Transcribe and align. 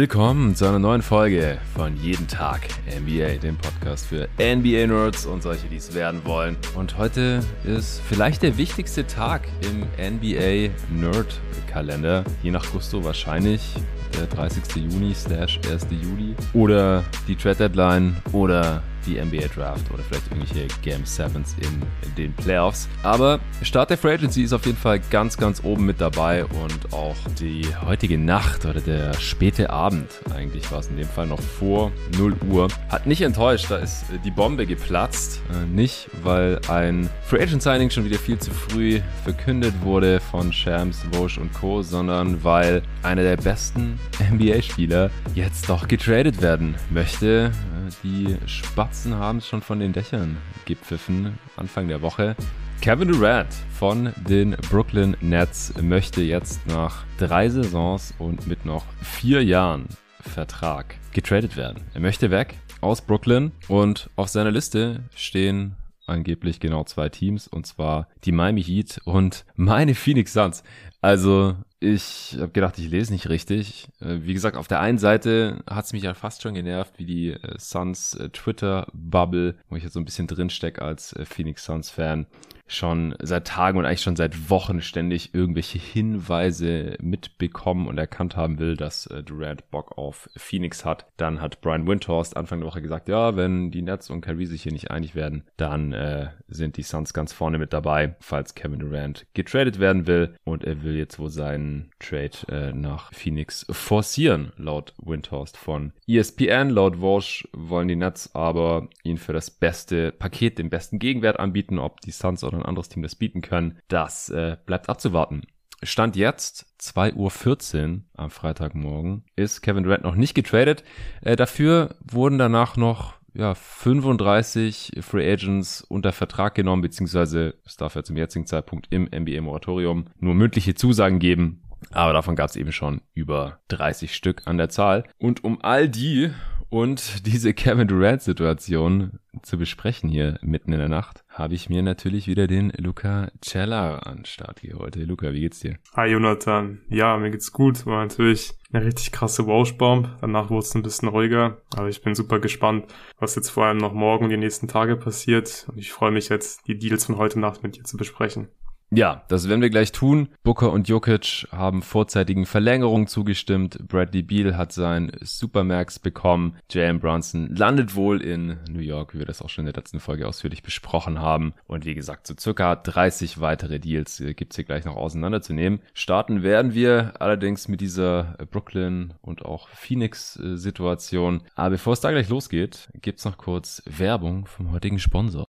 Willkommen 0.00 0.56
zu 0.56 0.64
einer 0.64 0.78
neuen 0.78 1.02
Folge 1.02 1.58
von 1.76 1.94
Jeden 1.98 2.26
Tag 2.26 2.62
NBA, 2.86 3.36
dem 3.42 3.58
Podcast 3.58 4.06
für 4.06 4.30
NBA-Nerds 4.38 5.26
und 5.26 5.42
solche, 5.42 5.68
die 5.68 5.76
es 5.76 5.92
werden 5.92 6.24
wollen. 6.24 6.56
Und 6.74 6.96
heute 6.96 7.40
ist 7.64 8.00
vielleicht 8.08 8.42
der 8.42 8.56
wichtigste 8.56 9.06
Tag 9.06 9.46
im 9.60 9.82
NBA-Nerd-Kalender. 10.16 12.24
Je 12.42 12.50
nach 12.50 12.64
Gusto 12.72 13.04
wahrscheinlich 13.04 13.74
der 14.18 14.26
30. 14.26 14.90
Juni 14.90 15.12
slash 15.12 15.60
1. 15.70 15.88
Juli 15.90 16.34
oder 16.54 17.04
die 17.28 17.36
Trade 17.36 17.56
Deadline 17.56 18.16
oder 18.32 18.82
die 19.06 19.20
NBA 19.20 19.48
Draft 19.54 19.90
oder 19.92 20.02
vielleicht 20.02 20.30
irgendwelche 20.30 20.68
Game 20.82 21.04
Sevens 21.04 21.56
in, 21.60 21.82
den 22.16 22.32
Playoffs. 22.34 22.88
Aber 23.02 23.40
Start 23.62 23.90
der 23.90 23.98
Free 23.98 24.14
Agency 24.14 24.42
ist 24.42 24.52
auf 24.52 24.66
jeden 24.66 24.76
Fall 24.76 25.00
ganz, 25.10 25.36
ganz 25.36 25.62
oben 25.62 25.86
mit 25.86 26.00
dabei 26.00 26.44
und 26.44 26.92
auch 26.92 27.16
die 27.38 27.66
heutige 27.84 28.18
Nacht 28.18 28.66
oder 28.66 28.80
der 28.80 29.14
späte 29.14 29.70
Abend, 29.70 30.10
eigentlich 30.34 30.70
war 30.72 30.80
es 30.80 30.88
in 30.88 30.96
dem 30.96 31.08
Fall 31.08 31.26
noch 31.26 31.40
vor 31.40 31.92
0 32.18 32.34
Uhr, 32.50 32.68
hat 32.88 33.06
nicht 33.06 33.22
enttäuscht. 33.22 33.70
Da 33.70 33.76
ist 33.76 34.04
die 34.24 34.30
Bombe 34.30 34.66
geplatzt. 34.66 35.40
Äh, 35.50 35.66
nicht, 35.66 36.08
weil 36.22 36.60
ein 36.68 37.08
Free 37.24 37.42
Agent 37.42 37.62
Signing 37.62 37.90
schon 37.90 38.04
wieder 38.04 38.18
viel 38.18 38.38
zu 38.38 38.50
früh 38.50 39.00
verkündet 39.24 39.74
wurde 39.82 40.20
von 40.20 40.52
Shams, 40.52 41.04
Vosch 41.12 41.38
und 41.38 41.52
Co., 41.54 41.82
sondern 41.82 42.42
weil 42.42 42.82
einer 43.02 43.22
der 43.22 43.36
besten 43.36 43.98
NBA-Spieler 44.32 45.10
jetzt 45.34 45.68
doch 45.68 45.88
getradet 45.88 46.42
werden 46.42 46.74
möchte. 46.90 47.50
Äh, 47.50 47.90
die 48.02 48.36
Spaß 48.46 48.89
Spatzen 48.90 49.14
haben 49.14 49.38
es 49.38 49.46
schon 49.46 49.62
von 49.62 49.78
den 49.78 49.92
Dächern 49.92 50.36
gepfiffen 50.64 51.38
Anfang 51.56 51.86
der 51.86 52.02
Woche. 52.02 52.34
Kevin 52.80 53.06
Durant 53.06 53.46
von 53.78 54.12
den 54.28 54.56
Brooklyn 54.68 55.16
Nets 55.20 55.72
möchte 55.80 56.22
jetzt 56.22 56.66
nach 56.66 57.04
drei 57.16 57.48
Saisons 57.48 58.12
und 58.18 58.48
mit 58.48 58.64
noch 58.64 58.84
vier 59.00 59.44
Jahren 59.44 59.86
Vertrag 60.20 60.96
getradet 61.12 61.56
werden. 61.56 61.84
Er 61.94 62.00
möchte 62.00 62.32
weg 62.32 62.56
aus 62.80 63.00
Brooklyn 63.00 63.52
und 63.68 64.10
auf 64.16 64.26
seiner 64.26 64.50
Liste 64.50 65.04
stehen 65.14 65.76
angeblich 66.06 66.58
genau 66.58 66.82
zwei 66.82 67.08
Teams 67.10 67.46
und 67.46 67.68
zwar 67.68 68.08
die 68.24 68.32
Miami 68.32 68.64
Heat 68.64 69.00
und 69.04 69.44
meine 69.54 69.94
Phoenix 69.94 70.32
Suns. 70.32 70.64
Also 71.00 71.54
ich 71.80 72.36
habe 72.38 72.50
gedacht, 72.50 72.78
ich 72.78 72.90
lese 72.90 73.12
nicht 73.12 73.28
richtig. 73.28 73.88
Äh, 74.00 74.18
wie 74.20 74.34
gesagt, 74.34 74.56
auf 74.56 74.68
der 74.68 74.80
einen 74.80 74.98
Seite 74.98 75.64
hat 75.68 75.86
es 75.86 75.92
mich 75.94 76.02
ja 76.02 76.12
fast 76.12 76.42
schon 76.42 76.54
genervt, 76.54 76.98
wie 76.98 77.06
die 77.06 77.28
äh, 77.30 77.58
Suns 77.58 78.14
äh, 78.14 78.28
Twitter-Bubble, 78.28 79.56
wo 79.70 79.76
ich 79.76 79.82
jetzt 79.82 79.94
so 79.94 80.00
ein 80.00 80.04
bisschen 80.04 80.26
drinstecke 80.26 80.82
als 80.82 81.14
Phoenix 81.24 81.64
Suns-Fan, 81.64 82.26
schon 82.70 83.14
seit 83.20 83.46
Tagen 83.46 83.78
und 83.78 83.84
eigentlich 83.84 84.02
schon 84.02 84.16
seit 84.16 84.48
Wochen 84.48 84.80
ständig 84.80 85.34
irgendwelche 85.34 85.78
Hinweise 85.78 86.96
mitbekommen 87.00 87.88
und 87.88 87.98
erkannt 87.98 88.36
haben 88.36 88.58
will, 88.58 88.76
dass 88.76 89.06
äh, 89.06 89.22
Durant 89.22 89.70
Bock 89.70 89.98
auf 89.98 90.30
Phoenix 90.36 90.84
hat. 90.84 91.06
Dann 91.16 91.40
hat 91.40 91.60
Brian 91.60 91.86
Windhorst 91.86 92.36
Anfang 92.36 92.60
der 92.60 92.68
Woche 92.68 92.80
gesagt, 92.80 93.08
ja, 93.08 93.36
wenn 93.36 93.70
die 93.70 93.82
Nets 93.82 94.08
und 94.08 94.20
Kyrie 94.20 94.46
sich 94.46 94.62
hier 94.62 94.72
nicht 94.72 94.90
einig 94.90 95.14
werden, 95.14 95.44
dann 95.56 95.92
äh, 95.92 96.28
sind 96.48 96.76
die 96.76 96.82
Suns 96.82 97.12
ganz 97.12 97.32
vorne 97.32 97.58
mit 97.58 97.72
dabei, 97.72 98.14
falls 98.20 98.54
Kevin 98.54 98.78
Durant 98.78 99.26
getradet 99.34 99.80
werden 99.80 100.06
will. 100.06 100.34
Und 100.44 100.64
er 100.64 100.82
will 100.82 100.96
jetzt 100.96 101.18
wohl 101.18 101.30
seinen 101.30 101.90
Trade 101.98 102.30
äh, 102.48 102.72
nach 102.72 103.12
Phoenix 103.12 103.66
forcieren, 103.70 104.52
laut 104.56 104.94
Windhorst 105.02 105.56
von 105.56 105.92
ESPN. 106.06 106.70
Laut 106.70 107.02
Walsh 107.02 107.48
wollen 107.52 107.88
die 107.88 107.96
Nets 107.96 108.34
aber 108.34 108.88
ihn 109.02 109.18
für 109.18 109.32
das 109.32 109.50
beste 109.50 110.12
Paket, 110.12 110.58
den 110.58 110.70
besten 110.70 110.98
Gegenwert 110.98 111.40
anbieten, 111.40 111.78
ob 111.78 112.00
die 112.00 112.12
Suns 112.12 112.44
oder 112.44 112.59
ein 112.60 112.66
anderes 112.66 112.88
Team 112.88 113.02
das 113.02 113.14
bieten 113.14 113.40
können. 113.40 113.78
Das 113.88 114.28
äh, 114.30 114.56
bleibt 114.66 114.88
abzuwarten. 114.88 115.42
Stand 115.82 116.14
jetzt 116.14 116.66
2.14 116.80 117.94
Uhr 117.94 118.00
am 118.14 118.30
Freitagmorgen 118.30 119.24
ist 119.34 119.62
Kevin 119.62 119.84
Durant 119.84 120.04
noch 120.04 120.14
nicht 120.14 120.34
getradet. 120.34 120.84
Äh, 121.22 121.36
dafür 121.36 121.96
wurden 122.00 122.38
danach 122.38 122.76
noch 122.76 123.14
ja, 123.32 123.54
35 123.54 124.92
Free 125.00 125.32
Agents 125.32 125.82
unter 125.82 126.12
Vertrag 126.12 126.54
genommen, 126.54 126.82
beziehungsweise 126.82 127.54
es 127.64 127.76
darf 127.76 127.94
ja 127.94 128.02
zum 128.02 128.16
jetzigen 128.16 128.46
Zeitpunkt 128.46 128.88
im 128.90 129.04
NBA-Moratorium 129.04 130.06
nur 130.18 130.34
mündliche 130.34 130.74
Zusagen 130.74 131.18
geben. 131.18 131.62
Aber 131.92 132.12
davon 132.12 132.36
gab 132.36 132.50
es 132.50 132.56
eben 132.56 132.72
schon 132.72 133.00
über 133.14 133.60
30 133.68 134.14
Stück 134.14 134.42
an 134.46 134.58
der 134.58 134.68
Zahl. 134.68 135.04
Und 135.18 135.44
um 135.44 135.62
all 135.62 135.88
die 135.88 136.30
und 136.70 137.26
diese 137.26 137.52
Kevin 137.54 137.88
Durant-Situation 137.88 139.18
zu 139.42 139.58
besprechen 139.58 140.08
hier 140.08 140.38
mitten 140.42 140.72
in 140.72 140.78
der 140.78 140.88
Nacht, 140.88 141.24
habe 141.28 141.54
ich 141.54 141.68
mir 141.68 141.82
natürlich 141.82 142.26
wieder 142.26 142.46
den 142.46 142.72
Luca 142.76 143.30
Cella 143.42 143.98
an 143.98 144.24
Start 144.24 144.62
geholt. 144.62 144.96
Hey 144.96 145.04
Luca, 145.04 145.32
wie 145.32 145.40
geht's 145.40 145.60
dir? 145.60 145.76
Hi 145.94 146.08
Jonathan. 146.08 146.80
Ja, 146.88 147.16
mir 147.16 147.30
geht's 147.30 147.52
gut. 147.52 147.86
War 147.86 148.02
natürlich 148.02 148.52
eine 148.72 148.84
richtig 148.84 149.12
krasse 149.12 149.46
Wauschbomb. 149.46 150.08
Danach 150.20 150.50
wurde 150.50 150.64
es 150.64 150.74
ein 150.74 150.82
bisschen 150.82 151.08
ruhiger. 151.08 151.58
Aber 151.76 151.88
ich 151.88 152.02
bin 152.02 152.14
super 152.14 152.38
gespannt, 152.38 152.86
was 153.18 153.34
jetzt 153.34 153.50
vor 153.50 153.66
allem 153.66 153.78
noch 153.78 153.92
morgen 153.92 154.24
und 154.24 154.30
die 154.30 154.36
nächsten 154.36 154.68
Tage 154.68 154.96
passiert. 154.96 155.66
Und 155.70 155.78
ich 155.78 155.92
freue 155.92 156.10
mich 156.10 156.28
jetzt, 156.28 156.66
die 156.66 156.78
Deals 156.78 157.06
von 157.06 157.16
heute 157.16 157.40
Nacht 157.40 157.62
mit 157.62 157.76
dir 157.76 157.84
zu 157.84 157.96
besprechen. 157.96 158.48
Ja, 158.92 159.22
das 159.28 159.48
werden 159.48 159.62
wir 159.62 159.70
gleich 159.70 159.92
tun. 159.92 160.30
Booker 160.42 160.72
und 160.72 160.88
Jokic 160.88 161.46
haben 161.52 161.80
vorzeitigen 161.80 162.44
Verlängerungen 162.44 163.06
zugestimmt. 163.06 163.78
Bradley 163.86 164.22
Beal 164.22 164.56
hat 164.56 164.72
sein 164.72 165.12
Supermax 165.20 166.00
bekommen. 166.00 166.56
Jalen 166.68 166.98
Brunson 166.98 167.54
landet 167.54 167.94
wohl 167.94 168.20
in 168.20 168.58
New 168.68 168.80
York, 168.80 169.14
wie 169.14 169.20
wir 169.20 169.26
das 169.26 169.42
auch 169.42 169.48
schon 169.48 169.64
in 169.64 169.72
der 169.72 169.80
letzten 169.80 170.00
Folge 170.00 170.26
ausführlich 170.26 170.64
besprochen 170.64 171.20
haben. 171.20 171.54
Und 171.68 171.84
wie 171.84 171.94
gesagt, 171.94 172.26
so 172.26 172.34
circa 172.36 172.74
30 172.74 173.40
weitere 173.40 173.78
Deals 173.78 174.18
äh, 174.18 174.34
gibt's 174.34 174.56
hier 174.56 174.64
gleich 174.64 174.84
noch 174.84 174.96
auseinanderzunehmen. 174.96 175.78
Starten 175.94 176.42
werden 176.42 176.74
wir 176.74 177.12
allerdings 177.20 177.68
mit 177.68 177.80
dieser 177.80 178.36
Brooklyn 178.50 179.14
und 179.22 179.44
auch 179.44 179.68
Phoenix-Situation. 179.68 181.42
Aber 181.54 181.70
bevor 181.70 181.92
es 181.92 182.00
da 182.00 182.10
gleich 182.10 182.28
losgeht, 182.28 182.88
gibt's 183.00 183.24
noch 183.24 183.38
kurz 183.38 183.84
Werbung 183.86 184.46
vom 184.46 184.72
heutigen 184.72 184.98
Sponsor. 184.98 185.49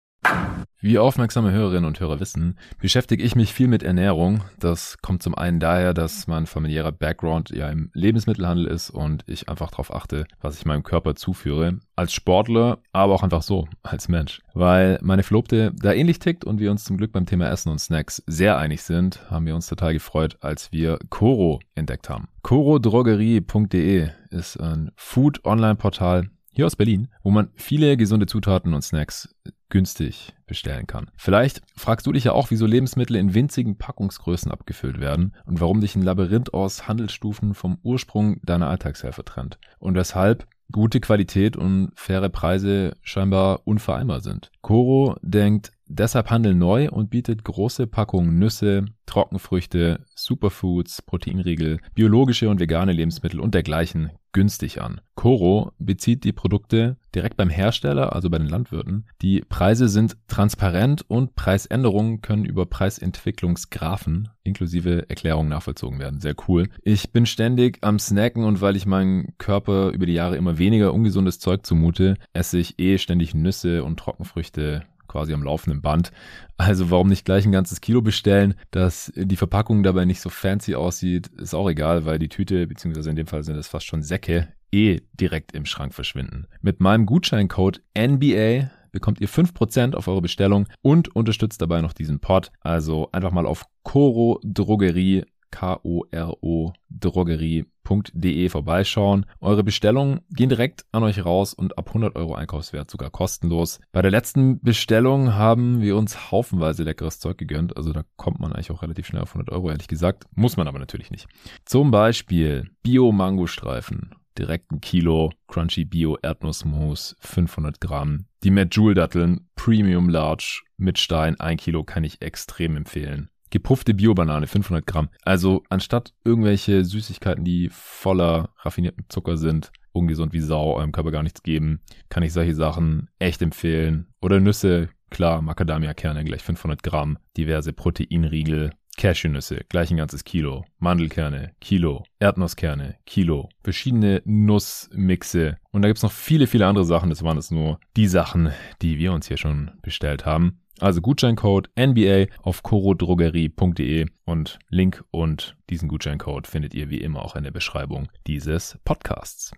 Wie 0.85 0.99
aufmerksame 0.99 1.51
Hörerinnen 1.51 1.85
und 1.85 1.99
Hörer 1.99 2.19
wissen, 2.19 2.59
beschäftige 2.79 3.23
ich 3.23 3.35
mich 3.35 3.55
viel 3.55 3.67
mit 3.67 3.81
Ernährung. 3.81 4.41
Das 4.59 4.99
kommt 5.01 5.23
zum 5.23 5.33
einen 5.33 5.59
daher, 5.59 5.95
dass 5.95 6.27
mein 6.27 6.45
familiärer 6.45 6.91
Background 6.91 7.49
ja 7.49 7.69
im 7.69 7.89
Lebensmittelhandel 7.95 8.67
ist 8.67 8.91
und 8.91 9.23
ich 9.25 9.49
einfach 9.49 9.71
darauf 9.71 9.91
achte, 9.91 10.27
was 10.41 10.59
ich 10.59 10.65
meinem 10.67 10.83
Körper 10.83 11.15
zuführe. 11.15 11.79
Als 11.95 12.13
Sportler, 12.13 12.77
aber 12.91 13.15
auch 13.15 13.23
einfach 13.23 13.41
so, 13.41 13.67
als 13.81 14.09
Mensch. 14.09 14.41
Weil 14.53 14.99
meine 15.01 15.23
Verlobte 15.23 15.71
da 15.75 15.91
ähnlich 15.91 16.19
tickt 16.19 16.45
und 16.45 16.59
wir 16.59 16.69
uns 16.69 16.83
zum 16.83 16.97
Glück 16.97 17.11
beim 17.11 17.25
Thema 17.25 17.49
Essen 17.49 17.71
und 17.71 17.79
Snacks 17.79 18.21
sehr 18.27 18.59
einig 18.59 18.83
sind, 18.83 19.31
haben 19.31 19.47
wir 19.47 19.55
uns 19.55 19.65
total 19.65 19.93
gefreut, 19.93 20.37
als 20.41 20.71
wir 20.71 20.99
Coro 21.09 21.61
entdeckt 21.73 22.09
haben. 22.09 22.27
corodrogerie.de 22.43 24.09
ist 24.29 24.57
ein 24.57 24.91
Food-Online-Portal, 24.97 26.29
hier 26.55 26.65
aus 26.65 26.75
Berlin, 26.75 27.09
wo 27.21 27.31
man 27.31 27.49
viele 27.55 27.97
gesunde 27.97 28.25
Zutaten 28.25 28.73
und 28.73 28.81
Snacks 28.81 29.35
günstig 29.69 30.33
bestellen 30.47 30.87
kann. 30.87 31.11
Vielleicht 31.17 31.61
fragst 31.75 32.07
du 32.07 32.13
dich 32.13 32.23
ja 32.23 32.31
auch, 32.31 32.49
wieso 32.49 32.65
Lebensmittel 32.65 33.17
in 33.17 33.33
winzigen 33.33 33.77
Packungsgrößen 33.77 34.51
abgefüllt 34.51 34.99
werden 34.99 35.33
und 35.45 35.59
warum 35.59 35.81
dich 35.81 35.95
ein 35.95 36.01
Labyrinth 36.01 36.53
aus 36.53 36.87
Handelsstufen 36.87 37.53
vom 37.53 37.77
Ursprung 37.83 38.39
deiner 38.43 38.69
Alltagshelfer 38.69 39.25
trennt 39.25 39.57
und 39.79 39.95
weshalb 39.95 40.47
gute 40.71 40.99
Qualität 40.99 41.57
und 41.57 41.91
faire 41.95 42.29
Preise 42.29 42.95
scheinbar 43.01 43.61
unvereinbar 43.65 44.21
sind. 44.21 44.51
Coro 44.61 45.15
denkt 45.21 45.71
deshalb 45.87 46.29
Handel 46.29 46.55
neu 46.55 46.89
und 46.89 47.09
bietet 47.09 47.43
große 47.43 47.87
Packungen 47.87 48.39
Nüsse, 48.39 48.85
Trockenfrüchte, 49.05 50.05
Superfoods, 50.15 51.01
Proteinriegel, 51.01 51.79
biologische 51.93 52.49
und 52.49 52.59
vegane 52.59 52.91
Lebensmittel 52.91 53.39
und 53.39 53.53
dergleichen 53.53 54.11
günstig 54.35 54.81
an. 54.81 54.99
Coro 55.15 55.71
bezieht 55.79 56.25
die 56.25 56.33
Produkte 56.33 56.97
direkt 57.15 57.37
beim 57.37 57.49
Hersteller, 57.49 58.13
also 58.13 58.29
bei 58.29 58.37
den 58.37 58.49
Landwirten. 58.49 59.05
Die 59.21 59.39
Preise 59.47 59.87
sind 59.87 60.17
transparent 60.27 61.05
und 61.07 61.35
Preisänderungen 61.35 62.19
können 62.21 62.43
über 62.43 62.65
Preisentwicklungsgraphen 62.65 64.27
inklusive 64.43 65.09
Erklärungen 65.09 65.49
nachvollzogen 65.49 65.99
werden. 65.99 66.19
Sehr 66.19 66.35
cool. 66.49 66.67
Ich 66.83 67.13
bin 67.13 67.25
ständig 67.25 67.77
am 67.79 67.97
Snacken 67.97 68.43
und 68.43 68.59
weil 68.59 68.75
ich 68.75 68.85
meinem 68.85 69.29
Körper 69.37 69.91
über 69.91 70.05
die 70.05 70.13
Jahre 70.13 70.35
immer 70.35 70.57
weniger 70.57 70.93
ungesundes 70.93 71.39
Zeug 71.39 71.65
zumute, 71.65 72.15
esse 72.33 72.57
ich 72.57 72.77
eh 72.77 72.97
ständig 72.97 73.33
Nüsse 73.33 73.85
und 73.85 73.97
Trockenfrüchte 73.99 74.83
quasi 75.15 75.33
am 75.33 75.43
laufenden 75.43 75.81
Band. 75.81 76.11
Also 76.57 76.91
warum 76.91 77.07
nicht 77.07 77.23
gleich 77.23 77.45
ein 77.45 77.53
ganzes 77.53 77.79
Kilo 77.79 78.01
bestellen? 78.01 78.55
Dass 78.71 79.13
die 79.15 79.37
Verpackung 79.37 79.81
dabei 79.81 80.03
nicht 80.03 80.19
so 80.19 80.29
fancy 80.29 80.75
aussieht, 80.75 81.27
ist 81.37 81.55
auch 81.55 81.69
egal, 81.69 82.03
weil 82.03 82.19
die 82.19 82.27
Tüte, 82.27 82.67
beziehungsweise 82.67 83.11
in 83.11 83.15
dem 83.15 83.27
Fall 83.27 83.41
sind 83.43 83.55
es 83.55 83.69
fast 83.69 83.85
schon 83.85 84.03
Säcke, 84.03 84.49
eh 84.73 84.99
direkt 85.13 85.53
im 85.53 85.65
Schrank 85.65 85.93
verschwinden. 85.93 86.47
Mit 86.59 86.81
meinem 86.81 87.05
Gutscheincode 87.05 87.81
NBA 87.97 88.71
bekommt 88.91 89.21
ihr 89.21 89.29
5% 89.29 89.95
auf 89.95 90.09
eure 90.09 90.21
Bestellung 90.21 90.67
und 90.81 91.15
unterstützt 91.15 91.61
dabei 91.61 91.79
noch 91.79 91.93
diesen 91.93 92.19
Pod. 92.19 92.51
Also 92.59 93.09
einfach 93.13 93.31
mal 93.31 93.45
auf 93.45 93.63
Coro 93.83 94.41
Drogerie 94.43 95.23
K-O-R-O 95.51 96.73
Drogerie.de 96.89 98.49
vorbeischauen. 98.49 99.25
Eure 99.39 99.63
Bestellungen 99.63 100.21
gehen 100.29 100.49
direkt 100.49 100.85
an 100.91 101.03
euch 101.03 101.23
raus 101.23 101.53
und 101.53 101.77
ab 101.77 101.89
100 101.89 102.15
Euro 102.15 102.35
Einkaufswert 102.35 102.89
sogar 102.89 103.09
kostenlos. 103.09 103.79
Bei 103.91 104.01
der 104.01 104.11
letzten 104.11 104.61
Bestellung 104.61 105.33
haben 105.33 105.81
wir 105.81 105.95
uns 105.97 106.31
haufenweise 106.31 106.83
leckeres 106.83 107.19
Zeug 107.19 107.37
gegönnt. 107.37 107.77
Also 107.77 107.93
da 107.93 108.03
kommt 108.15 108.39
man 108.39 108.53
eigentlich 108.53 108.71
auch 108.71 108.81
relativ 108.81 109.07
schnell 109.07 109.21
auf 109.21 109.29
100 109.29 109.51
Euro, 109.51 109.69
ehrlich 109.69 109.87
gesagt. 109.87 110.25
Muss 110.35 110.57
man 110.57 110.67
aber 110.67 110.79
natürlich 110.79 111.11
nicht. 111.11 111.27
Zum 111.65 111.91
Beispiel 111.91 112.69
Bio-Mango-Streifen 112.83 114.15
direkt 114.37 114.71
ein 114.71 114.81
Kilo 114.81 115.31
Crunchy 115.47 115.85
Bio 115.85 116.17
Erdnussmus, 116.21 117.15
500 117.19 117.79
Gramm. 117.79 118.25
Die 118.43 118.49
Jewel 118.49 118.93
Datteln, 118.93 119.49
Premium 119.55 120.09
Large 120.09 120.63
mit 120.77 120.99
Stein, 120.99 121.39
ein 121.39 121.57
Kilo 121.57 121.83
kann 121.83 122.03
ich 122.03 122.21
extrem 122.21 122.77
empfehlen. 122.77 123.29
Gepuffte 123.49 123.93
Bio-Banane, 123.93 124.47
500 124.47 124.85
Gramm. 124.85 125.09
Also 125.23 125.63
anstatt 125.69 126.13
irgendwelche 126.23 126.83
Süßigkeiten, 126.83 127.43
die 127.43 127.69
voller 127.71 128.49
raffinierten 128.59 129.05
Zucker 129.09 129.37
sind, 129.37 129.71
ungesund 129.91 130.33
wie 130.33 130.41
Sau, 130.41 130.75
eurem 130.75 130.91
Körper 130.91 131.11
gar 131.11 131.23
nichts 131.23 131.43
geben, 131.43 131.81
kann 132.09 132.23
ich 132.23 132.33
solche 132.33 132.55
Sachen 132.55 133.09
echt 133.19 133.41
empfehlen. 133.41 134.07
Oder 134.21 134.39
Nüsse, 134.39 134.89
klar, 135.09 135.41
Macadamia-Kerne 135.41 136.23
gleich 136.23 136.43
500 136.43 136.83
Gramm, 136.83 137.17
diverse 137.37 137.73
Proteinriegel, 137.73 138.71
Cashewnüsse, 138.97 139.61
gleich 139.69 139.91
ein 139.91 139.97
ganzes 139.97 140.23
Kilo, 140.23 140.65
Mandelkerne, 140.79 141.51
Kilo, 141.59 142.03
Erdnusskerne, 142.19 142.95
Kilo, 143.05 143.49
verschiedene 143.61 144.21
Nussmixe 144.25 145.57
und 145.71 145.81
da 145.81 145.89
gibt's 145.89 146.03
noch 146.03 146.11
viele, 146.11 146.47
viele 146.47 146.65
andere 146.67 146.85
Sachen. 146.85 147.09
Das 147.09 147.23
waren 147.23 147.37
jetzt 147.37 147.51
nur 147.51 147.79
die 147.97 148.07
Sachen, 148.07 148.51
die 148.81 148.97
wir 148.97 149.11
uns 149.11 149.27
hier 149.27 149.37
schon 149.37 149.71
bestellt 149.81 150.25
haben. 150.25 150.61
Also 150.79 151.01
Gutscheincode 151.01 151.69
NBA 151.79 152.25
auf 152.41 152.63
corodrogerie.de 152.63 154.07
und 154.25 154.59
Link 154.69 155.03
und 155.11 155.55
diesen 155.69 155.87
Gutscheincode 155.87 156.47
findet 156.47 156.73
ihr 156.73 156.89
wie 156.89 156.99
immer 156.99 157.23
auch 157.23 157.35
in 157.35 157.43
der 157.43 157.51
Beschreibung 157.51 158.09
dieses 158.27 158.77
Podcasts. 158.83 159.51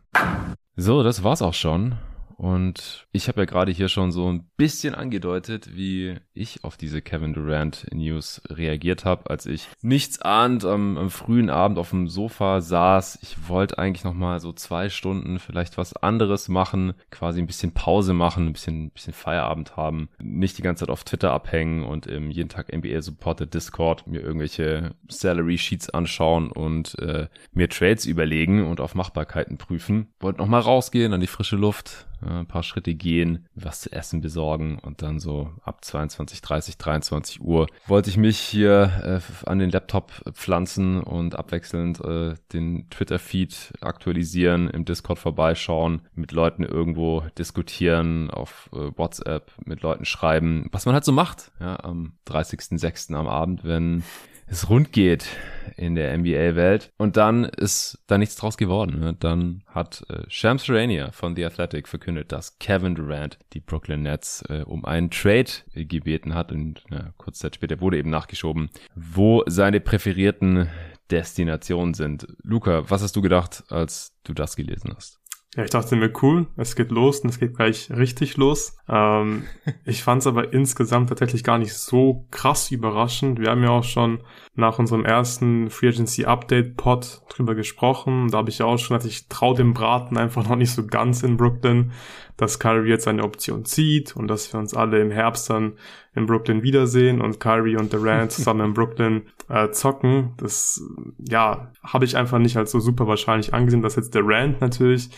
So, 0.76 1.02
das 1.02 1.24
war's 1.24 1.42
auch 1.42 1.56
schon. 1.56 1.98
Und 2.38 3.08
ich 3.12 3.28
habe 3.28 3.42
ja 3.42 3.46
gerade 3.46 3.72
hier 3.72 3.90
schon 3.90 4.12
so 4.12 4.32
ein 4.32 4.48
bisschen 4.58 4.94
angedeutet, 4.94 5.76
wie 5.76 6.18
ich 6.36 6.64
auf 6.64 6.78
diese 6.78 7.02
Kevin 7.02 7.34
Durant 7.34 7.88
News 7.92 8.44
reagiert 8.48 9.06
habe, 9.06 9.28
als 9.32 9.48
ich 9.48 9.68
nichts 9.82 10.22
ahnt 10.22 10.64
am, 10.64 11.00
am, 11.00 11.10
frühen 11.10 11.50
Abend 11.50 11.80
auf 11.80 11.90
dem 11.90 12.08
Sofa 12.08 12.62
saß. 12.62 13.18
Ich 13.24 13.50
wollte 13.50 13.80
eigentlich 13.80 14.04
noch 14.04 14.14
mal 14.14 14.40
so 14.40 14.54
zwei 14.54 14.90
Stunden 14.90 15.40
vielleicht 15.40 15.80
was 15.80 15.96
anderes 15.96 16.48
machen, 16.48 16.94
quasi 17.10 17.42
ein 17.42 17.48
bisschen 17.48 17.74
Pause 17.74 18.14
machen, 18.14 18.46
ein 18.46 18.54
bisschen, 18.54 18.86
ein 18.86 18.92
bisschen 18.92 19.14
Feierabend 19.14 19.76
haben, 19.76 20.10
nicht 20.20 20.60
die 20.60 20.62
ganze 20.62 20.82
Zeit 20.82 20.92
auf 20.92 21.04
Twitter 21.04 21.32
abhängen 21.32 21.84
und 21.84 22.06
im 22.06 22.30
jeden 22.30 22.50
Tag 22.50 22.72
NBA 22.72 23.02
Supported 23.02 23.52
Discord 23.52 24.06
mir 24.06 24.22
irgendwelche 24.22 24.94
Salary 25.10 25.58
Sheets 25.58 25.90
anschauen 25.90 26.52
und 26.52 27.00
äh, 27.00 27.30
mir 27.52 27.68
Trades 27.68 28.06
überlegen 28.06 28.68
und 28.68 28.80
auf 28.80 28.94
Machbarkeiten 28.94 29.58
prüfen. 29.58 30.14
Wollte 30.20 30.38
noch 30.38 30.48
mal 30.48 30.60
rausgehen 30.60 31.14
an 31.14 31.22
die 31.22 31.26
frische 31.26 31.56
Luft, 31.56 32.06
ein 32.22 32.46
paar 32.46 32.64
Schritte 32.64 32.96
gehen, 32.96 33.46
was 33.56 33.82
zu 33.82 33.92
essen 33.92 34.22
besorgen 34.22 34.80
und 34.80 35.02
dann 35.02 35.20
so 35.20 35.52
ab 35.64 35.84
22, 35.84 36.42
30, 36.42 36.78
23 36.78 37.42
Uhr 37.42 37.68
wollte 37.86 38.10
ich 38.10 38.18
mich 38.18 38.40
hier 38.40 39.22
äh, 39.22 39.48
an 39.50 39.60
den 39.60 39.70
Laptop 39.70 40.12
pflanzen 40.34 41.02
und 41.02 41.36
abwechselnd 41.36 42.00
äh, 42.02 42.36
den 42.54 42.90
Twitter-Feed 42.90 43.74
aktualisieren, 43.82 44.70
im 44.70 44.86
Discord 44.86 45.20
vorbeischauen, 45.20 46.02
mit 46.16 46.32
Leuten 46.32 46.64
irgendwo 46.64 47.24
diskutieren, 47.38 48.30
auf 48.30 48.70
äh, 48.74 48.92
WhatsApp 48.98 49.52
mit 49.66 49.82
Leuten 49.82 50.06
schreiben, 50.06 50.68
was 50.72 50.86
man 50.86 50.94
halt 50.94 51.06
so 51.06 51.12
macht, 51.12 51.52
ja, 51.60 51.80
am 51.84 52.14
30.06. 52.28 53.14
am 53.14 53.28
Abend, 53.28 53.64
wenn 53.64 54.04
es 54.48 54.70
rund 54.70 54.92
geht 54.92 55.28
in 55.76 55.96
der 55.96 56.18
NBA-Welt. 56.18 56.92
Und 56.98 57.18
dann 57.18 57.44
ist 57.44 58.00
da 58.08 58.18
nichts 58.18 58.36
draus 58.36 58.58
geworden. 58.58 59.00
Ne? 59.00 59.16
Dann 59.20 59.64
hat 59.68 60.04
äh, 60.10 60.24
Shams 60.28 60.66
Charania 60.66 61.12
von 61.12 61.36
The 61.36 61.46
Athletic 61.46 61.88
verkündet, 61.88 62.32
dass 62.32 62.58
Kevin 62.58 62.96
Durant 62.96 63.38
die 63.54 63.60
Brooklyn 63.60 64.04
Nets 64.04 64.44
äh, 64.50 64.64
um 64.66 64.86
einen 64.86 65.12
Trade 65.12 65.52
gebeten 65.76 66.34
hat. 66.34 66.52
Und 66.52 66.84
ja, 66.90 67.14
kurz 67.18 67.40
Zeit 67.40 67.56
später 67.56 67.80
wurde 67.80 67.98
eben 67.98 68.10
nachgeschoben, 68.10 68.70
wo 68.96 69.44
seine 69.46 69.80
präferierten 69.80 70.68
Destinationen 71.12 71.94
sind. 71.94 72.28
Luca, 72.44 72.90
was 72.90 73.02
hast 73.02 73.16
du 73.16 73.22
gedacht, 73.22 73.64
als 73.70 74.14
du 74.24 74.34
das 74.34 74.56
gelesen 74.56 74.94
hast? 74.96 75.20
Ja, 75.56 75.64
ich 75.64 75.70
dachte 75.70 75.96
mir, 75.96 76.12
cool, 76.22 76.48
es 76.56 76.76
geht 76.76 76.92
los 76.92 77.22
und 77.22 77.30
es 77.30 77.40
geht 77.40 77.56
gleich 77.56 77.90
richtig 77.90 78.38
los. 78.38 78.78
Ähm, 78.90 79.44
ich 79.86 80.04
fand 80.04 80.22
es 80.22 80.28
aber 80.28 80.54
insgesamt 80.54 81.10
tatsächlich 81.10 81.44
gar 81.44 81.58
nicht 81.58 81.74
so 81.74 82.28
krass 82.32 82.72
überraschend. 82.72 83.40
Wir 83.40 83.52
haben 83.52 83.64
ja 83.64 83.70
auch 83.70 83.84
schon 83.84 84.24
nach 84.58 84.80
unserem 84.80 85.06
ersten 85.06 85.70
Free 85.70 85.90
Agency 85.90 86.26
Update 86.26 86.78
Pod 86.78 87.22
drüber 87.30 87.54
gesprochen. 87.54 88.30
Da 88.30 88.40
habe 88.40 88.50
ich 88.50 88.58
ja 88.58 88.66
auch 88.66 88.80
schon, 88.80 88.98
dass 88.98 89.06
ich 89.06 89.28
trau 89.30 89.54
dem 89.54 89.74
Braten 89.74 90.18
einfach 90.18 90.50
noch 90.50 90.56
nicht 90.56 90.72
so 90.72 90.86
ganz 90.86 91.22
in 91.22 91.38
Brooklyn, 91.38 91.92
dass 92.38 92.58
Kyrie 92.58 92.90
jetzt 92.90 93.08
eine 93.08 93.24
Option 93.24 93.66
zieht 93.66 94.16
und 94.16 94.28
dass 94.28 94.52
wir 94.52 94.60
uns 94.60 94.74
alle 94.74 95.00
im 95.00 95.12
Herbst 95.12 95.52
dann 95.52 95.74
in 96.16 96.26
Brooklyn 96.26 96.64
wiedersehen 96.64 97.22
und 97.22 97.40
Kyrie 97.40 97.78
und 97.78 97.94
Durant 97.94 98.32
zusammen 98.34 98.70
in 98.70 98.74
Brooklyn 98.74 99.28
äh, 99.48 99.70
zocken. 99.70 100.34
Das, 100.38 100.82
ja, 101.20 101.72
habe 101.84 102.06
ich 102.06 102.18
einfach 102.18 102.40
nicht 102.40 102.58
als 102.58 102.72
so 102.72 102.80
super 102.80 103.08
wahrscheinlich 103.08 103.54
angesehen, 103.54 103.84
dass 103.84 103.96
jetzt 103.96 104.16
Durant 104.16 104.60
natürlich 104.60 105.12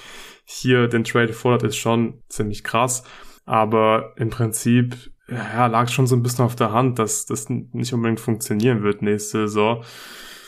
hier 0.44 0.90
den 0.90 1.06
Trade 1.06 1.32
fordert, 1.32 1.64
ist 1.64 1.78
schon 1.78 2.22
ziemlich 2.28 2.66
krass. 2.66 3.04
Aber 3.46 4.14
im 4.18 4.30
Prinzip 4.30 5.12
ja, 5.32 5.68
lag 5.68 5.90
schon 5.90 6.08
so 6.08 6.16
ein 6.16 6.24
bisschen 6.24 6.46
auf 6.46 6.56
der 6.56 6.72
Hand, 6.72 7.00
dass 7.00 7.26
das 7.26 7.50
nicht 7.50 7.94
unbedingt 7.94 8.20
funktionieren 8.20 8.84
wird 8.84 9.02
nächste 9.02 9.48
Saison. 9.48 9.84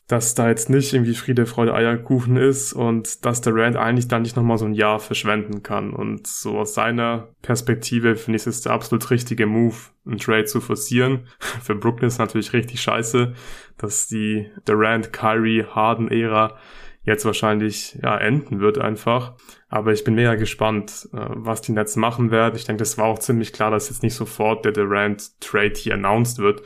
Dass 0.07 0.36
da 0.36 0.50
jetzt 0.50 0.69
nicht 0.69 0.94
irgendwie 0.94 1.16
Friede, 1.16 1.45
Freude, 1.45 1.74
Eierkuchen 1.74 2.36
ist 2.36 2.74
und 2.74 3.24
dass 3.25 3.39
der 3.39 3.56
Rand 3.56 3.78
eigentlich 3.78 4.10
dann 4.10 4.24
nicht 4.24 4.36
nochmal 4.36 4.57
so 4.57 4.66
ein 4.66 4.74
Jahr 4.74 5.00
verschwenden 5.00 5.63
kann. 5.63 5.94
Und 5.94 6.28
so 6.28 6.57
aus 6.60 6.74
seiner 6.74 7.30
Perspektive 7.42 8.18
finde 8.18 8.38
ich 8.38 8.48
es 8.48 8.62
der 8.62 8.74
absolut 8.74 9.10
richtige 9.10 9.45
Move, 9.45 9.75
einen 10.06 10.18
Trade 10.18 10.45
zu 10.45 10.60
forcieren. 10.60 11.28
Für 11.62 11.75
Brooklyn 11.75 12.10
ist 12.10 12.18
natürlich 12.18 12.51
richtig 12.51 12.81
scheiße, 12.81 13.33
dass 13.78 14.07
die 14.07 14.50
Durant, 14.66 15.13
Kyrie, 15.13 15.63
Harden-Ära 15.63 16.57
jetzt 17.04 17.25
wahrscheinlich 17.25 17.98
ja 18.01 18.18
enden 18.18 18.60
wird 18.60 18.80
einfach. 18.80 19.36
Aber 19.71 19.94
ich 19.94 20.03
bin 20.03 20.15
mega 20.15 20.35
gespannt, 20.35 21.07
äh, 21.13 21.18
was 21.29 21.62
die 21.62 21.71
Nets 21.71 21.95
machen 21.95 22.29
werden. 22.29 22.56
Ich 22.57 22.65
denke, 22.65 22.81
das 22.81 22.97
war 22.97 23.06
auch 23.06 23.19
ziemlich 23.19 23.53
klar, 23.53 23.71
dass 23.71 23.89
jetzt 23.89 24.03
nicht 24.03 24.15
sofort 24.15 24.65
der 24.65 24.73
Durant 24.73 25.39
Trade 25.39 25.73
hier 25.75 25.94
announced 25.94 26.39
wird 26.39 26.62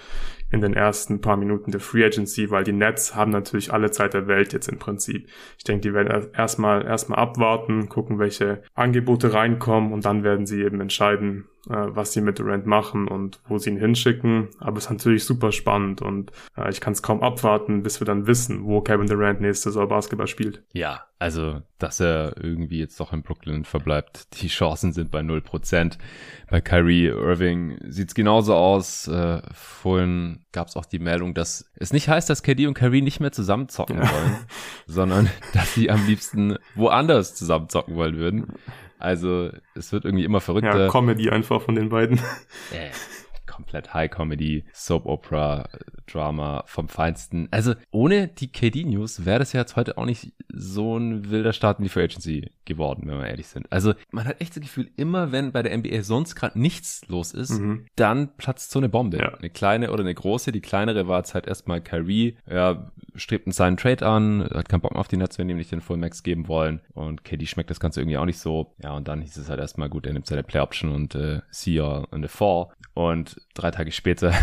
in 0.51 0.61
den 0.61 0.73
ersten 0.73 1.21
paar 1.21 1.37
Minuten 1.37 1.71
der 1.71 1.81
Free 1.81 2.03
Agency, 2.03 2.49
weil 2.49 2.63
die 2.63 2.71
Nets 2.71 3.15
haben 3.15 3.31
natürlich 3.31 3.71
alle 3.71 3.91
Zeit 3.91 4.13
der 4.15 4.27
Welt 4.27 4.53
jetzt 4.53 4.69
im 4.69 4.79
Prinzip. 4.79 5.27
Ich 5.57 5.63
denke, 5.63 5.81
die 5.81 5.93
werden 5.93 6.29
erstmal 6.33 6.83
erstmal 6.85 7.19
abwarten, 7.19 7.89
gucken, 7.89 8.17
welche 8.17 8.63
Angebote 8.73 9.33
reinkommen 9.33 9.93
und 9.93 10.05
dann 10.05 10.23
werden 10.23 10.47
sie 10.47 10.63
eben 10.63 10.81
entscheiden, 10.81 11.45
was 11.67 12.13
sie 12.13 12.21
mit 12.21 12.39
Durant 12.39 12.65
machen 12.65 13.07
und 13.07 13.39
wo 13.47 13.57
sie 13.57 13.71
ihn 13.71 13.77
hinschicken. 13.77 14.49
Aber 14.59 14.77
es 14.77 14.85
ist 14.85 14.91
natürlich 14.91 15.23
super 15.23 15.51
spannend 15.51 16.01
und 16.01 16.31
äh, 16.57 16.69
ich 16.69 16.81
kann 16.81 16.93
es 16.93 17.01
kaum 17.01 17.21
abwarten, 17.21 17.83
bis 17.83 17.99
wir 17.99 18.05
dann 18.05 18.27
wissen, 18.27 18.65
wo 18.65 18.81
Kevin 18.81 19.07
Durant 19.07 19.41
nächste 19.41 19.69
Saison 19.69 19.87
Basketball 19.87 20.27
spielt. 20.27 20.63
Ja, 20.73 21.05
also, 21.17 21.61
dass 21.79 22.01
er 22.01 22.35
irgendwie 22.43 22.79
jetzt 22.79 22.99
doch 22.99 23.13
in 23.13 23.23
Brooklyn 23.23 23.63
verbleibt, 23.63 24.41
die 24.41 24.47
Chancen 24.47 24.91
sind 24.91 25.11
bei 25.11 25.21
0%. 25.21 25.97
Bei 26.49 26.59
Kyrie 26.59 27.07
Irving 27.07 27.77
sieht's 27.87 28.15
genauso 28.15 28.53
aus. 28.53 29.07
Äh, 29.07 29.41
vorhin 29.53 30.45
gab's 30.51 30.75
auch 30.75 30.85
die 30.85 30.99
Meldung, 30.99 31.33
dass 31.33 31.71
es 31.75 31.93
nicht 31.93 32.09
heißt, 32.09 32.29
dass 32.29 32.43
KD 32.43 32.67
und 32.67 32.73
Kyrie 32.73 33.01
nicht 33.01 33.21
mehr 33.21 33.31
zusammen 33.31 33.69
zocken 33.69 33.97
wollen, 34.01 34.35
sondern 34.87 35.29
dass 35.53 35.73
sie 35.73 35.89
am 35.89 36.05
liebsten 36.05 36.57
woanders 36.75 37.33
zusammen 37.33 37.69
zocken 37.69 37.95
wollen 37.95 38.17
würden. 38.17 38.47
Also 39.05 39.51
es 39.75 39.91
wird 39.91 40.03
irgendwie 40.03 40.25
immer 40.25 40.41
verrückter. 40.41 40.85
Ja, 40.85 40.89
Comedy 40.89 41.29
einfach 41.29 41.61
von 41.61 41.75
den 41.75 41.89
beiden. 41.89 42.17
Äh, 42.71 42.89
komplett 43.55 43.93
High 43.93 44.11
Comedy, 44.11 44.65
Soap 44.73 45.05
Opera, 45.05 45.69
Drama 46.07 46.63
vom 46.67 46.89
Feinsten. 46.89 47.47
Also 47.51 47.73
ohne 47.91 48.27
die 48.27 48.51
KD 48.51 48.83
News 48.83 49.25
wäre 49.25 49.39
das 49.39 49.53
ja 49.53 49.61
jetzt 49.61 49.75
heute 49.75 49.97
auch 49.97 50.05
nicht 50.05 50.33
so 50.49 50.97
ein 50.97 51.29
wilder 51.29 51.53
Start 51.53 51.79
in 51.79 51.83
die 51.83 51.89
Free 51.89 52.03
Agency 52.03 52.51
geworden, 52.65 53.03
wenn 53.05 53.19
wir 53.19 53.27
ehrlich 53.27 53.47
sind. 53.47 53.71
Also 53.71 53.93
man 54.11 54.25
hat 54.25 54.41
echt 54.41 54.55
das 54.55 54.63
Gefühl, 54.63 54.89
immer 54.97 55.31
wenn 55.31 55.51
bei 55.51 55.63
der 55.63 55.77
NBA 55.77 56.03
sonst 56.03 56.35
gerade 56.35 56.59
nichts 56.59 57.07
los 57.07 57.33
ist, 57.33 57.59
mhm. 57.59 57.85
dann 57.95 58.35
platzt 58.35 58.71
so 58.71 58.79
eine 58.79 58.89
Bombe. 58.89 59.17
Ja. 59.17 59.33
Eine 59.35 59.49
kleine 59.49 59.91
oder 59.91 60.01
eine 60.01 60.13
große. 60.13 60.51
Die 60.51 60.61
kleinere 60.61 61.07
war 61.07 61.19
jetzt 61.19 61.33
halt 61.33 61.47
erstmal 61.47 61.81
Kyrie. 61.81 62.37
Ja, 62.49 62.91
strebt 63.15 63.47
einen 63.47 63.53
seinen 63.53 63.77
Trade 63.77 64.05
an, 64.05 64.49
hat 64.53 64.67
keinen 64.67 64.81
Bock 64.81 64.91
mehr 64.91 64.99
auf 64.99 65.07
die 65.07 65.17
Nets, 65.17 65.37
wenn 65.37 65.47
die 65.47 65.53
ihm 65.53 65.57
nicht 65.57 65.71
den 65.71 65.81
Full 65.81 65.97
Max 65.97 66.23
geben 66.23 66.47
wollen. 66.47 66.81
Und 66.93 67.23
KD 67.23 67.45
schmeckt 67.45 67.69
das 67.69 67.79
Ganze 67.79 68.01
irgendwie 68.01 68.17
auch 68.17 68.25
nicht 68.25 68.39
so. 68.39 68.73
Ja, 68.83 68.91
und 68.91 69.07
dann 69.07 69.21
hieß 69.21 69.37
es 69.37 69.49
halt 69.49 69.59
erstmal 69.59 69.89
gut, 69.89 70.05
er 70.05 70.13
nimmt 70.13 70.27
seine 70.27 70.43
Play 70.43 70.59
Option 70.59 70.93
und 70.93 71.15
äh, 71.15 71.41
see 71.49 71.75
you 71.75 72.03
in 72.11 72.21
the 72.21 72.27
fall. 72.27 72.67
Und 72.93 73.37
drei 73.55 73.71
Tage 73.71 73.91
später 73.91 74.33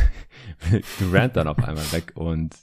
Durant 0.99 1.37
dann 1.37 1.49
auf 1.49 1.59
einmal 1.63 1.93
weg 1.93 2.13
und 2.15 2.55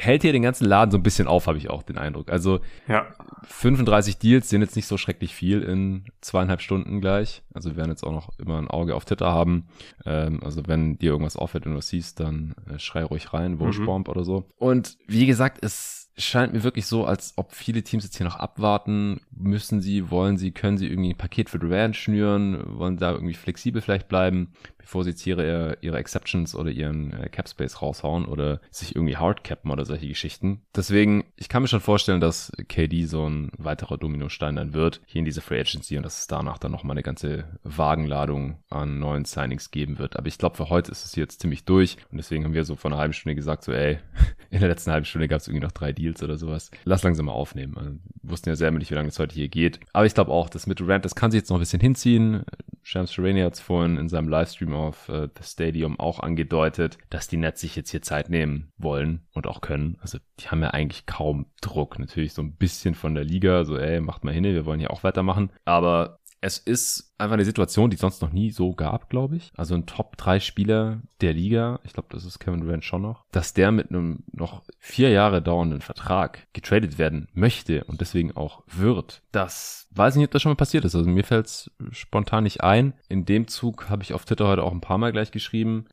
hält 0.00 0.22
hier 0.22 0.32
den 0.32 0.42
ganzen 0.42 0.66
Laden 0.66 0.90
so 0.90 0.98
ein 0.98 1.02
bisschen 1.02 1.28
auf, 1.28 1.46
habe 1.46 1.58
ich 1.58 1.70
auch 1.70 1.82
den 1.82 1.98
Eindruck. 1.98 2.30
Also 2.30 2.60
ja. 2.88 3.06
35 3.44 4.18
Deals 4.18 4.48
sind 4.48 4.62
jetzt 4.62 4.76
nicht 4.76 4.86
so 4.86 4.96
schrecklich 4.96 5.34
viel 5.34 5.62
in 5.62 6.04
zweieinhalb 6.20 6.60
Stunden 6.60 7.00
gleich. 7.00 7.42
Also 7.52 7.70
wir 7.70 7.76
werden 7.76 7.90
jetzt 7.90 8.04
auch 8.04 8.12
noch 8.12 8.30
immer 8.38 8.58
ein 8.58 8.68
Auge 8.68 8.94
auf 8.94 9.04
Twitter 9.04 9.32
haben. 9.32 9.66
Ähm, 10.06 10.40
also 10.42 10.62
wenn 10.66 10.98
dir 10.98 11.10
irgendwas 11.10 11.36
auffällt 11.36 11.66
und 11.66 11.74
du 11.74 11.80
siehst, 11.80 12.20
dann 12.20 12.54
äh, 12.72 12.78
schrei 12.78 13.04
ruhig 13.04 13.32
rein, 13.32 13.60
Wurschbomb 13.60 14.06
mhm. 14.06 14.10
oder 14.10 14.24
so. 14.24 14.46
Und 14.58 14.96
wie 15.06 15.26
gesagt, 15.26 15.62
es 15.62 16.10
scheint 16.16 16.52
mir 16.52 16.62
wirklich 16.62 16.86
so, 16.86 17.04
als 17.04 17.32
ob 17.36 17.54
viele 17.54 17.82
Teams 17.82 18.04
jetzt 18.04 18.16
hier 18.16 18.26
noch 18.26 18.36
abwarten. 18.36 19.20
Müssen 19.30 19.80
sie, 19.80 20.10
wollen 20.10 20.36
sie, 20.36 20.52
können 20.52 20.78
sie 20.78 20.86
irgendwie 20.86 21.10
ein 21.10 21.18
Paket 21.18 21.50
für 21.50 21.58
Durant 21.58 21.96
schnüren, 21.96 22.62
wollen 22.78 22.96
da 22.96 23.12
irgendwie 23.12 23.34
flexibel 23.34 23.80
vielleicht 23.80 24.08
bleiben, 24.08 24.52
bevor 24.80 25.04
sie 25.04 25.10
jetzt 25.10 25.26
ihre, 25.26 25.78
ihre 25.80 25.98
Exceptions 25.98 26.54
oder 26.54 26.70
ihren 26.70 27.12
äh, 27.12 27.28
Cap 27.28 27.48
Space 27.48 27.80
raushauen 27.82 28.24
oder 28.24 28.60
sich 28.70 28.94
irgendwie 28.96 29.16
hardcappen 29.16 29.70
oder 29.70 29.84
solche 29.84 30.08
Geschichten. 30.08 30.62
Deswegen, 30.74 31.24
ich 31.36 31.48
kann 31.48 31.62
mir 31.62 31.68
schon 31.68 31.80
vorstellen, 31.80 32.20
dass 32.20 32.52
KD 32.68 33.04
so 33.04 33.28
ein 33.28 33.50
weiterer 33.58 33.98
Dominostein 33.98 34.56
dann 34.56 34.72
wird 34.74 35.00
hier 35.06 35.20
in 35.20 35.24
diese 35.24 35.40
Free 35.40 35.60
Agency 35.60 35.96
und 35.96 36.02
dass 36.04 36.20
es 36.20 36.26
danach 36.26 36.58
dann 36.58 36.72
nochmal 36.72 36.94
eine 36.94 37.02
ganze 37.02 37.44
Wagenladung 37.62 38.58
an 38.70 38.98
neuen 38.98 39.24
Signings 39.24 39.70
geben 39.70 39.98
wird. 39.98 40.16
Aber 40.16 40.26
ich 40.26 40.38
glaube, 40.38 40.56
für 40.56 40.70
heute 40.70 40.90
ist 40.90 41.04
es 41.04 41.16
jetzt 41.16 41.40
ziemlich 41.40 41.64
durch 41.64 41.96
und 42.10 42.18
deswegen 42.18 42.44
haben 42.44 42.54
wir 42.54 42.64
so 42.64 42.76
vor 42.76 42.90
einer 42.90 43.00
halben 43.00 43.12
Stunde 43.12 43.34
gesagt, 43.34 43.64
so 43.64 43.72
ey, 43.72 43.98
in 44.50 44.60
der 44.60 44.68
letzten 44.68 44.90
halben 44.90 45.06
Stunde 45.06 45.28
gab 45.28 45.40
es 45.40 45.48
irgendwie 45.48 45.64
noch 45.64 45.72
drei 45.72 45.92
Deals 45.92 46.22
oder 46.22 46.36
sowas. 46.36 46.70
Lass 46.84 47.02
langsam 47.02 47.26
mal 47.26 47.32
aufnehmen. 47.32 47.76
Also, 47.76 47.90
wir 48.22 48.30
wussten 48.30 48.48
ja 48.48 48.56
selber 48.56 48.78
nicht, 48.78 48.90
wie 48.90 48.94
lange 48.94 49.08
es 49.08 49.18
heute 49.18 49.34
hier 49.34 49.48
geht. 49.48 49.80
Aber 49.92 50.06
ich 50.06 50.14
glaube 50.14 50.32
auch, 50.32 50.48
das 50.48 50.66
mit 50.66 50.80
Durant, 50.80 51.04
das 51.04 51.14
kann 51.14 51.30
sich 51.30 51.40
jetzt 51.40 51.50
noch 51.50 51.56
ein 51.56 51.60
bisschen 51.60 51.80
hinziehen. 51.80 52.44
Shams 52.82 53.12
Charania 53.12 53.46
hat 53.46 53.54
es 53.54 53.60
vorhin 53.60 53.96
in 53.96 54.08
seinem 54.08 54.28
Livestream 54.28 54.69
auf 54.74 55.08
äh, 55.08 55.28
The 55.36 55.42
Stadium 55.42 55.98
auch 55.98 56.20
angedeutet, 56.20 56.98
dass 57.10 57.28
die 57.28 57.36
Nets 57.36 57.60
sich 57.60 57.76
jetzt 57.76 57.90
hier 57.90 58.02
Zeit 58.02 58.30
nehmen 58.30 58.72
wollen 58.76 59.26
und 59.32 59.46
auch 59.46 59.60
können. 59.60 59.96
Also 60.00 60.18
die 60.38 60.48
haben 60.48 60.62
ja 60.62 60.70
eigentlich 60.70 61.06
kaum 61.06 61.46
Druck. 61.60 61.98
Natürlich 61.98 62.32
so 62.32 62.42
ein 62.42 62.56
bisschen 62.56 62.94
von 62.94 63.14
der 63.14 63.24
Liga, 63.24 63.64
so 63.64 63.76
ey, 63.76 64.00
macht 64.00 64.24
mal 64.24 64.34
hin, 64.34 64.44
wir 64.44 64.66
wollen 64.66 64.80
hier 64.80 64.92
auch 64.92 65.04
weitermachen. 65.04 65.50
Aber 65.64 66.19
es 66.40 66.58
ist 66.58 67.12
einfach 67.18 67.34
eine 67.34 67.44
Situation, 67.44 67.90
die 67.90 67.96
es 67.96 68.00
sonst 68.00 68.22
noch 68.22 68.32
nie 68.32 68.50
so 68.50 68.74
gab, 68.74 69.10
glaube 69.10 69.36
ich. 69.36 69.52
Also 69.56 69.74
ein 69.74 69.86
Top-3-Spieler 69.86 71.00
der 71.20 71.34
Liga, 71.34 71.80
ich 71.84 71.92
glaube, 71.92 72.08
das 72.10 72.24
ist 72.24 72.38
Kevin 72.38 72.60
Durant 72.60 72.84
schon 72.84 73.02
noch, 73.02 73.24
dass 73.30 73.52
der 73.52 73.72
mit 73.72 73.90
einem 73.90 74.24
noch 74.32 74.62
vier 74.78 75.10
Jahre 75.10 75.42
dauernden 75.42 75.82
Vertrag 75.82 76.46
getradet 76.52 76.98
werden 76.98 77.28
möchte 77.34 77.84
und 77.84 78.00
deswegen 78.00 78.36
auch 78.36 78.62
wird. 78.66 79.22
Das 79.32 79.88
weiß 79.90 80.14
ich 80.14 80.18
nicht, 80.18 80.28
ob 80.28 80.32
das 80.32 80.42
schon 80.42 80.52
mal 80.52 80.56
passiert 80.56 80.84
ist. 80.84 80.94
Also 80.94 81.08
mir 81.08 81.24
fällt 81.24 81.46
es 81.46 81.70
spontan 81.90 82.44
nicht 82.44 82.62
ein. 82.62 82.94
In 83.08 83.26
dem 83.26 83.46
Zug 83.46 83.90
habe 83.90 84.02
ich 84.02 84.14
auf 84.14 84.24
Twitter 84.24 84.48
heute 84.48 84.64
auch 84.64 84.72
ein 84.72 84.80
paar 84.80 84.98
Mal 84.98 85.12
gleich 85.12 85.32
geschrieben 85.32 85.86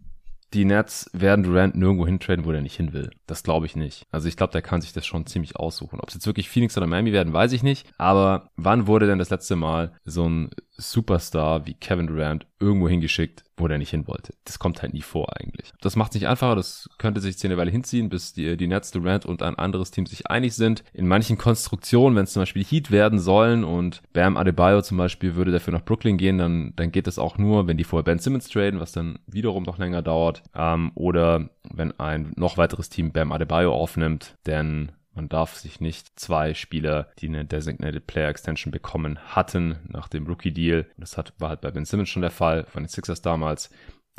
die 0.53 0.65
Nets 0.65 1.09
werden 1.13 1.43
Durant 1.43 1.75
nirgendwo 1.75 2.05
hintraden, 2.05 2.45
wo 2.45 2.51
er 2.51 2.61
nicht 2.61 2.77
hin 2.77 2.93
will. 2.93 3.11
Das 3.25 3.43
glaube 3.43 3.65
ich 3.65 3.75
nicht. 3.75 4.05
Also 4.11 4.27
ich 4.27 4.37
glaube, 4.37 4.53
der 4.53 4.61
kann 4.61 4.81
sich 4.81 4.93
das 4.93 5.05
schon 5.05 5.25
ziemlich 5.25 5.57
aussuchen. 5.57 5.99
Ob 5.99 6.07
es 6.07 6.15
jetzt 6.15 6.25
wirklich 6.25 6.49
Phoenix 6.49 6.77
oder 6.77 6.87
Miami 6.87 7.11
werden, 7.11 7.33
weiß 7.33 7.51
ich 7.51 7.63
nicht. 7.63 7.87
Aber 7.97 8.49
wann 8.55 8.87
wurde 8.87 9.07
denn 9.07 9.19
das 9.19 9.29
letzte 9.29 9.55
Mal 9.55 9.93
so 10.05 10.27
ein 10.27 10.49
Superstar 10.77 11.65
wie 11.65 11.73
Kevin 11.73 12.07
Durant 12.07 12.45
irgendwo 12.59 12.87
hingeschickt, 12.87 13.43
wo 13.57 13.67
der 13.67 13.77
nicht 13.77 13.89
hin 13.89 14.07
wollte. 14.07 14.33
Das 14.45 14.59
kommt 14.59 14.81
halt 14.81 14.93
nie 14.93 15.01
vor 15.01 15.35
eigentlich. 15.35 15.71
Das 15.81 15.95
macht 15.95 16.11
es 16.11 16.15
nicht 16.15 16.27
einfacher, 16.27 16.55
das 16.55 16.89
könnte 16.97 17.19
sich 17.19 17.43
eine 17.43 17.57
Weile 17.57 17.71
hinziehen, 17.71 18.09
bis 18.09 18.33
die, 18.33 18.57
die 18.57 18.67
Nets, 18.67 18.91
Durant 18.91 19.25
und 19.25 19.41
ein 19.41 19.55
anderes 19.55 19.91
Team 19.91 20.05
sich 20.05 20.27
einig 20.27 20.53
sind. 20.55 20.83
In 20.93 21.07
manchen 21.07 21.37
Konstruktionen, 21.37 22.15
wenn 22.15 22.23
es 22.23 22.33
zum 22.33 22.41
Beispiel 22.43 22.63
Heat 22.63 22.91
werden 22.91 23.19
sollen 23.19 23.63
und 23.63 24.01
Bam 24.13 24.37
Adebayo 24.37 24.81
zum 24.81 24.97
Beispiel 24.97 25.35
würde 25.35 25.51
dafür 25.51 25.73
nach 25.73 25.85
Brooklyn 25.85 26.17
gehen, 26.17 26.37
dann, 26.37 26.73
dann 26.75 26.91
geht 26.91 27.07
das 27.07 27.19
auch 27.19 27.37
nur, 27.37 27.67
wenn 27.67 27.77
die 27.77 27.83
vorher 27.83 28.03
Ben 28.03 28.19
Simmons 28.19 28.47
traden, 28.47 28.79
was 28.79 28.91
dann 28.91 29.19
wiederum 29.27 29.63
noch 29.63 29.77
länger 29.77 30.01
dauert. 30.01 30.43
Ähm, 30.55 30.91
oder 30.95 31.49
wenn 31.73 31.99
ein 31.99 32.33
noch 32.35 32.57
weiteres 32.57 32.89
Team 32.89 33.11
Bam 33.11 33.31
Adebayo 33.31 33.73
aufnimmt, 33.73 34.35
denn 34.45 34.91
man 35.17 35.27
darf 35.27 35.55
sich 35.55 35.81
nicht 35.81 36.17
zwei 36.17 36.53
Spieler, 36.53 37.09
die 37.19 37.27
eine 37.27 37.43
Designated 37.43 38.07
Player 38.07 38.29
Extension 38.29 38.71
bekommen 38.71 39.19
hatten 39.25 39.79
nach 39.89 40.07
dem 40.07 40.27
Rookie 40.27 40.51
Deal, 40.51 40.85
das 40.97 41.17
hat, 41.17 41.33
war 41.39 41.49
halt 41.49 41.61
bei 41.61 41.71
Ben 41.71 41.85
Simmons 41.85 42.09
schon 42.09 42.21
der 42.21 42.31
Fall, 42.31 42.65
von 42.65 42.83
den 42.83 42.89
Sixers 42.89 43.21
damals, 43.21 43.69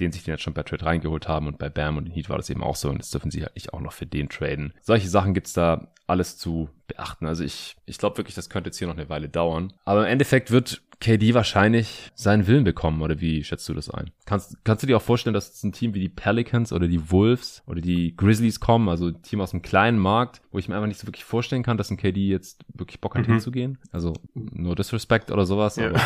den 0.01 0.13
sich 0.13 0.25
den 0.25 0.35
jetzt 0.35 0.43
schon 0.43 0.55
bei 0.55 0.63
Trade 0.63 0.85
reingeholt 0.85 1.29
haben. 1.29 1.47
Und 1.47 1.59
bei 1.59 1.69
Bam 1.69 1.97
und 1.97 2.05
den 2.07 2.15
Heat 2.15 2.29
war 2.29 2.37
das 2.37 2.51
eben 2.51 2.63
auch 2.63 2.77
so. 2.77 2.89
Und 2.89 2.97
jetzt 2.97 3.13
dürfen 3.13 3.31
sie 3.31 3.43
halt 3.43 3.55
nicht 3.55 3.73
auch 3.73 3.81
noch 3.81 3.93
für 3.93 4.07
den 4.07 4.29
traden. 4.29 4.73
Solche 4.81 5.09
Sachen 5.09 5.35
gibt's 5.35 5.53
da 5.53 5.93
alles 6.09 6.37
zu 6.37 6.69
beachten. 6.87 7.27
Also 7.27 7.45
ich, 7.45 7.77
ich 7.87 7.99
glaube 7.99 8.17
wirklich, 8.17 8.35
das 8.35 8.51
könnte 8.51 8.69
jetzt 8.69 8.79
hier 8.79 8.89
noch 8.89 8.97
eine 8.97 9.09
Weile 9.09 9.29
dauern. 9.29 9.73
Aber 9.85 10.01
im 10.07 10.13
Endeffekt 10.13 10.51
wird 10.51 10.83
KD 11.01 11.35
wahrscheinlich 11.35 12.11
seinen 12.15 12.49
Willen 12.49 12.65
bekommen, 12.65 13.03
oder 13.03 13.21
wie 13.21 13.45
schätzt 13.45 13.69
du 13.69 13.75
das 13.75 13.89
ein? 13.89 14.11
Kannst, 14.27 14.57
kannst 14.65 14.83
du 14.83 14.89
dir 14.89 14.97
auch 14.97 15.03
vorstellen, 15.03 15.35
dass 15.35 15.63
ein 15.63 15.71
Team 15.71 15.95
wie 15.95 16.01
die 16.01 16.09
Pelicans 16.09 16.73
oder 16.73 16.89
die 16.89 17.13
Wolves 17.13 17.63
oder 17.67 17.81
die 17.81 18.17
Grizzlies 18.17 18.59
kommen, 18.59 18.89
also 18.89 19.09
ein 19.09 19.23
Team 19.23 19.41
aus 19.41 19.53
einem 19.53 19.63
kleinen 19.63 19.99
Markt, 19.99 20.43
wo 20.51 20.59
ich 20.59 20.69
mir 20.69 20.75
einfach 20.75 20.89
nicht 20.89 20.99
so 20.99 21.07
wirklich 21.07 21.25
vorstellen 21.25 21.63
kann, 21.63 21.77
dass 21.77 21.91
ein 21.91 21.99
KD 21.99 22.29
jetzt 22.29 22.65
wirklich 22.75 23.01
Bock 23.01 23.15
hat 23.15 23.29
mhm. 23.29 23.35
hinzugehen? 23.35 23.79
Also 23.93 24.13
nur 24.35 24.75
Disrespect 24.75 25.31
oder 25.31 25.47
sowas, 25.47 25.77
ja. 25.77 25.91
aber 25.91 26.01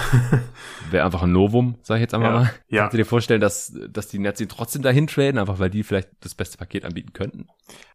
wäre 0.91 1.07
einfach 1.07 1.23
ein 1.23 1.33
Novum, 1.33 1.77
sag 1.83 1.97
ich 1.97 2.03
jetzt 2.03 2.15
einmal 2.15 2.33
ja. 2.33 2.39
mal. 2.41 2.55
Ja. 2.69 2.81
Kannst 2.83 2.93
du 2.93 2.99
dir 2.99 3.07
vorstellen, 3.07 3.41
dass, 3.41 3.75
dass 3.89 4.09
die 4.09 4.19
Nets 4.19 4.43
ihn 4.43 4.49
trotzdem 4.51 4.83
dahin 4.83 5.07
traden, 5.07 5.39
einfach 5.39 5.59
weil 5.59 5.71
die 5.71 5.85
vielleicht 5.85 6.11
das 6.21 6.35
beste 6.35 6.59
Paket 6.59 6.85
anbieten 6.85 7.15
könnten? 7.15 7.47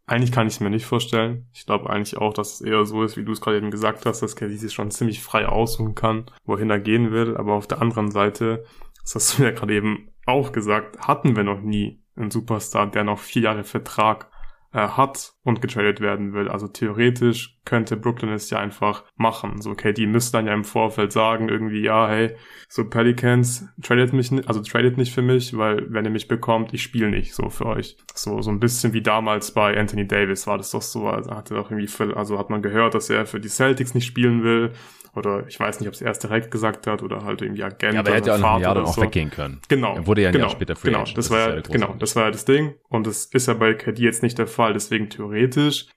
Eigentlich 0.08 0.32
kann 0.32 0.46
ich 0.46 0.54
es 0.54 0.60
mir 0.60 0.70
nicht 0.70 0.86
vorstellen. 0.86 1.46
Ich 1.52 1.66
glaube 1.66 1.90
eigentlich 1.90 2.16
auch, 2.16 2.32
dass 2.32 2.54
es 2.54 2.60
eher 2.62 2.86
so 2.86 3.02
ist, 3.04 3.18
wie 3.18 3.24
du 3.24 3.32
es 3.32 3.42
gerade 3.42 3.58
eben 3.58 3.70
gesagt 3.70 4.06
hast, 4.06 4.20
dass 4.22 4.36
KD 4.36 4.56
sich 4.56 4.72
schon 4.72 4.90
ziemlich 4.90 5.22
frei 5.22 5.46
aussuchen 5.46 5.94
kann, 5.94 6.24
wohin 6.46 6.70
er 6.70 6.80
gehen 6.80 7.12
will. 7.12 7.36
Aber 7.36 7.52
auf 7.52 7.66
der 7.66 7.82
anderen 7.82 8.10
Seite, 8.10 8.64
das 9.02 9.14
hast 9.14 9.38
du 9.38 9.42
ja 9.42 9.50
gerade 9.50 9.74
eben 9.74 10.10
auch 10.24 10.52
gesagt, 10.52 11.06
hatten 11.06 11.36
wir 11.36 11.44
noch 11.44 11.60
nie 11.60 12.02
einen 12.16 12.30
Superstar, 12.30 12.90
der 12.90 13.04
noch 13.04 13.18
vier 13.18 13.42
Jahre 13.42 13.64
Vertrag 13.64 14.30
äh, 14.72 14.88
hat 14.88 15.34
und 15.48 15.62
getradet 15.62 16.00
werden 16.00 16.34
will. 16.34 16.48
Also 16.48 16.68
theoretisch 16.68 17.58
könnte 17.64 17.96
Brooklyn 17.96 18.32
es 18.32 18.50
ja 18.50 18.58
einfach 18.58 19.04
machen. 19.16 19.62
So, 19.62 19.70
okay, 19.70 19.94
die 19.94 20.06
müssen 20.06 20.32
dann 20.32 20.46
ja 20.46 20.52
im 20.52 20.64
Vorfeld 20.64 21.10
sagen, 21.10 21.48
irgendwie, 21.48 21.82
ja, 21.82 22.06
hey, 22.06 22.36
so 22.68 22.88
Pelicans, 22.88 23.66
tradet 23.82 24.12
mich 24.12 24.30
nicht, 24.30 24.46
also 24.46 24.60
tradet 24.60 24.98
nicht 24.98 25.14
für 25.14 25.22
mich, 25.22 25.56
weil 25.56 25.86
wenn 25.90 26.04
ihr 26.04 26.10
mich 26.10 26.28
bekommt, 26.28 26.74
ich 26.74 26.82
spiele 26.82 27.08
nicht 27.08 27.34
so 27.34 27.48
für 27.48 27.66
euch. 27.66 27.96
So, 28.14 28.42
so 28.42 28.50
ein 28.50 28.60
bisschen 28.60 28.92
wie 28.92 29.02
damals 29.02 29.52
bei 29.52 29.78
Anthony 29.78 30.06
Davis 30.06 30.46
war 30.46 30.58
das 30.58 30.70
doch 30.70 30.82
so, 30.82 31.08
also 31.08 31.30
hatte 31.30 31.54
doch 31.54 31.70
irgendwie, 31.70 31.90
also 32.14 32.38
hat 32.38 32.50
man 32.50 32.60
gehört, 32.60 32.94
dass 32.94 33.08
er 33.08 33.24
für 33.24 33.40
die 33.40 33.48
Celtics 33.48 33.94
nicht 33.94 34.06
spielen 34.06 34.42
will 34.44 34.72
oder 35.18 35.44
ich 35.46 35.58
weiß 35.58 35.80
nicht, 35.80 35.88
ob 35.88 35.94
es 35.94 36.00
erst 36.00 36.22
direkt 36.22 36.50
gesagt 36.50 36.86
hat 36.86 37.02
oder 37.02 37.24
halt 37.24 37.42
irgendwie 37.42 37.64
Agent. 37.64 37.94
Ja, 37.94 38.00
aber 38.00 38.10
er 38.10 38.16
hätte 38.16 38.28
ja 38.28 38.36
auch 38.36 38.40
noch 38.40 38.54
ein 38.54 38.62
Jahr 38.62 38.74
dann 38.74 38.84
auch 38.84 38.94
so. 38.94 39.02
weggehen 39.02 39.30
können. 39.30 39.60
Genau. 39.68 39.96
Er 39.96 40.06
wurde 40.06 40.22
ja 40.22 40.28
ein 40.28 40.32
genau, 40.32 40.46
Jahr 40.46 40.50
später 40.52 40.76
Free 40.76 40.90
Genau, 40.90 41.04
das, 41.04 41.14
das 41.14 41.30
war 41.30 41.54
ja, 41.54 41.60
genau, 41.60 41.94
das 41.98 42.16
war 42.16 42.24
ja 42.24 42.30
das 42.30 42.44
Ding. 42.44 42.74
Und 42.88 43.06
das 43.06 43.26
ist 43.26 43.48
ja 43.48 43.54
bei 43.54 43.74
KD 43.74 44.02
jetzt 44.02 44.22
nicht 44.22 44.38
der 44.38 44.46
Fall. 44.46 44.72
Deswegen 44.72 45.10
theoretisch 45.10 45.37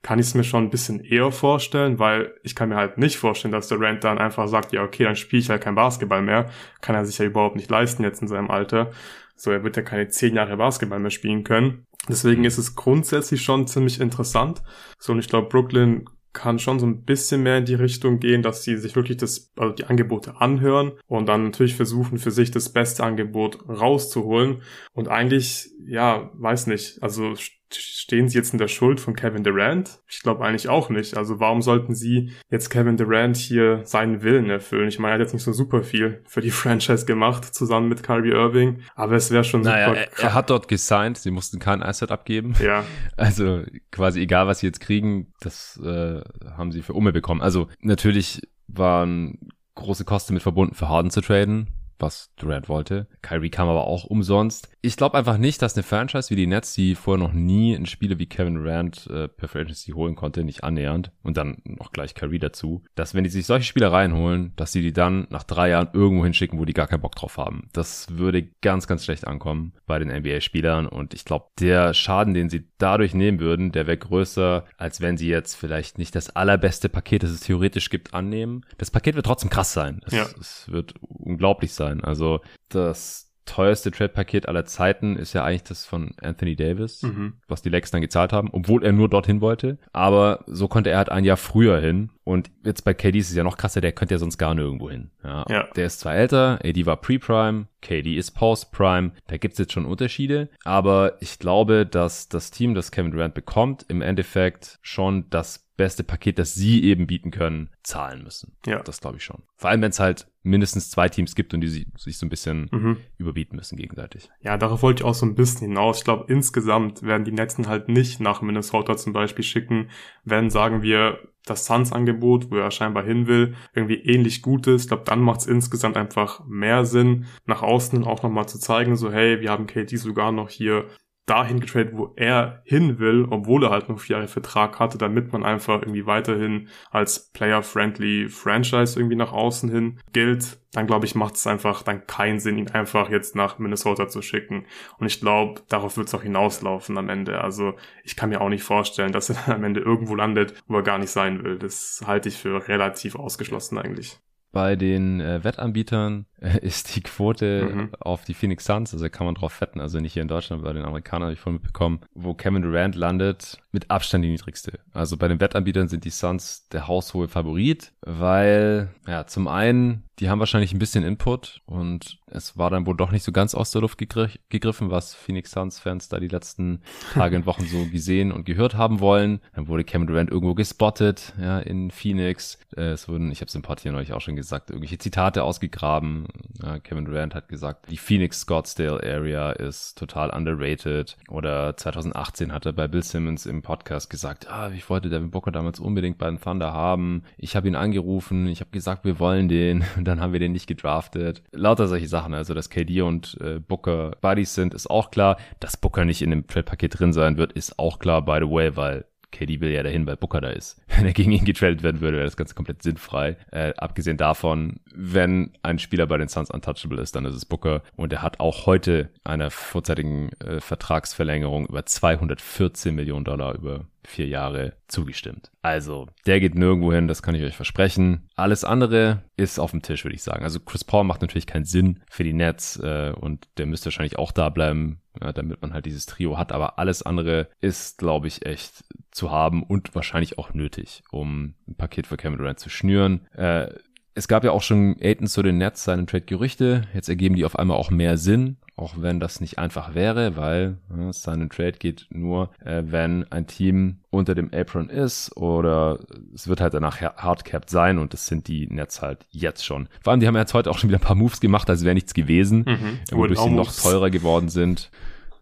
kann 0.01 0.19
ich 0.19 0.27
es 0.27 0.36
mir 0.36 0.43
schon 0.43 0.65
ein 0.65 0.69
bisschen 0.69 1.03
eher 1.03 1.31
vorstellen, 1.31 2.00
weil 2.00 2.33
ich 2.43 2.55
kann 2.55 2.69
mir 2.69 2.75
halt 2.75 2.98
nicht 2.98 3.17
vorstellen, 3.17 3.51
dass 3.51 3.67
der 3.67 3.79
Rand 3.79 4.03
dann 4.03 4.17
einfach 4.17 4.48
sagt, 4.48 4.74
ja, 4.74 4.83
okay, 4.83 5.03
dann 5.03 5.15
spiele 5.15 5.41
ich 5.41 5.50
halt 5.50 5.62
kein 5.62 5.75
Basketball 5.75 6.21
mehr. 6.21 6.50
Kann 6.81 6.95
er 6.95 7.05
sich 7.05 7.17
ja 7.17 7.25
überhaupt 7.25 7.55
nicht 7.55 7.69
leisten 7.69 8.03
jetzt 8.03 8.21
in 8.21 8.27
seinem 8.27 8.51
Alter. 8.51 8.91
So, 9.36 9.51
er 9.51 9.63
wird 9.63 9.77
ja 9.77 9.83
keine 9.83 10.07
zehn 10.07 10.36
Jahre 10.36 10.57
Basketball 10.57 11.00
mehr 11.00 11.12
spielen 11.12 11.43
können. 11.43 11.86
Deswegen 12.07 12.43
ist 12.43 12.57
es 12.57 12.75
grundsätzlich 12.75 13.41
schon 13.41 13.67
ziemlich 13.67 14.00
interessant. 14.00 14.62
So, 15.00 15.13
und 15.13 15.19
ich 15.19 15.29
glaube, 15.29 15.50
Brooklyn 15.50 16.05
kann 16.33 16.60
schon 16.60 16.79
so 16.79 16.86
ein 16.86 17.03
bisschen 17.03 17.43
mehr 17.43 17.57
in 17.57 17.65
die 17.65 17.75
Richtung 17.75 18.19
gehen, 18.19 18.41
dass 18.41 18.63
sie 18.63 18.77
sich 18.77 18.95
wirklich 18.95 19.17
das, 19.17 19.51
also 19.57 19.74
die 19.74 19.86
Angebote 19.86 20.39
anhören 20.39 20.93
und 21.07 21.27
dann 21.27 21.45
natürlich 21.45 21.75
versuchen, 21.75 22.19
für 22.19 22.31
sich 22.31 22.51
das 22.51 22.71
beste 22.71 23.03
Angebot 23.03 23.67
rauszuholen. 23.67 24.62
Und 24.93 25.10
eigentlich, 25.10 25.69
ja, 25.86 26.31
weiß 26.36 26.67
nicht, 26.67 27.03
also 27.03 27.33
stehen 27.75 28.27
sie 28.29 28.37
jetzt 28.37 28.53
in 28.53 28.59
der 28.59 28.67
Schuld 28.67 28.99
von 28.99 29.15
Kevin 29.15 29.43
Durant? 29.43 29.99
Ich 30.07 30.21
glaube 30.21 30.43
eigentlich 30.43 30.69
auch 30.69 30.89
nicht. 30.89 31.17
Also 31.17 31.39
warum 31.39 31.61
sollten 31.61 31.95
sie 31.95 32.31
jetzt 32.49 32.69
Kevin 32.69 32.97
Durant 32.97 33.37
hier 33.37 33.81
seinen 33.85 34.21
Willen 34.23 34.49
erfüllen? 34.49 34.87
Ich 34.87 34.99
meine, 34.99 35.13
er 35.13 35.15
hat 35.15 35.21
jetzt 35.21 35.33
nicht 35.33 35.43
so 35.43 35.53
super 35.53 35.83
viel 35.83 36.23
für 36.27 36.41
die 36.41 36.51
Franchise 36.51 37.05
gemacht, 37.05 37.53
zusammen 37.53 37.89
mit 37.89 38.03
Kyrie 38.03 38.31
Irving, 38.31 38.81
aber 38.95 39.15
es 39.15 39.31
wäre 39.31 39.43
schon 39.43 39.61
naja, 39.61 39.89
super 39.89 39.99
er, 39.99 40.19
er, 40.19 40.33
hat 40.33 40.49
dort 40.49 40.67
gesigned, 40.67 41.17
sie 41.17 41.31
mussten 41.31 41.59
kein 41.59 41.83
Asset 41.83 42.11
abgeben. 42.11 42.53
Ja. 42.61 42.83
Also 43.17 43.63
quasi 43.91 44.21
egal, 44.21 44.47
was 44.47 44.59
sie 44.59 44.67
jetzt 44.67 44.79
kriegen, 44.79 45.33
das 45.41 45.79
äh, 45.83 46.21
haben 46.49 46.71
sie 46.71 46.81
für 46.81 46.93
Umme 46.93 47.13
bekommen. 47.13 47.41
Also 47.41 47.67
natürlich 47.79 48.41
waren 48.67 49.51
große 49.75 50.05
Kosten 50.05 50.33
mit 50.33 50.41
verbunden, 50.41 50.73
für 50.73 50.89
Harden 50.89 51.11
zu 51.11 51.21
traden 51.21 51.67
was 52.01 52.34
Durant 52.36 52.70
wollte. 52.70 53.08
Kyrie 53.22 53.50
kam 53.50 53.70
aber 53.70 53.86
auch 53.86 54.05
umsonst. 54.05 54.70
Ich 54.81 54.98
glaube 54.98 55.17
einfach 55.17 55.38
nicht, 55.38 55.62
dass 55.62 55.75
eine 55.75 55.84
Franchise 55.84 56.29
wie 56.29 56.36
die 56.36 56.48
Nets, 56.48 56.74
die 56.74 56.96
vorher 56.96 57.24
noch 57.24 57.34
nie 57.34 57.75
einen 57.75 57.86
Spieler 57.86 58.17
wie 58.20 58.25
Kevin 58.25 58.55
Durant 58.55 59.08
äh, 59.08 59.27
per 59.27 59.48
Franchise 59.48 59.93
holen 59.93 60.15
konnte, 60.15 60.43
nicht 60.43 60.63
annähernd 60.63 61.12
und 61.24 61.38
dann 61.38 61.62
noch 61.65 61.91
gleich 61.91 62.15
Kyrie 62.15 62.39
dazu, 62.39 62.84
dass 62.96 63.13
wenn 63.13 63.24
die 63.24 63.29
sich 63.29 63.46
solche 63.46 63.65
Spieler 63.65 63.91
reinholen, 63.91 64.53
dass 64.55 64.72
sie 64.72 64.81
die 64.81 64.93
dann 64.93 65.27
nach 65.29 65.43
drei 65.43 65.70
Jahren 65.70 65.89
irgendwo 65.93 66.24
hinschicken, 66.24 66.60
wo 66.60 66.65
die 66.65 66.74
gar 66.74 66.88
keinen 66.88 67.01
Bock 67.01 67.15
drauf 67.15 67.38
haben. 67.38 67.70
Das 67.74 68.17
würde 68.17 68.43
ganz, 68.62 68.88
ganz 68.88 69.05
schlecht 69.05 69.27
ankommen 69.27 69.74
bei 69.86 70.00
den 70.00 70.10
NBA-Spielern 70.10 70.88
und 70.88 71.13
ich 71.13 71.25
glaube, 71.25 71.46
der 71.60 71.93
Schaden, 71.93 72.34
den 72.34 72.50
sie 72.50 72.67
dadurch 72.79 73.13
nehmen 73.13 73.39
würden, 73.39 73.72
der 73.72 73.86
wäre 73.86 73.98
größer, 73.98 74.65
als 74.77 75.01
wenn 75.01 75.17
sie 75.17 75.27
jetzt 75.27 75.55
vielleicht 75.55 75.98
nicht 76.00 76.15
das 76.15 76.36
allerbeste 76.36 76.89
Paket, 76.89 77.24
das 77.24 77.29
es 77.29 77.41
theoretisch 77.41 77.89
gibt, 77.89 78.13
annehmen. 78.13 78.65
Das 78.77 78.89
Paket 78.89 79.15
wird 79.15 79.25
trotzdem 79.25 79.50
krass 79.50 79.74
sein. 79.74 80.01
Es, 80.05 80.13
ja. 80.13 80.25
es 80.39 80.72
wird 80.72 80.96
unglaublich 81.01 81.74
sein 81.74 81.90
sein. 81.91 82.03
Also 82.03 82.41
das 82.69 83.27
teuerste 83.45 83.91
Trade-Paket 83.91 84.48
aller 84.48 84.65
Zeiten 84.65 85.17
ist 85.17 85.33
ja 85.33 85.43
eigentlich 85.43 85.63
das 85.63 85.86
von 85.86 86.13
Anthony 86.21 86.55
Davis, 86.55 87.01
mhm. 87.01 87.33
was 87.48 87.62
die 87.62 87.69
Lex 87.69 87.91
dann 87.91 88.01
gezahlt 88.01 88.31
haben, 88.31 88.50
obwohl 88.51 88.83
er 88.83 88.93
nur 88.93 89.10
dorthin 89.10 89.41
wollte. 89.41 89.77
Aber 89.91 90.43
so 90.48 90.67
konnte 90.67 90.91
er 90.91 90.98
halt 91.00 91.10
ein 91.10 91.25
Jahr 91.25 91.38
früher 91.38 91.79
hin. 91.79 92.12
Und 92.24 92.51
jetzt 92.63 92.83
bei 92.83 92.93
KD 92.93 93.17
ist 93.17 93.29
es 93.29 93.36
ja 93.36 93.43
noch 93.43 93.57
krasser, 93.57 93.81
der 93.81 93.91
könnte 93.91 94.13
ja 94.13 94.19
sonst 94.19 94.38
gar 94.38 94.53
nirgendwo 94.53 94.89
hin. 94.89 95.12
Ja, 95.24 95.45
ja. 95.50 95.67
Der 95.75 95.88
ist 95.88 96.00
zwar 96.00 96.15
älter, 96.15 96.60
AD 96.63 96.86
war 96.86 96.98
Pre-Prime, 96.98 97.67
KD 97.81 98.15
ist 98.15 98.31
Post-Prime, 98.31 99.12
da 99.27 99.38
gibt's 99.38 99.57
jetzt 99.57 99.74
schon 99.74 99.86
Unterschiede. 99.86 100.50
Aber 100.63 101.17
ich 101.19 101.39
glaube, 101.39 101.86
dass 101.86 102.29
das 102.29 102.51
Team, 102.51 102.74
das 102.74 102.91
Kevin 102.91 103.12
Durant 103.12 103.33
bekommt, 103.33 103.86
im 103.89 104.01
Endeffekt 104.01 104.79
schon 104.81 105.29
das 105.29 105.67
beste 105.75 106.03
Paket, 106.03 106.38
das 106.38 106.53
sie 106.53 106.83
eben 106.83 107.07
bieten 107.07 107.31
können, 107.31 107.71
zahlen 107.81 108.24
müssen. 108.24 108.55
Ja. 108.67 108.83
Das 108.83 109.01
glaube 109.01 109.17
ich 109.17 109.24
schon. 109.24 109.41
Vor 109.57 109.71
allem, 109.71 109.81
wenn 109.81 109.89
es 109.89 110.00
halt 110.00 110.27
mindestens 110.43 110.89
zwei 110.89 111.07
Teams 111.07 111.36
gibt 111.36 111.53
und 111.53 111.62
die 111.62 111.67
sich 111.67 112.17
so 112.17 112.25
ein 112.25 112.29
bisschen 112.29 112.69
mhm. 112.71 112.98
überbieten 113.17 113.55
müssen 113.55 113.77
gegenseitig. 113.77 114.29
Ja, 114.41 114.57
darauf 114.57 114.81
wollte 114.81 115.03
ich 115.03 115.05
auch 115.05 115.13
so 115.13 115.25
ein 115.25 115.36
bisschen 115.36 115.67
hinaus. 115.67 116.00
Ich 116.00 116.03
glaube, 116.03 116.25
insgesamt 116.31 117.03
werden 117.03 117.25
die 117.25 117.31
Netzen 117.31 117.67
halt 117.67 117.89
nicht 117.89 118.19
nach 118.19 118.41
Minnesota 118.41 118.98
zum 118.98 119.13
Beispiel 119.13 119.43
schicken, 119.43 119.89
wenn, 120.24 120.50
sagen 120.50 120.81
wir, 120.81 121.19
das 121.45 121.65
Suns-Angebot, 121.65 122.51
wo 122.51 122.57
er 122.57 122.71
scheinbar 122.71 123.03
hin 123.03 123.27
will, 123.27 123.55
irgendwie 123.74 123.95
ähnlich 123.95 124.41
gut 124.41 124.67
ist. 124.67 124.83
Ich 124.83 124.88
glaube, 124.88 125.03
dann 125.05 125.21
macht 125.21 125.41
es 125.41 125.48
insgesamt 125.48 125.98
einfach 125.98 126.45
mehr 126.48 126.86
Sinn, 126.86 127.25
nach 127.45 127.62
außen 127.62 128.03
auch 128.03 128.24
nochmal 128.24 128.48
zu 128.48 128.60
zeigen, 128.60 128.95
so 128.95 129.12
hey, 129.12 129.41
wir 129.41 129.50
haben 129.50 129.67
KD 129.67 129.95
sogar 129.98 130.31
noch 130.31 130.50
hier 130.50 130.88
dahin 131.31 131.61
getradet, 131.61 131.93
wo 131.95 132.11
er 132.17 132.61
hin 132.65 133.00
will, 133.00 133.25
obwohl 133.29 133.63
er 133.63 133.69
halt 133.69 133.88
noch 133.88 134.00
vier 134.00 134.17
Jahre 134.17 134.27
Vertrag 134.27 134.79
hatte, 134.79 134.97
damit 134.97 135.31
man 135.31 135.45
einfach 135.45 135.81
irgendwie 135.81 136.05
weiterhin 136.05 136.67
als 136.91 137.31
player-friendly 137.31 138.27
Franchise 138.27 139.00
irgendwie 139.00 139.15
nach 139.15 139.31
außen 139.31 139.69
hin 139.71 140.00
gilt, 140.11 140.59
dann 140.73 140.88
glaube 140.88 141.05
ich, 141.05 141.15
macht 141.15 141.35
es 141.35 141.47
einfach 141.47 141.83
dann 141.83 142.05
keinen 142.05 142.39
Sinn, 142.39 142.57
ihn 142.57 142.69
einfach 142.71 143.09
jetzt 143.09 143.35
nach 143.35 143.59
Minnesota 143.59 144.09
zu 144.09 144.21
schicken. 144.21 144.65
Und 144.97 145.07
ich 145.07 145.21
glaube, 145.21 145.61
darauf 145.69 145.95
wird 145.95 146.07
es 146.07 146.13
auch 146.13 146.23
hinauslaufen 146.23 146.97
am 146.97 147.07
Ende. 147.07 147.39
Also 147.41 147.75
ich 148.03 148.17
kann 148.17 148.29
mir 148.29 148.41
auch 148.41 148.50
nicht 148.50 148.63
vorstellen, 148.63 149.13
dass 149.13 149.29
er 149.29 149.38
dann 149.45 149.55
am 149.55 149.63
Ende 149.63 149.79
irgendwo 149.79 150.15
landet, 150.15 150.53
wo 150.67 150.77
er 150.77 150.83
gar 150.83 150.97
nicht 150.97 151.11
sein 151.11 151.43
will. 151.43 151.57
Das 151.57 152.03
halte 152.05 152.27
ich 152.27 152.38
für 152.38 152.67
relativ 152.67 153.15
ausgeschlossen 153.15 153.77
eigentlich. 153.77 154.19
Bei 154.51 154.75
den 154.75 155.22
äh, 155.22 155.43
Wettanbietern 155.43 156.25
äh, 156.41 156.60
ist 156.60 156.96
die 156.96 157.01
Quote 157.01 157.70
mhm. 157.74 157.89
auf 158.00 158.25
die 158.25 158.34
Phoenix 158.34 158.65
Suns, 158.65 158.93
also 158.93 159.10
kann 159.10 159.25
man 159.25 159.36
drauf 159.36 159.62
wetten, 159.62 159.79
also 159.79 160.00
nicht 160.00 160.13
hier 160.13 160.22
in 160.22 160.27
Deutschland, 160.27 160.63
bei 160.63 160.74
den 160.74 160.84
Amerikanern 160.84 161.27
habe 161.27 161.34
ich 161.34 161.39
voll 161.39 161.53
mitbekommen, 161.53 162.01
wo 162.13 162.34
Kevin 162.34 162.62
Durant 162.62 162.96
landet, 162.96 163.60
mit 163.72 163.89
Abstand 163.89 164.25
die 164.25 164.29
niedrigste. 164.29 164.79
Also 164.93 165.15
bei 165.15 165.27
den 165.27 165.39
Wettanbietern 165.39 165.88
sind 165.88 166.03
die 166.03 166.10
Suns 166.10 166.67
der 166.67 166.88
haushohe 166.88 167.29
Favorit, 167.29 167.93
weil, 168.01 168.89
ja, 169.08 169.25
zum 169.25 169.48
einen, 169.48 170.03
die 170.21 170.29
haben 170.29 170.39
wahrscheinlich 170.39 170.71
ein 170.71 170.79
bisschen 170.79 171.03
Input 171.03 171.61
und 171.65 172.19
es 172.27 172.55
war 172.55 172.69
dann 172.69 172.85
wohl 172.85 172.95
doch 172.95 173.11
nicht 173.11 173.23
so 173.23 173.31
ganz 173.31 173.55
aus 173.55 173.71
der 173.71 173.81
Luft 173.81 173.97
gegr 173.97 174.29
gegriffen, 174.49 174.91
was 174.91 175.15
Phoenix 175.15 175.51
Suns-Fans 175.51 176.09
da 176.09 176.19
die 176.19 176.27
letzten 176.27 176.81
Tage 177.13 177.35
und 177.35 177.47
Wochen 177.47 177.65
so 177.65 177.85
gesehen 177.85 178.31
und 178.31 178.45
gehört 178.45 178.75
haben 178.75 178.99
wollen. 178.99 179.41
Dann 179.55 179.67
wurde 179.67 179.83
Kevin 179.83 180.05
Durant 180.05 180.29
irgendwo 180.29 180.53
gespottet, 180.53 181.33
ja, 181.41 181.59
in 181.59 181.89
Phoenix. 181.89 182.59
Äh, 182.77 182.91
es 182.91 183.09
wurden, 183.09 183.31
ich 183.31 183.41
habe 183.41 183.47
es 183.47 183.55
im 183.55 183.63
Pod 183.63 183.79
hier 183.79 183.91
neulich 183.91 184.13
auch 184.13 184.21
schon 184.21 184.35
gesagt, 184.35 184.69
irgendwelche 184.69 184.99
Zitate 184.99 185.43
ausgegraben. 185.43 186.27
Ja, 186.61 186.77
Kevin 186.77 187.05
Durant 187.05 187.33
hat 187.33 187.49
gesagt, 187.49 187.89
die 187.89 187.97
Phoenix 187.97 188.41
Scottsdale 188.41 189.01
Area 189.03 189.51
ist 189.51 189.97
total 189.97 190.29
underrated. 190.29 191.17
Oder 191.29 191.75
2018 191.75 192.53
hat 192.53 192.67
er 192.67 192.73
bei 192.73 192.87
Bill 192.87 193.03
Simmons 193.03 193.47
im 193.47 193.63
Podcast 193.63 194.11
gesagt, 194.11 194.49
ah, 194.49 194.69
ich 194.69 194.87
wollte 194.87 195.09
Devin 195.09 195.31
Booker 195.31 195.51
damals 195.51 195.79
unbedingt 195.79 196.19
bei 196.19 196.27
den 196.27 196.39
Thunder 196.39 196.73
haben. 196.73 197.23
Ich 197.37 197.55
habe 197.55 197.67
ihn 197.67 197.75
angerufen, 197.75 198.47
ich 198.47 198.61
habe 198.61 198.69
gesagt, 198.69 199.03
wir 199.03 199.19
wollen 199.19 199.49
den. 199.49 199.83
Und 199.97 200.11
dann 200.12 200.22
haben 200.22 200.34
wir 200.34 200.39
den 200.39 200.51
nicht 200.51 200.68
gedraftet. 200.68 201.41
Lauter 201.51 201.88
solche 201.88 202.08
Sachen. 202.08 202.34
Also, 202.34 202.53
dass 202.53 202.70
KD 202.70 203.01
und 203.01 203.38
äh, 203.41 203.60
Booker 203.60 204.12
Buddies 204.22 204.53
sind, 204.53 204.74
ist 204.74 204.89
auch 204.89 205.10
klar. 205.10 205.38
Dass 205.60 205.77
Booker 205.77 206.06
nicht 206.06 206.22
in 206.22 206.30
dem 206.30 206.48
Trade-Paket 206.48 207.00
drin 207.00 207.13
sein 207.13 207.38
wird, 207.38 207.53
ist 207.53 207.80
auch 207.80 208.00
klar, 208.00 208.24
by 208.24 208.39
the 208.41 208.50
way, 208.50 208.75
weil 208.75 209.06
KD 209.32 209.62
will 209.62 209.72
ja 209.72 209.82
dahin, 209.82 210.06
weil 210.06 210.18
Booker 210.18 210.41
da 210.41 210.50
ist. 210.50 210.82
Wenn 210.88 211.06
er 211.06 211.13
gegen 211.13 211.32
ihn 211.32 211.46
getradet 211.46 211.84
werden 211.84 212.01
würde, 212.01 212.18
wäre 212.18 212.27
das 212.27 212.36
Ganze 212.36 212.53
komplett 212.53 212.84
sinnfrei. 212.84 213.38
Äh, 213.51 213.74
abgesehen 213.77 214.18
davon, 214.18 214.82
wenn 214.94 215.51
ein 215.63 215.80
Spieler 215.80 216.06
bei 216.06 216.18
den 216.18 216.27
Suns 216.27 216.51
untouchable 216.51 217.01
ist, 217.01 217.15
dann 217.15 217.25
ist 217.25 217.36
es 217.36 217.46
Booker. 217.46 217.82
Und 217.96 218.12
er 218.12 218.22
hat 218.22 218.39
auch 218.41 218.65
heute 218.65 219.10
einer 219.24 219.50
vorzeitigen 219.50 220.32
äh, 220.39 220.60
Vertragsverlängerung 220.60 221.68
über 221.68 221.86
214 221.86 222.94
Millionen 222.94 223.24
Dollar 223.24 223.56
über 223.56 223.86
vier 224.03 224.27
Jahre 224.27 224.74
zugestimmt. 224.88 225.51
Also, 225.62 226.08
der 226.25 226.39
geht 226.39 226.55
nirgendwo 226.55 226.91
hin, 226.93 227.08
das 227.08 227.22
kann 227.22 227.36
ich 227.36 227.43
euch 227.43 227.55
versprechen. 227.55 228.27
Alles 228.36 228.63
andere 228.63 229.24
ist 229.38 229.60
auf 229.60 229.72
dem 229.72 229.81
Tisch, 229.81 230.03
würde 230.03 230.15
ich 230.15 230.24
sagen. 230.24 230.43
Also 230.43 230.60
Chris 230.60 230.84
Paul 230.84 231.03
macht 231.03 231.22
natürlich 231.22 231.48
keinen 231.48 231.65
Sinn 231.65 232.01
für 232.10 232.24
die 232.24 232.34
Nets 232.34 232.77
äh, 232.77 233.13
und 233.15 233.48
der 233.58 233.65
müsste 233.65 233.86
wahrscheinlich 233.86 234.17
auch 234.17 234.31
da 234.31 234.50
bleiben, 234.50 235.02
ja, 235.21 235.32
damit 235.34 235.62
man 235.62 235.73
halt 235.73 235.86
dieses 235.86 236.06
Trio 236.06 236.38
hat. 236.38 236.52
Aber 236.52 236.80
alles 236.80 237.04
andere 237.04 237.47
ist, 237.60 237.97
glaube 237.97 238.28
ich, 238.28 238.45
echt 238.45 238.84
zu 239.12 239.32
haben 239.32 239.63
und 239.63 239.93
wahrscheinlich 239.95 240.38
auch 240.38 240.54
nötig, 240.54 241.04
um 241.12 241.56
ein 241.67 241.75
Paket 241.75 242.08
für 242.08 242.17
Kevin 242.17 242.38
Durant 242.38 242.60
zu 242.60 242.69
schnüren. 242.69 243.28
Äh, 243.34 243.67
es 244.13 244.28
gab 244.28 244.43
ja 244.43 244.52
auch 244.52 244.62
schon 244.62 244.97
Aiton 244.99 245.28
zu 245.28 245.41
den 245.41 245.58
Nets 245.58 245.84
seinen 245.84 246.08
Trade-Gerüchte. 246.08 246.84
Jetzt 246.93 247.08
ergeben 247.08 247.36
die 247.36 247.45
auf 247.45 247.58
einmal 247.58 247.78
auch 247.78 247.91
mehr 247.91 248.17
Sinn, 248.17 248.58
auch 248.82 248.96
wenn 248.98 249.20
das 249.20 249.39
nicht 249.39 249.60
einfach 249.60 249.94
wäre, 249.94 250.36
weil 250.36 250.78
ja, 250.98 251.13
seinen 251.13 251.50
Trade 251.50 251.74
geht 251.74 252.08
nur, 252.10 252.50
äh, 252.65 252.84
wenn 252.86 253.32
ein 253.32 253.46
Team 253.46 254.00
unter 254.10 254.34
dem 254.34 254.52
Apron 254.54 254.89
ist 254.89 255.38
oder 255.38 256.00
es 256.34 256.48
wird 256.48 256.62
halt 256.62 256.74
danach 256.74 257.00
hardcapped 257.00 257.70
sein 257.70 258.00
und 258.00 258.13
das 258.13 258.26
sind 258.26 258.48
die 258.48 258.67
Nets 258.67 259.02
halt 259.02 259.26
jetzt 259.30 259.63
schon. 259.63 259.88
Vor 260.04 260.12
allem, 260.12 260.20
die 260.20 260.28
haben 260.28 260.36
jetzt 260.36 260.54
heute 260.54 260.72
auch 260.72 260.80
schon 260.80 260.89
wieder 260.89 260.98
ein 260.98 261.06
paar 261.06 261.15
Moves 261.15 261.39
gemacht, 261.39 261.70
als 261.70 261.86
wäre 261.86 261.94
nichts 261.94 262.13
gewesen, 262.13 262.65
mhm. 262.67 263.00
wodurch 263.17 263.39
sie 263.39 263.50
noch 263.50 263.72
teurer 263.74 264.10
geworden 264.10 264.50
sind. 264.50 264.89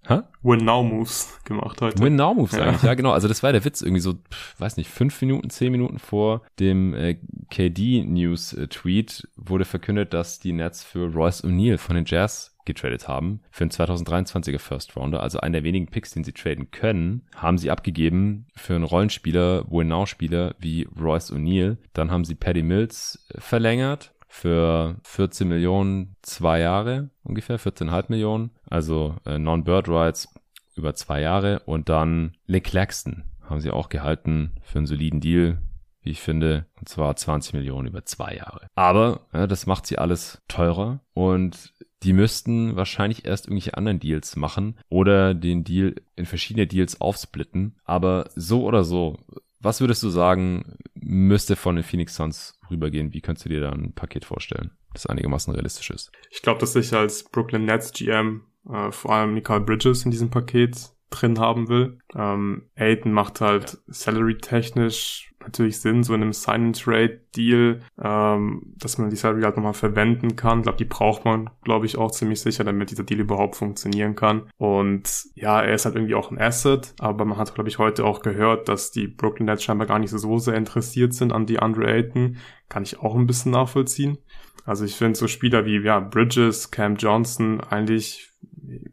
Hä? 0.07 0.21
Win-Now-Moves 0.41 1.39
gemacht 1.45 1.81
heute. 1.81 2.01
Win-Now-Moves 2.01 2.53
ja. 2.53 2.63
eigentlich, 2.63 2.83
ja 2.83 2.93
genau. 2.95 3.11
Also 3.11 3.27
das 3.27 3.43
war 3.43 3.51
der 3.51 3.63
Witz, 3.63 3.81
irgendwie 3.81 4.01
so, 4.01 4.15
weiß 4.57 4.77
nicht, 4.77 4.89
fünf 4.89 5.21
Minuten, 5.21 5.49
zehn 5.49 5.71
Minuten 5.71 5.99
vor 5.99 6.41
dem 6.59 6.93
äh, 6.93 7.17
KD-News-Tweet 7.51 9.27
wurde 9.35 9.65
verkündet, 9.65 10.13
dass 10.13 10.39
die 10.39 10.51
Nets 10.51 10.83
für 10.83 11.13
Royce 11.13 11.43
O'Neal 11.43 11.77
von 11.77 11.95
den 11.95 12.05
Jazz 12.05 12.57
getradet 12.73 13.07
haben. 13.07 13.41
Für 13.51 13.63
einen 13.63 13.71
2023er 13.71 14.59
First 14.59 14.95
Rounder, 14.95 15.21
also 15.21 15.39
einen 15.39 15.53
der 15.53 15.63
wenigen 15.63 15.87
Picks, 15.87 16.11
den 16.11 16.23
sie 16.23 16.33
traden 16.33 16.71
können, 16.71 17.27
haben 17.35 17.57
sie 17.57 17.71
abgegeben 17.71 18.47
für 18.55 18.75
einen 18.75 18.83
Rollenspieler, 18.83 19.65
Win-Now-Spieler 19.69 20.55
wie 20.59 20.87
Royce 20.99 21.31
O'Neal. 21.31 21.77
Dann 21.93 22.11
haben 22.11 22.25
sie 22.25 22.35
Paddy 22.35 22.63
Mills 22.63 23.27
verlängert 23.37 24.13
für 24.27 24.97
14 25.03 25.47
Millionen 25.47 26.15
zwei 26.21 26.59
Jahre 26.59 27.09
ungefähr, 27.23 27.59
14,5 27.59 28.05
Millionen. 28.09 28.51
Also 28.69 29.15
äh, 29.25 29.39
Non-Bird 29.39 29.89
Rights 29.89 30.27
über 30.75 30.95
zwei 30.95 31.21
Jahre. 31.21 31.59
Und 31.65 31.89
dann 31.89 32.37
Nick 32.47 32.65
Claxton 32.65 33.23
haben 33.41 33.59
sie 33.59 33.71
auch 33.71 33.89
gehalten 33.89 34.55
für 34.63 34.79
einen 34.79 34.87
soliden 34.87 35.19
Deal, 35.19 35.61
wie 36.01 36.11
ich 36.11 36.21
finde, 36.21 36.67
und 36.79 36.87
zwar 36.87 37.15
20 37.15 37.53
Millionen 37.53 37.87
über 37.87 38.05
zwei 38.05 38.35
Jahre. 38.35 38.67
Aber 38.75 39.27
ja, 39.33 39.47
das 39.47 39.65
macht 39.65 39.87
sie 39.87 39.97
alles 39.97 40.41
teurer 40.47 41.01
und 41.13 41.73
die 42.03 42.13
müssten 42.13 42.75
wahrscheinlich 42.75 43.25
erst 43.25 43.45
irgendwelche 43.45 43.75
anderen 43.75 43.99
Deals 43.99 44.35
machen 44.35 44.77
oder 44.89 45.33
den 45.33 45.63
Deal 45.63 45.95
in 46.15 46.25
verschiedene 46.25 46.67
Deals 46.67 47.01
aufsplitten. 47.01 47.77
Aber 47.83 48.29
so 48.35 48.63
oder 48.63 48.83
so, 48.83 49.17
was 49.59 49.81
würdest 49.81 50.03
du 50.03 50.09
sagen, 50.09 50.77
müsste 50.93 51.55
von 51.55 51.75
den 51.75 51.83
Phoenix 51.83 52.15
Suns 52.15 52.57
rübergehen? 52.69 53.13
Wie 53.13 53.21
könntest 53.21 53.45
du 53.45 53.49
dir 53.49 53.61
da 53.61 53.71
ein 53.71 53.93
Paket 53.93 54.23
vorstellen, 54.23 54.71
das 54.93 55.07
einigermaßen 55.07 55.53
realistisch 55.53 55.89
ist? 55.89 56.11
Ich 56.31 56.41
glaube, 56.41 56.59
dass 56.59 56.75
ich 56.75 56.93
als 56.93 57.23
Brooklyn 57.23 57.65
Nets 57.65 57.91
GM 57.91 58.43
äh, 58.69 58.91
vor 58.91 59.13
allem 59.13 59.33
Nicole 59.33 59.61
Bridges 59.61 60.05
in 60.05 60.11
diesem 60.11 60.29
Paket 60.29 60.91
drin 61.09 61.39
haben 61.39 61.69
will. 61.69 61.99
Ähm, 62.15 62.69
Aiden 62.75 63.11
macht 63.11 63.41
halt 63.41 63.79
salary-technisch 63.87 65.29
natürlich 65.41 65.79
Sinn, 65.79 66.03
so 66.03 66.13
in 66.13 66.21
einem 66.21 66.33
Sign-and-Trade-Deal, 66.33 67.79
ähm, 68.01 68.73
dass 68.77 68.97
man 68.97 69.09
die 69.09 69.15
Salary 69.15 69.41
halt 69.41 69.55
nochmal 69.55 69.73
verwenden 69.73 70.35
kann. 70.35 70.59
Ich 70.59 70.63
glaube, 70.63 70.77
die 70.77 70.85
braucht 70.85 71.25
man, 71.25 71.49
glaube 71.63 71.85
ich, 71.85 71.97
auch 71.97 72.11
ziemlich 72.11 72.41
sicher, 72.41 72.63
damit 72.63 72.91
dieser 72.91 73.03
Deal 73.03 73.21
überhaupt 73.21 73.55
funktionieren 73.55 74.15
kann. 74.15 74.49
Und 74.57 75.27
ja, 75.35 75.61
er 75.61 75.73
ist 75.73 75.85
halt 75.85 75.95
irgendwie 75.95 76.15
auch 76.15 76.31
ein 76.31 76.39
Asset, 76.39 76.93
aber 76.99 77.25
man 77.25 77.37
hat, 77.37 77.55
glaube 77.55 77.69
ich, 77.69 77.79
heute 77.79 78.05
auch 78.05 78.21
gehört, 78.21 78.67
dass 78.69 78.91
die 78.91 79.07
Brooklyn 79.07 79.45
Nets 79.45 79.63
scheinbar 79.63 79.87
gar 79.87 79.99
nicht 79.99 80.11
so 80.11 80.37
sehr 80.37 80.55
interessiert 80.55 81.13
sind 81.13 81.31
an 81.31 81.45
die 81.45 81.59
Andre 81.59 81.87
Ayton. 81.87 82.37
Kann 82.67 82.83
ich 82.83 82.99
auch 82.99 83.15
ein 83.15 83.25
bisschen 83.25 83.53
nachvollziehen. 83.53 84.19
Also 84.69 84.85
ich 84.85 84.95
finde 84.95 85.17
so 85.17 85.27
Spieler 85.27 85.65
wie 85.65 85.79
ja, 85.79 85.99
Bridges, 85.99 86.69
Cam 86.69 86.95
Johnson 86.95 87.59
eigentlich 87.59 88.29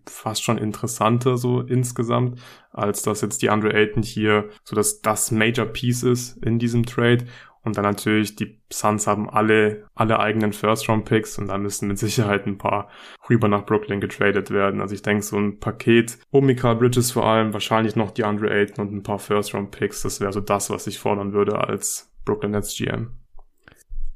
fast 0.07 0.43
schon 0.43 0.57
interessanter 0.57 1.37
so 1.37 1.61
insgesamt, 1.61 2.41
als 2.73 3.03
dass 3.03 3.21
jetzt 3.21 3.43
die 3.43 3.51
Andre 3.51 3.75
Ayton 3.75 4.03
hier 4.03 4.49
so 4.65 4.75
dass 4.75 5.03
das 5.03 5.31
Major 5.31 5.67
Piece 5.67 6.03
ist 6.03 6.43
in 6.43 6.59
diesem 6.59 6.87
Trade. 6.87 7.27
Und 7.63 7.77
dann 7.77 7.85
natürlich, 7.85 8.37
die 8.37 8.59
Suns 8.73 9.07
haben 9.07 9.29
alle, 9.29 9.85
alle 9.95 10.19
eigenen 10.19 10.55
First-Round-Picks 10.55 11.37
und 11.37 11.49
da 11.49 11.59
müssen 11.59 11.89
mit 11.89 11.99
Sicherheit 11.99 12.47
ein 12.47 12.57
paar 12.57 12.89
rüber 13.29 13.49
nach 13.49 13.67
Brooklyn 13.67 14.01
getradet 14.01 14.51
werden. 14.51 14.81
Also 14.81 14.95
ich 14.95 15.03
denke, 15.03 15.25
so 15.25 15.37
ein 15.37 15.61
Paket 15.61 16.17
um 16.31 16.47
Mikael 16.47 16.77
Bridges 16.77 17.13
vor 17.13 17.27
allem, 17.27 17.53
wahrscheinlich 17.53 17.97
noch 17.97 18.13
die 18.13 18.25
Andre 18.25 18.49
Ayton 18.49 18.87
und 18.87 18.95
ein 18.95 19.03
paar 19.03 19.19
First-Round-Picks, 19.19 20.01
das 20.01 20.23
wäre 20.23 20.33
so 20.33 20.41
das, 20.41 20.71
was 20.71 20.87
ich 20.87 20.99
fordern 20.99 21.35
würde 21.35 21.59
als 21.59 22.11
Brooklyn 22.25 22.53
Nets 22.53 22.75
GM. 22.79 23.11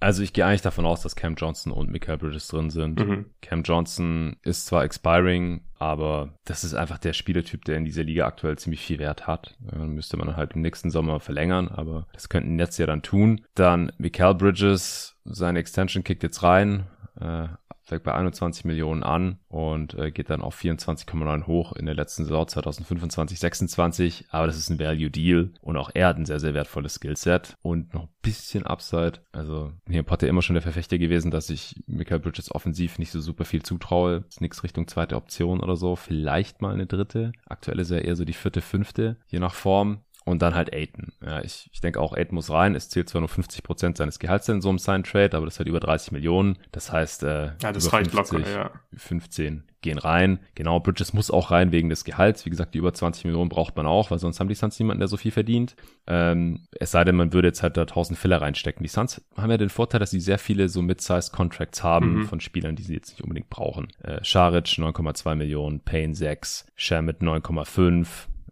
Also 0.00 0.22
ich 0.22 0.32
gehe 0.32 0.46
eigentlich 0.46 0.62
davon 0.62 0.86
aus, 0.86 1.02
dass 1.02 1.14
Cam 1.14 1.34
Johnson 1.34 1.72
und 1.72 1.90
Michael 1.90 2.16
Bridges 2.16 2.48
drin 2.48 2.70
sind. 2.70 2.98
Mhm. 2.98 3.26
Cam 3.42 3.62
Johnson 3.62 4.36
ist 4.42 4.64
zwar 4.64 4.82
expiring, 4.82 5.60
aber 5.78 6.34
das 6.46 6.64
ist 6.64 6.74
einfach 6.74 6.96
der 6.96 7.12
Spielertyp, 7.12 7.66
der 7.66 7.76
in 7.76 7.84
dieser 7.84 8.02
Liga 8.02 8.26
aktuell 8.26 8.56
ziemlich 8.56 8.80
viel 8.80 8.98
Wert 8.98 9.26
hat. 9.26 9.56
Dann 9.60 9.90
müsste 9.90 10.16
man 10.16 10.36
halt 10.36 10.54
im 10.54 10.62
nächsten 10.62 10.90
Sommer 10.90 11.20
verlängern, 11.20 11.68
aber 11.68 12.06
das 12.14 12.30
könnten 12.30 12.58
jetzt 12.58 12.78
ja 12.78 12.86
dann 12.86 13.02
tun. 13.02 13.42
Dann 13.54 13.92
Michael 13.98 14.34
Bridges, 14.34 15.16
seine 15.24 15.58
Extension 15.58 16.02
kickt 16.02 16.22
jetzt 16.22 16.42
rein. 16.42 16.86
Äh, 17.18 17.48
fängt 17.90 18.04
bei 18.04 18.14
21 18.14 18.64
Millionen 18.64 19.02
an 19.02 19.38
und 19.48 19.94
äh, 19.94 20.10
geht 20.10 20.30
dann 20.30 20.42
auf 20.42 20.58
24,9 20.58 21.46
hoch 21.46 21.72
in 21.72 21.86
der 21.86 21.94
letzten 21.94 22.24
Saison 22.24 22.46
2025, 22.46 23.38
26. 23.38 24.26
Aber 24.30 24.46
das 24.46 24.56
ist 24.56 24.70
ein 24.70 24.78
Value 24.78 25.10
Deal 25.10 25.50
und 25.60 25.76
auch 25.76 25.90
er 25.92 26.08
hat 26.08 26.16
ein 26.16 26.24
sehr, 26.24 26.40
sehr 26.40 26.54
wertvolles 26.54 26.94
Skillset 26.94 27.56
und 27.62 27.92
noch 27.92 28.04
ein 28.04 28.08
bisschen 28.22 28.64
Upside. 28.64 29.20
Also 29.32 29.72
hier 29.88 30.02
Potter 30.04 30.28
immer 30.28 30.42
schon 30.42 30.54
der 30.54 30.62
Verfechter 30.62 30.98
gewesen, 30.98 31.30
dass 31.30 31.50
ich 31.50 31.82
Michael 31.86 32.20
Bridges 32.20 32.54
offensiv 32.54 32.98
nicht 32.98 33.10
so 33.10 33.20
super 33.20 33.44
viel 33.44 33.62
zutraue. 33.62 34.24
Ist 34.28 34.40
nichts 34.40 34.62
Richtung 34.62 34.86
zweite 34.86 35.16
Option 35.16 35.60
oder 35.60 35.76
so. 35.76 35.96
Vielleicht 35.96 36.62
mal 36.62 36.72
eine 36.72 36.86
dritte. 36.86 37.32
Aktuell 37.46 37.80
ist 37.80 37.90
er 37.90 38.04
eher 38.04 38.16
so 38.16 38.24
die 38.24 38.32
vierte, 38.32 38.60
fünfte, 38.60 39.16
je 39.26 39.40
nach 39.40 39.54
Form. 39.54 40.00
Und 40.24 40.42
dann 40.42 40.54
halt 40.54 40.72
Aiton. 40.72 41.12
Ja, 41.24 41.42
ich, 41.42 41.70
ich 41.72 41.80
denke 41.80 41.98
auch, 41.98 42.12
Aiton 42.12 42.34
muss 42.34 42.50
rein. 42.50 42.74
Es 42.74 42.88
zählt 42.88 43.08
zwar 43.08 43.20
nur 43.20 43.28
50 43.28 43.62
Prozent 43.62 43.96
seines 43.96 44.18
Gehalts 44.18 44.48
in 44.48 44.60
so 44.60 44.68
einem 44.68 44.78
Sign-Trade, 44.78 45.36
aber 45.36 45.46
das 45.46 45.58
hat 45.58 45.66
über 45.66 45.80
30 45.80 46.12
Millionen. 46.12 46.58
Das 46.72 46.92
heißt, 46.92 47.22
äh, 47.22 47.52
ja, 47.62 47.72
das 47.72 47.92
reicht 47.92 48.10
50, 48.10 48.38
locker, 48.38 48.50
ja. 48.50 48.70
15 48.94 49.64
gehen 49.82 49.98
rein. 49.98 50.40
Genau, 50.54 50.78
Bridges 50.80 51.12
muss 51.12 51.30
auch 51.30 51.50
rein 51.50 51.72
wegen 51.72 51.88
des 51.88 52.04
Gehalts. 52.04 52.44
Wie 52.44 52.50
gesagt, 52.50 52.74
die 52.74 52.78
über 52.78 52.92
20 52.92 53.24
Millionen 53.24 53.48
braucht 53.48 53.76
man 53.76 53.86
auch, 53.86 54.10
weil 54.10 54.18
sonst 54.18 54.38
haben 54.38 54.48
die 54.48 54.54
Suns 54.54 54.78
niemanden, 54.78 55.00
der 55.00 55.08
so 55.08 55.16
viel 55.16 55.30
verdient. 55.30 55.74
Ähm, 56.06 56.66
es 56.72 56.90
sei 56.90 57.02
denn, 57.04 57.16
man 57.16 57.32
würde 57.32 57.48
jetzt 57.48 57.62
halt 57.62 57.76
da 57.76 57.82
1000 57.82 58.18
Filler 58.18 58.42
reinstecken. 58.42 58.82
Die 58.82 58.88
Suns 58.88 59.22
haben 59.36 59.50
ja 59.50 59.56
den 59.56 59.70
Vorteil, 59.70 60.00
dass 60.00 60.10
sie 60.10 60.20
sehr 60.20 60.38
viele 60.38 60.68
so 60.68 60.82
mid-sized 60.82 61.32
Contracts 61.32 61.82
haben 61.82 62.18
mhm. 62.18 62.24
von 62.26 62.40
Spielern, 62.40 62.76
die 62.76 62.82
sie 62.82 62.94
jetzt 62.94 63.10
nicht 63.10 63.22
unbedingt 63.22 63.48
brauchen. 63.48 63.88
Äh, 64.02 64.22
Scharic 64.22 64.66
9,2 64.66 65.34
Millionen, 65.34 65.80
Payne 65.80 66.14
6, 66.14 66.66
Shamit 66.76 67.22
9,5, 67.22 68.06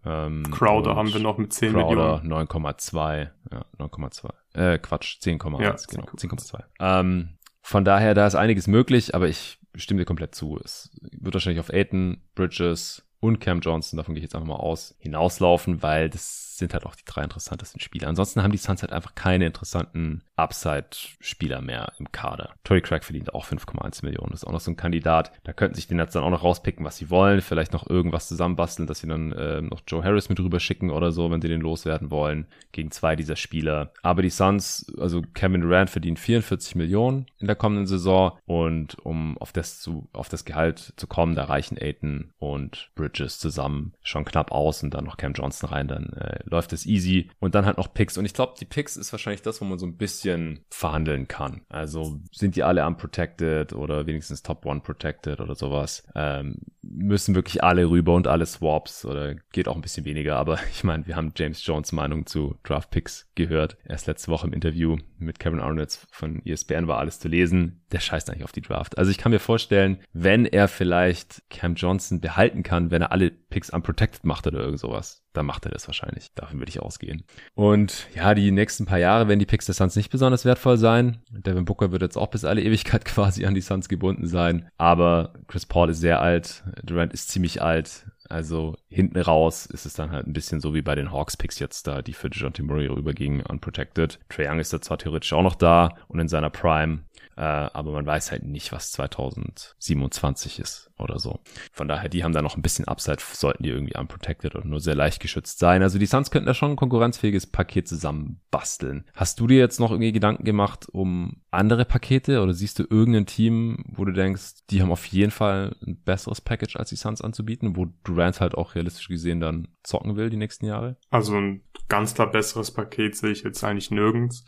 ähm, 0.08 0.50
Crowder 0.50 0.96
haben 0.96 1.12
wir 1.12 1.20
noch 1.20 1.38
mit 1.38 1.52
10 1.52 1.72
Crowder 1.72 2.22
Millionen. 2.22 2.48
9,2. 2.48 3.28
Ja, 3.52 3.64
9,2. 3.78 4.30
Äh, 4.54 4.78
Quatsch, 4.78 5.18
10,1, 5.22 5.62
ja, 5.62 5.76
genau. 5.88 6.04
10,2. 6.04 6.62
Ähm, 6.80 7.38
von 7.60 7.84
daher, 7.84 8.14
da 8.14 8.26
ist 8.26 8.34
einiges 8.34 8.66
möglich, 8.66 9.14
aber 9.14 9.28
ich 9.28 9.58
stimme 9.74 10.00
dir 10.00 10.06
komplett 10.06 10.34
zu. 10.34 10.58
Es 10.64 10.90
wird 11.00 11.34
wahrscheinlich 11.34 11.60
auf 11.60 11.70
Aiton, 11.70 12.22
Bridges 12.34 13.07
und 13.20 13.40
Cam 13.40 13.60
Johnson, 13.60 13.96
davon 13.96 14.14
gehe 14.14 14.20
ich 14.20 14.24
jetzt 14.24 14.34
einfach 14.34 14.48
mal 14.48 14.56
aus, 14.56 14.94
hinauslaufen, 15.00 15.82
weil 15.82 16.08
das 16.08 16.56
sind 16.58 16.74
halt 16.74 16.84
auch 16.84 16.94
die 16.94 17.04
drei 17.04 17.22
interessantesten 17.22 17.80
Spieler. 17.80 18.08
Ansonsten 18.08 18.42
haben 18.42 18.52
die 18.52 18.58
Suns 18.58 18.82
halt 18.82 18.92
einfach 18.92 19.14
keine 19.14 19.46
interessanten 19.46 20.22
Upside-Spieler 20.36 21.60
mehr 21.62 21.92
im 21.98 22.12
Kader. 22.12 22.54
Tory 22.64 22.80
Craig 22.80 23.04
verdient 23.04 23.32
auch 23.32 23.46
5,1 23.46 24.04
Millionen. 24.04 24.30
Das 24.32 24.42
ist 24.42 24.46
auch 24.46 24.52
noch 24.52 24.60
so 24.60 24.70
ein 24.70 24.76
Kandidat. 24.76 25.32
Da 25.44 25.52
könnten 25.52 25.76
sich 25.76 25.86
den 25.86 25.98
jetzt 25.98 26.14
dann 26.14 26.24
auch 26.24 26.30
noch 26.30 26.42
rauspicken, 26.42 26.84
was 26.84 26.96
sie 26.96 27.10
wollen. 27.10 27.40
Vielleicht 27.40 27.72
noch 27.72 27.88
irgendwas 27.88 28.28
zusammenbasteln, 28.28 28.86
dass 28.86 29.00
sie 29.00 29.06
dann 29.06 29.32
äh, 29.32 29.62
noch 29.62 29.82
Joe 29.86 30.02
Harris 30.02 30.28
mit 30.28 30.40
rüber 30.40 30.60
schicken 30.60 30.90
oder 30.90 31.12
so, 31.12 31.30
wenn 31.30 31.40
sie 31.40 31.48
den 31.48 31.60
loswerden 31.60 32.10
wollen, 32.10 32.46
gegen 32.72 32.90
zwei 32.90 33.16
dieser 33.16 33.36
Spieler. 33.36 33.92
Aber 34.02 34.22
die 34.22 34.30
Suns, 34.30 34.92
also 34.98 35.22
Kevin 35.34 35.60
Durant 35.60 35.90
verdient 35.90 36.18
44 36.18 36.74
Millionen 36.74 37.26
in 37.38 37.46
der 37.46 37.56
kommenden 37.56 37.86
Saison 37.86 38.36
und 38.46 38.98
um 38.98 39.38
auf 39.38 39.52
das 39.52 39.80
zu, 39.80 40.08
auf 40.12 40.28
das 40.28 40.44
Gehalt 40.44 40.92
zu 40.96 41.06
kommen, 41.06 41.36
da 41.36 41.44
reichen 41.44 41.78
Aiton 41.80 42.32
und 42.38 42.90
Bridges 42.94 43.07
zusammen 43.12 43.92
schon 44.02 44.24
knapp 44.24 44.52
aus 44.52 44.82
und 44.82 44.94
dann 44.94 45.04
noch 45.04 45.16
Cam 45.16 45.32
Johnson 45.32 45.68
rein, 45.70 45.88
dann 45.88 46.12
äh, 46.14 46.40
läuft 46.44 46.72
es 46.72 46.86
easy. 46.86 47.30
Und 47.40 47.54
dann 47.54 47.66
halt 47.66 47.78
noch 47.78 47.92
Picks. 47.92 48.18
Und 48.18 48.24
ich 48.24 48.34
glaube, 48.34 48.54
die 48.58 48.64
Picks 48.64 48.96
ist 48.96 49.12
wahrscheinlich 49.12 49.42
das, 49.42 49.60
wo 49.60 49.64
man 49.64 49.78
so 49.78 49.86
ein 49.86 49.96
bisschen 49.96 50.64
verhandeln 50.70 51.28
kann. 51.28 51.62
Also 51.68 52.20
sind 52.32 52.56
die 52.56 52.62
alle 52.62 52.86
unprotected 52.86 53.72
oder 53.72 54.06
wenigstens 54.06 54.42
Top 54.42 54.64
One 54.66 54.80
protected 54.80 55.40
oder 55.40 55.54
sowas. 55.54 56.06
Ähm, 56.14 56.56
müssen 56.82 57.34
wirklich 57.34 57.62
alle 57.62 57.88
rüber 57.88 58.14
und 58.14 58.26
alle 58.26 58.46
Swaps 58.46 59.04
oder 59.04 59.34
geht 59.52 59.68
auch 59.68 59.74
ein 59.74 59.82
bisschen 59.82 60.04
weniger. 60.04 60.36
Aber 60.36 60.58
ich 60.72 60.84
meine, 60.84 61.06
wir 61.06 61.16
haben 61.16 61.32
James 61.36 61.64
Jones 61.64 61.92
Meinung 61.92 62.26
zu 62.26 62.56
Draft 62.62 62.90
Picks 62.90 63.28
gehört. 63.34 63.76
Erst 63.84 64.06
letzte 64.06 64.30
Woche 64.30 64.46
im 64.46 64.52
Interview 64.52 64.98
mit 65.18 65.38
Kevin 65.38 65.60
Arnolds 65.60 66.06
von 66.10 66.44
ESPN 66.44 66.86
war 66.86 66.98
alles 66.98 67.18
zu 67.18 67.28
lesen. 67.28 67.82
Der 67.92 68.00
scheißt 68.00 68.30
eigentlich 68.30 68.44
auf 68.44 68.52
die 68.52 68.60
Draft. 68.60 68.98
Also 68.98 69.10
ich 69.10 69.18
kann 69.18 69.32
mir 69.32 69.38
vorstellen, 69.38 69.98
wenn 70.12 70.44
er 70.44 70.68
vielleicht 70.68 71.42
Cam 71.50 71.74
Johnson 71.74 72.20
behalten 72.20 72.62
kann, 72.62 72.90
wenn 72.90 73.02
er 73.02 73.12
alle 73.12 73.30
Picks 73.30 73.70
unprotected 73.70 74.24
macht 74.24 74.46
oder 74.46 74.60
irgend 74.60 74.78
sowas, 74.78 75.22
dann 75.32 75.46
macht 75.46 75.64
er 75.64 75.72
das 75.72 75.86
wahrscheinlich. 75.86 76.32
Davon 76.34 76.58
würde 76.58 76.70
ich 76.70 76.80
ausgehen. 76.80 77.24
Und 77.54 78.08
ja, 78.14 78.34
die 78.34 78.50
nächsten 78.50 78.86
paar 78.86 78.98
Jahre 78.98 79.28
werden 79.28 79.38
die 79.38 79.46
Picks 79.46 79.66
der 79.66 79.74
Suns 79.74 79.96
nicht 79.96 80.10
besonders 80.10 80.44
wertvoll 80.44 80.76
sein. 80.76 81.22
Devin 81.30 81.64
Booker 81.64 81.92
wird 81.92 82.02
jetzt 82.02 82.18
auch 82.18 82.28
bis 82.28 82.44
alle 82.44 82.62
Ewigkeit 82.62 83.04
quasi 83.06 83.46
an 83.46 83.54
die 83.54 83.60
Suns 83.60 83.88
gebunden 83.88 84.26
sein. 84.26 84.68
Aber 84.76 85.34
Chris 85.46 85.66
Paul 85.66 85.90
ist 85.90 86.00
sehr 86.00 86.20
alt. 86.20 86.64
Durant 86.82 87.12
ist 87.12 87.30
ziemlich 87.30 87.62
alt. 87.62 88.06
Also 88.28 88.76
hinten 88.88 89.18
raus 89.18 89.66
ist 89.66 89.86
es 89.86 89.94
dann 89.94 90.10
halt 90.10 90.26
ein 90.26 90.32
bisschen 90.32 90.60
so 90.60 90.74
wie 90.74 90.82
bei 90.82 90.94
den 90.94 91.10
Hawks 91.10 91.36
Picks 91.36 91.58
jetzt 91.58 91.86
da, 91.86 92.02
die 92.02 92.12
für 92.12 92.28
John 92.28 92.52
Murray 92.60 92.86
rübergingen, 92.86 93.40
unprotected. 93.46 94.18
Trey 94.28 94.48
Young 94.48 94.58
ist 94.58 94.72
da 94.72 94.80
zwar 94.80 94.98
theoretisch 94.98 95.32
auch 95.32 95.42
noch 95.42 95.54
da 95.54 95.90
und 96.08 96.20
in 96.20 96.28
seiner 96.28 96.50
Prime, 96.50 97.00
äh, 97.38 97.70
aber 97.72 97.92
man 97.92 98.04
weiß 98.04 98.32
halt 98.32 98.42
nicht, 98.42 98.72
was 98.72 98.90
2027 98.90 100.58
ist 100.58 100.90
oder 100.98 101.20
so. 101.20 101.38
Von 101.70 101.86
daher, 101.86 102.08
die 102.08 102.24
haben 102.24 102.32
da 102.32 102.42
noch 102.42 102.56
ein 102.56 102.62
bisschen 102.62 102.88
Upside, 102.88 103.18
sollten 103.20 103.62
die 103.62 103.68
irgendwie 103.68 103.96
unprotected 103.96 104.56
und 104.56 104.64
nur 104.64 104.80
sehr 104.80 104.96
leicht 104.96 105.20
geschützt 105.20 105.60
sein. 105.60 105.84
Also 105.84 106.00
die 106.00 106.06
Suns 106.06 106.32
könnten 106.32 106.48
da 106.48 106.54
schon 106.54 106.72
ein 106.72 106.76
konkurrenzfähiges 106.76 107.46
Paket 107.46 107.86
zusammen 107.86 108.40
basteln. 108.50 109.04
Hast 109.14 109.38
du 109.38 109.46
dir 109.46 109.58
jetzt 109.58 109.78
noch 109.78 109.92
irgendwie 109.92 110.10
Gedanken 110.10 110.42
gemacht 110.42 110.88
um 110.90 111.36
andere 111.52 111.84
Pakete 111.84 112.42
oder 112.42 112.54
siehst 112.54 112.80
du 112.80 112.86
irgendein 112.90 113.26
Team, 113.26 113.84
wo 113.86 114.04
du 114.04 114.12
denkst, 114.12 114.66
die 114.70 114.82
haben 114.82 114.90
auf 114.90 115.06
jeden 115.06 115.30
Fall 115.30 115.76
ein 115.86 115.96
besseres 116.02 116.40
Package 116.40 116.74
als 116.74 116.88
die 116.88 116.96
Suns 116.96 117.22
anzubieten, 117.22 117.76
wo 117.76 117.86
Durant 118.02 118.40
halt 118.40 118.56
auch 118.56 118.74
realistisch 118.74 119.06
gesehen 119.06 119.38
dann 119.38 119.68
zocken 119.84 120.16
will 120.16 120.28
die 120.28 120.36
nächsten 120.36 120.66
Jahre? 120.66 120.96
Also 121.10 121.36
ein 121.36 121.62
ganz 121.88 122.14
klar 122.14 122.32
besseres 122.32 122.72
Paket 122.72 123.14
sehe 123.16 123.30
ich 123.30 123.44
jetzt 123.44 123.62
eigentlich 123.62 123.92
nirgends 123.92 124.44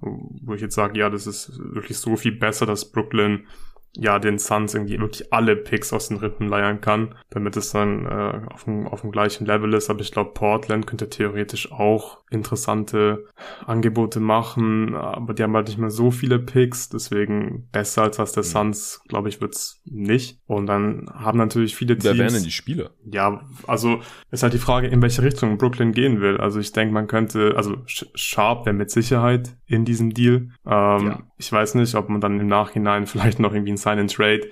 wo 0.00 0.54
ich 0.54 0.60
jetzt 0.60 0.74
sage, 0.74 0.98
ja, 0.98 1.10
das 1.10 1.26
ist 1.26 1.58
wirklich 1.58 1.98
so 1.98 2.16
viel 2.16 2.32
besser, 2.32 2.66
dass 2.66 2.90
Brooklyn 2.90 3.46
ja 3.96 4.18
den 4.18 4.38
Suns 4.38 4.74
irgendwie 4.74 5.00
wirklich 5.00 5.32
alle 5.32 5.56
Picks 5.56 5.92
aus 5.92 6.08
den 6.08 6.18
Rippen 6.18 6.48
leiern 6.48 6.80
kann, 6.80 7.14
damit 7.30 7.56
es 7.56 7.72
dann 7.72 8.04
äh, 8.04 8.40
auf, 8.52 8.64
dem, 8.64 8.86
auf 8.86 9.00
dem 9.00 9.10
gleichen 9.10 9.46
Level 9.46 9.72
ist. 9.74 9.88
Aber 9.88 10.00
ich 10.00 10.12
glaube, 10.12 10.32
Portland 10.34 10.86
könnte 10.86 11.08
theoretisch 11.08 11.72
auch 11.72 12.18
interessante 12.30 13.24
Angebote 13.66 14.18
machen, 14.18 14.94
aber 14.94 15.32
die 15.32 15.42
haben 15.42 15.54
halt 15.54 15.68
nicht 15.68 15.78
mehr 15.78 15.90
so 15.90 16.10
viele 16.10 16.38
Picks, 16.38 16.88
deswegen 16.88 17.68
besser 17.70 18.02
als 18.02 18.16
das 18.16 18.32
der 18.32 18.42
mhm. 18.42 18.48
Suns, 18.48 19.00
glaube 19.08 19.28
ich, 19.28 19.40
wird's 19.40 19.80
nicht. 19.84 20.40
Und 20.46 20.66
dann 20.66 21.08
haben 21.14 21.38
natürlich 21.38 21.76
viele 21.76 21.94
Teams... 21.94 22.04
Wer 22.04 22.18
wären 22.18 22.34
denn 22.34 22.42
die 22.42 22.50
Spieler? 22.50 22.90
Ja, 23.04 23.42
also 23.66 24.00
ist 24.30 24.42
halt 24.42 24.54
die 24.54 24.58
Frage, 24.58 24.88
in 24.88 25.02
welche 25.02 25.22
Richtung 25.22 25.56
Brooklyn 25.56 25.92
gehen 25.92 26.20
will. 26.20 26.38
Also 26.38 26.58
ich 26.58 26.72
denke, 26.72 26.92
man 26.92 27.06
könnte, 27.06 27.54
also 27.56 27.76
Sharp 27.86 28.66
wäre 28.66 28.74
mit 28.74 28.90
Sicherheit 28.90 29.56
in 29.66 29.84
diesem 29.84 30.12
Deal. 30.12 30.50
Ähm, 30.66 31.06
ja. 31.06 31.22
Ich 31.38 31.52
weiß 31.52 31.76
nicht, 31.76 31.94
ob 31.94 32.08
man 32.08 32.20
dann 32.20 32.40
im 32.40 32.48
Nachhinein 32.48 33.06
vielleicht 33.06 33.38
noch 33.38 33.52
irgendwie 33.52 33.72
ein 33.72 33.76
Sign 33.76 34.00
and 34.00 34.12
Trade 34.12 34.48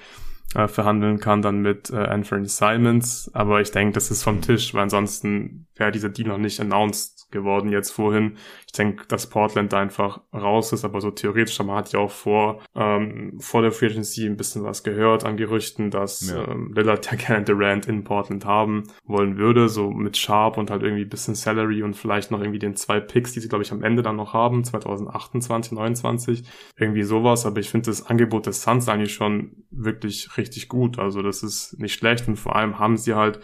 äh, 0.54 0.68
verhandeln 0.68 1.18
kann 1.18 1.42
dann 1.42 1.60
mit 1.60 1.90
äh, 1.90 1.96
Anthony 1.96 2.46
Simons. 2.46 3.30
Aber 3.34 3.60
ich 3.60 3.70
denke, 3.70 3.94
das 3.94 4.10
ist 4.10 4.22
vom 4.22 4.40
Tisch, 4.40 4.74
weil 4.74 4.82
ansonsten 4.82 5.66
wäre 5.76 5.90
dieser 5.90 6.08
Deal 6.08 6.28
noch 6.28 6.38
nicht 6.38 6.60
announced 6.60 7.14
geworden 7.34 7.70
jetzt 7.70 7.90
vorhin. 7.90 8.36
Ich 8.66 8.72
denke, 8.72 9.06
dass 9.08 9.28
Portland 9.28 9.72
da 9.72 9.80
einfach 9.80 10.20
raus 10.32 10.72
ist, 10.72 10.84
aber 10.84 11.00
so 11.00 11.10
theoretisch, 11.10 11.58
man 11.58 11.76
hat 11.76 11.92
ja 11.92 11.98
auch 11.98 12.10
vor, 12.10 12.62
ähm, 12.74 13.38
vor 13.40 13.60
der 13.60 13.72
Free 13.72 13.86
Agency 13.86 14.24
ein 14.24 14.36
bisschen 14.36 14.64
was 14.64 14.84
gehört 14.84 15.24
an 15.24 15.36
Gerüchten, 15.36 15.90
dass 15.90 16.30
ja. 16.30 16.48
ähm, 16.48 16.72
Lillard 16.74 17.10
ja 17.10 17.16
gerne 17.16 17.44
Durant 17.44 17.86
in 17.86 18.04
Portland 18.04 18.46
haben 18.46 18.84
wollen 19.04 19.36
würde, 19.36 19.68
so 19.68 19.90
mit 19.90 20.16
Sharp 20.16 20.56
und 20.56 20.70
halt 20.70 20.82
irgendwie 20.82 21.02
ein 21.02 21.08
bisschen 21.08 21.34
Salary 21.34 21.82
und 21.82 21.94
vielleicht 21.94 22.30
noch 22.30 22.40
irgendwie 22.40 22.60
den 22.60 22.76
zwei 22.76 23.00
Picks, 23.00 23.32
die 23.32 23.40
sie, 23.40 23.48
glaube 23.48 23.64
ich, 23.64 23.72
am 23.72 23.82
Ende 23.82 24.02
dann 24.02 24.16
noch 24.16 24.32
haben, 24.32 24.64
2028, 24.64 25.72
29, 25.72 26.44
irgendwie 26.78 27.02
sowas. 27.02 27.46
Aber 27.46 27.58
ich 27.60 27.68
finde 27.68 27.90
das 27.90 28.06
Angebot 28.06 28.46
des 28.46 28.62
Suns 28.62 28.88
eigentlich 28.88 29.14
schon 29.14 29.64
wirklich 29.70 30.33
richtig 30.36 30.68
gut. 30.68 30.98
Also 30.98 31.22
das 31.22 31.42
ist 31.42 31.78
nicht 31.78 31.94
schlecht 31.94 32.28
und 32.28 32.36
vor 32.36 32.56
allem 32.56 32.78
haben 32.78 32.96
sie 32.96 33.14
halt 33.14 33.40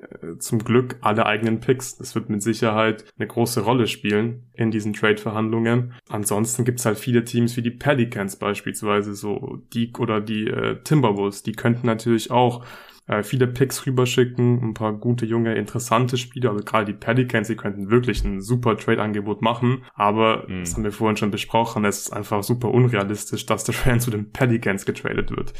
äh, 0.00 0.38
zum 0.38 0.58
Glück 0.58 0.96
alle 1.00 1.26
eigenen 1.26 1.60
Picks. 1.60 1.96
Das 1.96 2.14
wird 2.14 2.28
mit 2.28 2.42
Sicherheit 2.42 3.04
eine 3.18 3.26
große 3.26 3.62
Rolle 3.62 3.86
spielen 3.86 4.50
in 4.52 4.70
diesen 4.70 4.92
Trade-Verhandlungen. 4.92 5.94
Ansonsten 6.08 6.64
gibt's 6.64 6.86
halt 6.86 6.98
viele 6.98 7.24
Teams 7.24 7.56
wie 7.56 7.62
die 7.62 7.70
Pelicans 7.70 8.36
beispielsweise, 8.36 9.14
so 9.14 9.62
die 9.72 9.92
oder 9.98 10.20
die 10.20 10.48
äh, 10.48 10.82
Timberwolves, 10.82 11.42
die 11.42 11.52
könnten 11.52 11.86
natürlich 11.86 12.30
auch 12.30 12.64
äh, 13.06 13.22
viele 13.22 13.46
Picks 13.46 13.86
rüberschicken, 13.86 14.62
ein 14.62 14.74
paar 14.74 14.92
gute, 14.94 15.26
junge, 15.26 15.54
interessante 15.54 16.16
Spieler. 16.16 16.50
Also 16.50 16.64
gerade 16.64 16.86
die 16.86 16.98
Pelicans, 16.98 17.48
die 17.48 17.56
könnten 17.56 17.90
wirklich 17.90 18.24
ein 18.24 18.40
super 18.40 18.76
Trade-Angebot 18.76 19.42
machen. 19.42 19.84
Aber, 19.94 20.44
mhm. 20.48 20.60
das 20.60 20.74
haben 20.74 20.84
wir 20.84 20.92
vorhin 20.92 21.16
schon 21.16 21.30
besprochen, 21.30 21.84
es 21.84 22.02
ist 22.02 22.12
einfach 22.12 22.42
super 22.42 22.70
unrealistisch, 22.70 23.46
dass 23.46 23.64
der 23.64 23.74
Trade 23.84 23.98
zu 23.98 24.10
den 24.10 24.30
Pelicans 24.30 24.86
getradet 24.86 25.30
wird. 25.30 25.52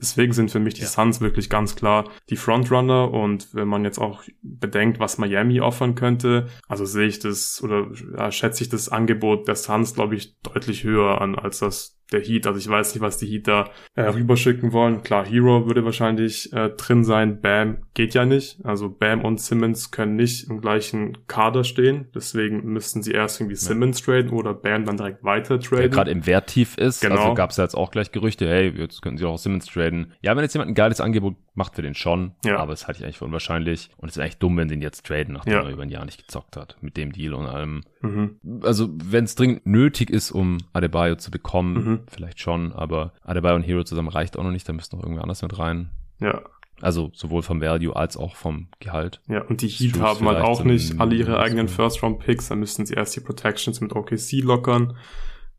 Deswegen 0.00 0.32
sind 0.32 0.50
für 0.50 0.60
mich 0.60 0.74
die 0.74 0.82
ja. 0.82 0.86
Suns 0.86 1.20
wirklich 1.20 1.50
ganz 1.50 1.74
klar 1.74 2.08
die 2.30 2.36
Frontrunner. 2.36 3.10
Und 3.10 3.54
wenn 3.54 3.68
man 3.68 3.84
jetzt 3.84 3.98
auch 3.98 4.22
bedenkt, 4.42 5.00
was 5.00 5.18
Miami 5.18 5.60
offern 5.60 5.94
könnte, 5.94 6.48
also 6.68 6.84
sehe 6.84 7.06
ich 7.06 7.18
das 7.18 7.62
oder 7.62 7.88
ja, 8.16 8.30
schätze 8.30 8.62
ich 8.62 8.68
das 8.70 8.88
Angebot 8.88 9.48
der 9.48 9.56
Suns, 9.56 9.94
glaube 9.94 10.14
ich, 10.14 10.38
deutlich 10.42 10.84
höher 10.84 11.20
an 11.20 11.34
als 11.34 11.58
das 11.58 12.01
der 12.12 12.20
Heat. 12.20 12.46
Also 12.46 12.58
ich 12.58 12.68
weiß 12.68 12.94
nicht, 12.94 13.02
was 13.02 13.18
die 13.18 13.26
Heat 13.26 13.48
da 13.48 13.70
äh, 13.94 14.02
rüberschicken 14.02 14.72
wollen. 14.72 15.02
Klar, 15.02 15.26
Hero 15.26 15.66
würde 15.66 15.84
wahrscheinlich 15.84 16.52
äh, 16.52 16.70
drin 16.70 17.04
sein. 17.04 17.40
Bam 17.40 17.78
geht 17.94 18.14
ja 18.14 18.24
nicht. 18.24 18.58
Also 18.64 18.88
Bam 18.90 19.24
und 19.24 19.40
Simmons 19.40 19.90
können 19.90 20.16
nicht 20.16 20.48
im 20.48 20.60
gleichen 20.60 21.26
Kader 21.26 21.64
stehen. 21.64 22.08
Deswegen 22.14 22.64
müssten 22.64 23.02
sie 23.02 23.12
erst 23.12 23.40
irgendwie 23.40 23.56
Simmons 23.56 24.00
ja. 24.00 24.14
traden 24.14 24.30
oder 24.30 24.54
Bam 24.54 24.84
dann 24.84 24.96
direkt 24.96 25.24
weiter 25.24 25.58
traden. 25.58 25.78
Der 25.78 25.88
gerade 25.88 26.10
im 26.10 26.26
Wert 26.26 26.48
tief 26.48 26.76
ist. 26.78 27.00
Genau. 27.00 27.16
Also 27.16 27.34
gab 27.34 27.50
es 27.50 27.56
ja 27.56 27.64
jetzt 27.64 27.74
auch 27.74 27.90
gleich 27.90 28.12
Gerüchte, 28.12 28.48
hey, 28.48 28.68
jetzt 28.76 29.02
könnten 29.02 29.18
sie 29.18 29.26
auch 29.26 29.38
Simmons 29.38 29.66
traden. 29.66 30.12
Ja, 30.20 30.36
wenn 30.36 30.42
jetzt 30.42 30.54
jemand 30.54 30.70
ein 30.70 30.74
geiles 30.74 31.00
Angebot 31.00 31.36
macht 31.54 31.74
für 31.74 31.82
den 31.82 31.94
schon, 31.94 32.32
ja. 32.44 32.56
aber 32.56 32.72
es 32.72 32.86
halte 32.86 33.00
ich 33.00 33.04
eigentlich 33.04 33.18
für 33.18 33.24
unwahrscheinlich. 33.24 33.90
Und 33.96 34.08
es 34.08 34.16
ist 34.16 34.22
eigentlich 34.22 34.38
dumm, 34.38 34.56
wenn 34.56 34.68
sie 34.68 34.74
ihn 34.74 34.82
jetzt 34.82 35.06
traden, 35.06 35.34
nachdem 35.34 35.54
ja. 35.54 35.62
er 35.62 35.70
über 35.70 35.82
ein 35.82 35.90
Jahr 35.90 36.04
nicht 36.04 36.18
gezockt 36.18 36.56
hat. 36.56 36.76
Mit 36.80 36.96
dem 36.96 37.12
Deal 37.12 37.34
und 37.34 37.46
allem. 37.46 37.82
Mhm. 38.02 38.36
Also, 38.62 38.88
wenn 38.92 39.24
es 39.24 39.34
dringend 39.34 39.66
nötig 39.66 40.10
ist, 40.10 40.30
um 40.30 40.58
Adebayo 40.72 41.16
zu 41.16 41.30
bekommen, 41.30 41.74
mhm. 41.74 42.00
vielleicht 42.08 42.40
schon, 42.40 42.72
aber 42.72 43.12
Adebayo 43.22 43.56
und 43.56 43.62
Hero 43.62 43.84
zusammen 43.84 44.08
reicht 44.08 44.36
auch 44.36 44.44
noch 44.44 44.50
nicht, 44.50 44.68
da 44.68 44.72
müsste 44.72 44.96
noch 44.96 45.04
irgendwie 45.04 45.22
anders 45.22 45.42
mit 45.42 45.58
rein. 45.58 45.90
Ja. 46.20 46.42
Also 46.80 47.12
sowohl 47.14 47.42
vom 47.42 47.60
Value 47.60 47.94
als 47.94 48.16
auch 48.16 48.34
vom 48.34 48.66
Gehalt. 48.80 49.20
Ja, 49.28 49.42
und 49.42 49.62
die 49.62 49.68
Heat 49.68 50.00
haben 50.00 50.26
halt 50.26 50.42
auch 50.42 50.64
nicht 50.64 51.00
alle 51.00 51.14
ihre 51.14 51.38
eigenen 51.38 51.68
First-Round-Picks, 51.68 52.48
dann 52.48 52.58
müssten 52.58 52.86
sie 52.86 52.94
erst 52.94 53.14
die 53.14 53.20
Protections 53.20 53.80
mit 53.80 53.94
OKC 53.94 54.42
lockern 54.42 54.96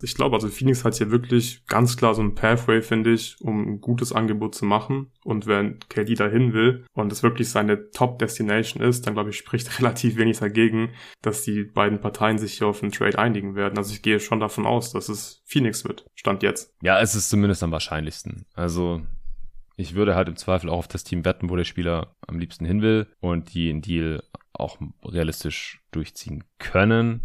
ich 0.04 0.16
glaube, 0.16 0.36
also 0.36 0.50
Phoenix 0.50 0.84
hat 0.84 0.96
hier 0.96 1.12
wirklich 1.12 1.66
ganz 1.66 1.96
klar 1.96 2.14
so 2.14 2.22
ein 2.22 2.36
Pathway, 2.36 2.82
finde 2.82 3.14
ich, 3.14 3.38
um 3.40 3.62
ein 3.62 3.82
gutes 3.82 4.12
Angebot 4.12 4.54
zu 4.54 4.66
machen. 4.66 5.12
Und 5.24 5.48
wenn 5.48 5.80
KD 5.88 6.16
dahin 6.16 6.54
will 6.54 6.86
und 6.94 7.12
es 7.12 7.24
wirklich 7.24 7.50
seine 7.50 7.90
Top-Destination 7.92 8.84
ist, 8.84 9.08
dann 9.08 9.14
glaube 9.14 9.30
ich, 9.30 9.38
spricht 9.38 9.80
relativ 9.80 10.18
wenig 10.18 10.40
dagegen, 10.40 10.90
dass 11.22 11.44
die 11.44 11.64
beiden 11.64 12.02
Parteien 12.02 12.38
sich 12.38 12.58
hier 12.58 12.68
auf 12.68 12.84
einen 12.84 12.92
Trade 12.92 13.18
einigen 13.18 13.56
werden. 13.56 13.78
Also 13.78 13.94
ich 13.94 14.02
gehe 14.02 14.20
schon 14.20 14.42
davon 14.42 14.66
aus, 14.66 14.92
dass 14.92 15.08
es 15.08 15.42
Phoenix 15.46 15.86
wird. 15.86 16.06
Stand 16.16 16.44
jetzt. 16.44 16.74
Ja, 16.82 17.00
es 17.00 17.16
ist 17.16 17.30
zumindest 17.30 17.64
am 17.64 17.72
wahrscheinlichsten. 17.72 18.46
Also 18.54 19.02
ich 19.78 19.96
würde 19.96 20.16
halt 20.16 20.28
im 20.28 20.36
Zweifel 20.36 20.70
auch 20.70 20.80
auf 20.80 20.88
das 20.88 21.06
Team 21.06 21.24
wetten, 21.24 21.50
wo 21.50 21.56
der 21.56 21.64
Spieler 21.64 22.16
am 22.28 22.40
liebsten 22.40 22.66
hin 22.66 22.82
will 22.82 23.08
und 23.22 23.54
die 23.54 23.70
einen 23.70 23.82
Deal 23.82 24.22
auch 24.52 24.78
realistisch 25.04 25.82
durchziehen 25.92 26.44
können 26.60 27.22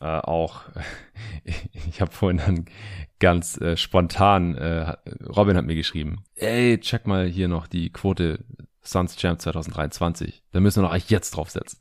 äh, 0.00 0.04
auch, 0.04 0.62
ich 1.88 2.00
habe 2.00 2.12
vorhin 2.12 2.38
dann 2.38 2.64
ganz 3.18 3.60
äh, 3.60 3.76
spontan, 3.76 4.54
äh, 4.56 4.94
Robin 5.26 5.56
hat 5.56 5.64
mir 5.64 5.74
geschrieben, 5.74 6.24
ey, 6.36 6.78
check 6.78 7.06
mal 7.06 7.26
hier 7.26 7.48
noch 7.48 7.66
die 7.66 7.90
Quote 7.90 8.44
Suns 8.82 9.16
Champ 9.16 9.40
2023. 9.40 10.42
Da 10.52 10.60
müssen 10.60 10.78
wir 10.78 10.82
noch 10.84 10.92
eigentlich 10.92 11.10
jetzt 11.10 11.30
draufsetzen. 11.32 11.78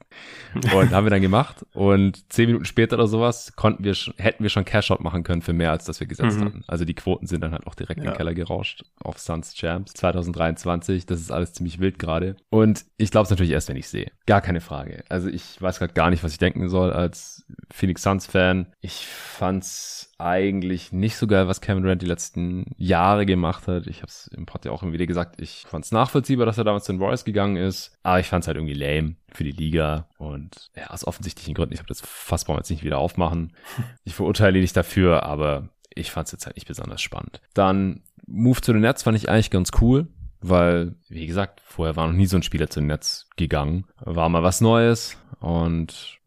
Und 0.53 0.91
haben 0.91 1.05
wir 1.05 1.09
dann 1.09 1.21
gemacht. 1.21 1.65
Und 1.73 2.31
zehn 2.31 2.47
Minuten 2.47 2.65
später 2.65 2.95
oder 2.95 3.07
sowas 3.07 3.53
konnten 3.55 3.83
wir 3.83 3.93
schon, 3.93 4.13
hätten 4.17 4.43
wir 4.43 4.49
schon 4.49 4.65
Cash-Out 4.65 4.99
machen 4.99 5.23
können 5.23 5.41
für 5.41 5.53
mehr, 5.53 5.71
als 5.71 5.85
das 5.85 5.99
wir 5.99 6.07
gesetzt 6.07 6.39
mhm. 6.39 6.45
hatten. 6.45 6.63
Also 6.67 6.83
die 6.83 6.93
Quoten 6.93 7.27
sind 7.27 7.41
dann 7.41 7.53
halt 7.53 7.65
auch 7.65 7.75
direkt 7.75 7.99
ja. 7.99 8.05
in 8.05 8.11
den 8.11 8.17
Keller 8.17 8.33
gerauscht 8.33 8.83
auf 8.99 9.19
Suns 9.19 9.53
Champs 9.53 9.93
2023. 9.93 11.05
Das 11.05 11.19
ist 11.19 11.31
alles 11.31 11.53
ziemlich 11.53 11.79
wild 11.79 11.97
gerade. 11.99 12.35
Und 12.49 12.85
ich 12.97 13.11
glaube 13.11 13.25
es 13.25 13.29
natürlich 13.29 13.51
erst, 13.51 13.69
wenn 13.69 13.77
ich 13.77 13.87
sehe. 13.87 14.11
Gar 14.25 14.41
keine 14.41 14.61
Frage. 14.61 15.03
Also 15.09 15.29
ich 15.29 15.61
weiß 15.61 15.79
gerade 15.79 15.93
gar 15.93 16.09
nicht, 16.09 16.23
was 16.23 16.33
ich 16.33 16.39
denken 16.39 16.67
soll 16.67 16.91
als 16.91 17.45
Phoenix 17.71 18.01
Suns 18.03 18.25
Fan. 18.25 18.67
Ich 18.81 19.07
fand's 19.07 20.06
eigentlich 20.19 20.91
nicht 20.91 21.15
so 21.17 21.27
geil, 21.27 21.47
was 21.47 21.61
Kevin 21.61 21.83
Durant 21.83 22.01
die 22.01 22.07
letzten 22.07 22.65
Jahre 22.77 23.25
gemacht 23.25 23.67
hat. 23.67 23.87
Ich 23.87 23.97
habe 23.97 24.07
es 24.07 24.27
im 24.35 24.45
Pod 24.45 24.65
ja 24.65 24.71
auch 24.71 24.83
immer 24.83 24.93
wieder 24.93 25.05
gesagt, 25.05 25.39
ich 25.39 25.65
fand 25.67 25.85
es 25.85 25.91
nachvollziehbar, 25.91 26.45
dass 26.45 26.57
er 26.57 26.63
damals 26.63 26.85
zu 26.85 26.93
den 26.93 27.01
Royals 27.01 27.25
gegangen 27.25 27.55
ist, 27.55 27.97
aber 28.03 28.19
ich 28.19 28.27
fand 28.27 28.43
es 28.43 28.47
halt 28.47 28.57
irgendwie 28.57 28.73
lame 28.73 29.15
für 29.31 29.43
die 29.43 29.51
Liga 29.51 30.07
und 30.17 30.71
ja, 30.75 30.87
aus 30.87 31.05
offensichtlichen 31.05 31.53
Gründen, 31.53 31.73
ich 31.73 31.79
habe 31.79 31.87
das 31.87 32.01
Fass 32.01 32.45
brauchen 32.45 32.57
wir 32.57 32.61
jetzt 32.61 32.71
nicht 32.71 32.83
wieder 32.83 32.97
aufmachen. 32.97 33.53
Ich 34.03 34.15
verurteile 34.15 34.57
ihn 34.57 34.61
nicht 34.61 34.77
dafür, 34.77 35.23
aber 35.23 35.69
ich 35.93 36.11
fand 36.11 36.27
es 36.27 36.31
jetzt 36.31 36.45
halt 36.45 36.55
nicht 36.55 36.67
besonders 36.67 37.01
spannend. 37.01 37.41
Dann 37.53 38.03
Move 38.25 38.61
to 38.61 38.73
the 38.73 38.79
Nets 38.79 39.03
fand 39.03 39.17
ich 39.17 39.29
eigentlich 39.29 39.51
ganz 39.51 39.71
cool 39.81 40.07
weil, 40.41 40.95
wie 41.09 41.27
gesagt, 41.27 41.61
vorher 41.65 41.95
war 41.95 42.07
noch 42.07 42.13
nie 42.13 42.27
so 42.27 42.37
ein 42.37 42.43
Spieler 42.43 42.69
zum 42.69 42.87
Netz 42.87 43.27
gegangen. 43.35 43.85
War 43.99 44.29
mal 44.29 44.43
was 44.43 44.61
Neues 44.61 45.17
und 45.39 46.19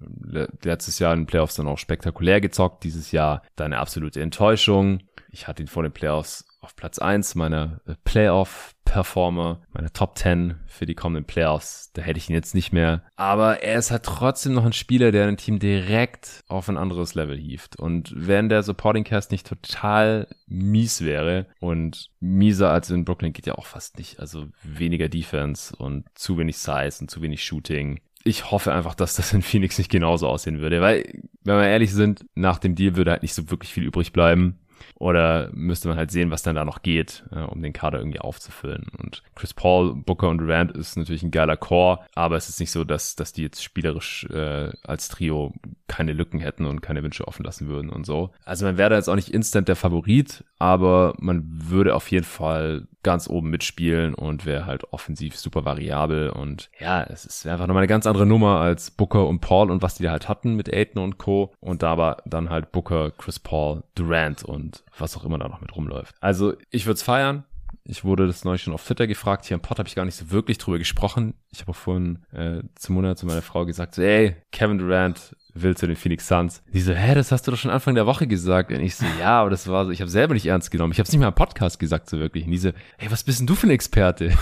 letztes 0.63 0.99
Jahr 0.99 1.13
in 1.13 1.21
den 1.21 1.27
Playoffs 1.27 1.57
dann 1.57 1.69
auch 1.69 1.79
spektakulär 1.79 2.41
gezockt. 2.41 2.85
Dieses 2.85 3.13
Jahr 3.13 3.43
dann 3.57 3.73
eine 3.73 3.79
absolute 3.79 4.21
Enttäuschung. 4.21 5.01
Ich 5.31 5.47
hatte 5.47 5.63
ihn 5.63 5.69
vor 5.69 5.83
den 5.83 5.93
Playoffs 5.93 6.45
auf 6.61 6.77
Platz 6.77 6.99
eins 6.99 7.35
meiner 7.35 7.81
äh, 7.87 7.95
Playoff-Performer, 8.05 9.63
meine 9.73 9.93
Top 9.93 10.19
10 10.19 10.57
für 10.67 10.87
die 10.87 10.95
kommenden 10.95 11.25
Playoffs. 11.25 11.91
Da 11.93 12.03
hätte 12.03 12.19
ich 12.19 12.29
ihn 12.29 12.35
jetzt 12.35 12.55
nicht 12.55 12.73
mehr. 12.73 13.03
Aber 13.17 13.63
er 13.63 13.79
ist 13.79 13.91
halt 13.91 14.05
trotzdem 14.05 14.55
noch 14.55 14.65
ein 14.65 14.73
Spieler, 14.73 15.13
der 15.13 15.27
ein 15.27 15.37
Team 15.37 15.59
direkt 15.59 16.45
auf 16.49 16.69
ein 16.69 16.77
anderes 16.77 17.15
Level 17.15 17.37
hieft. 17.37 17.77
Und 17.77 18.13
wenn 18.15 18.49
der 18.49 18.63
Supporting 18.63 19.05
Cast 19.05 19.31
nicht 19.31 19.47
total 19.47 20.29
mies 20.47 21.03
wäre 21.03 21.47
und 21.61 22.11
mieser 22.21 22.71
als 22.71 22.91
in 22.91 23.05
Brooklyn 23.05 23.33
geht 23.33 23.47
ja 23.47 23.55
auch 23.55 23.67
fast 23.67 23.99
nicht. 23.99 24.21
Also 24.21 24.49
weniger 24.63 25.09
Defense 25.09 25.75
und 25.75 26.07
zu 26.15 26.39
wenig 26.39 26.59
Size 26.59 26.99
und 27.01 27.11
zu 27.11 27.23
wenig 27.23 27.45
Shooting 27.45 28.01
ich 28.23 28.51
hoffe 28.51 28.73
einfach, 28.73 28.95
dass 28.95 29.17
das 29.17 29.33
in 29.33 29.43
Phoenix 29.43 29.79
nicht 29.79 29.91
genauso 29.91 30.29
aussehen 30.29 30.61
würde, 30.61 30.81
weil, 30.81 31.05
wenn 31.43 31.57
wir 31.57 31.67
ehrlich 31.67 31.93
sind, 31.93 32.27
nach 32.35 32.59
dem 32.59 32.75
Deal 32.75 32.97
würde 32.97 33.13
halt 33.13 33.23
nicht 33.23 33.35
so 33.35 33.51
wirklich 33.51 33.73
viel 33.73 33.85
übrig 33.85 34.13
bleiben. 34.13 34.60
Oder 34.97 35.51
müsste 35.53 35.89
man 35.89 35.97
halt 35.97 36.11
sehen, 36.11 36.31
was 36.31 36.43
dann 36.43 36.57
da 36.57 36.65
noch 36.65 36.83
geht, 36.83 37.25
äh, 37.33 37.41
um 37.41 37.63
den 37.63 37.73
Kader 37.73 37.99
irgendwie 37.99 38.21
aufzufüllen. 38.21 38.87
Und 38.99 39.23
Chris 39.35 39.55
Paul, 39.55 39.95
Booker 39.95 40.29
und 40.29 40.39
Durant 40.39 40.73
ist 40.73 40.97
natürlich 40.97 41.23
ein 41.23 41.31
geiler 41.31 41.57
Core, 41.57 42.01
aber 42.15 42.37
es 42.37 42.49
ist 42.49 42.61
nicht 42.61 42.71
so, 42.71 42.85
dass, 42.85 43.17
dass 43.17 43.33
die 43.33 43.43
jetzt 43.43 43.63
spielerisch 43.63 44.25
äh, 44.31 44.71
als 44.83 45.09
Trio 45.09 45.53
keine 45.89 46.13
Lücken 46.13 46.41
hätten 46.41 46.67
und 46.67 46.83
keine 46.83 47.03
Wünsche 47.03 47.27
offen 47.27 47.45
lassen 47.45 47.69
würden 47.69 47.91
und 47.91 48.07
so. 48.07 48.31
Also 48.45 48.65
man 48.65 48.79
wäre 48.79 48.91
da 48.91 48.97
jetzt 48.97 49.09
auch 49.09 49.17
nicht 49.17 49.31
instant 49.31 49.69
der 49.69 49.77
Favorit, 49.77 50.45
aber 50.59 51.15
man 51.19 51.43
würde 51.47 51.95
auf 51.95 52.11
jeden 52.11 52.25
Fall 52.25 52.87
ganz 53.03 53.29
oben 53.29 53.51
mitspielen 53.51 54.15
und 54.15 54.47
wäre 54.47 54.67
halt 54.67 54.93
offensiv 54.93 55.37
super 55.37 55.65
variabel 55.65 56.31
und 56.31 56.71
ja, 56.79 57.03
es 57.03 57.45
wäre 57.45 57.55
einfach 57.55 57.67
nochmal 57.67 57.83
eine 57.83 57.89
ganz 57.89 58.07
andere 58.07 58.27
Nummer 58.27 58.61
als 58.61 58.91
Booker 58.91 59.27
und 59.27 59.41
Paul 59.41 59.71
und 59.71 59.83
was 59.83 59.95
die 59.95 60.03
da 60.03 60.11
halt 60.11 60.29
hatten 60.29 60.55
mit 60.55 60.73
Aiden 60.73 61.01
und 61.01 61.19
Co. 61.19 61.53
Und 61.61 61.83
da 61.83 61.97
war 61.99 62.19
dann 62.27 62.51
halt 62.51 62.73
Booker, 62.73 63.11
Chris 63.11 63.39
Paul, 63.39 63.83
Durant 63.95 64.45
und 64.45 64.85
was 64.99 65.17
auch 65.17 65.25
immer 65.25 65.39
da 65.39 65.49
noch 65.49 65.61
mit 65.61 65.75
rumläuft. 65.75 66.15
Also 66.21 66.55
ich 66.71 66.87
würde 66.87 66.95
es 66.95 67.03
feiern. 67.03 67.45
Ich 67.85 68.05
wurde 68.05 68.27
das 68.27 68.45
neulich 68.45 68.63
schon 68.63 68.75
auf 68.75 68.85
Twitter 68.85 69.07
gefragt. 69.07 69.47
Hier 69.47 69.55
im 69.55 69.63
Pod 69.63 69.79
habe 69.79 69.89
ich 69.89 69.95
gar 69.95 70.05
nicht 70.05 70.15
so 70.15 70.31
wirklich 70.31 70.59
drüber 70.59 70.79
gesprochen. 70.79 71.35
Ich 71.51 71.63
habe 71.63 71.73
vorhin 71.73 72.21
äh, 72.33 72.63
zum 72.75 72.95
Monat 72.97 73.19
zu 73.19 73.27
meiner 73.27 73.43
Frau 73.43 73.65
gesagt, 73.65 73.95
so, 73.95 74.03
ey, 74.03 74.37
Kevin 74.53 74.79
Durant 74.79 75.35
will 75.55 75.77
zu 75.77 75.87
den 75.87 75.97
Phoenix 75.97 76.27
Suns. 76.29 76.63
Die 76.73 76.81
so, 76.81 76.93
hä, 76.93 77.15
das 77.15 77.33
hast 77.33 77.47
du 77.47 77.51
doch 77.51 77.59
schon 77.59 77.71
Anfang 77.71 77.95
der 77.95 78.07
Woche 78.07 78.27
gesagt. 78.27 78.71
Und 78.71 78.81
ich 78.81 78.97
so, 78.97 79.07
ja, 79.19 79.41
aber 79.41 79.51
das 79.51 79.69
war 79.69 79.85
so, 79.85 79.91
ich 79.91 80.01
habe 80.01 80.11
selber 80.11 80.35
nicht 80.35 80.47
ernst 80.47 80.71
genommen. 80.71 80.93
Ich 80.93 80.99
habe 80.99 81.07
es 81.07 81.13
nicht 81.13 81.21
mal 81.21 81.29
im 81.29 81.35
Podcast 81.35 81.79
gesagt, 81.79 82.09
so 82.09 82.19
wirklich. 82.19 82.45
Und 82.45 82.53
die 82.53 82.59
so, 82.59 82.71
hey, 82.99 83.11
was 83.11 83.25
bist 83.25 83.41
denn 83.41 83.47
du 83.47 83.55
für 83.55 83.67
ein 83.67 83.71
Experte? 83.71 84.33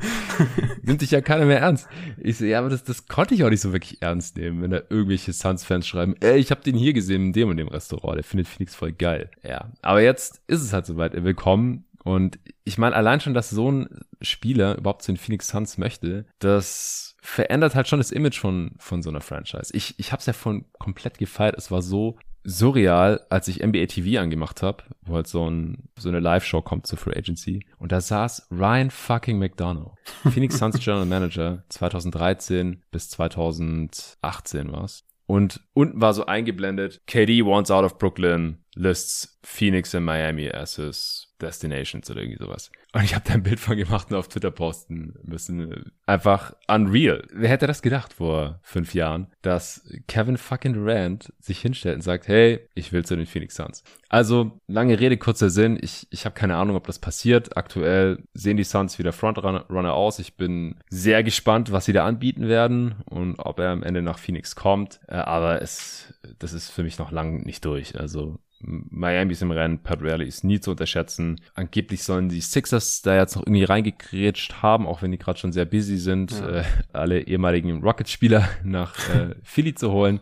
Nimmt 0.82 1.02
dich 1.02 1.10
ja 1.10 1.20
keiner 1.20 1.44
mehr 1.44 1.60
ernst. 1.60 1.88
Ich 2.18 2.38
so, 2.38 2.44
ja, 2.44 2.58
aber 2.58 2.70
das, 2.70 2.84
das 2.84 3.06
konnte 3.06 3.34
ich 3.34 3.44
auch 3.44 3.50
nicht 3.50 3.60
so 3.60 3.72
wirklich 3.72 4.00
ernst 4.00 4.36
nehmen, 4.36 4.62
wenn 4.62 4.70
da 4.70 4.80
irgendwelche 4.88 5.32
Suns-Fans 5.32 5.86
schreiben, 5.86 6.14
ey, 6.20 6.38
ich 6.38 6.50
habe 6.50 6.62
den 6.62 6.76
hier 6.76 6.92
gesehen 6.92 7.26
in 7.26 7.32
dem 7.32 7.48
und 7.48 7.56
dem 7.56 7.68
Restaurant, 7.68 8.16
der 8.16 8.24
findet 8.24 8.48
Phoenix 8.48 8.74
voll 8.74 8.92
geil. 8.92 9.30
Ja, 9.42 9.70
aber 9.82 10.02
jetzt 10.02 10.40
ist 10.46 10.62
es 10.62 10.72
halt 10.72 10.86
soweit. 10.86 11.12
Willkommen 11.22 11.84
und 12.04 12.38
ich 12.64 12.78
meine, 12.78 12.96
allein 12.96 13.20
schon, 13.20 13.34
dass 13.34 13.50
so 13.50 13.70
ein 13.70 13.88
Spieler 14.22 14.76
überhaupt 14.76 15.02
zu 15.02 15.12
den 15.12 15.18
Phoenix 15.18 15.48
Suns 15.48 15.78
möchte, 15.78 16.26
das 16.38 17.16
verändert 17.20 17.74
halt 17.74 17.88
schon 17.88 17.98
das 18.00 18.12
Image 18.12 18.38
von, 18.38 18.72
von 18.78 19.02
so 19.02 19.10
einer 19.10 19.20
Franchise. 19.20 19.70
Ich, 19.74 19.98
ich 19.98 20.12
habe 20.12 20.20
es 20.20 20.26
ja 20.26 20.32
von 20.32 20.64
komplett 20.78 21.18
gefeiert. 21.18 21.56
Es 21.58 21.70
war 21.70 21.82
so 21.82 22.16
surreal, 22.42 23.20
als 23.28 23.48
ich 23.48 23.62
NBA 23.62 23.86
TV 23.86 24.20
angemacht 24.20 24.62
habe, 24.62 24.84
wo 25.02 25.16
halt 25.16 25.26
so, 25.26 25.48
ein, 25.48 25.90
so 25.98 26.08
eine 26.08 26.20
Live-Show 26.20 26.62
kommt 26.62 26.86
zur 26.86 26.98
Free 26.98 27.16
Agency. 27.16 27.66
Und 27.78 27.92
da 27.92 28.00
saß 28.00 28.48
Ryan 28.50 28.90
fucking 28.90 29.38
McDonough, 29.38 29.94
Phoenix 30.30 30.58
Suns 30.58 30.78
General 30.82 31.04
Manager 31.04 31.64
2013 31.68 32.82
bis 32.90 33.10
2018 33.10 34.72
war's. 34.72 35.04
Und 35.26 35.60
unten 35.74 36.00
war 36.00 36.14
so 36.14 36.26
eingeblendet, 36.26 37.02
KD 37.06 37.44
wants 37.44 37.70
out 37.70 37.84
of 37.84 37.98
Brooklyn, 37.98 38.64
lists 38.74 39.38
Phoenix 39.44 39.94
und 39.94 40.04
Miami 40.04 40.50
as 40.50 40.76
his 40.76 41.29
Destinations 41.40 42.10
oder 42.10 42.20
irgendwie 42.20 42.42
sowas. 42.42 42.70
Und 42.92 43.04
ich 43.04 43.14
habe 43.14 43.24
da 43.26 43.34
ein 43.34 43.42
Bild 43.42 43.60
von 43.60 43.76
gemacht 43.76 44.10
und 44.10 44.16
auf 44.16 44.28
Twitter 44.28 44.50
posten 44.50 45.14
müssen. 45.22 45.92
Einfach 46.06 46.54
unreal. 46.68 47.26
Wer 47.32 47.48
hätte 47.48 47.66
das 47.66 47.82
gedacht 47.82 48.12
vor 48.12 48.60
fünf 48.62 48.94
Jahren, 48.94 49.28
dass 49.42 49.88
Kevin 50.06 50.36
fucking 50.36 50.74
Durant 50.74 51.32
sich 51.38 51.60
hinstellt 51.60 51.96
und 51.96 52.02
sagt, 52.02 52.28
hey, 52.28 52.68
ich 52.74 52.92
will 52.92 53.04
zu 53.04 53.16
den 53.16 53.26
Phoenix 53.26 53.56
Suns. 53.56 53.84
Also, 54.08 54.60
lange 54.66 54.98
Rede, 54.98 55.16
kurzer 55.16 55.50
Sinn. 55.50 55.78
Ich, 55.80 56.08
ich 56.10 56.24
habe 56.24 56.34
keine 56.34 56.56
Ahnung, 56.56 56.76
ob 56.76 56.86
das 56.86 56.98
passiert. 56.98 57.56
Aktuell 57.56 58.24
sehen 58.34 58.56
die 58.56 58.64
Suns 58.64 58.98
wieder 58.98 59.12
Frontrunner 59.12 59.94
aus. 59.94 60.18
Ich 60.18 60.36
bin 60.36 60.76
sehr 60.88 61.22
gespannt, 61.22 61.70
was 61.70 61.84
sie 61.84 61.92
da 61.92 62.04
anbieten 62.04 62.48
werden 62.48 62.96
und 63.08 63.38
ob 63.38 63.60
er 63.60 63.70
am 63.70 63.84
Ende 63.84 64.02
nach 64.02 64.18
Phoenix 64.18 64.56
kommt. 64.56 65.00
Äh, 65.06 65.14
aber 65.14 65.62
es, 65.62 66.12
das 66.38 66.52
ist 66.52 66.70
für 66.70 66.82
mich 66.82 66.98
noch 66.98 67.12
lang 67.12 67.42
nicht 67.44 67.64
durch. 67.64 67.98
Also 67.98 68.40
Miami 68.62 69.32
ist 69.32 69.42
im 69.42 69.50
Rennen, 69.50 69.82
Pat 69.82 70.02
Riley 70.02 70.26
ist 70.26 70.44
nie 70.44 70.60
zu 70.60 70.72
unterschätzen. 70.72 71.40
Angeblich 71.54 72.02
sollen 72.02 72.28
die 72.28 72.40
Sixers 72.40 73.02
da 73.02 73.16
jetzt 73.16 73.36
noch 73.36 73.46
irgendwie 73.46 73.64
reingekrätscht 73.64 74.62
haben, 74.62 74.86
auch 74.86 75.02
wenn 75.02 75.10
die 75.10 75.18
gerade 75.18 75.38
schon 75.38 75.52
sehr 75.52 75.64
busy 75.64 75.96
sind, 75.96 76.32
ja. 76.32 76.60
äh, 76.60 76.64
alle 76.92 77.20
ehemaligen 77.22 77.82
Rockets-Spieler 77.82 78.48
nach 78.64 78.96
äh, 79.08 79.34
Philly 79.42 79.74
zu 79.74 79.92
holen. 79.92 80.20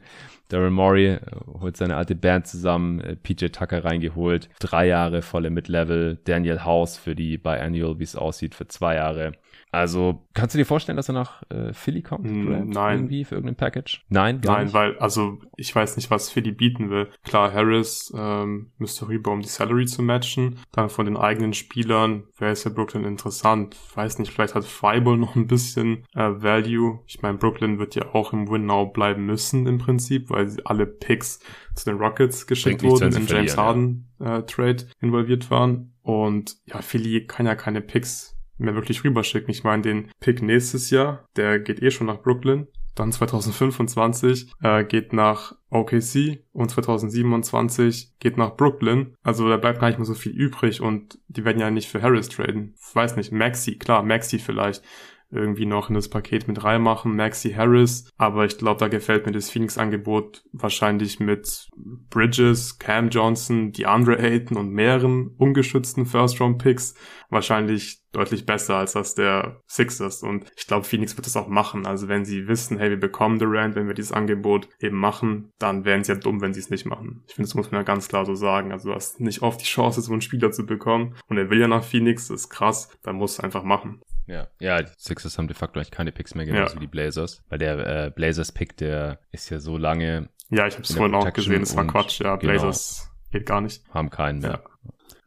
Daryl 0.48 0.70
Morey 0.70 1.06
äh, 1.06 1.20
holt 1.60 1.76
seine 1.76 1.96
alte 1.96 2.14
Band 2.14 2.46
zusammen, 2.46 3.00
äh, 3.00 3.16
PJ 3.16 3.46
Tucker 3.48 3.84
reingeholt, 3.84 4.48
drei 4.60 4.86
Jahre 4.86 5.22
volle 5.22 5.50
Mid-Level, 5.50 6.18
Daniel 6.24 6.64
House 6.64 6.96
für 6.96 7.14
die 7.14 7.38
Biannual, 7.38 7.98
wie 7.98 8.04
es 8.04 8.16
aussieht, 8.16 8.54
für 8.54 8.68
zwei 8.68 8.94
Jahre. 8.96 9.32
Also, 9.70 10.26
kannst 10.32 10.54
du 10.54 10.58
dir 10.58 10.64
vorstellen, 10.64 10.96
dass 10.96 11.08
er 11.08 11.14
nach 11.14 11.42
äh, 11.50 11.72
Philly 11.72 12.02
kommt? 12.02 12.24
Mm, 12.24 12.70
nein. 12.70 12.98
Irgendwie 12.98 13.24
für 13.24 13.34
irgendein 13.34 13.56
Package? 13.56 14.04
Nein, 14.08 14.40
Nein, 14.42 14.64
nicht. 14.64 14.74
weil, 14.74 14.98
also, 14.98 15.40
ich 15.56 15.74
weiß 15.74 15.96
nicht, 15.96 16.10
was 16.10 16.30
Philly 16.30 16.52
bieten 16.52 16.88
will. 16.90 17.08
Klar, 17.24 17.52
Harris 17.52 18.12
ähm, 18.16 18.72
müsste 18.78 19.08
rüber, 19.08 19.30
um 19.30 19.40
die 19.40 19.48
Salary 19.48 19.86
zu 19.86 20.02
matchen. 20.02 20.58
Dann 20.72 20.88
von 20.88 21.04
den 21.04 21.16
eigenen 21.16 21.52
Spielern, 21.52 22.24
wer 22.38 22.52
ist 22.52 22.64
ja 22.64 22.70
Brooklyn 22.70 23.04
interessant? 23.04 23.76
Weiß 23.94 24.18
nicht, 24.18 24.32
vielleicht 24.32 24.54
hat 24.54 24.64
Fireball 24.64 25.16
noch 25.18 25.36
ein 25.36 25.46
bisschen 25.46 26.04
äh, 26.14 26.30
Value. 26.30 27.00
Ich 27.06 27.20
meine, 27.20 27.36
Brooklyn 27.36 27.78
wird 27.78 27.94
ja 27.94 28.14
auch 28.14 28.32
im 28.32 28.50
Win 28.50 28.66
Now 28.66 28.86
bleiben 28.86 29.26
müssen 29.26 29.66
im 29.66 29.78
Prinzip, 29.78 30.30
weil 30.30 30.56
alle 30.64 30.86
Picks 30.86 31.40
zu 31.74 31.90
den 31.90 31.98
Rockets 31.98 32.46
geschickt 32.46 32.82
wurden, 32.82 33.14
in 33.14 33.26
James 33.26 33.56
Harden 33.56 34.08
ja. 34.18 34.38
äh, 34.38 34.46
Trade 34.46 34.86
involviert 35.00 35.50
waren. 35.50 35.92
Und 36.02 36.56
ja, 36.64 36.80
Philly 36.80 37.26
kann 37.26 37.44
ja 37.44 37.54
keine 37.54 37.82
Picks 37.82 38.37
mehr 38.58 38.74
wirklich 38.74 39.04
rüberschicken. 39.04 39.50
Ich 39.50 39.64
meine, 39.64 39.82
den 39.82 40.10
Pick 40.20 40.42
nächstes 40.42 40.90
Jahr, 40.90 41.24
der 41.36 41.58
geht 41.58 41.82
eh 41.82 41.90
schon 41.90 42.06
nach 42.06 42.20
Brooklyn. 42.20 42.66
Dann 42.94 43.12
2025 43.12 44.50
äh, 44.60 44.84
geht 44.84 45.12
nach 45.12 45.54
OKC 45.70 46.44
und 46.52 46.70
2027 46.70 48.14
geht 48.18 48.36
nach 48.36 48.56
Brooklyn. 48.56 49.14
Also 49.22 49.48
da 49.48 49.56
bleibt 49.56 49.78
gar 49.78 49.88
nicht 49.88 49.98
mehr 49.98 50.04
so 50.04 50.14
viel 50.14 50.32
übrig 50.32 50.80
und 50.80 51.18
die 51.28 51.44
werden 51.44 51.60
ja 51.60 51.70
nicht 51.70 51.88
für 51.88 52.02
Harris 52.02 52.28
traden. 52.28 52.74
Ich 52.76 52.94
weiß 52.94 53.16
nicht, 53.16 53.30
Maxi, 53.30 53.76
klar, 53.76 54.02
Maxi 54.02 54.40
vielleicht 54.40 54.82
irgendwie 55.30 55.66
noch 55.66 55.88
in 55.88 55.94
das 55.94 56.08
Paket 56.08 56.48
mit 56.48 56.64
reinmachen, 56.64 57.14
Maxi 57.14 57.52
Harris. 57.52 58.10
Aber 58.16 58.44
ich 58.44 58.58
glaube, 58.58 58.80
da 58.80 58.88
gefällt 58.88 59.26
mir 59.26 59.32
das 59.32 59.50
Phoenix-Angebot 59.50 60.44
wahrscheinlich 60.52 61.20
mit 61.20 61.68
Bridges, 62.10 62.78
Cam 62.78 63.10
Johnson, 63.10 63.72
DeAndre 63.72 64.18
Ayton 64.18 64.56
und 64.56 64.70
mehreren 64.70 65.34
ungeschützten 65.36 66.06
First-Round-Picks 66.06 66.94
wahrscheinlich 67.30 68.02
deutlich 68.12 68.46
besser 68.46 68.76
als 68.76 68.92
das 68.92 69.14
der 69.14 69.60
Sixers. 69.66 70.22
Und 70.22 70.50
ich 70.56 70.66
glaube, 70.66 70.84
Phoenix 70.84 71.16
wird 71.16 71.26
das 71.26 71.36
auch 71.36 71.48
machen. 71.48 71.86
Also 71.86 72.08
wenn 72.08 72.24
sie 72.24 72.48
wissen, 72.48 72.78
hey, 72.78 72.90
wir 72.90 73.00
bekommen 73.00 73.38
Durant, 73.38 73.74
wenn 73.74 73.86
wir 73.86 73.94
dieses 73.94 74.12
Angebot 74.12 74.68
eben 74.80 74.96
machen, 74.96 75.52
dann 75.58 75.84
wären 75.84 76.04
sie 76.04 76.12
ja 76.12 76.18
dumm, 76.18 76.40
wenn 76.40 76.54
sie 76.54 76.60
es 76.60 76.70
nicht 76.70 76.86
machen. 76.86 77.22
Ich 77.26 77.34
finde, 77.34 77.48
das 77.48 77.54
muss 77.54 77.70
man 77.70 77.80
ja 77.80 77.84
ganz 77.84 78.08
klar 78.08 78.24
so 78.24 78.34
sagen. 78.34 78.72
Also 78.72 78.88
du 78.88 78.94
hast 78.94 79.20
nicht 79.20 79.42
oft 79.42 79.60
die 79.60 79.66
Chance, 79.66 80.00
so 80.00 80.12
einen 80.12 80.22
Spieler 80.22 80.50
zu 80.50 80.64
bekommen. 80.64 81.16
Und 81.28 81.36
er 81.36 81.50
will 81.50 81.60
ja 81.60 81.68
nach 81.68 81.84
Phoenix, 81.84 82.28
das 82.28 82.42
ist 82.42 82.48
krass. 82.48 82.88
Dann 83.02 83.16
muss 83.16 83.32
es 83.32 83.40
einfach 83.40 83.62
machen. 83.62 84.00
Ja, 84.28 84.48
ja, 84.60 84.82
die 84.82 84.92
Sixers 84.96 85.38
haben 85.38 85.48
de 85.48 85.56
facto 85.56 85.78
eigentlich 85.78 85.90
keine 85.90 86.12
Picks 86.12 86.34
mehr, 86.34 86.46
genauso 86.46 86.74
ja. 86.74 86.76
wie 86.76 86.86
die 86.86 86.90
Blazers. 86.90 87.42
Weil 87.48 87.58
der 87.58 88.06
äh, 88.06 88.10
Blazers-Pick, 88.10 88.76
der 88.76 89.20
ist 89.32 89.50
ja 89.50 89.58
so 89.58 89.76
lange. 89.76 90.28
Ja, 90.50 90.66
ich 90.66 90.74
habe 90.74 90.84
es 90.84 90.94
vorhin 90.94 91.14
auch 91.14 91.32
gesehen, 91.32 91.62
es 91.62 91.74
war 91.74 91.86
Quatsch. 91.86 92.20
Ja, 92.20 92.36
genau. 92.36 92.52
Blazers 92.52 93.10
genau, 93.10 93.30
geht 93.32 93.46
gar 93.46 93.60
nicht. 93.60 93.82
Haben 93.92 94.10
keinen 94.10 94.40
mehr. 94.40 94.62
Ja. 94.64 94.78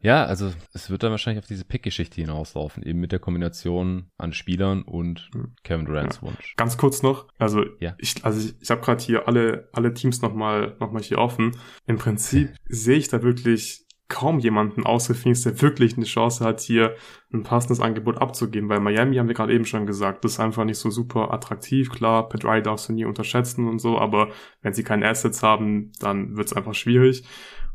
Ja, 0.02 0.24
also 0.24 0.52
es 0.72 0.90
wird 0.90 1.04
dann 1.04 1.12
wahrscheinlich 1.12 1.42
auf 1.42 1.46
diese 1.46 1.64
Pick-Geschichte 1.64 2.20
hinauslaufen, 2.20 2.82
eben 2.82 2.98
mit 2.98 3.12
der 3.12 3.20
Kombination 3.20 4.10
an 4.18 4.32
Spielern 4.32 4.82
und 4.82 5.30
hm. 5.32 5.54
Kevin 5.62 5.86
Durants 5.86 6.16
ja. 6.16 6.22
Wunsch. 6.22 6.56
Ganz 6.56 6.76
kurz 6.76 7.02
noch, 7.02 7.28
also 7.38 7.64
ja. 7.78 7.94
ich, 7.98 8.24
also 8.24 8.40
ich, 8.40 8.60
ich 8.60 8.70
habe 8.70 8.80
gerade 8.80 9.02
hier 9.02 9.28
alle 9.28 9.68
alle 9.72 9.94
Teams 9.94 10.20
nochmal 10.20 10.76
noch 10.80 10.90
mal 10.90 11.02
hier 11.02 11.18
offen. 11.18 11.56
Im 11.86 11.98
Prinzip 11.98 12.52
sehe 12.68 12.98
ich 12.98 13.08
da 13.08 13.22
wirklich 13.22 13.81
kaum 14.08 14.38
jemanden 14.38 14.84
Phoenix, 15.14 15.42
der 15.42 15.60
wirklich 15.62 15.96
eine 15.96 16.04
Chance 16.04 16.44
hat, 16.44 16.60
hier 16.60 16.94
ein 17.32 17.42
passendes 17.42 17.80
Angebot 17.80 18.18
abzugeben, 18.18 18.68
weil 18.68 18.80
Miami 18.80 19.16
haben 19.16 19.28
wir 19.28 19.34
gerade 19.34 19.54
eben 19.54 19.64
schon 19.64 19.86
gesagt, 19.86 20.24
das 20.24 20.32
ist 20.32 20.40
einfach 20.40 20.64
nicht 20.64 20.78
so 20.78 20.90
super 20.90 21.32
attraktiv. 21.32 21.90
Klar, 21.90 22.28
Pat 22.28 22.44
darfst 22.66 22.88
du 22.88 22.92
nie 22.92 23.04
unterschätzen 23.04 23.68
und 23.68 23.78
so, 23.78 23.98
aber 23.98 24.28
wenn 24.60 24.74
sie 24.74 24.84
keine 24.84 25.08
Assets 25.08 25.42
haben, 25.42 25.92
dann 25.98 26.36
wird 26.36 26.48
es 26.48 26.52
einfach 26.52 26.74
schwierig. 26.74 27.24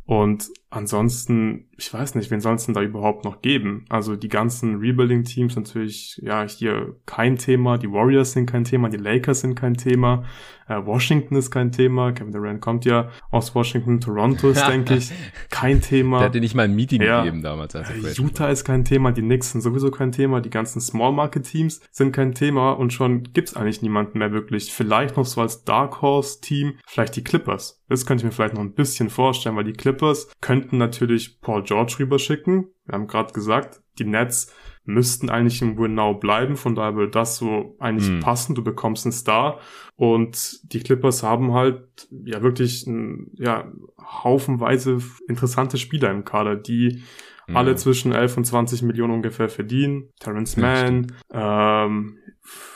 Und 0.06 0.48
ansonsten, 0.70 1.66
ich 1.78 1.94
weiß 1.94 2.16
nicht, 2.16 2.30
wen 2.30 2.42
soll 2.42 2.56
es 2.56 2.66
denn 2.66 2.74
da 2.74 2.82
überhaupt 2.82 3.24
noch 3.24 3.42
geben? 3.42 3.86
Also 3.90 4.16
die 4.16 4.28
ganzen 4.28 4.80
Rebuilding-Teams 4.80 5.56
natürlich, 5.56 6.20
ja, 6.24 6.48
hier 6.48 6.96
kein 7.06 7.38
Thema. 7.38 7.78
Die 7.78 7.92
Warriors 7.92 8.34
sind 8.34 8.48
kein 8.48 8.64
Thema, 8.64 8.90
die 8.90 8.98
Lakers 8.98 9.42
sind 9.42 9.56
kein 9.56 9.76
Thema. 9.76 10.24
Äh, 10.68 10.86
Washington 10.86 11.36
ist 11.36 11.52
kein 11.52 11.72
Thema. 11.72 12.12
Kevin 12.12 12.32
Durant 12.32 12.62
kommt 12.62 12.86
ja 12.86 13.10
aus 13.32 13.56
Washington. 13.56 14.02
Toronto 14.02 14.50
ist, 14.50 14.68
denke 14.68 14.96
ich, 14.96 15.12
kein 15.50 15.82
Thema. 15.82 16.20
Der 16.20 16.28
hat 16.28 16.36
dir 16.36 16.42
nicht 16.42 16.56
mal 16.56 16.64
ein 16.64 16.76
Meeting 16.76 17.02
ja. 17.02 17.24
gegeben 17.24 17.42
damals. 17.42 17.76
Als 17.76 17.90
äh, 17.90 18.22
Utah 18.22 18.50
ist 18.50 18.66
kein 18.66 18.84
Thema. 18.84 19.12
Die 19.12 19.22
Knicks 19.22 19.52
sind 19.52 19.62
sowieso 19.62 19.92
kein 19.92 20.12
Thema. 20.12 20.42
Die 20.42 20.50
ganzen 20.50 20.82
Small-Market-Teams 20.82 21.82
sind 21.92 22.12
kein 22.12 22.34
Thema. 22.34 22.72
Und 22.72 22.92
schon 22.92 23.24
gibt's 23.34 23.56
eigentlich 23.56 23.82
niemanden 23.82 24.20
mehr 24.20 24.32
wirklich. 24.32 24.74
Vielleicht 24.74 25.16
noch 25.16 25.26
so 25.26 25.42
als 25.42 25.64
Dark 25.64 26.02
Horse-Team, 26.02 26.74
vielleicht 26.86 27.16
die 27.16 27.24
Clippers. 27.24 27.82
Das 27.90 28.06
könnte 28.06 28.22
ich 28.22 28.26
mir 28.26 28.32
vielleicht 28.32 28.56
noch 28.56 28.62
ein 28.62 28.74
bisschen 28.74 29.10
vorstellen, 29.10 29.56
weil 29.56 29.64
die 29.64 29.74
Clippers 29.74 30.28
könnten 30.58 30.78
natürlich 30.78 31.40
Paul 31.42 31.64
George 31.64 31.98
rüberschicken. 32.00 32.68
Wir 32.86 32.94
haben 32.94 33.08
gerade 33.08 33.34
gesagt, 33.34 33.82
die 34.00 34.06
Nets 34.06 34.54
müssten 34.86 35.30
eigentlich 35.30 35.62
im 35.62 35.78
Win 35.78 35.96
Now 35.96 36.14
bleiben, 36.14 36.56
von 36.56 36.74
daher 36.74 36.96
würde 36.96 37.12
das 37.12 37.38
so 37.38 37.76
eigentlich 37.80 38.10
mm. 38.10 38.20
passen. 38.22 38.56
Du 38.56 38.64
bekommst 38.64 39.06
einen 39.06 39.12
Star 39.12 39.60
und 39.96 40.60
die 40.74 40.80
Clippers 40.80 41.24
haben 41.24 41.54
halt 41.54 42.08
ja 42.26 42.42
wirklich 42.42 42.88
ein, 42.88 43.32
ja 43.36 43.72
haufenweise 44.02 45.00
interessante 45.28 45.78
Spieler 45.78 46.10
im 46.10 46.24
Kader, 46.24 46.56
die 46.56 47.04
mm. 47.48 47.58
alle 47.58 47.76
zwischen 47.76 48.14
11 48.14 48.38
und 48.38 48.46
20 48.46 48.82
Millionen 48.82 49.14
ungefähr 49.14 49.50
verdienen. 49.50 50.10
Terrence 50.20 50.56
Mann, 50.58 51.12
ähm, 51.32 52.18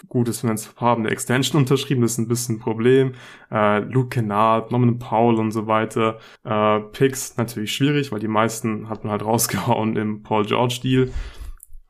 gut 0.08 0.28
ist, 0.28 0.44
wenn 0.44 0.54
es 0.54 0.76
haben 0.78 1.04
eine 1.04 1.12
Extension 1.12 1.62
unterschrieben, 1.62 2.02
das 2.02 2.14
ist 2.14 2.18
ein 2.18 2.28
bisschen 2.28 2.56
ein 2.56 2.60
Problem. 2.60 3.14
Äh, 3.52 3.80
Luke 3.80 4.10
Kennard, 4.10 4.72
Norman 4.72 5.00
Paul 5.00 5.36
und 5.36 5.52
so 5.52 5.68
weiter. 5.68 6.20
Äh, 6.44 6.80
Picks 6.92 7.38
natürlich 7.38 7.74
schwierig, 7.74 8.12
weil 8.12 8.20
die 8.20 8.28
meisten 8.28 8.90
hat 8.90 9.04
man 9.04 9.12
halt 9.12 9.24
rausgehauen 9.26 9.96
im 9.96 10.24
Paul 10.24 10.46
George 10.46 10.80
Deal. 10.84 11.12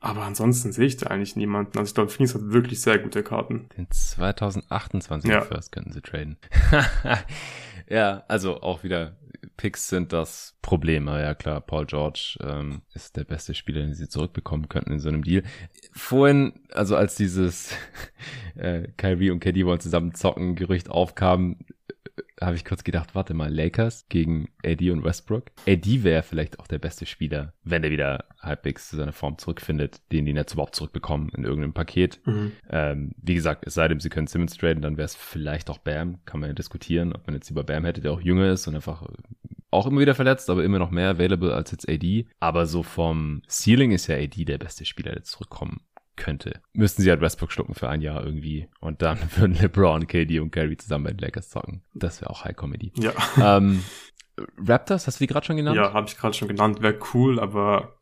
Aber 0.00 0.22
ansonsten 0.22 0.72
sehe 0.72 0.86
ich 0.86 0.96
da 0.96 1.06
eigentlich 1.06 1.36
niemanden. 1.36 1.78
Also 1.78 1.90
ich 1.90 1.94
glaube, 1.94 2.10
Phoenix 2.10 2.34
hat 2.34 2.42
wirklich 2.50 2.80
sehr 2.80 2.98
gute 2.98 3.22
Karten. 3.22 3.68
Den 3.76 3.86
2028 3.88 5.30
ja. 5.30 5.42
First 5.42 5.70
könnten 5.70 5.92
sie 5.92 6.00
traden. 6.00 6.38
ja, 7.88 8.24
also 8.26 8.62
auch 8.62 8.82
wieder 8.82 9.16
Picks 9.62 9.88
sind 9.88 10.12
das 10.12 10.56
Problem. 10.60 11.06
Aber 11.06 11.20
ja 11.20 11.36
klar, 11.36 11.60
Paul 11.60 11.86
George 11.86 12.36
ähm, 12.42 12.82
ist 12.94 13.16
der 13.16 13.22
beste 13.22 13.54
Spieler, 13.54 13.82
den 13.82 13.94
sie 13.94 14.08
zurückbekommen 14.08 14.68
könnten 14.68 14.90
in 14.90 14.98
so 14.98 15.08
einem 15.08 15.22
Deal. 15.22 15.44
Vorhin, 15.92 16.54
also 16.72 16.96
als 16.96 17.14
dieses 17.14 17.72
äh, 18.56 18.88
Kyrie 18.96 19.30
und 19.30 19.38
KD 19.38 19.64
wollen 19.64 19.78
zusammen 19.78 20.14
zocken 20.14 20.56
Gerücht 20.56 20.90
aufkam, 20.90 21.58
habe 22.40 22.56
ich 22.56 22.64
kurz 22.64 22.84
gedacht, 22.84 23.14
warte 23.14 23.34
mal, 23.34 23.52
Lakers 23.52 24.06
gegen 24.08 24.48
AD 24.64 24.90
und 24.90 25.04
Westbrook. 25.04 25.50
AD 25.66 26.02
wäre 26.02 26.22
vielleicht 26.22 26.58
auch 26.58 26.66
der 26.66 26.78
beste 26.78 27.06
Spieler, 27.06 27.54
wenn 27.64 27.84
er 27.84 27.90
wieder 27.90 28.24
halbwegs 28.40 28.88
zu 28.88 28.96
seiner 28.96 29.12
Form 29.12 29.38
zurückfindet, 29.38 30.00
den 30.12 30.26
die 30.26 30.32
Nets 30.32 30.52
überhaupt 30.52 30.74
zurückbekommen 30.74 31.30
in 31.36 31.44
irgendeinem 31.44 31.72
Paket. 31.72 32.20
Mhm. 32.26 32.52
Ähm, 32.68 33.12
wie 33.16 33.34
gesagt, 33.34 33.66
es 33.66 33.74
sei 33.74 33.88
denn, 33.88 34.00
sie 34.00 34.10
können 34.10 34.26
Simmons 34.26 34.56
traden, 34.56 34.82
dann 34.82 34.96
wäre 34.96 35.06
es 35.06 35.14
vielleicht 35.14 35.70
auch 35.70 35.78
Bam. 35.78 36.18
Kann 36.24 36.40
man 36.40 36.50
ja 36.50 36.54
diskutieren, 36.54 37.12
ob 37.12 37.26
man 37.26 37.34
jetzt 37.34 37.48
lieber 37.48 37.64
Bam 37.64 37.84
hätte, 37.84 38.00
der 38.00 38.12
auch 38.12 38.20
jünger 38.20 38.50
ist 38.50 38.66
und 38.66 38.74
einfach 38.74 39.06
auch 39.70 39.86
immer 39.86 40.00
wieder 40.00 40.14
verletzt, 40.14 40.50
aber 40.50 40.64
immer 40.64 40.78
noch 40.78 40.90
mehr 40.90 41.10
available 41.10 41.54
als 41.54 41.70
jetzt 41.70 41.88
AD. 41.88 42.26
Aber 42.40 42.66
so 42.66 42.82
vom 42.82 43.42
Ceiling 43.48 43.92
ist 43.92 44.06
ja 44.06 44.16
AD 44.16 44.44
der 44.44 44.58
beste 44.58 44.84
Spieler, 44.84 45.12
der 45.12 45.24
zurückkommen 45.24 45.80
könnte. 46.16 46.60
Müssten 46.72 47.02
sie 47.02 47.10
halt 47.10 47.20
Westbrook 47.20 47.52
schlucken 47.52 47.74
für 47.74 47.88
ein 47.88 48.00
Jahr 48.00 48.24
irgendwie 48.24 48.68
und 48.80 49.02
dann 49.02 49.18
würden 49.36 49.54
LeBron, 49.54 50.06
KD 50.06 50.40
und 50.40 50.52
Gary 50.52 50.76
zusammen 50.76 51.04
bei 51.04 51.10
den 51.10 51.18
Lakers 51.18 51.50
zocken. 51.50 51.82
Das 51.94 52.20
wäre 52.20 52.30
auch 52.30 52.44
High 52.44 52.56
Comedy. 52.56 52.92
Ja. 52.96 53.12
Ähm, 53.42 53.82
Raptors, 54.56 55.06
hast 55.06 55.20
du 55.20 55.24
die 55.24 55.28
gerade 55.32 55.44
schon 55.44 55.56
genannt? 55.56 55.76
Ja, 55.76 55.92
habe 55.92 56.06
ich 56.06 56.16
gerade 56.16 56.34
schon 56.34 56.48
genannt. 56.48 56.80
Wäre 56.80 56.98
cool, 57.12 57.38
aber 57.38 57.96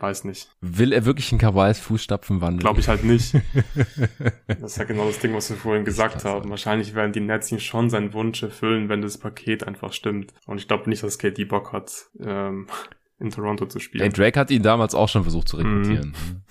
weiß 0.00 0.24
nicht. 0.24 0.50
Will 0.60 0.92
er 0.92 1.04
wirklich 1.04 1.30
in 1.32 1.38
Kawais 1.38 1.78
Fußstapfen 1.80 2.40
wandeln? 2.40 2.60
Glaube 2.60 2.80
ich 2.80 2.88
halt 2.88 3.04
nicht. 3.04 3.34
das 4.46 4.62
ist 4.62 4.78
ja 4.78 4.84
genau 4.84 5.06
das 5.06 5.18
Ding, 5.18 5.34
was 5.34 5.50
wir 5.50 5.56
vorhin 5.56 5.84
gesagt 5.84 6.24
haben. 6.24 6.50
Wahrscheinlich 6.50 6.94
werden 6.94 7.12
die 7.12 7.20
Nets 7.20 7.52
ihn 7.52 7.60
schon 7.60 7.90
seinen 7.90 8.12
Wunsch 8.12 8.42
erfüllen, 8.42 8.88
wenn 8.88 9.02
das 9.02 9.18
Paket 9.18 9.66
einfach 9.66 9.92
stimmt. 9.92 10.32
Und 10.46 10.58
ich 10.58 10.66
glaube 10.66 10.88
nicht, 10.88 11.02
dass 11.02 11.18
KD 11.18 11.44
Bock 11.44 11.72
hat, 11.72 12.08
ähm, 12.20 12.66
in 13.18 13.30
Toronto 13.30 13.66
zu 13.66 13.78
spielen. 13.78 14.02
Hey, 14.02 14.10
Drake 14.10 14.40
hat 14.40 14.50
ihn 14.50 14.62
damals 14.62 14.94
auch 14.94 15.08
schon 15.08 15.22
versucht 15.22 15.48
zu 15.48 15.58
rekrutieren. 15.58 16.08
Mhm. 16.08 16.42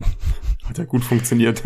Hat 0.64 0.78
ja 0.78 0.84
gut 0.84 1.04
funktioniert. 1.04 1.62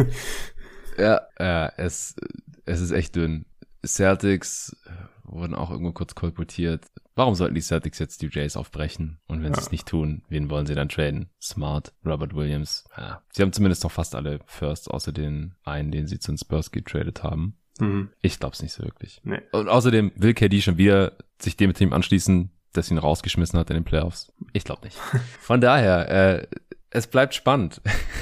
ja, 0.98 1.20
ja, 1.38 1.72
es, 1.76 2.16
es 2.64 2.80
ist 2.80 2.92
echt 2.92 3.16
dünn. 3.16 3.46
Celtics 3.84 4.76
wurden 5.24 5.54
auch 5.54 5.70
irgendwo 5.70 5.92
kurz 5.92 6.14
kolportiert. 6.14 6.86
Warum 7.14 7.34
sollten 7.34 7.54
die 7.54 7.60
Celtics 7.60 7.98
jetzt 7.98 8.22
die 8.22 8.28
Jays 8.28 8.56
aufbrechen? 8.56 9.18
Und 9.26 9.42
wenn 9.42 9.52
ja. 9.52 9.58
sie 9.58 9.66
es 9.66 9.72
nicht 9.72 9.86
tun, 9.86 10.22
wen 10.28 10.48
wollen 10.50 10.66
sie 10.66 10.74
dann 10.74 10.88
traden? 10.88 11.30
Smart, 11.40 11.92
Robert 12.04 12.34
Williams. 12.34 12.84
Ja. 12.96 13.22
Sie 13.32 13.42
haben 13.42 13.52
zumindest 13.52 13.84
noch 13.84 13.92
fast 13.92 14.14
alle 14.14 14.40
Firsts, 14.46 14.88
außer 14.88 15.12
den 15.12 15.54
einen, 15.64 15.90
den 15.90 16.06
sie 16.06 16.18
zu 16.18 16.32
den 16.32 16.38
Spurs 16.38 16.70
getradet 16.70 17.22
haben. 17.22 17.56
Mhm. 17.80 18.10
Ich 18.20 18.38
glaube 18.38 18.54
es 18.54 18.62
nicht 18.62 18.72
so 18.72 18.82
wirklich. 18.82 19.20
Nee. 19.24 19.40
Und 19.52 19.68
außerdem 19.68 20.12
will 20.16 20.34
KD 20.34 20.62
schon 20.62 20.78
wieder 20.78 21.16
sich 21.40 21.56
dem 21.56 21.74
Team 21.74 21.92
anschließen, 21.92 22.50
das 22.72 22.90
ihn 22.90 22.98
rausgeschmissen 22.98 23.58
hat 23.58 23.70
in 23.70 23.74
den 23.74 23.84
Playoffs. 23.84 24.32
Ich 24.52 24.64
glaube 24.64 24.84
nicht. 24.84 24.96
Von 25.40 25.60
daher, 25.60 26.10
äh, 26.10 26.46
es 26.92 27.06
bleibt 27.06 27.34
spannend. 27.34 27.80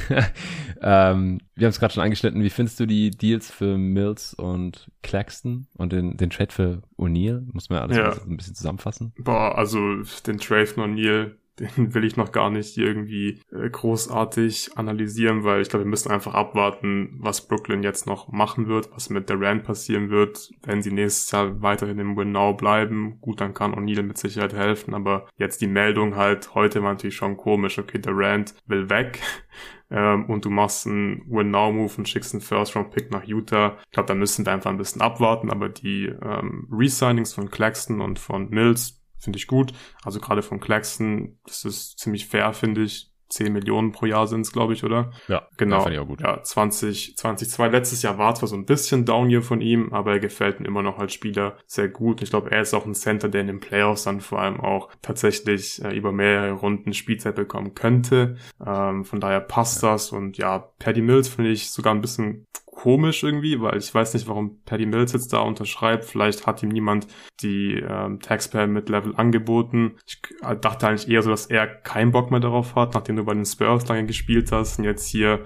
ähm, 0.81 1.41
wir 1.57 1.66
haben 1.66 1.71
es 1.71 1.81
gerade 1.81 1.93
schon 1.93 2.03
angeschnitten. 2.03 2.43
Wie 2.43 2.51
findest 2.51 2.79
du 2.79 2.87
die 2.87 3.11
Deals 3.11 3.51
für 3.51 3.77
Mills 3.77 4.33
und 4.35 4.91
Claxton 5.03 5.66
und 5.77 5.93
den, 5.93 6.16
den 6.16 6.31
Trade 6.31 6.53
für 6.53 6.83
O'Neill? 6.97 7.43
Muss 7.53 7.68
man 7.68 7.79
ja 7.79 7.83
alles 7.83 7.97
ja. 7.97 8.25
ein 8.25 8.37
bisschen 8.37 8.55
zusammenfassen. 8.55 9.12
Boah, 9.18 9.59
also 9.59 10.03
den 10.27 10.39
Trade 10.39 10.66
von 10.66 10.95
O'Neill, 10.95 11.33
den 11.61 11.95
will 11.95 12.05
ich 12.05 12.17
noch 12.17 12.33
gar 12.33 12.51
nicht 12.51 12.77
irgendwie 12.79 13.41
äh, 13.53 13.69
großartig 13.69 14.77
analysieren, 14.77 15.45
weil 15.45 15.61
ich 15.61 15.69
glaube, 15.69 15.85
wir 15.85 15.91
müssen 15.91 16.11
einfach 16.11 16.35
abwarten, 16.35 17.17
was 17.21 17.47
Brooklyn 17.47 17.83
jetzt 17.83 18.07
noch 18.07 18.29
machen 18.29 18.67
wird, 18.67 18.91
was 18.93 19.11
mit 19.11 19.29
der 19.29 19.41
Rand 19.41 19.65
passieren 19.65 20.11
wird. 20.11 20.51
Wenn 20.63 20.83
sie 20.83 20.91
nächstes 20.91 21.31
Jahr 21.31 21.61
weiterhin 21.61 21.99
im 21.99 22.17
Win 22.17 22.33
Now 22.33 22.55
bleiben, 22.55 23.19
gut, 23.21 23.41
dann 23.41 23.55
kann 23.55 23.75
O'Neill 23.75 24.03
mit 24.03 24.19
Sicherheit 24.19 24.55
helfen, 24.55 24.95
aber 24.95 25.29
jetzt 25.37 25.61
die 25.61 25.67
Meldung 25.67 26.17
halt, 26.17 26.55
heute 26.55 26.83
war 26.83 26.93
natürlich 26.93 27.17
schon 27.17 27.37
komisch, 27.37 27.79
okay, 27.79 27.99
der 27.99 28.17
Rand 28.17 28.55
will 28.67 28.89
weg 28.89 29.21
ähm, 29.91 30.27
und 30.27 30.45
du 30.45 30.51
machst 30.51 30.87
einen 30.87 31.23
Win-Now-Move 31.29 31.93
und 31.99 32.09
schickst 32.09 32.33
einen 32.33 32.41
First-Round-Pick 32.41 33.11
nach 33.11 33.25
Utah. 33.25 33.77
Ich 33.85 33.93
glaube, 33.93 34.07
da 34.07 34.15
müssen 34.15 34.47
wir 34.47 34.53
einfach 34.53 34.71
ein 34.71 34.79
bisschen 34.79 35.03
abwarten, 35.03 35.51
aber 35.51 35.69
die 35.69 36.07
ähm, 36.07 36.67
Resignings 36.71 37.35
von 37.35 37.51
Claxton 37.51 38.01
und 38.01 38.19
von 38.19 38.49
Mills 38.49 39.00
finde 39.21 39.39
ich 39.39 39.47
gut. 39.47 39.73
Also 40.03 40.21
gerade 40.21 40.43
von 40.43 40.61
Claxton, 40.61 41.39
das 41.45 41.64
ist 41.64 41.99
ziemlich 41.99 42.27
fair, 42.27 42.53
finde 42.53 42.83
ich. 42.83 43.11
10 43.31 43.53
Millionen 43.53 43.93
pro 43.93 44.07
Jahr 44.07 44.27
sind 44.27 44.43
es, 44.43 44.53
glaube 44.53 44.73
ich, 44.75 44.85
oder? 44.85 45.12
Ja, 45.29 45.47
genau. 45.57 45.85
Ja, 45.85 45.91
ich 45.93 45.99
auch 45.99 46.07
gut. 46.07 46.21
Ja, 46.21 46.43
20, 46.43 47.16
2002. 47.16 47.68
Letztes 47.68 48.03
Jahr 48.03 48.18
war 48.18 48.35
zwar 48.35 48.49
so 48.49 48.57
ein 48.57 48.66
bisschen 48.66 49.05
Down 49.05 49.29
hier 49.29 49.43
von 49.43 49.61
ihm, 49.61 49.93
aber 49.93 50.12
er 50.12 50.21
gefällt 50.21 50.61
mir 50.61 50.66
immer 50.66 50.83
noch 50.83 50.99
als 50.99 51.14
Spieler 51.14 51.57
sehr 51.66 51.89
gut. 51.89 52.23
Ich 52.23 52.31
glaube, 52.31 52.51
er 52.51 52.62
ist 52.62 52.75
auch 52.75 52.87
ein 52.87 52.95
Center, 52.95 53.29
der 53.29 53.43
in 53.43 53.47
den 53.47 53.61
Playoffs 53.61 54.05
dann 54.05 54.21
vor 54.21 54.41
allem 54.41 54.61
auch 54.61 54.91
tatsächlich 55.01 55.83
äh, 55.85 55.97
über 55.97 56.12
mehrere 56.12 56.53
Runden 56.53 56.93
Spielzeit 56.93 57.37
bekommen 57.37 57.75
könnte. 57.75 58.37
Ähm, 58.64 59.05
von 59.05 59.21
daher 59.21 59.41
passt 59.41 59.83
ja. 59.83 59.93
das 59.93 60.11
und 60.11 60.37
ja, 60.37 60.59
Paddy 60.79 61.01
Mills 61.01 61.29
finde 61.29 61.51
ich 61.51 61.71
sogar 61.71 61.95
ein 61.95 62.01
bisschen 62.01 62.47
komisch 62.81 63.22
irgendwie, 63.22 63.61
weil 63.61 63.76
ich 63.76 63.95
weiß 63.95 64.14
nicht, 64.14 64.26
warum 64.26 64.62
Paddy 64.64 64.87
Mills 64.87 65.12
jetzt 65.12 65.35
da 65.35 65.41
unterschreibt. 65.41 66.05
Vielleicht 66.05 66.47
hat 66.47 66.62
ihm 66.62 66.70
niemand 66.70 67.07
die 67.43 67.74
ähm, 67.74 68.20
Taxpayer 68.20 68.66
mit 68.66 68.89
Level 68.89 69.14
angeboten. 69.16 69.97
Ich 70.07 70.18
äh, 70.41 70.57
dachte 70.57 70.89
eigentlich 70.89 71.07
eher 71.07 71.22
so, 71.22 71.28
dass 71.28 71.45
er 71.45 71.66
keinen 71.66 72.11
Bock 72.11 72.31
mehr 72.31 72.41
darauf 72.41 72.76
hat, 72.76 72.95
nachdem 72.95 73.16
du 73.16 73.24
bei 73.24 73.35
den 73.35 73.45
Spurs 73.45 73.87
lange 73.87 74.07
gespielt 74.07 74.51
hast 74.51 74.78
und 74.78 74.85
jetzt 74.85 75.07
hier 75.07 75.45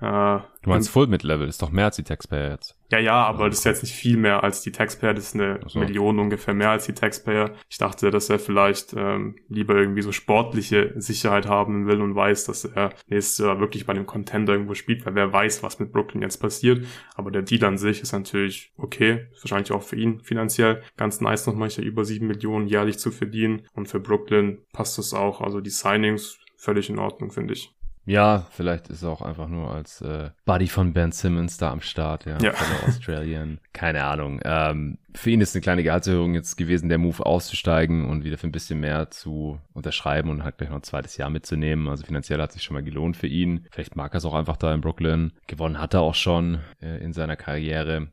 äh, 0.00 0.38
du 0.62 0.70
meinst 0.70 0.90
Full 0.90 1.06
Mid-Level, 1.06 1.48
ist 1.48 1.62
doch 1.62 1.70
mehr 1.70 1.86
als 1.86 1.96
die 1.96 2.02
Taxpayer 2.02 2.50
jetzt. 2.50 2.76
Ja, 2.90 2.98
ja, 2.98 3.14
aber 3.14 3.48
das 3.48 3.58
ist 3.58 3.64
jetzt 3.64 3.82
nicht 3.82 3.94
viel 3.94 4.18
mehr 4.18 4.44
als 4.44 4.60
die 4.60 4.70
Taxpayer, 4.70 5.14
das 5.14 5.28
ist 5.28 5.34
eine 5.34 5.60
so. 5.66 5.78
Million 5.78 6.18
ungefähr 6.18 6.52
mehr 6.52 6.70
als 6.70 6.84
die 6.84 6.92
Taxpayer. 6.92 7.52
Ich 7.68 7.78
dachte, 7.78 8.10
dass 8.10 8.28
er 8.28 8.38
vielleicht 8.38 8.94
ähm, 8.94 9.36
lieber 9.48 9.74
irgendwie 9.74 10.02
so 10.02 10.12
sportliche 10.12 10.92
Sicherheit 10.96 11.46
haben 11.46 11.86
will 11.86 12.02
und 12.02 12.14
weiß, 12.14 12.44
dass 12.44 12.66
er 12.66 12.90
nächstes 13.08 13.38
Jahr 13.38 13.58
wirklich 13.58 13.86
bei 13.86 13.94
einem 13.94 14.06
Contender 14.06 14.52
irgendwo 14.52 14.74
spielt, 14.74 15.06
weil 15.06 15.14
wer 15.14 15.32
weiß, 15.32 15.62
was 15.62 15.78
mit 15.78 15.92
Brooklyn 15.92 16.22
jetzt 16.22 16.38
passiert. 16.38 16.86
Aber 17.14 17.30
der 17.30 17.42
Deal 17.42 17.64
an 17.64 17.78
sich 17.78 18.02
ist 18.02 18.12
natürlich 18.12 18.72
okay, 18.76 19.28
ist 19.32 19.44
wahrscheinlich 19.44 19.72
auch 19.72 19.82
für 19.82 19.96
ihn 19.96 20.20
finanziell 20.20 20.82
ganz 20.96 21.20
nice, 21.22 21.46
noch 21.46 21.54
manchmal 21.54 21.86
über 21.86 22.04
sieben 22.04 22.26
Millionen 22.26 22.66
jährlich 22.66 22.98
zu 22.98 23.10
verdienen. 23.10 23.66
Und 23.72 23.88
für 23.88 23.98
Brooklyn 23.98 24.58
passt 24.72 24.98
das 24.98 25.14
auch. 25.14 25.40
Also 25.40 25.60
die 25.60 25.70
Signings 25.70 26.38
völlig 26.56 26.90
in 26.90 26.98
Ordnung, 26.98 27.30
finde 27.30 27.54
ich. 27.54 27.75
Ja, 28.06 28.46
vielleicht 28.50 28.88
ist 28.88 29.02
er 29.02 29.10
auch 29.10 29.20
einfach 29.20 29.48
nur 29.48 29.72
als 29.72 30.00
äh, 30.00 30.30
Buddy 30.44 30.68
von 30.68 30.92
Ben 30.92 31.10
Simmons 31.10 31.58
da 31.58 31.72
am 31.72 31.80
Start, 31.80 32.24
ja, 32.24 32.38
ja. 32.40 32.52
von 32.52 32.66
der 32.76 32.88
Australian. 32.88 33.58
Keine 33.72 34.04
Ahnung. 34.04 34.40
Ähm, 34.44 34.98
für 35.12 35.30
ihn 35.30 35.40
ist 35.40 35.56
eine 35.56 35.62
kleine 35.62 35.82
Gehaltserhöhung 35.82 36.34
jetzt 36.34 36.56
gewesen, 36.56 36.88
der 36.88 36.98
Move 36.98 37.26
auszusteigen 37.26 38.08
und 38.08 38.22
wieder 38.22 38.38
für 38.38 38.46
ein 38.46 38.52
bisschen 38.52 38.78
mehr 38.78 39.10
zu 39.10 39.58
unterschreiben 39.72 40.30
und 40.30 40.44
halt 40.44 40.58
gleich 40.58 40.70
noch 40.70 40.76
ein 40.76 40.84
zweites 40.84 41.16
Jahr 41.16 41.30
mitzunehmen. 41.30 41.88
Also 41.88 42.04
finanziell 42.04 42.40
hat 42.40 42.52
sich 42.52 42.62
schon 42.62 42.74
mal 42.74 42.84
gelohnt 42.84 43.16
für 43.16 43.26
ihn. 43.26 43.66
Vielleicht 43.72 43.96
mag 43.96 44.14
er 44.14 44.18
es 44.18 44.24
auch 44.24 44.34
einfach 44.34 44.56
da 44.56 44.72
in 44.72 44.82
Brooklyn. 44.82 45.32
Gewonnen 45.48 45.80
hat 45.80 45.94
er 45.94 46.02
auch 46.02 46.14
schon 46.14 46.60
äh, 46.80 47.02
in 47.02 47.12
seiner 47.12 47.36
Karriere. 47.36 48.08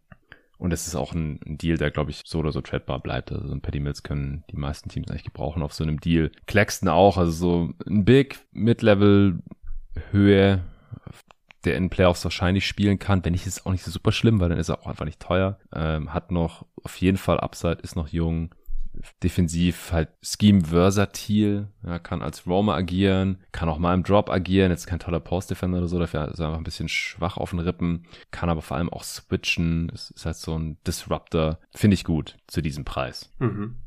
Und 0.57 0.71
es 0.71 0.87
ist 0.87 0.95
auch 0.95 1.13
ein, 1.13 1.39
ein 1.45 1.57
Deal, 1.57 1.77
der, 1.77 1.91
glaube 1.91 2.09
ich, 2.09 2.21
so 2.25 2.39
oder 2.39 2.51
so 2.51 2.61
tradbar 2.61 2.99
bleibt. 2.99 3.31
Also 3.31 3.47
so 3.47 3.53
ein 3.53 3.61
Paddy 3.61 3.79
Mills 3.79 4.01
können 4.01 4.43
die 4.49 4.57
meisten 4.57 4.89
Teams 4.89 5.11
eigentlich 5.11 5.25
gebrauchen 5.25 5.61
auf 5.61 5.73
so 5.73 5.83
einem 5.83 5.99
Deal. 5.99 6.31
Claxton 6.47 6.89
auch, 6.89 7.17
also 7.17 7.31
so 7.31 7.73
ein 7.85 8.05
Big, 8.05 8.39
Mid-Level 8.53 9.39
Höhe, 10.11 10.63
der 11.65 11.77
in 11.77 11.89
Playoffs 11.89 12.23
wahrscheinlich 12.23 12.67
spielen 12.67 12.99
kann. 12.99 13.23
Wenn 13.23 13.33
nicht, 13.33 13.47
ist 13.47 13.59
es 13.59 13.65
auch 13.65 13.71
nicht 13.71 13.83
so 13.83 13.91
super 13.91 14.11
schlimm, 14.11 14.39
weil 14.39 14.49
dann 14.49 14.57
ist 14.57 14.69
er 14.69 14.81
auch 14.81 14.87
einfach 14.87 15.05
nicht 15.05 15.19
teuer. 15.19 15.57
Ähm, 15.73 16.13
hat 16.13 16.31
noch 16.31 16.65
auf 16.83 16.97
jeden 16.97 17.17
Fall 17.17 17.39
Upside, 17.39 17.79
ist 17.81 17.95
noch 17.95 18.09
jung. 18.09 18.53
Defensiv 19.23 19.91
halt 19.91 20.09
Scheme 20.21 20.61
versatil, 20.65 21.67
ja, 21.83 21.97
kann 21.97 22.21
als 22.21 22.45
Roamer 22.45 22.75
agieren, 22.75 23.39
kann 23.51 23.67
auch 23.67 23.79
mal 23.79 23.95
im 23.95 24.03
Drop 24.03 24.29
agieren, 24.29 24.69
jetzt 24.69 24.85
kein 24.85 24.99
toller 24.99 25.19
Post-Defender 25.19 25.79
oder 25.79 25.87
so, 25.87 25.97
dafür 25.97 26.27
ist 26.27 26.39
er 26.39 26.45
einfach 26.45 26.59
ein 26.59 26.63
bisschen 26.63 26.89
schwach 26.89 27.37
auf 27.37 27.49
den 27.49 27.59
Rippen, 27.59 28.05
kann 28.29 28.49
aber 28.49 28.61
vor 28.61 28.77
allem 28.77 28.89
auch 28.89 29.03
switchen, 29.03 29.89
ist, 29.89 30.11
ist 30.11 30.27
halt 30.27 30.35
so 30.35 30.57
ein 30.57 30.77
Disruptor, 30.85 31.57
finde 31.73 31.95
ich 31.95 32.03
gut 32.03 32.37
zu 32.45 32.61
diesem 32.61 32.85
Preis. 32.85 33.31
Mhm. 33.39 33.77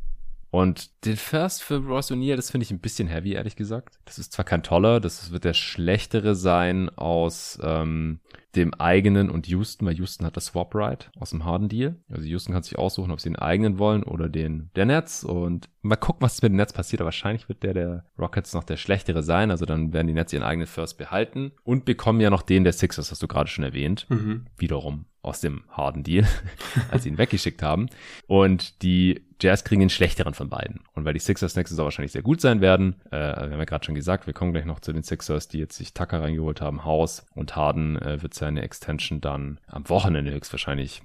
Und 0.51 1.05
den 1.05 1.17
First 1.17 1.63
für 1.63 1.79
Royce 1.79 2.13
O'Neill, 2.13 2.37
das 2.37 2.51
finde 2.51 2.65
ich 2.65 2.71
ein 2.71 2.79
bisschen 2.79 3.09
heavy, 3.09 3.33
ehrlich 3.33 3.57
gesagt. 3.57 3.99
Das 4.05 4.19
ist 4.19 4.33
zwar 4.33 4.45
kein 4.45 4.63
toller, 4.63 5.01
das 5.01 5.31
wird 5.31 5.45
der 5.45 5.55
schlechtere 5.55 6.35
sein 6.35 6.89
aus 6.91 7.59
ähm, 7.63 8.21
dem 8.55 8.73
eigenen 8.75 9.29
und 9.31 9.47
Houston, 9.49 9.87
weil 9.87 9.97
Houston 9.97 10.25
hat 10.25 10.37
das 10.37 10.47
Swap 10.47 10.75
Right 10.75 11.11
aus 11.19 11.31
dem 11.31 11.45
Harden 11.45 11.69
Deal. 11.69 11.97
Also 12.09 12.25
Houston 12.25 12.55
kann 12.55 12.63
sich 12.63 12.79
aussuchen, 12.79 13.11
ob 13.11 13.21
sie 13.21 13.29
den 13.29 13.37
eigenen 13.37 13.79
wollen 13.79 14.03
oder 14.03 14.29
den 14.29 14.71
der 14.77 14.87
Nets 14.87 15.25
und 15.25 15.69
mal 15.83 15.97
gucken, 15.97 16.23
was 16.23 16.41
mit 16.41 16.53
den 16.53 16.57
Nets 16.57 16.73
passiert. 16.73 17.01
Aber 17.01 17.09
wahrscheinlich 17.09 17.49
wird 17.49 17.63
der 17.63 17.75
der 17.75 18.07
Rockets 18.19 18.55
noch 18.55 18.65
der 18.65 18.77
schlechtere 18.77 19.23
sein. 19.23 19.51
Also 19.51 19.67
dann 19.67 19.93
werden 19.93 20.07
die 20.07 20.15
Nets 20.15 20.33
ihren 20.33 20.43
eigenen 20.43 20.67
First 20.67 20.97
behalten 20.97 21.53
und 21.65 21.85
bekommen 21.85 22.21
ja 22.21 22.31
noch 22.31 22.43
den 22.43 22.65
der 22.65 22.73
Sixers, 22.73 23.11
hast 23.11 23.23
du 23.23 23.29
gerade 23.29 23.51
schon 23.51 23.65
erwähnt. 23.65 24.07
Mhm. 24.09 24.47
Wiederum 24.57 25.05
aus 25.27 25.41
dem 25.41 25.65
Harden 25.71 26.03
Deal, 26.03 26.27
als 26.91 27.03
sie 27.03 27.11
ihn 27.11 27.19
weggeschickt 27.19 27.63
haben. 27.63 27.89
Und 28.27 28.83
die 28.83 29.23
Jazz 29.41 29.65
kriegen 29.65 29.81
den 29.81 29.91
schlechteren 29.91 30.35
von 30.35 30.49
beiden. 30.49 30.81
Und 30.95 31.05
weil 31.05 31.13
die 31.13 31.21
Sixers 31.21 31.57
nächstes 31.57 31.77
Jahr 31.77 31.85
wahrscheinlich 31.85 32.13
sehr 32.13 32.23
gut 32.23 32.41
sein 32.41 32.61
werden, 32.61 32.97
äh, 33.11 33.17
wir 33.17 33.51
haben 33.51 33.59
ja 33.59 33.65
gerade 33.65 33.85
schon 33.85 33.95
gesagt, 33.95 34.27
wir 34.27 34.35
kommen 34.35 34.53
gleich 34.53 34.65
noch 34.65 34.81
zu 34.81 34.93
den 34.93 35.03
Sixers, 35.03 35.49
die 35.49 35.59
jetzt 35.59 35.77
sich 35.77 35.93
Tucker 35.93 36.23
reingeholt 36.23 36.61
haben, 36.61 36.85
Haus 36.85 37.27
und 37.35 37.57
Harden 37.57 38.01
äh, 38.01 38.23
wird 38.23 38.35
seine 38.35 38.63
Extension 38.63 39.21
dann 39.21 39.59
am 39.67 39.89
Wochenende 39.89 40.33
höchstwahrscheinlich 40.33 41.03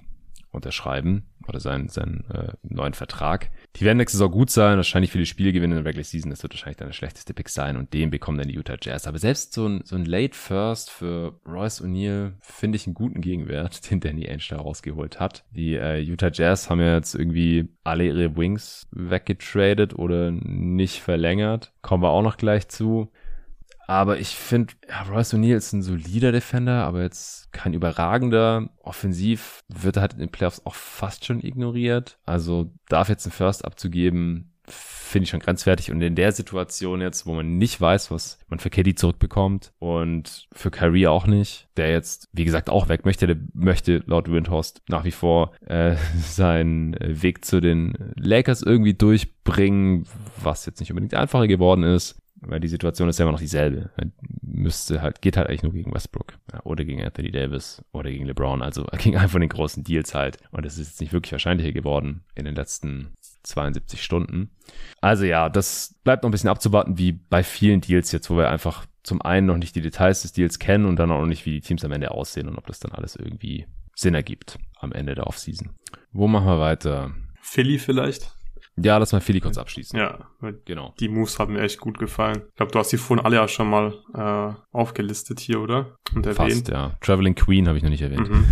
unterschreiben 0.52 1.26
oder 1.48 1.60
seinen, 1.60 1.88
seinen 1.88 2.24
äh, 2.30 2.52
neuen 2.62 2.94
Vertrag. 2.94 3.50
Die 3.76 3.84
werden 3.84 3.98
nächste 3.98 4.18
Saison 4.18 4.30
gut 4.30 4.50
sein, 4.50 4.76
wahrscheinlich 4.76 5.10
viele 5.10 5.26
Spiele 5.26 5.52
gewinnen 5.52 5.76
in 5.76 5.84
der 5.84 5.90
Regular 5.90 6.04
Season. 6.04 6.30
Das 6.30 6.42
wird 6.42 6.52
wahrscheinlich 6.52 6.76
dann 6.76 6.88
der 6.88 6.94
schlechteste 6.94 7.34
Pick 7.34 7.48
sein 7.48 7.76
und 7.76 7.92
den 7.92 8.10
bekommen 8.10 8.38
dann 8.38 8.48
die 8.48 8.54
Utah 8.54 8.76
Jazz. 8.80 9.06
Aber 9.06 9.18
selbst 9.18 9.54
so 9.54 9.66
ein, 9.66 9.80
so 9.84 9.96
ein 9.96 10.04
Late 10.04 10.36
First 10.36 10.90
für 10.90 11.40
Royce 11.46 11.82
O'Neill 11.82 12.34
finde 12.40 12.76
ich 12.76 12.86
einen 12.86 12.94
guten 12.94 13.20
Gegenwert, 13.20 13.90
den 13.90 14.00
Danny 14.00 14.28
Ainge 14.28 14.42
da 14.50 14.56
rausgeholt 14.56 15.18
hat. 15.18 15.44
Die 15.50 15.74
äh, 15.74 15.98
Utah 15.98 16.30
Jazz 16.32 16.70
haben 16.70 16.80
ja 16.80 16.94
jetzt 16.94 17.14
irgendwie 17.14 17.68
alle 17.82 18.04
ihre 18.04 18.36
Wings 18.36 18.86
weggetradet 18.92 19.94
oder 19.98 20.30
nicht 20.30 21.00
verlängert. 21.00 21.72
Kommen 21.82 22.02
wir 22.02 22.10
auch 22.10 22.22
noch 22.22 22.36
gleich 22.36 22.68
zu. 22.68 23.10
Aber 23.92 24.18
ich 24.18 24.28
finde, 24.28 24.72
ja, 24.88 25.02
Royce 25.02 25.34
O'Neill 25.34 25.54
ist 25.54 25.74
ein 25.74 25.82
solider 25.82 26.32
Defender, 26.32 26.84
aber 26.84 27.02
jetzt 27.02 27.52
kein 27.52 27.74
überragender. 27.74 28.70
Offensiv 28.82 29.60
wird 29.68 29.96
er 29.96 30.00
halt 30.00 30.14
in 30.14 30.20
den 30.20 30.30
Playoffs 30.30 30.64
auch 30.64 30.74
fast 30.74 31.26
schon 31.26 31.44
ignoriert. 31.44 32.18
Also 32.24 32.72
darf 32.88 33.10
jetzt 33.10 33.26
einen 33.26 33.34
First 33.34 33.66
abzugeben, 33.66 34.54
finde 34.66 35.24
ich 35.24 35.30
schon 35.30 35.40
grenzwertig. 35.40 35.90
Und 35.90 36.00
in 36.00 36.14
der 36.14 36.32
Situation 36.32 37.02
jetzt, 37.02 37.26
wo 37.26 37.34
man 37.34 37.58
nicht 37.58 37.78
weiß, 37.78 38.10
was 38.10 38.38
man 38.48 38.60
für 38.60 38.70
KD 38.70 38.94
zurückbekommt 38.94 39.74
und 39.78 40.48
für 40.52 40.70
Kyrie 40.70 41.08
auch 41.08 41.26
nicht, 41.26 41.68
der 41.76 41.90
jetzt, 41.90 42.30
wie 42.32 42.46
gesagt, 42.46 42.70
auch 42.70 42.88
weg 42.88 43.04
möchte, 43.04 43.26
der 43.26 43.36
möchte 43.52 44.02
laut 44.06 44.32
Windhorst 44.32 44.80
nach 44.88 45.04
wie 45.04 45.10
vor 45.10 45.52
äh, 45.66 45.96
seinen 46.16 46.96
Weg 46.98 47.44
zu 47.44 47.60
den 47.60 48.14
Lakers 48.16 48.62
irgendwie 48.62 48.94
durchbringen, 48.94 50.06
was 50.42 50.64
jetzt 50.64 50.80
nicht 50.80 50.92
unbedingt 50.92 51.12
einfacher 51.12 51.46
geworden 51.46 51.82
ist 51.82 52.21
weil 52.44 52.60
die 52.60 52.68
Situation 52.68 53.08
ist 53.08 53.18
ja 53.18 53.24
immer 53.24 53.32
noch 53.32 53.40
dieselbe. 53.40 53.90
Müsste 54.42 55.00
halt, 55.00 55.22
geht 55.22 55.36
halt 55.36 55.48
eigentlich 55.48 55.62
nur 55.62 55.72
gegen 55.72 55.94
Westbrook 55.94 56.34
ja, 56.52 56.60
oder 56.64 56.84
gegen 56.84 57.02
Anthony 57.02 57.30
Davis 57.30 57.82
oder 57.92 58.10
gegen 58.10 58.26
LeBron, 58.26 58.62
also 58.62 58.84
gegen 58.98 59.16
einen 59.16 59.28
von 59.28 59.40
den 59.40 59.50
großen 59.50 59.84
Deals 59.84 60.14
halt. 60.14 60.38
Und 60.50 60.66
es 60.66 60.78
ist 60.78 60.88
jetzt 60.88 61.00
nicht 61.00 61.12
wirklich 61.12 61.32
wahrscheinlicher 61.32 61.72
geworden 61.72 62.24
in 62.34 62.44
den 62.44 62.54
letzten 62.54 63.14
72 63.44 64.02
Stunden. 64.02 64.50
Also 65.00 65.24
ja, 65.24 65.48
das 65.48 65.94
bleibt 66.04 66.22
noch 66.22 66.28
ein 66.28 66.32
bisschen 66.32 66.50
abzuwarten, 66.50 66.98
wie 66.98 67.12
bei 67.12 67.42
vielen 67.42 67.80
Deals 67.80 68.12
jetzt, 68.12 68.28
wo 68.28 68.36
wir 68.36 68.50
einfach 68.50 68.86
zum 69.02 69.22
einen 69.22 69.46
noch 69.46 69.56
nicht 69.56 69.74
die 69.74 69.80
Details 69.80 70.22
des 70.22 70.32
Deals 70.32 70.58
kennen 70.58 70.86
und 70.86 70.96
dann 70.96 71.10
auch 71.10 71.20
noch 71.20 71.26
nicht, 71.26 71.46
wie 71.46 71.52
die 71.52 71.60
Teams 71.60 71.84
am 71.84 71.92
Ende 71.92 72.12
aussehen 72.12 72.48
und 72.48 72.58
ob 72.58 72.66
das 72.66 72.78
dann 72.78 72.92
alles 72.92 73.16
irgendwie 73.16 73.66
Sinn 73.94 74.14
ergibt 74.14 74.58
am 74.78 74.92
Ende 74.92 75.14
der 75.14 75.26
Offseason. 75.26 75.70
Wo 76.12 76.28
machen 76.28 76.46
wir 76.46 76.60
weiter? 76.60 77.12
Philly 77.40 77.78
vielleicht? 77.78 78.32
Ja, 78.76 78.96
lass 78.96 79.12
mal 79.12 79.20
Philly 79.20 79.40
kurz 79.40 79.58
abschließen. 79.58 79.98
Ja, 79.98 80.18
genau. 80.64 80.94
Die 80.98 81.08
Moves 81.08 81.38
haben 81.38 81.52
mir 81.52 81.60
echt 81.60 81.78
gut 81.78 81.98
gefallen. 81.98 82.42
Ich 82.48 82.56
glaube, 82.56 82.72
du 82.72 82.78
hast 82.78 82.90
die 82.90 82.96
vorhin 82.96 83.24
alle 83.24 83.36
ja 83.36 83.46
schon 83.46 83.68
mal 83.68 83.94
äh, 84.14 84.54
aufgelistet 84.72 85.40
hier, 85.40 85.60
oder? 85.60 85.96
Und 86.14 86.24
erwähnt. 86.26 86.52
Fast, 86.52 86.68
ja. 86.68 86.96
Traveling 87.00 87.34
Queen 87.34 87.68
habe 87.68 87.76
ich 87.76 87.84
noch 87.84 87.90
nicht 87.90 88.02
erwähnt. 88.02 88.30
Mhm. 88.30 88.46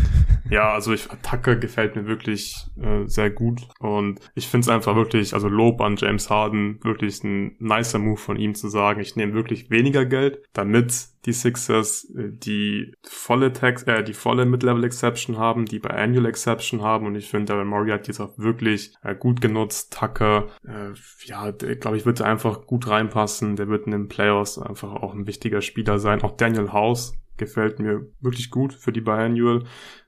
Ja, 0.48 0.72
also 0.72 0.92
ich, 0.92 1.08
Tucker 1.22 1.56
gefällt 1.56 1.96
mir 1.96 2.06
wirklich 2.06 2.66
äh, 2.80 3.06
sehr 3.06 3.30
gut 3.30 3.68
und 3.78 4.20
ich 4.34 4.48
finde 4.48 4.64
es 4.64 4.68
einfach 4.68 4.96
wirklich, 4.96 5.34
also 5.34 5.48
Lob 5.48 5.80
an 5.80 5.96
James 5.96 6.30
Harden, 6.30 6.82
wirklich 6.82 7.22
ein 7.24 7.56
nicer 7.58 7.98
Move 7.98 8.16
von 8.16 8.36
ihm 8.36 8.54
zu 8.54 8.68
sagen, 8.68 9.00
ich 9.00 9.16
nehme 9.16 9.34
wirklich 9.34 9.70
weniger 9.70 10.06
Geld, 10.06 10.42
damit 10.52 11.08
die 11.26 11.32
Sixers 11.32 12.10
äh, 12.16 12.30
die 12.32 12.94
volle 13.02 13.52
Tax, 13.52 13.82
äh, 13.84 14.02
die 14.02 14.14
volle 14.14 14.46
Mid-Level 14.46 14.84
Exception 14.84 15.38
haben, 15.38 15.66
die 15.66 15.78
bei 15.78 15.90
Annual 15.90 16.26
Exception 16.26 16.82
haben 16.82 17.06
und 17.06 17.14
ich 17.14 17.28
finde, 17.28 17.52
Daryl 17.52 17.64
Morey 17.64 17.90
hat 17.90 18.08
jetzt 18.08 18.20
auch 18.20 18.36
wirklich 18.38 18.94
äh, 19.02 19.14
gut 19.14 19.40
genutzt. 19.40 19.96
Tucker, 19.98 20.48
äh, 20.66 20.92
ja, 21.24 21.50
glaube 21.50 21.96
ich, 21.96 22.06
wird 22.06 22.22
einfach 22.22 22.66
gut 22.66 22.88
reinpassen. 22.88 23.56
Der 23.56 23.68
wird 23.68 23.86
in 23.86 23.92
den 23.92 24.08
Playoffs 24.08 24.58
einfach 24.58 24.92
auch 24.92 25.14
ein 25.14 25.26
wichtiger 25.26 25.60
Spieler 25.60 25.98
sein. 25.98 26.22
Auch 26.22 26.36
Daniel 26.36 26.72
House 26.72 27.14
gefällt 27.36 27.80
mir 27.80 28.06
wirklich 28.20 28.50
gut 28.50 28.72
für 28.72 28.92
die 28.92 29.00
Biannual 29.00 29.64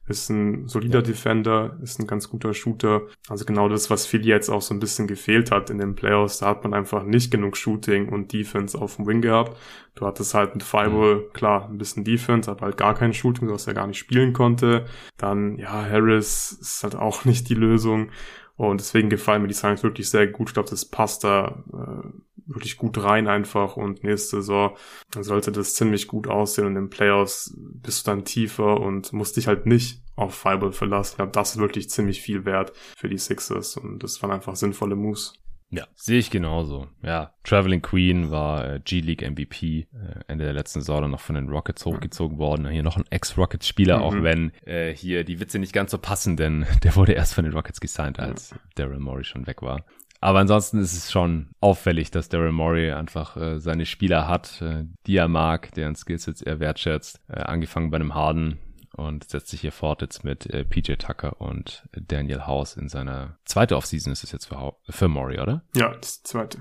ist 0.07 0.31
ein 0.31 0.67
solider 0.69 0.99
ja. 0.99 1.03
Defender, 1.03 1.79
ist 1.83 2.01
ein 2.01 2.07
ganz 2.07 2.29
guter 2.29 2.55
Shooter. 2.55 3.03
Also 3.29 3.45
genau 3.45 3.69
das, 3.69 3.89
was 3.89 4.05
Philly 4.05 4.29
jetzt 4.29 4.49
auch 4.49 4.63
so 4.63 4.75
ein 4.75 4.81
bisschen 4.81 5.07
gefehlt 5.07 5.51
hat 5.51 5.71
in 5.71 5.79
den 5.79 5.95
Playoffs. 5.95 6.39
Da 6.39 6.47
hat 6.47 6.65
man 6.65 6.75
einfach 6.75 7.05
nicht 7.05 7.31
genug 7.31 7.57
Shooting 7.57 8.09
und 8.09 8.33
Defense 8.33 8.79
auf 8.79 8.97
dem 8.97 9.07
Wing 9.07 9.21
gehabt. 9.21 9.57
Du 9.95 10.07
hattest 10.07 10.35
halt 10.35 10.55
mit 10.55 10.65
Fireball, 10.65 11.17
mhm. 11.17 11.33
klar, 11.33 11.69
ein 11.69 11.79
bisschen 11.79 12.05
Defense, 12.05 12.51
aber 12.51 12.67
halt 12.67 12.77
gar 12.77 12.95
kein 12.95 13.13
Shooting, 13.13 13.49
was 13.49 13.67
er 13.67 13.75
gar 13.75 13.87
nicht 13.87 13.99
spielen 13.99 14.33
konnte. 14.33 14.87
Dann, 15.19 15.57
ja, 15.59 15.71
Harris 15.71 16.53
ist 16.61 16.83
halt 16.83 16.97
auch 16.97 17.25
nicht 17.25 17.49
die 17.49 17.55
Lösung. 17.55 18.11
Und 18.57 18.81
deswegen 18.81 19.09
gefallen 19.09 19.43
mir 19.43 19.49
die 19.49 19.55
Signings 19.55 19.83
wirklich 19.83 20.11
sehr 20.11 20.27
gut. 20.27 20.51
Ich 20.51 20.55
glaube, 20.55 20.71
das 20.71 20.85
passt 20.85 21.25
da 21.25 21.65
äh, 21.73 22.09
wirklich 22.47 22.77
gut 22.77 23.03
rein 23.03 23.29
einfach. 23.29 23.77
Und 23.77 24.05
nächste 24.05 24.43
Saison 24.43 24.77
sollte 25.19 25.53
das 25.53 25.75
ziemlich 25.75 26.07
gut 26.07 26.29
aussehen. 26.29 26.67
Und 26.67 26.77
in 26.77 26.85
den 26.85 26.91
Playoffs 26.91 27.55
bist 27.57 28.07
du 28.07 28.11
dann 28.11 28.25
tiefer 28.25 28.81
und 28.81 29.13
musst 29.13 29.37
dich 29.37 29.47
halt 29.47 29.67
nicht 29.67 30.03
auf 30.17 30.35
Fireball 30.35 30.73
verlassen. 30.73 31.13
Ich 31.13 31.17
glaube, 31.17 31.33
das 31.33 31.53
ist 31.53 31.59
wirklich 31.59 31.91
ziemlich 31.91 32.21
viel 32.21 32.45
wert 32.45 32.73
für 32.97 33.09
die 33.09 33.19
Sixers. 33.19 33.77
Und 33.77 34.03
das 34.03 34.23
waren 34.23 34.31
einfach 34.31 34.57
sinnvolle 34.57 34.97
Moves. 34.97 35.35
Ja, 35.75 35.87
sehe 35.95 36.19
ich 36.19 36.31
genauso. 36.31 36.87
Ja, 37.03 37.33
Traveling 37.45 37.81
Queen 37.81 38.31
war 38.31 38.75
äh, 38.75 38.81
G-League 38.85 39.23
MVP 39.23 39.87
äh, 39.91 40.21
Ende 40.29 40.45
der 40.45 40.53
letzten 40.53 40.81
Saison 40.81 41.11
noch 41.11 41.21
von 41.21 41.35
den 41.35 41.49
Rockets 41.49 41.87
hochgezogen 41.87 42.37
worden. 42.37 42.69
Hier 42.69 42.83
noch 42.83 42.99
ein 42.99 43.07
Ex-Rockets-Spieler, 43.09 43.99
mhm. 43.99 44.03
auch 44.03 44.15
wenn 44.23 44.53
äh, 44.67 44.93
hier 44.93 45.25
die 45.25 45.41
Witze 45.41 45.59
nicht 45.59 45.73
ganz 45.73 45.91
so 45.91 45.97
passen, 45.97 46.37
denn 46.37 46.67
der 46.83 46.95
wurde 46.95 47.13
erst 47.13 47.33
von 47.33 47.45
den 47.45 47.55
Rockets 47.55 47.81
gesigned, 47.81 48.21
als 48.21 48.55
Daryl 48.75 48.99
Morey 48.99 49.25
schon 49.25 49.47
weg 49.47 49.63
war. 49.63 49.87
Aber 50.23 50.39
ansonsten 50.39 50.79
ist 50.79 50.97
es 50.97 51.11
schon 51.11 51.49
auffällig, 51.61 52.13
dass 52.13 52.29
Daryl 52.29 52.53
Morey 52.53 52.93
einfach 52.93 53.37
äh, 53.37 53.59
seine 53.59 53.87
Spieler 53.87 54.29
hat, 54.29 54.63
äh, 54.63 54.85
die 55.07 55.17
er 55.17 55.29
mag, 55.29 55.73
deren 55.75 55.97
Skillsets 55.97 56.43
er 56.43 56.61
wertschätzt. 56.61 57.21
Äh, 57.29 57.41
angefangen 57.41 57.91
bei 57.91 57.97
einem 57.97 58.15
Harden, 58.15 58.59
und 58.95 59.29
setzt 59.29 59.49
sich 59.49 59.63
hier 59.63 59.73
fort 59.73 60.03
jetzt 60.03 60.23
mit 60.23 60.47
äh, 60.47 60.65
PJ 60.65 60.95
Tucker 60.95 61.41
und 61.41 61.89
Daniel 61.93 62.47
House 62.47 62.77
in 62.77 62.89
seiner 62.89 63.39
zweite 63.45 63.77
Offseason 63.77 64.13
ist 64.13 64.23
es 64.23 64.33
jetzt 64.33 64.47
für, 64.47 64.77
für 64.89 65.09
Maury, 65.09 65.41
oder? 65.41 65.63
Ja, 65.75 65.95
das 65.97 66.23
zweite. 66.23 66.59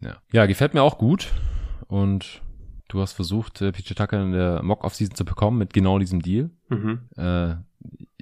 Ja. 0.00 0.16
ja, 0.32 0.46
gefällt 0.46 0.74
mir 0.74 0.82
auch 0.82 0.96
gut 0.96 1.32
und 1.88 2.40
du 2.88 3.00
hast 3.00 3.12
versucht, 3.12 3.60
äh, 3.60 3.72
PJ 3.72 3.94
Tucker 3.94 4.22
in 4.22 4.32
der 4.32 4.62
Mock-Offseason 4.62 5.14
zu 5.14 5.24
bekommen 5.24 5.58
mit 5.58 5.72
genau 5.72 5.98
diesem 5.98 6.22
Deal. 6.22 6.50
Mhm. 6.68 7.08
Äh, 7.16 7.56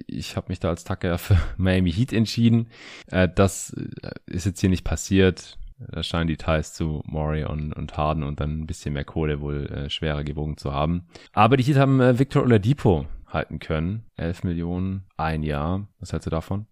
ich 0.07 0.35
habe 0.35 0.47
mich 0.49 0.59
da 0.59 0.69
als 0.69 0.83
Tucker 0.83 1.17
für 1.17 1.37
Miami 1.57 1.91
Heat 1.91 2.13
entschieden. 2.13 2.67
Äh, 3.07 3.29
das 3.33 3.73
äh, 3.73 4.11
ist 4.27 4.45
jetzt 4.45 4.59
hier 4.59 4.69
nicht 4.69 4.83
passiert. 4.83 5.57
Da 5.79 6.03
scheinen 6.03 6.27
die 6.27 6.35
Ties 6.35 6.73
zu 6.73 7.01
Maury 7.05 7.45
und, 7.45 7.71
und 7.71 7.95
Harden 7.95 8.23
und 8.23 8.41
dann 8.41 8.59
ein 8.59 8.67
bisschen 8.67 8.93
mehr 8.93 9.05
Kohle 9.05 9.39
wohl 9.39 9.65
äh, 9.67 9.89
schwerer 9.89 10.25
gewogen 10.25 10.57
zu 10.57 10.73
haben. 10.73 11.07
Aber 11.31 11.55
die 11.55 11.63
Heat 11.63 11.77
haben 11.77 12.01
äh, 12.01 12.19
Victor 12.19 12.43
Oladipo 12.43 13.05
halten 13.27 13.59
können. 13.59 14.03
11 14.17 14.43
Millionen, 14.43 15.05
ein 15.15 15.43
Jahr. 15.43 15.87
Was 15.99 16.11
hältst 16.11 16.25
du 16.25 16.31
davon? 16.31 16.65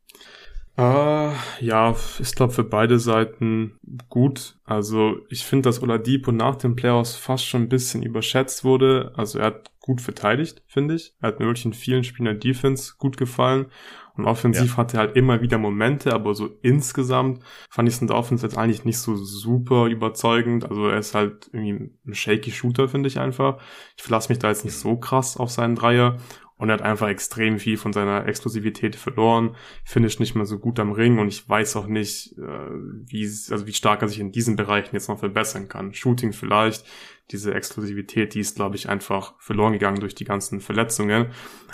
Uh, 0.80 1.32
ja, 1.60 1.96
ich 2.20 2.36
glaube 2.36 2.54
für 2.54 2.64
beide 2.64 3.00
Seiten 3.00 3.80
gut. 4.10 4.60
Also 4.64 5.18
ich 5.30 5.44
finde, 5.44 5.70
dass 5.70 5.82
Oladipo 5.82 6.32
nach 6.32 6.56
den 6.56 6.76
Playoffs 6.76 7.16
fast 7.16 7.46
schon 7.46 7.64
ein 7.64 7.70
bisschen 7.70 8.04
überschätzt 8.04 8.64
wurde. 8.64 9.12
Also 9.16 9.40
er 9.40 9.46
hat 9.46 9.72
gut 9.88 10.02
verteidigt, 10.02 10.62
finde 10.68 10.96
ich. 10.96 11.16
Er 11.22 11.30
hat 11.30 11.40
mir 11.40 11.46
wirklich 11.48 11.66
in 11.66 11.74
vielen 11.74 12.04
Spielen 12.04 12.26
der 12.26 12.34
Defense 12.36 12.94
gut 12.98 13.18
gefallen. 13.18 13.68
Und 14.16 14.26
offensiv 14.26 14.72
ja. 14.72 14.78
hatte 14.78 14.98
er 14.98 15.02
halt 15.02 15.16
immer 15.16 15.42
wieder 15.42 15.58
Momente, 15.58 16.12
aber 16.12 16.34
so 16.34 16.50
insgesamt 16.62 17.44
fand 17.70 17.88
ich 17.88 17.96
es 17.96 18.02
in 18.02 18.08
der 18.08 18.18
Offense 18.18 18.46
jetzt 18.46 18.58
eigentlich 18.58 18.84
nicht 18.84 18.98
so 18.98 19.16
super 19.16 19.86
überzeugend. 19.86 20.66
Also 20.66 20.88
er 20.88 20.98
ist 20.98 21.16
halt 21.16 21.50
irgendwie 21.54 21.92
ein 22.06 22.14
shaky 22.14 22.52
Shooter, 22.52 22.90
finde 22.90 23.08
ich 23.08 23.20
einfach. 23.20 23.62
Ich 23.96 24.04
verlasse 24.04 24.30
mich 24.30 24.40
da 24.40 24.50
jetzt 24.50 24.66
nicht 24.66 24.76
so 24.76 24.98
krass 24.98 25.38
auf 25.38 25.52
seinen 25.52 25.76
Dreier 25.76 26.18
und 26.58 26.70
er 26.70 26.74
hat 26.74 26.82
einfach 26.82 27.08
extrem 27.08 27.60
viel 27.60 27.78
von 27.78 27.94
seiner 27.94 28.26
Explosivität 28.26 28.96
verloren, 28.96 29.56
finisht 29.84 30.20
nicht 30.20 30.36
mehr 30.36 30.46
so 30.46 30.58
gut 30.58 30.80
am 30.80 30.92
Ring 30.92 31.20
und 31.20 31.28
ich 31.28 31.48
weiß 31.48 31.76
auch 31.76 31.88
nicht, 31.88 32.38
äh, 32.38 32.70
wie, 33.06 33.26
also 33.26 33.68
wie 33.68 33.74
stark 33.74 34.02
er 34.02 34.08
sich 34.08 34.20
in 34.20 34.32
diesen 34.32 34.56
Bereichen 34.56 34.96
jetzt 34.96 35.08
noch 35.08 35.20
verbessern 35.20 35.68
kann. 35.68 35.94
Shooting 35.94 36.34
vielleicht, 36.34 36.86
diese 37.32 37.54
Exklusivität, 37.54 38.34
die 38.34 38.40
ist, 38.40 38.56
glaube 38.56 38.76
ich, 38.76 38.90
einfach 38.90 39.36
verloren 39.40 39.74
gegangen 39.74 40.00
durch 40.00 40.16
die 40.16 40.26
ganzen 40.26 40.60
Verletzungen. 40.60 41.28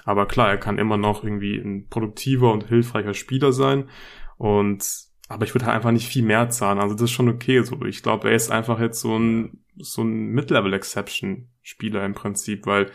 Aber 0.03 0.25
klar, 0.25 0.49
er 0.49 0.57
kann 0.57 0.77
immer 0.77 0.97
noch 0.97 1.23
irgendwie 1.23 1.55
ein 1.55 1.87
produktiver 1.87 2.51
und 2.51 2.67
hilfreicher 2.67 3.13
Spieler 3.13 3.53
sein 3.53 3.89
und 4.37 5.11
aber 5.29 5.45
ich 5.45 5.55
würde 5.55 5.65
halt 5.65 5.75
einfach 5.77 5.91
nicht 5.91 6.07
viel 6.07 6.23
mehr 6.23 6.49
zahlen. 6.49 6.79
Also 6.79 6.93
das 6.93 7.03
ist 7.03 7.11
schon 7.11 7.29
okay 7.29 7.63
so. 7.63 7.83
Ich 7.85 8.03
glaube, 8.03 8.29
er 8.29 8.35
ist 8.35 8.51
einfach 8.51 8.79
jetzt 8.79 8.99
so 8.99 9.17
ein 9.17 9.63
so 9.77 10.03
ein 10.03 10.27
Mid-Level-Exception-Spieler 10.27 12.05
im 12.05 12.13
Prinzip, 12.13 12.65
weil 12.67 12.91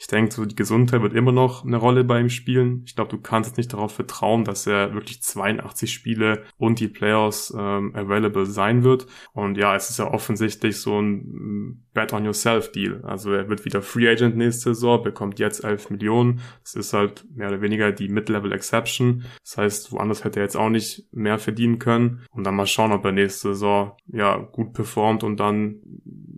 ich 0.00 0.06
denke, 0.06 0.32
so 0.32 0.46
die 0.46 0.56
Gesundheit 0.56 1.02
wird 1.02 1.12
immer 1.12 1.30
noch 1.30 1.62
eine 1.62 1.76
Rolle 1.76 2.04
bei 2.04 2.20
ihm 2.20 2.30
spielen. 2.30 2.84
Ich 2.86 2.96
glaube, 2.96 3.10
du 3.10 3.18
kannst 3.18 3.58
nicht 3.58 3.74
darauf 3.74 3.92
vertrauen, 3.92 4.44
dass 4.44 4.66
er 4.66 4.94
wirklich 4.94 5.22
82 5.22 5.92
Spiele 5.92 6.44
und 6.56 6.80
die 6.80 6.88
Playoffs 6.88 7.54
ähm, 7.54 7.94
available 7.94 8.46
sein 8.46 8.82
wird. 8.82 9.06
Und 9.34 9.58
ja, 9.58 9.76
es 9.76 9.90
ist 9.90 9.98
ja 9.98 10.10
offensichtlich 10.10 10.78
so 10.78 10.98
ein 10.98 11.16
mm, 11.26 11.82
Bet 11.92 12.14
on 12.14 12.24
Yourself 12.24 12.72
Deal. 12.72 13.04
Also 13.04 13.30
er 13.32 13.50
wird 13.50 13.66
wieder 13.66 13.82
Free 13.82 14.08
Agent 14.08 14.38
nächste 14.38 14.74
Saison, 14.74 15.02
bekommt 15.02 15.38
jetzt 15.38 15.64
11 15.64 15.90
Millionen. 15.90 16.40
Das 16.62 16.76
ist 16.76 16.94
halt 16.94 17.26
mehr 17.34 17.48
oder 17.48 17.60
weniger 17.60 17.92
die 17.92 18.08
Mid-Level 18.08 18.52
Exception. 18.52 19.26
Das 19.44 19.58
heißt, 19.58 19.92
woanders 19.92 20.24
hätte 20.24 20.40
er 20.40 20.44
jetzt 20.44 20.56
auch 20.56 20.70
nicht 20.70 21.08
mehr 21.12 21.38
verdienen 21.38 21.78
können. 21.78 22.22
Und 22.30 22.44
dann 22.44 22.56
mal 22.56 22.66
schauen, 22.66 22.92
ob 22.92 23.04
er 23.04 23.12
nächste 23.12 23.48
Saison 23.48 23.92
ja 24.06 24.38
gut 24.38 24.72
performt 24.72 25.24
und 25.24 25.38
dann 25.38 25.82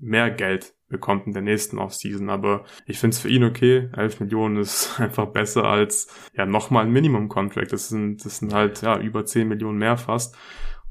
mehr 0.02 0.30
Geld 0.30 0.74
bekommt 0.88 1.26
in 1.26 1.32
der 1.32 1.42
nächsten 1.42 1.78
Offseason. 1.78 2.28
Aber 2.28 2.64
ich 2.86 2.98
finde 2.98 3.14
es 3.14 3.20
für 3.20 3.28
ihn 3.28 3.44
okay. 3.44 3.88
11 3.96 4.20
Millionen 4.20 4.58
ist 4.58 5.00
einfach 5.00 5.26
besser 5.26 5.64
als 5.64 6.08
ja 6.36 6.44
nochmal 6.44 6.84
ein 6.84 6.92
Minimum-Contract. 6.92 7.72
Das 7.72 7.88
sind, 7.88 8.24
das 8.24 8.38
sind 8.38 8.52
halt 8.52 8.82
ja 8.82 8.98
über 8.98 9.24
10 9.24 9.48
Millionen 9.48 9.78
mehr 9.78 9.96
fast. 9.96 10.36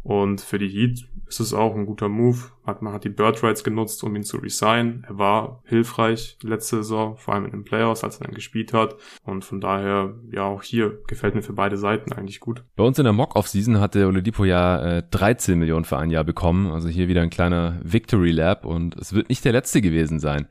Und 0.03 0.41
für 0.41 0.57
die 0.57 0.67
Heat 0.67 1.07
ist 1.27 1.39
es 1.39 1.53
auch 1.53 1.75
ein 1.75 1.85
guter 1.85 2.09
Move. 2.09 2.39
Man 2.79 2.93
hat 2.93 3.03
die 3.03 3.09
Bird 3.09 3.43
Rights 3.43 3.63
genutzt, 3.63 4.03
um 4.03 4.15
ihn 4.15 4.23
zu 4.23 4.37
resignen. 4.37 5.05
Er 5.07 5.17
war 5.17 5.61
hilfreich 5.65 6.37
letzte 6.41 6.77
Saison, 6.77 7.17
vor 7.17 7.33
allem 7.33 7.45
in 7.45 7.51
den 7.51 7.63
Playoffs, 7.63 8.03
als 8.03 8.19
er 8.19 8.25
dann 8.25 8.33
gespielt 8.33 8.73
hat. 8.73 8.95
Und 9.23 9.43
von 9.43 9.59
daher, 9.59 10.15
ja, 10.31 10.43
auch 10.43 10.63
hier 10.63 10.99
gefällt 11.07 11.35
mir 11.35 11.41
für 11.41 11.53
beide 11.53 11.77
Seiten 11.77 12.13
eigentlich 12.13 12.39
gut. 12.39 12.63
Bei 12.75 12.83
uns 12.83 12.97
in 12.97 13.03
der 13.03 13.13
Mock-Off-Season 13.13 13.79
hatte 13.79 14.07
Oladipo 14.07 14.45
ja 14.45 14.97
äh, 14.97 15.03
13 15.11 15.59
Millionen 15.59 15.85
für 15.85 15.97
ein 15.97 16.09
Jahr 16.09 16.23
bekommen. 16.23 16.71
Also 16.71 16.87
hier 16.87 17.07
wieder 17.07 17.21
ein 17.21 17.29
kleiner 17.29 17.79
Victory 17.83 18.31
Lab 18.31 18.65
und 18.65 18.95
es 18.95 19.13
wird 19.13 19.29
nicht 19.29 19.43
der 19.45 19.51
letzte 19.51 19.81
gewesen 19.81 20.19
sein. 20.19 20.47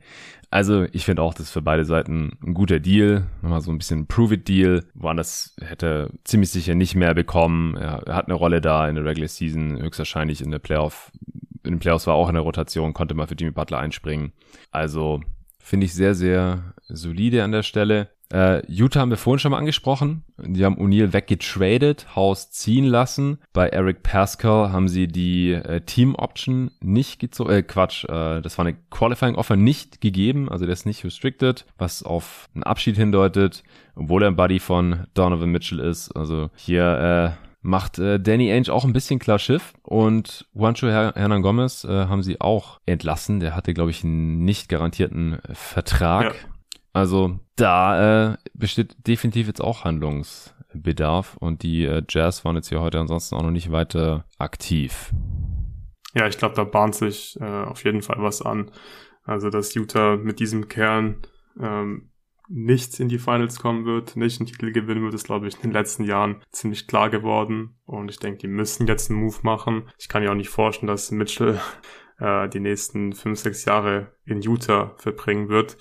Also 0.51 0.85
ich 0.91 1.05
finde 1.05 1.21
auch, 1.21 1.33
das 1.33 1.47
ist 1.47 1.51
für 1.51 1.61
beide 1.61 1.85
Seiten 1.85 2.37
ein 2.43 2.53
guter 2.53 2.81
Deal. 2.81 3.23
Nochmal 3.41 3.61
so 3.61 3.71
ein 3.71 3.77
bisschen 3.77 4.05
Prove-It-Deal. 4.07 4.83
Woanders 4.93 5.55
hätte 5.61 6.11
ziemlich 6.25 6.51
sicher 6.51 6.75
nicht 6.75 6.93
mehr 6.93 7.13
bekommen. 7.13 7.77
Er, 7.77 8.03
er 8.05 8.15
hat 8.15 8.25
eine 8.25 8.35
Rolle 8.35 8.59
da 8.59 8.87
in 8.89 8.95
der 8.95 9.05
Regular 9.05 9.29
Season, 9.29 9.81
höchstwahrscheinlich 9.81 10.41
in 10.41 10.51
der 10.51 10.59
Playoff. 10.59 11.13
In 11.63 11.75
den 11.75 11.79
Playoffs 11.79 12.05
war 12.05 12.15
auch 12.15 12.27
in 12.27 12.35
der 12.35 12.43
Rotation, 12.43 12.93
konnte 12.93 13.15
mal 13.15 13.27
für 13.27 13.35
Jimmy 13.35 13.51
Butler 13.51 13.79
einspringen. 13.79 14.33
Also 14.71 15.21
finde 15.57 15.85
ich 15.85 15.93
sehr, 15.93 16.15
sehr 16.15 16.73
solide 16.89 17.45
an 17.45 17.53
der 17.53 17.63
Stelle. 17.63 18.09
Äh, 18.31 18.61
Utah 18.67 19.01
haben 19.01 19.09
wir 19.09 19.17
vorhin 19.17 19.39
schon 19.39 19.51
mal 19.51 19.57
angesprochen. 19.57 20.23
Die 20.37 20.63
haben 20.63 20.77
O'Neal 20.77 21.13
weggetradet, 21.13 22.15
Haus 22.15 22.51
ziehen 22.51 22.85
lassen. 22.85 23.39
Bei 23.53 23.69
Eric 23.69 24.03
Pascal 24.03 24.71
haben 24.71 24.87
sie 24.87 25.07
die 25.07 25.51
äh, 25.51 25.81
Team 25.81 26.15
Option 26.15 26.71
nicht 26.79 27.19
gezogen, 27.19 27.51
äh, 27.51 27.63
Quatsch, 27.63 28.05
äh, 28.05 28.41
das 28.41 28.57
war 28.57 28.65
eine 28.65 28.77
Qualifying 28.89 29.35
Offer 29.35 29.55
nicht 29.55 30.01
gegeben, 30.01 30.49
also 30.49 30.65
der 30.65 30.73
ist 30.73 30.85
nicht 30.85 31.03
restricted, 31.03 31.65
was 31.77 32.03
auf 32.03 32.49
einen 32.53 32.63
Abschied 32.63 32.95
hindeutet, 32.95 33.63
obwohl 33.95 34.23
er 34.23 34.29
ein 34.29 34.35
Buddy 34.35 34.59
von 34.59 35.07
Donovan 35.13 35.49
Mitchell 35.49 35.79
ist. 35.79 36.11
Also 36.15 36.49
hier 36.55 37.35
äh, 37.37 37.47
macht 37.61 37.99
äh, 37.99 38.19
Danny 38.19 38.51
Ainge 38.51 38.71
auch 38.71 38.85
ein 38.85 38.93
bisschen 38.93 39.19
klar 39.19 39.39
Schiff 39.39 39.73
und 39.83 40.47
Juancho 40.53 40.87
Hernan 40.87 41.41
Gomez 41.41 41.83
äh, 41.83 42.05
haben 42.07 42.23
sie 42.23 42.41
auch 42.41 42.79
entlassen. 42.85 43.39
Der 43.39 43.55
hatte, 43.55 43.73
glaube 43.73 43.91
ich, 43.91 44.03
einen 44.03 44.43
nicht 44.43 44.69
garantierten 44.69 45.39
Vertrag. 45.53 46.25
Ja. 46.25 46.50
Also 46.93 47.39
da 47.55 48.33
äh, 48.33 48.37
besteht 48.53 48.95
definitiv 49.07 49.47
jetzt 49.47 49.61
auch 49.61 49.85
Handlungsbedarf 49.85 51.37
und 51.37 51.63
die 51.63 51.85
äh, 51.85 52.03
Jazz 52.07 52.43
waren 52.43 52.55
jetzt 52.55 52.69
hier 52.69 52.81
heute 52.81 52.99
ansonsten 52.99 53.35
auch 53.35 53.43
noch 53.43 53.51
nicht 53.51 53.71
weiter 53.71 54.25
aktiv. 54.37 55.13
Ja, 56.13 56.27
ich 56.27 56.37
glaube, 56.37 56.55
da 56.55 56.65
bahnt 56.65 56.95
sich 56.95 57.37
äh, 57.39 57.45
auf 57.45 57.83
jeden 57.85 58.01
Fall 58.01 58.17
was 58.19 58.41
an. 58.41 58.71
Also, 59.23 59.49
dass 59.49 59.73
Utah 59.75 60.17
mit 60.17 60.39
diesem 60.39 60.67
Kern 60.67 61.21
ähm, 61.59 62.11
nicht 62.49 62.99
in 62.99 63.07
die 63.07 63.19
Finals 63.19 63.59
kommen 63.59 63.85
wird, 63.85 64.17
nicht 64.17 64.41
einen 64.41 64.47
Titel 64.47 64.71
gewinnen 64.73 65.03
wird, 65.03 65.13
ist, 65.13 65.25
glaube 65.25 65.47
ich, 65.47 65.55
in 65.55 65.61
den 65.61 65.71
letzten 65.71 66.03
Jahren 66.03 66.43
ziemlich 66.51 66.87
klar 66.87 67.09
geworden. 67.09 67.79
Und 67.85 68.11
ich 68.11 68.19
denke, 68.19 68.39
die 68.39 68.47
müssen 68.47 68.87
jetzt 68.87 69.09
einen 69.09 69.21
Move 69.21 69.37
machen. 69.43 69.89
Ich 69.97 70.09
kann 70.09 70.21
mir 70.21 70.31
auch 70.31 70.35
nicht 70.35 70.49
vorstellen, 70.49 70.87
dass 70.87 71.11
Mitchell 71.11 71.61
äh, 72.19 72.49
die 72.49 72.59
nächsten 72.59 73.13
fünf, 73.13 73.39
sechs 73.39 73.63
Jahre 73.63 74.17
in 74.25 74.41
Utah 74.41 74.95
verbringen 74.97 75.47
wird. 75.47 75.77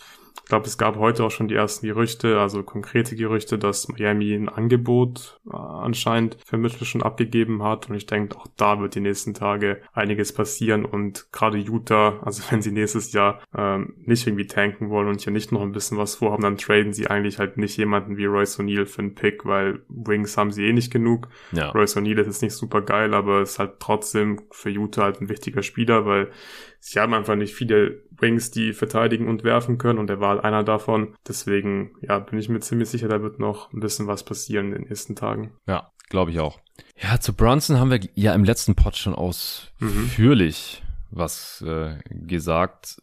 Ich 0.51 0.53
glaube, 0.53 0.67
es 0.67 0.79
gab 0.79 0.97
heute 0.97 1.23
auch 1.23 1.31
schon 1.31 1.47
die 1.47 1.55
ersten 1.55 1.87
Gerüchte, 1.87 2.41
also 2.41 2.65
konkrete 2.65 3.15
Gerüchte, 3.15 3.57
dass 3.57 3.87
Miami 3.87 4.35
ein 4.35 4.49
Angebot 4.49 5.41
äh, 5.49 5.55
anscheinend 5.55 6.39
für 6.45 6.57
Mitchell 6.57 6.89
schon 6.89 7.05
abgegeben 7.05 7.63
hat. 7.63 7.89
Und 7.89 7.95
ich 7.95 8.07
denke, 8.07 8.37
auch 8.37 8.49
da 8.57 8.81
wird 8.81 8.97
die 8.97 9.01
nächsten 9.01 9.33
Tage 9.33 9.81
einiges 9.93 10.33
passieren. 10.33 10.85
Und 10.85 11.31
gerade 11.31 11.57
Utah, 11.57 12.19
also 12.25 12.43
wenn 12.51 12.63
sie 12.63 12.73
nächstes 12.73 13.13
Jahr 13.13 13.41
ähm, 13.57 13.95
nicht 13.99 14.27
irgendwie 14.27 14.49
tanken 14.49 14.91
wollen 14.91 15.07
und 15.07 15.21
hier 15.21 15.33
nicht 15.33 15.53
noch 15.53 15.63
ein 15.63 15.71
bisschen 15.71 15.99
was 15.99 16.17
vorhaben, 16.17 16.43
dann 16.43 16.57
traden 16.57 16.93
sie 16.93 17.07
eigentlich 17.07 17.39
halt 17.39 17.57
nicht 17.57 17.77
jemanden 17.77 18.17
wie 18.17 18.25
Royce 18.25 18.59
O'Neill 18.59 18.87
für 18.87 19.03
einen 19.03 19.15
Pick, 19.15 19.45
weil 19.45 19.85
Wings 19.89 20.37
haben 20.37 20.51
sie 20.51 20.67
eh 20.67 20.73
nicht 20.73 20.93
genug. 20.93 21.29
Ja. 21.53 21.71
Royce 21.71 21.97
O'Neill 21.97 22.19
ist 22.19 22.27
jetzt 22.27 22.43
nicht 22.43 22.57
super 22.57 22.83
geil, 22.83 23.15
aber 23.15 23.43
ist 23.43 23.61
halt 23.61 23.75
trotzdem 23.79 24.41
für 24.51 24.71
Utah 24.71 25.05
halt 25.05 25.21
ein 25.21 25.29
wichtiger 25.29 25.63
Spieler, 25.63 26.07
weil 26.07 26.33
sie 26.81 26.99
haben 26.99 27.15
einfach 27.15 27.37
nicht 27.37 27.55
viele 27.55 28.03
Wings, 28.21 28.51
die 28.51 28.73
verteidigen 28.73 29.29
und 29.29 29.45
werfen 29.45 29.79
können 29.79 29.99
und 29.99 30.11
er 30.11 30.21
war 30.21 30.45
einer 30.45 30.65
davon. 30.65 31.15
Deswegen, 31.27 31.93
ja, 32.01 32.19
bin 32.19 32.39
ich 32.39 32.49
mir 32.49 32.61
ziemlich 32.61 32.89
sicher, 32.89 33.09
da 33.09 33.23
wird 33.23 33.39
noch 33.39 33.73
ein 33.73 33.81
bisschen 33.81 34.07
was 34.07 34.25
passieren 34.25 34.67
in 34.67 34.83
den 34.83 34.89
nächsten 34.89 35.17
Tagen. 35.17 35.53
Ja, 35.67 35.91
glaube 36.09 36.31
ich 36.31 36.41
auch. 36.41 36.61
Ja, 37.01 37.21
zu 37.21 37.35
Brunson 37.35 37.79
haben 37.79 37.91
wir 37.91 38.01
ja 38.15 38.35
im 38.35 38.45
letzten 38.45 38.75
Pod 38.75 38.97
schon 38.97 39.15
ausführlich 39.15 40.83
mhm. 40.83 41.19
was 41.19 41.65
äh, 41.67 41.99
gesagt. 42.09 43.01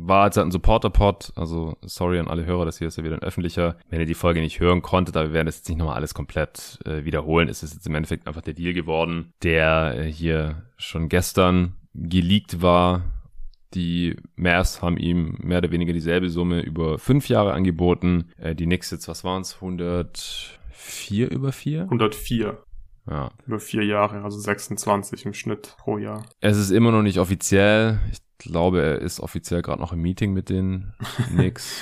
War 0.00 0.26
jetzt 0.26 0.36
halt 0.36 0.46
ein 0.46 0.52
Supporter-Pod, 0.52 1.32
also 1.34 1.76
sorry 1.82 2.20
an 2.20 2.28
alle 2.28 2.46
Hörer, 2.46 2.64
das 2.64 2.78
hier 2.78 2.86
ist 2.86 2.98
ja 2.98 3.04
wieder 3.04 3.16
ein 3.16 3.22
öffentlicher. 3.22 3.76
Wenn 3.90 3.98
ihr 3.98 4.06
die 4.06 4.14
Folge 4.14 4.40
nicht 4.40 4.60
hören 4.60 4.80
konntet, 4.80 5.16
aber 5.16 5.28
wir 5.28 5.34
werden 5.34 5.48
jetzt 5.48 5.68
nicht 5.68 5.76
nochmal 5.76 5.96
alles 5.96 6.14
komplett 6.14 6.78
äh, 6.84 7.04
wiederholen, 7.04 7.48
ist 7.48 7.64
es 7.64 7.74
jetzt 7.74 7.86
im 7.86 7.96
Endeffekt 7.96 8.28
einfach 8.28 8.42
der 8.42 8.54
Deal 8.54 8.74
geworden, 8.74 9.32
der 9.42 9.98
äh, 9.98 10.04
hier 10.04 10.62
schon 10.76 11.08
gestern 11.08 11.74
geleakt 11.94 12.62
war 12.62 13.02
die 13.74 14.16
Mavs 14.36 14.80
haben 14.82 14.96
ihm 14.96 15.36
mehr 15.40 15.58
oder 15.58 15.70
weniger 15.70 15.92
dieselbe 15.92 16.30
Summe 16.30 16.60
über 16.60 16.98
fünf 16.98 17.28
Jahre 17.28 17.52
angeboten. 17.52 18.30
Äh, 18.38 18.54
die 18.54 18.64
Knicks 18.64 18.90
jetzt, 18.90 19.08
was 19.08 19.24
waren 19.24 19.42
es? 19.42 19.56
104 19.56 21.30
über 21.30 21.52
vier? 21.52 21.82
104. 21.82 22.62
Ja. 23.10 23.30
Über 23.46 23.58
vier 23.58 23.84
Jahre, 23.84 24.22
also 24.22 24.38
26 24.38 25.24
im 25.26 25.32
Schnitt 25.34 25.74
pro 25.78 25.98
Jahr. 25.98 26.24
Es 26.40 26.58
ist 26.58 26.70
immer 26.70 26.92
noch 26.92 27.02
nicht 27.02 27.18
offiziell. 27.18 28.00
Ich 28.12 28.18
glaube, 28.38 28.82
er 28.82 28.98
ist 29.00 29.20
offiziell 29.20 29.62
gerade 29.62 29.80
noch 29.80 29.92
im 29.92 30.00
Meeting 30.00 30.32
mit 30.32 30.50
den 30.50 30.92
Knicks. 31.28 31.74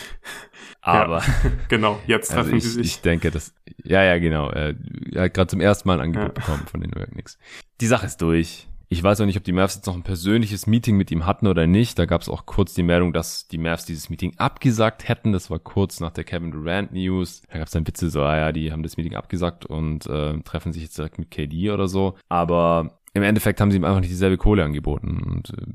Aber. 0.81 1.19
Ja, 1.19 1.25
genau, 1.69 1.99
jetzt 2.07 2.29
treffen 2.29 2.55
also 2.55 2.57
ich, 2.57 2.63
sie 2.65 2.71
sich. 2.71 2.87
Ich 2.87 3.01
denke, 3.01 3.31
dass, 3.31 3.55
ja, 3.83 4.05
ja, 4.05 4.19
genau. 4.19 4.51
Er, 4.51 4.75
er 5.13 5.25
hat 5.25 5.35
gerade 5.35 5.49
zum 5.49 5.61
ersten 5.61 5.89
Mal 5.89 5.95
ein 5.95 6.07
Angebot 6.07 6.29
ja. 6.29 6.35
bekommen 6.35 6.67
von 6.67 6.81
den 6.81 6.91
New 6.91 6.99
York 6.99 7.11
Knicks. 7.11 7.39
Die 7.81 7.87
Sache 7.87 8.07
ist 8.07 8.23
durch. 8.23 8.69
Ich 8.89 9.03
weiß 9.03 9.21
auch 9.21 9.27
nicht, 9.27 9.37
ob 9.37 9.43
die 9.43 9.53
Mavs 9.53 9.75
jetzt 9.75 9.87
noch 9.87 9.97
ein 9.97 10.05
persönliches 10.05 10.69
Meeting 10.69 10.97
mit 10.97 11.11
ihm 11.11 11.27
hatten 11.27 11.49
oder 11.49 11.67
nicht. 11.67 11.99
Da 11.99 12.07
gab 12.07 12.23
es 12.23 12.29
auch 12.29 12.47
kurz 12.47 12.73
die 12.73 12.85
Meldung, 12.85 13.13
dass 13.13 13.49
die 13.49 13.59
Mavs 13.59 13.85
dieses 13.85 14.11
Meeting 14.11 14.35
abgesagt 14.37 15.09
hätten. 15.09 15.33
Das 15.33 15.51
war 15.51 15.59
kurz 15.59 15.99
nach 15.99 16.13
der 16.13 16.23
Kevin 16.23 16.53
Durant 16.53 16.93
News. 16.93 17.43
Da 17.51 17.59
gab 17.59 17.67
es 17.67 17.73
dann 17.73 17.87
Witze 17.87 18.11
so, 18.11 18.23
ah 18.23 18.37
ja, 18.37 18.53
die 18.53 18.71
haben 18.71 18.85
das 18.85 18.97
Meeting 18.97 19.17
abgesagt 19.17 19.67
und 19.67 20.07
äh, 20.07 20.39
treffen 20.43 20.73
sich 20.73 20.83
jetzt 20.83 20.99
direkt 20.99 21.19
mit 21.19 21.33
KD 21.33 21.71
oder 21.73 21.89
so. 21.89 22.15
Aber 22.29 23.01
im 23.13 23.25
Endeffekt 23.25 23.61
haben 23.61 23.73
sie 23.73 23.77
ihm 23.77 23.85
einfach 23.85 24.01
nicht 24.01 24.11
dieselbe 24.11 24.37
Kohle 24.37 24.63
angeboten. 24.63 25.21
Und 25.21 25.51
äh, 25.51 25.67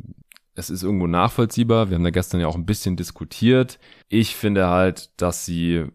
es 0.55 0.70
ist 0.70 0.84
irgendwo 0.84 1.07
nachvollziehbar. 1.07 1.89
Wir 1.89 1.95
haben 1.95 2.03
da 2.05 2.12
gestern 2.12 2.39
ja 2.39 2.47
auch 2.47 2.55
ein 2.55 2.66
bisschen 2.66 2.95
diskutiert. 2.95 3.78
Ich 4.07 4.38
finde 4.38 4.68
halt, 4.68 5.09
dass 5.22 5.45
sie 5.45 5.86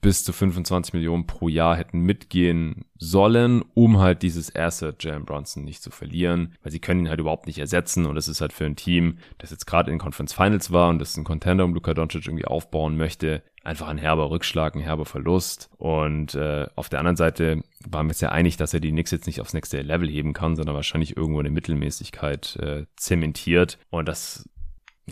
bis 0.00 0.24
zu 0.24 0.32
25 0.32 0.94
Millionen 0.94 1.26
pro 1.26 1.48
Jahr 1.48 1.76
hätten 1.76 2.00
mitgehen 2.00 2.84
sollen, 2.98 3.62
um 3.74 3.98
halt 3.98 4.22
dieses 4.22 4.54
Asset 4.54 5.02
Jalen 5.02 5.24
Bronson 5.24 5.64
nicht 5.64 5.82
zu 5.82 5.90
verlieren, 5.90 6.54
weil 6.62 6.72
sie 6.72 6.80
können 6.80 7.00
ihn 7.00 7.08
halt 7.08 7.20
überhaupt 7.20 7.46
nicht 7.46 7.58
ersetzen 7.58 8.06
und 8.06 8.16
es 8.16 8.28
ist 8.28 8.40
halt 8.40 8.52
für 8.52 8.64
ein 8.64 8.76
Team, 8.76 9.18
das 9.38 9.50
jetzt 9.50 9.66
gerade 9.66 9.90
in 9.90 9.98
Conference 9.98 10.32
Finals 10.32 10.70
war 10.70 10.88
und 10.88 10.98
das 10.98 11.16
ein 11.16 11.24
Contender 11.24 11.64
um 11.64 11.74
Luka 11.74 11.94
Doncic 11.94 12.26
irgendwie 12.26 12.46
aufbauen 12.46 12.96
möchte, 12.96 13.42
einfach 13.62 13.88
ein 13.88 13.98
herber 13.98 14.30
Rückschlag, 14.30 14.74
ein 14.74 14.80
herber 14.80 15.04
Verlust. 15.04 15.70
Und 15.76 16.34
äh, 16.34 16.66
auf 16.76 16.88
der 16.88 17.00
anderen 17.00 17.16
Seite 17.16 17.62
waren 17.86 18.06
wir 18.06 18.10
uns 18.10 18.20
ja 18.20 18.30
einig, 18.30 18.56
dass 18.56 18.74
er 18.74 18.80
die 18.80 18.90
Knicks 18.90 19.10
jetzt 19.10 19.26
nicht 19.26 19.40
aufs 19.40 19.54
nächste 19.54 19.82
Level 19.82 20.08
heben 20.08 20.32
kann, 20.32 20.56
sondern 20.56 20.74
wahrscheinlich 20.74 21.16
irgendwo 21.16 21.40
eine 21.40 21.50
Mittelmäßigkeit 21.50 22.56
äh, 22.56 22.86
zementiert. 22.96 23.78
Und 23.90 24.08
das 24.08 24.48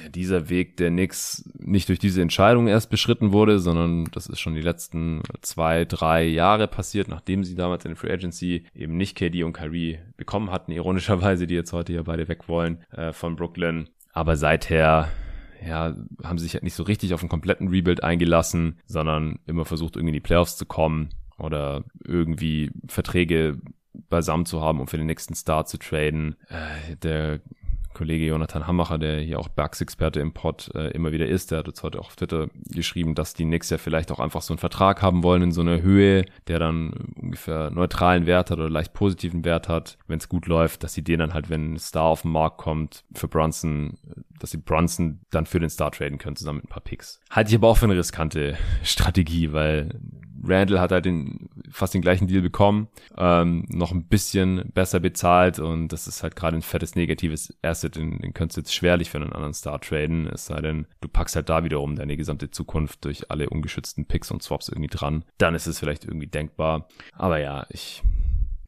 ja, 0.03 0.09
dieser 0.09 0.49
Weg 0.49 0.77
der 0.77 0.91
Knicks 0.91 1.49
nicht 1.59 1.89
durch 1.89 1.99
diese 1.99 2.23
Entscheidung 2.23 2.69
erst 2.69 2.91
beschritten 2.91 3.33
wurde, 3.33 3.59
sondern 3.59 4.07
das 4.13 4.27
ist 4.27 4.41
schon 4.41 4.55
die 4.55 4.61
letzten 4.61 5.23
zwei, 5.43 5.85
drei 5.85 6.25
Jahre 6.25 6.69
passiert, 6.69 7.09
nachdem 7.09 7.45
sie 7.45 7.55
damals 7.55 7.85
in 7.85 7.91
der 7.91 7.97
Free 7.97 8.13
Agency 8.13 8.65
eben 8.75 8.97
nicht 8.97 9.17
KD 9.17 9.43
und 9.45 9.53
Kyrie 9.53 9.99
bekommen 10.17 10.51
hatten, 10.51 10.73
ironischerweise, 10.73 11.47
die 11.47 11.55
jetzt 11.55 11.73
heute 11.73 11.93
ja 11.93 12.03
beide 12.03 12.29
weg 12.29 12.49
wollen 12.49 12.85
äh, 12.91 13.13
von 13.13 13.37
Brooklyn. 13.37 13.89
Aber 14.13 14.37
seither 14.37 15.09
ja, 15.67 15.95
haben 16.23 16.39
sie 16.39 16.45
sich 16.45 16.55
halt 16.55 16.65
nicht 16.65 16.75
so 16.75 16.83
richtig 16.83 17.15
auf 17.15 17.21
einen 17.21 17.29
kompletten 17.29 17.69
Rebuild 17.69 18.05
eingelassen, 18.05 18.79
sondern 18.87 19.41
immer 19.47 19.65
versucht, 19.65 19.97
irgendwie 19.97 20.11
in 20.11 20.15
die 20.15 20.21
Playoffs 20.21 20.57
zu 20.57 20.67
kommen 20.67 21.11
oder 21.39 21.85
irgendwie 22.05 22.71
Verträge 22.87 23.59
beisammen 24.09 24.47
zu 24.47 24.61
haben, 24.63 24.81
um 24.81 24.89
für 24.89 24.97
den 24.97 25.07
nächsten 25.07 25.35
Star 25.35 25.67
zu 25.67 25.79
traden. 25.79 26.37
Äh, 26.49 26.97
der 26.97 27.41
Kollege 27.95 28.27
Jonathan 28.27 28.67
Hammacher, 28.67 28.99
der 28.99 29.21
hier 29.21 29.39
auch 29.39 29.49
Bergsexperte 29.49 30.21
im 30.21 30.33
Pod 30.33 30.71
äh, 30.75 30.91
immer 30.91 31.13
wieder 31.13 31.27
ist, 31.27 31.51
der 31.51 31.59
hat 31.59 31.69
uns 31.69 31.83
heute 31.83 31.99
auch 32.01 32.09
auf 32.09 32.17
Twitter 32.17 32.49
geschrieben, 32.71 33.15
dass 33.15 33.35
die 33.35 33.45
Knicks 33.45 33.71
ja 33.71 33.79
vielleicht 33.79 34.13
auch 34.13 34.21
einfach 34.21 34.43
so 34.43 34.53
einen 34.53 34.59
Vertrag 34.59 35.03
haben 35.03 35.23
wollen 35.23 35.43
in 35.43 35.53
so 35.53 35.61
einer 35.61 35.83
Höhe, 35.83 36.25
der 36.47 36.59
dann 36.59 36.93
ungefähr 37.17 37.71
neutralen 37.71 38.27
Wert 38.27 38.51
hat 38.51 38.59
oder 38.59 38.71
leicht 38.71 38.93
positiven 38.93 39.45
Wert 39.45 39.69
hat, 39.69 39.99
wenn 40.07 40.19
es 40.19 40.29
gut 40.29 40.47
läuft, 40.47 40.85
dass 40.85 40.95
sie 40.95 41.03
den 41.03 41.19
dann 41.19 41.35
halt, 41.35 41.51
wenn 41.51 41.75
ein 41.75 41.79
Star 41.79 42.05
auf 42.05 42.23
den 42.23 42.33
Markt 42.33 42.59
kommt, 42.59 43.05
für 43.15 43.29
Brunson, 43.29 43.99
dass 44.39 44.51
sie 44.51 44.59
Brunson 44.59 45.21
dann 45.31 45.47
für 45.47 45.61
den 45.61 45.71
Star 45.71 45.91
traden 45.91 46.19
können, 46.19 46.37
zusammen 46.37 46.59
mit 46.59 46.67
ein 46.67 46.71
paar 46.71 46.83
Picks. 46.83 47.21
Halte 47.31 47.51
ich 47.51 47.57
aber 47.57 47.69
auch 47.69 47.77
für 47.77 47.87
eine 47.87 47.97
riskante 47.97 48.57
Strategie, 48.83 49.53
weil 49.53 49.99
Randall 50.45 50.81
hat 50.81 50.93
halt 50.93 51.05
den, 51.05 51.49
fast 51.71 51.95
den 51.95 52.03
gleichen 52.03 52.27
Deal 52.27 52.43
bekommen, 52.43 52.89
ähm, 53.17 53.65
noch 53.69 53.93
ein 53.93 54.05
bisschen 54.07 54.71
besser 54.75 55.01
bezahlt 55.01 55.59
und 55.59 55.89
das 55.89 56.07
ist 56.07 56.23
halt 56.23 56.37
gerade 56.37 56.57
ein 56.57 56.63
fettes 56.63 56.95
negatives 56.95 57.57
Asset, 57.63 57.97
den, 57.97 58.19
den 58.19 58.35
könntest 58.35 58.57
du 58.57 58.61
jetzt 58.61 58.75
schwerlich 58.75 59.11
für 59.11 59.19
einen 59.19 59.33
anderen 59.33 59.55
Star 59.55 59.81
traden, 59.81 60.27
es 60.27 60.47
sei 60.47 60.61
denn, 60.61 60.87
du 61.01 61.09
packst 61.09 61.37
halt 61.37 61.49
da 61.49 61.65
wiederum 61.65 61.97
deine 61.97 62.17
gesamte 62.17 62.51
Zukunft 62.51 63.05
durch 63.05 63.31
alle 63.31 63.49
ungeschützten 63.51 64.07
Picks 64.07 64.31
und 64.31 64.43
Swaps 64.43 64.69
irgendwie 64.69 64.89
dran. 64.89 65.25
Dann 65.39 65.55
ist 65.55 65.67
es 65.67 65.79
vielleicht 65.79 66.05
irgendwie 66.05 66.27
denkbar. 66.27 66.89
Aber 67.13 67.39
ja, 67.39 67.67
ich, 67.71 68.03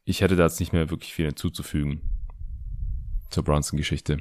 ich 0.05 0.21
hätte 0.21 0.37
da 0.37 0.45
jetzt 0.45 0.61
nicht 0.61 0.73
mehr 0.73 0.91
wirklich 0.91 1.15
viel 1.15 1.27
hinzuzufügen 1.27 2.01
zur 3.31 3.45
Bronson-Geschichte 3.45 4.19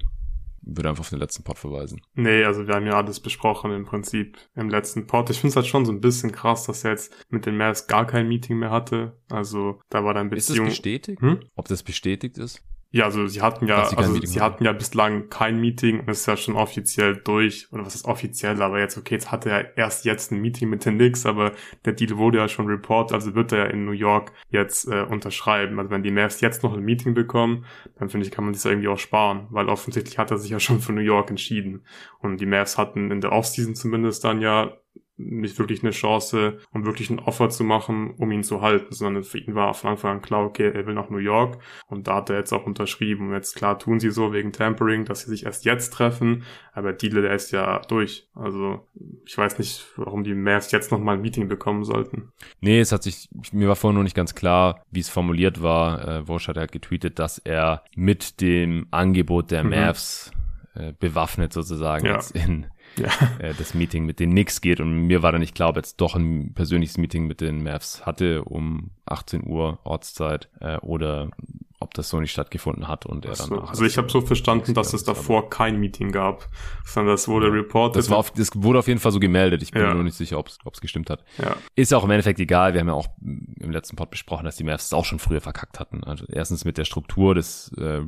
würde 0.62 0.90
einfach 0.90 1.02
auf 1.02 1.10
den 1.10 1.20
letzten 1.20 1.44
Pod 1.44 1.58
verweisen. 1.58 2.02
Nee, 2.14 2.44
also 2.44 2.68
wir 2.68 2.76
haben 2.76 2.86
ja 2.86 2.94
alles 2.94 3.20
besprochen 3.20 3.72
im 3.72 3.86
Prinzip 3.86 4.38
im 4.56 4.70
letzten 4.70 5.08
Pod. 5.08 5.30
Ich 5.30 5.40
finde 5.40 5.52
es 5.52 5.56
halt 5.56 5.68
schon 5.68 5.86
so 5.86 5.92
ein 5.92 6.02
bisschen 6.02 6.32
krass, 6.32 6.66
dass 6.66 6.84
er 6.84 6.92
jetzt 6.92 7.14
mit 7.30 7.46
den 7.46 7.58
Mavs 7.58 7.88
gar 7.88 8.06
kein 8.06 8.28
Meeting 8.28 8.58
mehr 8.58 8.72
hatte. 8.72 9.18
Also 9.30 9.82
da 9.90 10.04
war 10.04 10.14
dann 10.14 10.30
Beziehung... 10.30 10.68
Ist 10.68 10.78
das 10.78 10.78
bestätigt? 10.78 11.22
Hm? 11.22 11.40
Ob 11.56 11.68
das 11.68 11.84
bestätigt 11.84 12.38
ist? 12.38 12.64
Ja, 12.92 13.06
also 13.06 13.28
sie 13.28 13.42
hatten 13.42 13.68
ja, 13.68 13.86
sie 13.86 13.98
also 13.98 14.16
sie 14.16 14.42
hatten 14.42 14.64
ja 14.64 14.72
bislang 14.72 15.30
kein 15.30 15.60
Meeting 15.60 16.00
und 16.00 16.10
ist 16.10 16.26
ja 16.26 16.36
schon 16.36 16.56
offiziell 16.56 17.18
durch. 17.18 17.68
Oder 17.72 17.86
was 17.86 17.94
ist 17.94 18.06
offiziell, 18.06 18.60
aber 18.64 18.80
jetzt, 18.80 18.98
okay, 18.98 19.14
jetzt 19.14 19.32
hatte 19.32 19.52
er 19.52 19.78
erst 19.78 20.06
jetzt 20.06 20.32
ein 20.32 20.42
Meeting 20.42 20.70
mit 20.70 20.86
den 20.86 20.96
Knicks, 20.96 21.28
aber 21.28 21.52
der 21.86 21.94
Deal 21.94 22.18
wurde 22.18 22.40
ja 22.40 22.48
schon 22.48 22.66
reported, 22.66 23.14
also 23.14 23.36
wird 23.36 23.52
er 23.52 23.60
ja 23.60 23.66
in 23.66 23.86
New 23.86 23.92
York 23.92 24.32
jetzt 24.50 24.88
äh, 24.88 25.04
unterschreiben. 25.04 25.78
Also 25.78 25.92
wenn 25.92 26.02
die 26.02 26.10
Mavs 26.10 26.42
jetzt 26.42 26.64
noch 26.64 26.74
ein 26.74 26.84
Meeting 26.84 27.14
bekommen, 27.14 27.66
dann 28.00 28.10
finde 28.10 28.26
ich, 28.26 28.32
kann 28.32 28.44
man 28.44 28.54
das 28.54 28.66
irgendwie 28.66 28.88
auch 28.88 28.98
sparen, 28.98 29.46
weil 29.52 29.70
offensichtlich 29.70 30.18
hat 30.18 30.32
er 30.32 30.38
sich 30.38 30.50
ja 30.50 30.60
schon 30.60 30.80
für 30.80 30.92
New 30.92 31.02
York 31.02 31.30
entschieden. 31.30 31.86
Und 32.20 32.42
die 32.42 32.48
Mavs 32.48 32.80
hatten 32.80 33.12
in 33.12 33.22
der 33.22 33.34
Offseason 33.34 33.76
zumindest 33.76 34.24
dann 34.24 34.42
ja 34.42 34.74
nicht 35.20 35.60
wirklich 35.60 35.84
eine 35.84 35.92
Chance, 35.92 36.60
um 36.72 36.86
wirklich 36.86 37.10
ein 37.10 37.20
Offer 37.20 37.50
zu 37.50 37.66
machen, 37.66 38.14
um 38.18 38.32
ihn 38.32 38.44
zu 38.44 38.62
halten, 38.62 38.94
sondern 38.94 39.24
für 39.24 39.38
ihn 39.38 39.54
war 39.54 39.74
von 39.74 39.92
Anfang 39.92 40.12
an 40.12 40.22
klar, 40.22 40.46
okay, 40.46 40.72
er 40.74 40.88
will 40.88 40.94
nach 40.94 41.10
New 41.10 41.18
York 41.18 41.62
und 41.88 42.08
da 42.08 42.16
hat 42.16 42.30
er 42.30 42.38
jetzt 42.38 42.54
auch 42.54 42.66
unterschrieben. 42.66 43.28
Und 43.28 43.34
jetzt 43.34 43.56
klar 43.56 43.78
tun 43.78 44.00
sie 44.00 44.12
so 44.12 44.32
wegen 44.32 44.54
Tampering, 44.54 45.04
dass 45.04 45.22
sie 45.22 45.30
sich 45.30 45.46
erst 45.46 45.66
jetzt 45.66 45.92
treffen, 45.92 46.44
aber 46.72 46.94
Deal, 46.94 47.22
der 47.22 47.34
ist 47.34 47.52
ja 47.52 47.80
durch. 47.80 48.30
Also 48.34 48.88
ich 49.26 49.38
weiß 49.38 49.60
nicht, 49.60 49.86
warum 49.98 50.24
die 50.24 50.34
Mavs 50.34 50.72
jetzt 50.72 50.92
nochmal 50.92 51.18
ein 51.18 51.22
Meeting 51.22 51.50
bekommen 51.50 51.84
sollten. 51.84 52.32
Nee, 52.62 52.80
es 52.80 52.94
hat 52.94 53.04
sich, 53.04 53.28
mir 53.52 53.68
war 53.68 53.76
vorhin 53.76 53.98
noch 53.98 54.04
nicht 54.04 54.16
ganz 54.16 54.36
klar, 54.36 54.86
wie 54.90 55.02
es 55.02 55.10
formuliert 55.10 55.62
war. 55.62 56.08
Äh, 56.08 56.28
Wosch 56.30 56.48
hat 56.48 56.58
halt 56.58 56.72
getweetet, 56.72 57.20
dass 57.20 57.40
er 57.40 57.84
mit 57.96 58.40
dem 58.40 58.88
Angebot 58.92 59.52
der 59.52 59.66
mhm. 59.66 59.72
Mavs 59.72 60.32
äh, 60.76 60.94
bewaffnet 60.98 61.52
sozusagen 61.52 62.06
ja. 62.06 62.14
jetzt 62.14 62.32
in 62.32 62.68
ja. 62.98 63.10
äh, 63.40 63.54
das 63.58 63.74
Meeting 63.74 64.06
mit 64.06 64.20
den 64.20 64.32
Knicks 64.32 64.62
geht. 64.62 64.80
Und 64.80 65.08
mir 65.08 65.24
war 65.24 65.32
dann 65.32 65.46
klar, 65.54 65.70
ob 65.70 65.76
jetzt 65.76 65.98
doch 65.98 66.16
ein 66.16 66.54
persönliches 66.54 66.98
Meeting 66.98 67.28
mit 67.28 67.42
den 67.42 67.64
Mavs 67.64 68.06
hatte 68.06 68.44
um 68.44 68.92
18 69.06 69.46
Uhr 69.46 69.80
Ortszeit 69.84 70.50
äh, 70.60 70.78
oder 70.78 71.30
ob 71.82 71.94
das 71.94 72.10
so 72.10 72.20
nicht 72.20 72.32
stattgefunden 72.32 72.88
hat 72.88 73.06
und 73.06 73.26
er 73.26 73.36
dann. 73.36 73.60
Also 73.60 73.86
ich 73.86 73.98
habe 73.98 74.10
so 74.10 74.20
verstanden, 74.22 74.74
dass 74.74 74.94
es 74.94 75.04
davor 75.06 75.50
kein 75.50 75.80
Meeting 75.80 76.12
gab, 76.12 76.50
sondern 76.86 77.14
das 77.14 77.28
wurde 77.28 77.52
reported. 77.52 77.96
Das, 77.96 78.10
war 78.10 78.18
auf, 78.18 78.32
das 78.32 78.50
wurde 78.56 78.80
auf 78.80 78.88
jeden 78.88 79.00
Fall 79.00 79.14
so 79.14 79.20
gemeldet. 79.20 79.64
Ich 79.64 79.72
bin 79.72 79.82
ja. 79.82 79.90
mir 79.90 79.96
nur 79.96 80.04
nicht 80.04 80.18
sicher, 80.18 80.38
ob 80.38 80.48
es 80.48 80.82
gestimmt 80.82 81.10
hat. 81.10 81.24
Ja. 81.38 81.56
Ist 81.76 81.94
auch 81.94 82.04
im 82.04 82.12
Endeffekt 82.12 82.40
egal. 82.40 82.74
Wir 82.74 82.82
haben 82.82 82.88
ja 82.88 82.94
auch 82.94 83.08
im 83.22 83.72
letzten 83.72 83.96
Pod 83.96 84.12
besprochen, 84.12 84.44
dass 84.44 84.58
die 84.58 84.66
Mavs 84.66 84.88
es 84.88 84.94
auch 84.94 85.06
schon 85.06 85.20
früher 85.20 85.40
verkackt 85.40 85.80
hatten. 85.80 86.04
Also 86.04 86.26
erstens 86.28 86.66
mit 86.66 86.78
der 86.78 86.86
Struktur 86.86 87.34
des 87.34 87.72
äh, 87.78 88.02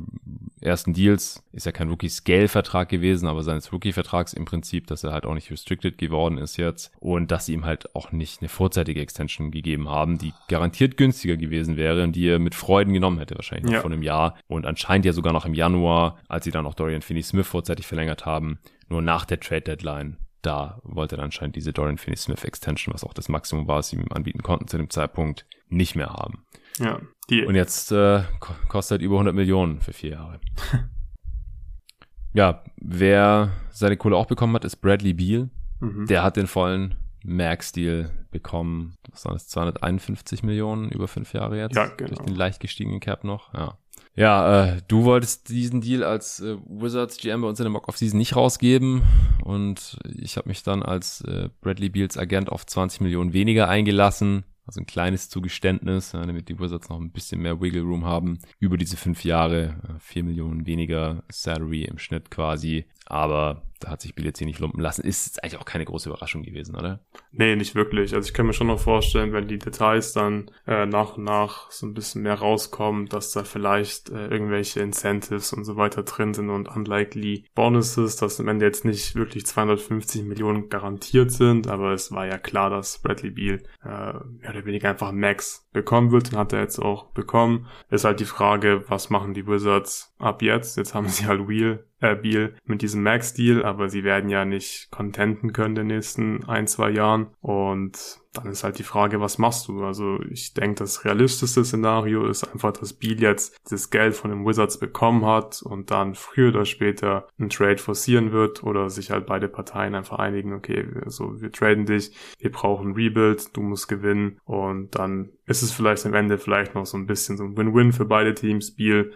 ersten 0.60 0.92
Deals 0.92 1.42
ist 1.52 1.64
ja 1.64 1.72
kein 1.72 1.88
Rookie-Scale-Vertrag 1.88 2.90
gewesen, 2.90 3.26
aber 3.26 3.42
seines 3.42 3.72
Rookie-Vertrags 3.72 4.34
im 4.34 4.44
Prinzip, 4.44 4.86
dass 4.86 5.02
er 5.02 5.12
halt 5.12 5.24
auch 5.24 5.34
nicht 5.34 5.50
restricted 5.50 5.96
geworden 5.96 6.36
ist 6.36 6.58
jetzt 6.58 6.92
und 7.00 7.30
dass 7.30 7.46
sie 7.46 7.54
ihm 7.54 7.64
halt 7.64 7.94
auch 7.94 8.12
nicht 8.12 8.42
eine 8.42 8.50
vorzeitige 8.50 9.00
Extension 9.00 9.50
gegeben 9.50 9.88
haben, 9.88 10.18
die 10.18 10.34
garantiert 10.48 10.98
günstiger 10.98 11.38
gewesen 11.38 11.76
wäre 11.78 12.02
und 12.02 12.12
die 12.12 12.28
er 12.28 12.38
mit 12.38 12.54
Freuden 12.54 12.92
genommen 12.92 13.18
hätte 13.18 13.36
wahrscheinlich 13.36 13.61
wahrscheinlich 13.62 13.64
noch 13.64 13.72
ja. 13.72 13.80
vor 13.80 13.90
einem 13.90 14.02
Jahr 14.02 14.36
und 14.48 14.66
anscheinend 14.66 15.06
ja 15.06 15.12
sogar 15.12 15.32
noch 15.32 15.46
im 15.46 15.54
Januar, 15.54 16.18
als 16.28 16.44
sie 16.44 16.50
dann 16.50 16.66
auch 16.66 16.74
Dorian 16.74 17.02
Finney-Smith 17.02 17.46
vorzeitig 17.46 17.86
verlängert 17.86 18.26
haben, 18.26 18.58
nur 18.88 19.02
nach 19.02 19.24
der 19.24 19.40
Trade-Deadline. 19.40 20.18
Da 20.42 20.80
wollte 20.82 21.16
er 21.16 21.22
anscheinend 21.22 21.56
diese 21.56 21.72
Dorian 21.72 21.98
Finney-Smith 21.98 22.44
Extension, 22.44 22.92
was 22.92 23.04
auch 23.04 23.14
das 23.14 23.28
Maximum 23.28 23.68
war, 23.68 23.78
was 23.78 23.88
sie 23.88 23.96
ihm 23.96 24.06
anbieten 24.10 24.42
konnten 24.42 24.68
zu 24.68 24.76
dem 24.76 24.90
Zeitpunkt, 24.90 25.46
nicht 25.68 25.94
mehr 25.94 26.10
haben. 26.10 26.44
Ja. 26.78 27.00
Die 27.30 27.44
und 27.44 27.54
jetzt 27.54 27.92
äh, 27.92 28.22
kostet 28.68 29.00
über 29.02 29.14
100 29.16 29.34
Millionen 29.34 29.80
für 29.80 29.92
vier 29.92 30.10
Jahre. 30.10 30.40
ja, 32.32 32.64
wer 32.76 33.50
seine 33.70 33.96
Kohle 33.96 34.16
auch 34.16 34.26
bekommen 34.26 34.54
hat, 34.54 34.64
ist 34.64 34.76
Bradley 34.76 35.12
Beal. 35.12 35.50
Mhm. 35.80 36.06
Der 36.06 36.22
hat 36.22 36.36
den 36.36 36.46
vollen 36.46 36.96
Max-Deal 37.24 38.10
bekommen. 38.32 38.96
Was 39.10 39.24
waren 39.24 39.34
das? 39.34 39.46
251 39.48 40.42
Millionen 40.42 40.90
über 40.90 41.06
fünf 41.06 41.32
Jahre 41.32 41.58
jetzt? 41.58 41.76
Ja, 41.76 41.86
genau. 41.86 42.08
Durch 42.08 42.26
den 42.26 42.34
leicht 42.34 42.60
gestiegenen 42.60 43.00
Cap 43.00 43.22
noch. 43.22 43.54
Ja. 43.54 43.78
Ja, 44.14 44.64
äh, 44.64 44.82
du 44.88 45.04
wolltest 45.04 45.48
diesen 45.48 45.80
Deal 45.80 46.04
als 46.04 46.40
äh, 46.40 46.56
Wizards 46.66 47.16
GM 47.16 47.40
bei 47.40 47.48
uns 47.48 47.58
in 47.60 47.64
der 47.64 47.70
Mock 47.70 47.88
of 47.88 47.96
Season 47.96 48.18
nicht 48.18 48.36
rausgeben 48.36 49.02
und 49.42 49.98
ich 50.04 50.36
habe 50.36 50.50
mich 50.50 50.62
dann 50.62 50.82
als 50.82 51.22
äh, 51.22 51.48
Bradley 51.62 51.88
Beals 51.88 52.18
Agent 52.18 52.50
auf 52.52 52.66
20 52.66 53.00
Millionen 53.00 53.32
weniger 53.32 53.68
eingelassen. 53.68 54.44
Also 54.66 54.80
ein 54.80 54.86
kleines 54.86 55.28
Zugeständnis, 55.28 56.12
ja, 56.12 56.24
damit 56.24 56.48
die 56.48 56.58
Wizards 56.58 56.88
noch 56.88 57.00
ein 57.00 57.10
bisschen 57.10 57.40
mehr 57.40 57.60
Wiggle 57.60 57.82
Room 57.82 58.04
haben. 58.04 58.38
Über 58.60 58.76
diese 58.76 58.96
fünf 58.96 59.24
Jahre, 59.24 59.80
äh, 59.88 59.98
vier 59.98 60.22
Millionen 60.24 60.66
weniger 60.66 61.24
Salary 61.30 61.82
im 61.84 61.98
Schnitt 61.98 62.30
quasi. 62.30 62.84
Aber 63.06 63.62
da 63.82 63.90
hat 63.90 64.00
sich 64.00 64.14
Bill 64.14 64.24
jetzt 64.24 64.38
hier 64.38 64.46
nicht 64.46 64.60
lumpen 64.60 64.80
lassen. 64.80 65.02
Ist 65.02 65.26
jetzt 65.26 65.42
eigentlich 65.42 65.58
auch 65.58 65.64
keine 65.64 65.84
große 65.84 66.08
Überraschung 66.08 66.42
gewesen, 66.42 66.76
oder? 66.76 67.00
Nee, 67.32 67.56
nicht 67.56 67.74
wirklich. 67.74 68.14
Also 68.14 68.26
ich 68.26 68.34
kann 68.34 68.46
mir 68.46 68.52
schon 68.52 68.68
noch 68.68 68.80
vorstellen, 68.80 69.32
wenn 69.32 69.48
die 69.48 69.58
Details 69.58 70.12
dann 70.12 70.50
äh, 70.66 70.86
nach 70.86 71.16
und 71.16 71.24
nach 71.24 71.70
so 71.70 71.86
ein 71.86 71.94
bisschen 71.94 72.22
mehr 72.22 72.34
rauskommen, 72.34 73.06
dass 73.06 73.32
da 73.32 73.44
vielleicht 73.44 74.10
äh, 74.10 74.28
irgendwelche 74.28 74.80
Incentives 74.80 75.52
und 75.52 75.64
so 75.64 75.76
weiter 75.76 76.02
drin 76.02 76.34
sind 76.34 76.50
und 76.50 76.68
unlikely 76.68 77.44
Bonuses, 77.54 78.16
dass 78.16 78.40
am 78.40 78.48
Ende 78.48 78.66
jetzt 78.66 78.84
nicht 78.84 79.14
wirklich 79.14 79.46
250 79.46 80.24
Millionen 80.24 80.68
garantiert 80.68 81.32
sind, 81.32 81.66
aber 81.66 81.92
es 81.92 82.12
war 82.12 82.26
ja 82.26 82.38
klar, 82.38 82.70
dass 82.70 82.98
Bradley 82.98 83.30
Beal 83.30 83.62
äh, 83.84 84.12
mehr 84.40 84.50
oder 84.50 84.64
weniger 84.64 84.90
einfach 84.90 85.12
Max 85.12 85.68
bekommen 85.72 86.12
wird, 86.12 86.32
den 86.32 86.38
hat 86.38 86.52
er 86.52 86.60
jetzt 86.60 86.78
auch 86.78 87.10
bekommen. 87.12 87.66
Ist 87.90 88.04
halt 88.04 88.20
die 88.20 88.24
Frage, 88.24 88.84
was 88.88 89.10
machen 89.10 89.34
die 89.34 89.46
Wizards 89.46 90.14
ab 90.18 90.42
jetzt? 90.42 90.76
Jetzt 90.76 90.94
haben 90.94 91.08
sie 91.08 91.26
halt 91.26 91.48
Wheel 91.48 91.84
äh, 92.02 92.16
Beal 92.16 92.54
mit 92.64 92.82
diesem 92.82 93.02
Max-Deal, 93.02 93.64
aber 93.72 93.88
sie 93.88 94.04
werden 94.04 94.28
ja 94.28 94.44
nicht 94.44 94.90
contenten 94.90 95.54
können 95.54 95.76
in 95.76 95.88
den 95.88 95.96
nächsten 95.96 96.44
ein, 96.44 96.66
zwei 96.66 96.90
Jahren. 96.90 97.28
Und 97.40 98.20
dann 98.34 98.46
ist 98.46 98.64
halt 98.64 98.78
die 98.78 98.82
Frage, 98.82 99.20
was 99.20 99.38
machst 99.38 99.68
du? 99.68 99.82
Also 99.82 100.20
ich 100.30 100.52
denke, 100.52 100.76
das 100.76 101.04
realistischste 101.04 101.64
Szenario 101.64 102.26
ist 102.26 102.44
einfach, 102.44 102.72
dass 102.72 102.92
Beal 102.92 103.20
jetzt 103.20 103.56
das 103.70 103.90
Geld 103.90 104.14
von 104.14 104.30
den 104.30 104.46
Wizards 104.46 104.78
bekommen 104.78 105.24
hat 105.24 105.62
und 105.62 105.90
dann 105.90 106.14
früher 106.14 106.48
oder 106.48 106.66
später 106.66 107.28
einen 107.38 107.48
Trade 107.48 107.78
forcieren 107.78 108.32
wird 108.32 108.62
oder 108.62 108.90
sich 108.90 109.10
halt 109.10 109.26
beide 109.26 109.48
Parteien 109.48 109.94
einfach 109.94 110.18
einigen, 110.18 110.52
okay, 110.52 110.86
also 111.04 111.40
wir 111.40 111.50
traden 111.50 111.86
dich, 111.86 112.14
wir 112.38 112.52
brauchen 112.52 112.92
Rebuild, 112.92 113.56
du 113.56 113.62
musst 113.62 113.88
gewinnen 113.88 114.38
und 114.44 114.94
dann 114.94 115.30
ist 115.46 115.62
es 115.62 115.72
vielleicht 115.72 116.04
am 116.06 116.14
Ende 116.14 116.38
vielleicht 116.38 116.74
noch 116.74 116.86
so 116.86 116.96
ein 116.96 117.06
bisschen 117.06 117.36
so 117.36 117.44
ein 117.44 117.56
Win-Win 117.56 117.92
für 117.92 118.04
beide 118.04 118.34
Teams. 118.34 118.74
Beal 118.74 119.12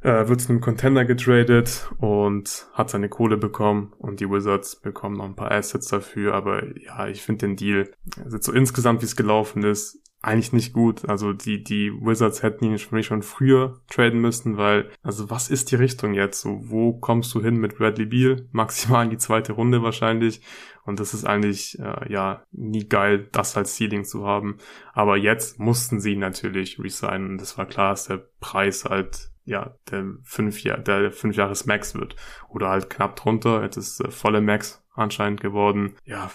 äh, 0.00 0.28
wird 0.28 0.40
zu 0.40 0.50
einem 0.50 0.60
Contender 0.60 1.04
getradet 1.04 1.90
und 1.98 2.68
hat 2.72 2.90
seine 2.90 3.08
Kohle 3.08 3.36
bekommen 3.36 3.92
und 3.98 4.20
die 4.20 4.30
Wizards 4.30 4.76
bekommen 4.76 5.16
noch 5.16 5.24
ein 5.24 5.36
paar 5.36 5.50
Assets 5.50 5.88
dafür, 5.88 6.34
aber 6.34 6.76
ja, 6.78 7.08
ich 7.08 7.22
finde 7.22 7.46
den 7.46 7.56
Deal, 7.56 7.90
also 8.22 8.38
so 8.40 8.52
insgesamt 8.52 9.02
wie 9.02 9.06
es 9.06 9.16
gelaufen 9.16 9.64
ist, 9.64 10.00
eigentlich 10.20 10.52
nicht 10.52 10.72
gut. 10.72 11.08
Also 11.08 11.32
die, 11.32 11.62
die 11.62 11.92
Wizards 11.92 12.42
hätten 12.42 12.64
ihn 12.64 12.78
schon, 12.78 13.02
schon 13.02 13.22
früher 13.22 13.80
traden 13.88 14.20
müssen, 14.20 14.56
weil, 14.56 14.90
also 15.02 15.30
was 15.30 15.48
ist 15.48 15.70
die 15.70 15.76
Richtung 15.76 16.14
jetzt? 16.14 16.40
So, 16.40 16.60
wo 16.64 16.92
kommst 16.92 17.34
du 17.34 17.42
hin 17.42 17.56
mit 17.56 17.78
Bradley 17.78 18.06
Beal? 18.06 18.48
Maximal 18.50 19.04
in 19.04 19.10
die 19.10 19.18
zweite 19.18 19.52
Runde 19.52 19.82
wahrscheinlich. 19.82 20.40
Und 20.84 21.00
das 21.00 21.14
ist 21.14 21.24
eigentlich, 21.24 21.78
äh, 21.78 22.12
ja, 22.12 22.42
nie 22.50 22.88
geil, 22.88 23.28
das 23.30 23.56
als 23.56 23.76
Ceiling 23.76 24.04
zu 24.04 24.26
haben. 24.26 24.58
Aber 24.92 25.16
jetzt 25.16 25.60
mussten 25.60 26.00
sie 26.00 26.16
natürlich 26.16 26.80
resignen. 26.80 27.32
Und 27.32 27.40
das 27.40 27.56
war 27.58 27.66
klar, 27.66 27.90
dass 27.90 28.06
der 28.06 28.26
Preis 28.40 28.84
halt 28.84 29.30
ja, 29.48 29.74
der 29.90 30.04
fünf 30.24 30.62
Jahr, 30.62 30.78
der 30.78 31.10
fünf 31.10 31.34
Jahres 31.36 31.64
Max 31.64 31.94
wird. 31.94 32.16
Oder 32.50 32.68
halt 32.68 32.90
knapp 32.90 33.16
drunter. 33.16 33.62
Jetzt 33.62 33.76
ist 33.76 34.00
äh, 34.00 34.10
volle 34.10 34.40
Max 34.40 34.84
anscheinend 34.98 35.40
geworden. 35.40 35.94
Ja, 36.04 36.30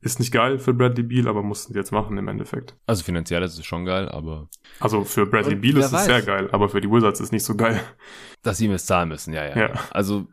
ist 0.00 0.18
nicht 0.18 0.32
geil 0.32 0.58
für 0.58 0.74
Bradley 0.74 1.02
Beal, 1.02 1.28
aber 1.28 1.42
mussten 1.42 1.72
sie 1.72 1.78
jetzt 1.78 1.92
machen 1.92 2.16
im 2.18 2.28
Endeffekt. 2.28 2.76
Also 2.86 3.02
finanziell 3.02 3.42
ist 3.42 3.58
es 3.58 3.64
schon 3.64 3.84
geil, 3.84 4.08
aber. 4.08 4.48
Also 4.80 5.04
für 5.04 5.26
Bradley 5.26 5.56
Beal 5.56 5.78
ist 5.78 5.92
es 5.92 6.04
sehr 6.04 6.22
geil, 6.22 6.48
aber 6.52 6.68
für 6.68 6.80
die 6.80 6.90
Wizards 6.90 7.20
ist 7.20 7.26
es 7.26 7.32
nicht 7.32 7.44
so 7.44 7.56
geil. 7.56 7.80
Dass 8.42 8.58
sie 8.58 8.66
ihm 8.66 8.72
es 8.72 8.86
zahlen 8.86 9.08
müssen, 9.08 9.32
ja, 9.32 9.44
ja. 9.46 9.56
ja. 9.56 9.72
Also 9.90 10.26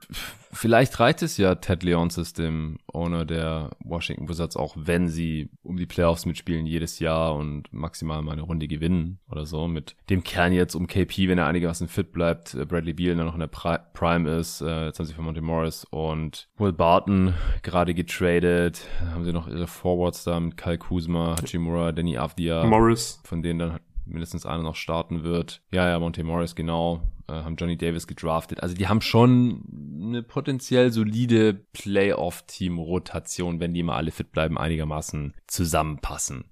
vielleicht 0.52 1.00
reicht 1.00 1.22
es 1.22 1.38
ja 1.38 1.56
Ted 1.56 1.84
Leonsis, 1.84 2.34
dem 2.34 2.78
Owner 2.92 3.26
der 3.26 3.72
Washington 3.84 4.28
Wizards, 4.28 4.58
auch 4.58 4.76
wenn 4.78 5.08
sie 5.08 5.50
um 5.64 5.78
die 5.78 5.86
Playoffs 5.86 6.26
mitspielen 6.26 6.66
jedes 6.66 7.00
Jahr 7.00 7.36
und 7.36 7.72
maximal 7.72 8.22
mal 8.22 8.34
eine 8.34 8.42
Runde 8.42 8.68
gewinnen 8.68 9.20
oder 9.30 9.46
so. 9.46 9.68
Mit 9.68 9.96
dem 10.10 10.24
Kern 10.24 10.54
jetzt 10.54 10.76
um 10.76 10.88
KP, 10.88 11.30
wenn 11.30 11.38
er 11.38 11.48
einigermaßen 11.48 11.88
fit 11.88 12.12
bleibt, 12.12 12.54
äh, 12.54 12.66
Bradley 12.66 12.94
Beal 12.94 13.16
der 13.16 13.26
noch 13.26 13.34
in 13.34 13.40
der 13.40 13.48
Prime 13.48 14.30
ist, 14.38 14.62
äh, 14.62 14.86
jetzt 14.86 15.00
haben 15.00 15.06
sie 15.06 15.14
von 15.14 15.26
Monty 15.26 15.42
Morris 15.42 15.86
und 15.90 16.50
Will 16.58 16.74
Barton 16.74 17.34
gerade 17.72 17.94
getradet, 17.94 18.86
haben 19.12 19.24
sie 19.24 19.32
noch 19.32 19.48
ihre 19.48 19.66
Forwards 19.66 20.26
da 20.26 20.40
mit 20.40 20.58
Kyle 20.58 20.78
Kuzma, 20.78 21.38
Hachimura, 21.42 21.94
Danny 21.94 22.18
Avdia. 22.18 22.66
Morris. 22.66 23.22
Von 23.24 23.42
denen 23.42 23.60
dann 23.60 23.80
mindestens 24.06 24.46
einer 24.46 24.62
noch 24.62 24.76
starten 24.76 25.24
wird. 25.24 25.62
Ja, 25.72 25.88
ja, 25.88 25.98
Monte 25.98 26.24
Morris, 26.24 26.56
genau. 26.56 27.02
Äh, 27.28 27.34
haben 27.34 27.56
Johnny 27.56 27.78
Davis 27.78 28.08
gedraftet. 28.08 28.62
Also 28.62 28.76
die 28.76 28.90
haben 28.90 29.00
schon 29.00 29.64
eine 30.02 30.22
potenziell 30.22 30.92
solide 30.92 31.54
Playoff-Team-Rotation, 31.72 33.62
wenn 33.62 33.74
die 33.74 33.84
mal 33.84 33.96
alle 33.96 34.12
fit 34.12 34.34
bleiben, 34.34 34.58
einigermaßen 34.58 35.34
zusammenpassen. 35.48 36.44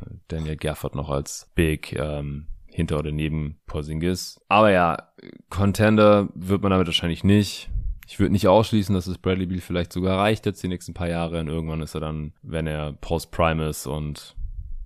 Äh, 0.00 0.14
Daniel 0.28 0.56
Gafford 0.56 0.94
noch 0.94 1.10
als 1.10 1.50
Big 1.56 1.92
ähm, 1.94 2.46
hinter 2.66 3.00
oder 3.00 3.10
neben 3.10 3.58
Porzingis. 3.66 4.40
Aber 4.48 4.70
ja, 4.70 5.08
Contender 5.50 6.28
wird 6.34 6.62
man 6.62 6.70
damit 6.70 6.86
wahrscheinlich 6.86 7.24
nicht. 7.24 7.68
Ich 8.08 8.18
würde 8.18 8.32
nicht 8.32 8.48
ausschließen, 8.48 8.94
dass 8.94 9.06
es 9.06 9.18
Bradley 9.18 9.44
Beal 9.44 9.60
vielleicht 9.60 9.92
sogar 9.92 10.18
reicht 10.18 10.46
jetzt 10.46 10.62
die 10.62 10.68
nächsten 10.68 10.94
paar 10.94 11.08
Jahre 11.08 11.40
und 11.40 11.48
irgendwann 11.48 11.82
ist 11.82 11.94
er 11.94 12.00
dann, 12.00 12.32
wenn 12.42 12.66
er 12.66 12.94
Post-Prime 12.94 13.68
ist 13.68 13.86
und 13.86 14.34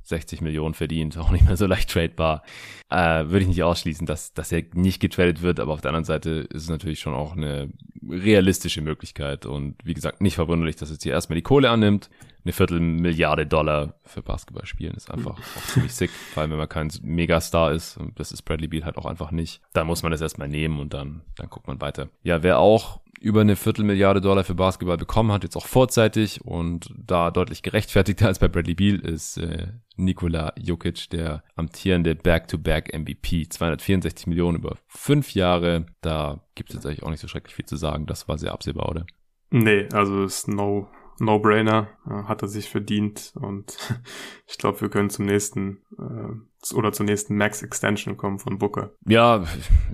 60 0.03 0.41
Millionen 0.41 0.75
verdient, 0.75 1.17
auch 1.19 1.31
nicht 1.31 1.47
mehr 1.47 1.57
so 1.57 1.67
leicht 1.67 1.91
tradebar. 1.91 2.43
Äh, 2.91 3.27
würde 3.27 3.41
ich 3.41 3.47
nicht 3.47 3.63
ausschließen, 3.63 4.07
dass, 4.07 4.35
dass 4.35 4.51
er 4.51 4.65
nicht 4.75 5.01
getradet 5.01 5.41
wird, 5.41 5.61
aber 5.61 5.73
auf 5.73 5.81
der 5.81 5.91
anderen 5.91 6.05
Seite 6.05 6.49
ist 6.51 6.65
es 6.65 6.69
natürlich 6.69 6.99
schon 6.99 7.15
auch 7.15 7.37
eine 7.37 7.71
realistische 8.09 8.83
Möglichkeit. 8.83 9.47
Und 9.47 9.77
wie 9.85 9.95
gesagt, 9.95 10.21
nicht 10.21 10.35
verwunderlich, 10.35 10.75
dass 10.75 10.91
jetzt 10.91 11.05
hier 11.05 11.13
erstmal 11.13 11.37
die 11.37 11.43
Kohle 11.43 11.71
annimmt. 11.71 12.11
Eine 12.45 12.53
Viertelmilliarde 12.53 13.47
Dollar 13.47 13.95
für 14.05 14.21
Basketball 14.21 14.67
spielen 14.67 14.95
ist 14.95 15.13
einfach 15.13 15.39
auch 15.39 15.63
ziemlich 15.69 15.93
sick, 15.93 16.11
vor 16.11 16.41
allem 16.41 16.51
wenn 16.51 16.59
man 16.59 16.69
kein 16.69 16.91
Megastar 17.03 17.71
ist. 17.71 17.97
Und 17.97 18.19
das 18.19 18.33
ist 18.33 18.43
Bradley 18.43 18.67
Beal 18.67 18.85
halt 18.85 18.99
auch 18.99 19.07
einfach 19.07 19.31
nicht. 19.31 19.61
Dann 19.75 19.87
muss 19.87 20.03
man 20.03 20.11
das 20.11 20.21
erstmal 20.21 20.49
nehmen 20.49 20.81
und 20.81 20.93
dann, 20.93 21.23
dann 21.37 21.49
guckt 21.49 21.69
man 21.69 21.81
weiter. 21.81 22.09
Ja, 22.25 22.43
wer 22.43 22.59
auch 22.59 23.01
über 23.23 23.41
eine 23.41 23.57
Viertelmilliarde 23.57 24.21
Dollar 24.21 24.45
für 24.45 24.55
Basketball 24.55 24.97
bekommen 24.97 25.33
hat, 25.33 25.45
jetzt 25.45 25.57
auch 25.57 25.67
vorzeitig 25.67 26.45
und 26.45 26.93
da 26.97 27.31
deutlich 27.31 27.63
gerechtfertigter 27.63 28.27
als 28.27 28.39
bei 28.39 28.49
Bradley 28.49 28.75
Beal 28.75 28.97
ist 28.97 29.39
äh, 29.39 29.69
Nikola 29.97 30.53
Jokic, 30.59 31.09
der 31.11 31.45
amtierende 31.55 32.15
Back-to-Back 32.15 32.93
MVP. 32.93 33.49
264 33.49 34.27
Millionen 34.27 34.59
über 34.59 34.77
fünf 34.89 35.35
Jahre. 35.35 35.87
Da 36.01 36.45
gibt 36.55 36.71
es 36.71 36.77
jetzt 36.77 36.87
eigentlich 36.87 37.03
auch 37.05 37.11
nicht 37.11 37.21
so 37.21 37.29
schrecklich 37.29 37.55
viel 37.55 37.67
zu 37.67 37.77
sagen. 37.77 38.07
Das 38.07 38.29
war 38.29 38.39
sehr 38.39 38.53
absehbar, 38.53 38.89
oder? 38.89 39.07
Nee, 39.51 39.89
also 39.93 40.25
ist 40.25 40.49
no 40.49 40.89
No-Brainer, 41.21 41.89
äh, 42.07 42.25
hat 42.25 42.43
er 42.43 42.49
sich 42.49 42.69
verdient 42.69 43.33
und 43.37 43.77
ich 44.49 44.59
glaube, 44.59 44.81
wir 44.81 44.89
können 44.89 45.11
zum 45.11 45.27
nächsten 45.27 45.79
äh, 45.97 46.75
oder 46.75 46.93
zur 46.93 47.07
nächsten 47.07 47.37
Max 47.37 47.63
Extension 47.63 48.17
kommen 48.17 48.39
von 48.39 48.59
Booker. 48.59 48.93
Ja, 49.07 49.45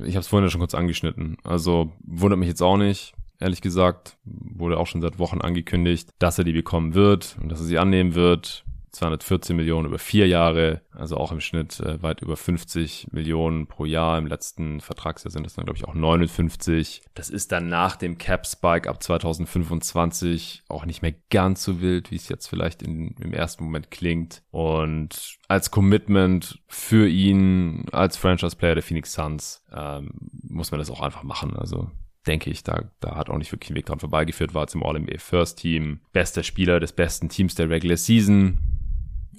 ich 0.04 0.14
habe 0.14 0.20
es 0.20 0.28
vorhin 0.28 0.46
ja 0.46 0.50
schon 0.50 0.60
kurz 0.60 0.74
angeschnitten. 0.74 1.36
Also 1.44 1.92
wundert 2.04 2.38
mich 2.38 2.48
jetzt 2.48 2.62
auch 2.62 2.76
nicht 2.76 3.14
ehrlich 3.38 3.60
gesagt. 3.60 4.16
Wurde 4.24 4.78
auch 4.78 4.86
schon 4.86 5.02
seit 5.02 5.18
Wochen 5.18 5.40
angekündigt, 5.40 6.10
dass 6.18 6.38
er 6.38 6.44
die 6.44 6.52
bekommen 6.52 6.94
wird 6.94 7.36
und 7.40 7.50
dass 7.50 7.60
er 7.60 7.66
sie 7.66 7.78
annehmen 7.78 8.14
wird. 8.14 8.64
214 8.98 9.56
Millionen 9.56 9.86
über 9.86 9.98
vier 9.98 10.26
Jahre, 10.26 10.80
also 10.92 11.16
auch 11.16 11.30
im 11.30 11.40
Schnitt 11.40 11.78
äh, 11.80 12.02
weit 12.02 12.22
über 12.22 12.36
50 12.36 13.08
Millionen 13.12 13.66
pro 13.66 13.84
Jahr. 13.84 14.18
Im 14.18 14.26
letzten 14.26 14.80
Vertragsjahr 14.80 15.30
sind 15.30 15.44
das 15.44 15.54
dann, 15.54 15.64
glaube 15.64 15.76
ich, 15.76 15.86
auch 15.86 15.94
59. 15.94 17.02
Das 17.14 17.30
ist 17.30 17.52
dann 17.52 17.68
nach 17.68 17.96
dem 17.96 18.18
Cap-Spike 18.18 18.88
ab 18.88 19.02
2025 19.02 20.64
auch 20.68 20.84
nicht 20.84 21.02
mehr 21.02 21.14
ganz 21.30 21.62
so 21.62 21.80
wild, 21.80 22.10
wie 22.10 22.16
es 22.16 22.28
jetzt 22.28 22.48
vielleicht 22.48 22.82
in, 22.82 23.14
im 23.20 23.32
ersten 23.32 23.64
Moment 23.64 23.90
klingt. 23.90 24.42
Und 24.50 25.38
als 25.48 25.70
Commitment 25.70 26.60
für 26.66 27.08
ihn 27.08 27.86
als 27.92 28.16
Franchise-Player 28.16 28.74
der 28.74 28.84
Phoenix 28.84 29.12
Suns 29.12 29.64
ähm, 29.72 30.10
muss 30.42 30.70
man 30.70 30.78
das 30.78 30.90
auch 30.90 31.00
einfach 31.00 31.22
machen. 31.22 31.56
Also 31.56 31.90
denke 32.28 32.50
ich, 32.50 32.62
da, 32.62 32.90
da 33.00 33.16
hat 33.16 33.30
auch 33.30 33.38
nicht 33.38 33.50
wirklich 33.50 33.70
ein 33.70 33.76
Weg 33.76 33.86
dran 33.86 33.98
vorbeigeführt, 33.98 34.54
war 34.54 34.66
zum 34.66 34.84
All-NBA 34.84 35.18
First 35.18 35.58
Team, 35.58 36.00
bester 36.12 36.42
Spieler 36.42 36.78
des 36.78 36.92
besten 36.92 37.28
Teams 37.28 37.54
der 37.54 37.70
Regular 37.70 37.96
Season, 37.96 38.58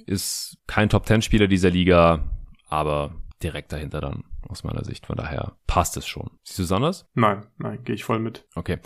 ist 0.06 0.58
kein 0.66 0.88
Top-10-Spieler 0.88 1.46
dieser 1.46 1.70
Liga, 1.70 2.28
aber 2.68 3.14
direkt 3.42 3.72
dahinter 3.72 4.00
dann 4.00 4.24
aus 4.48 4.64
meiner 4.64 4.84
Sicht. 4.84 5.06
Von 5.06 5.16
daher 5.16 5.56
passt 5.66 5.96
es 5.96 6.06
schon. 6.06 6.30
Siehst 6.42 6.58
du 6.58 6.62
es 6.64 6.72
anders? 6.72 7.06
Nein, 7.14 7.46
nein, 7.58 7.84
gehe 7.84 7.94
ich 7.94 8.04
voll 8.04 8.18
mit. 8.18 8.44
Okay. 8.54 8.78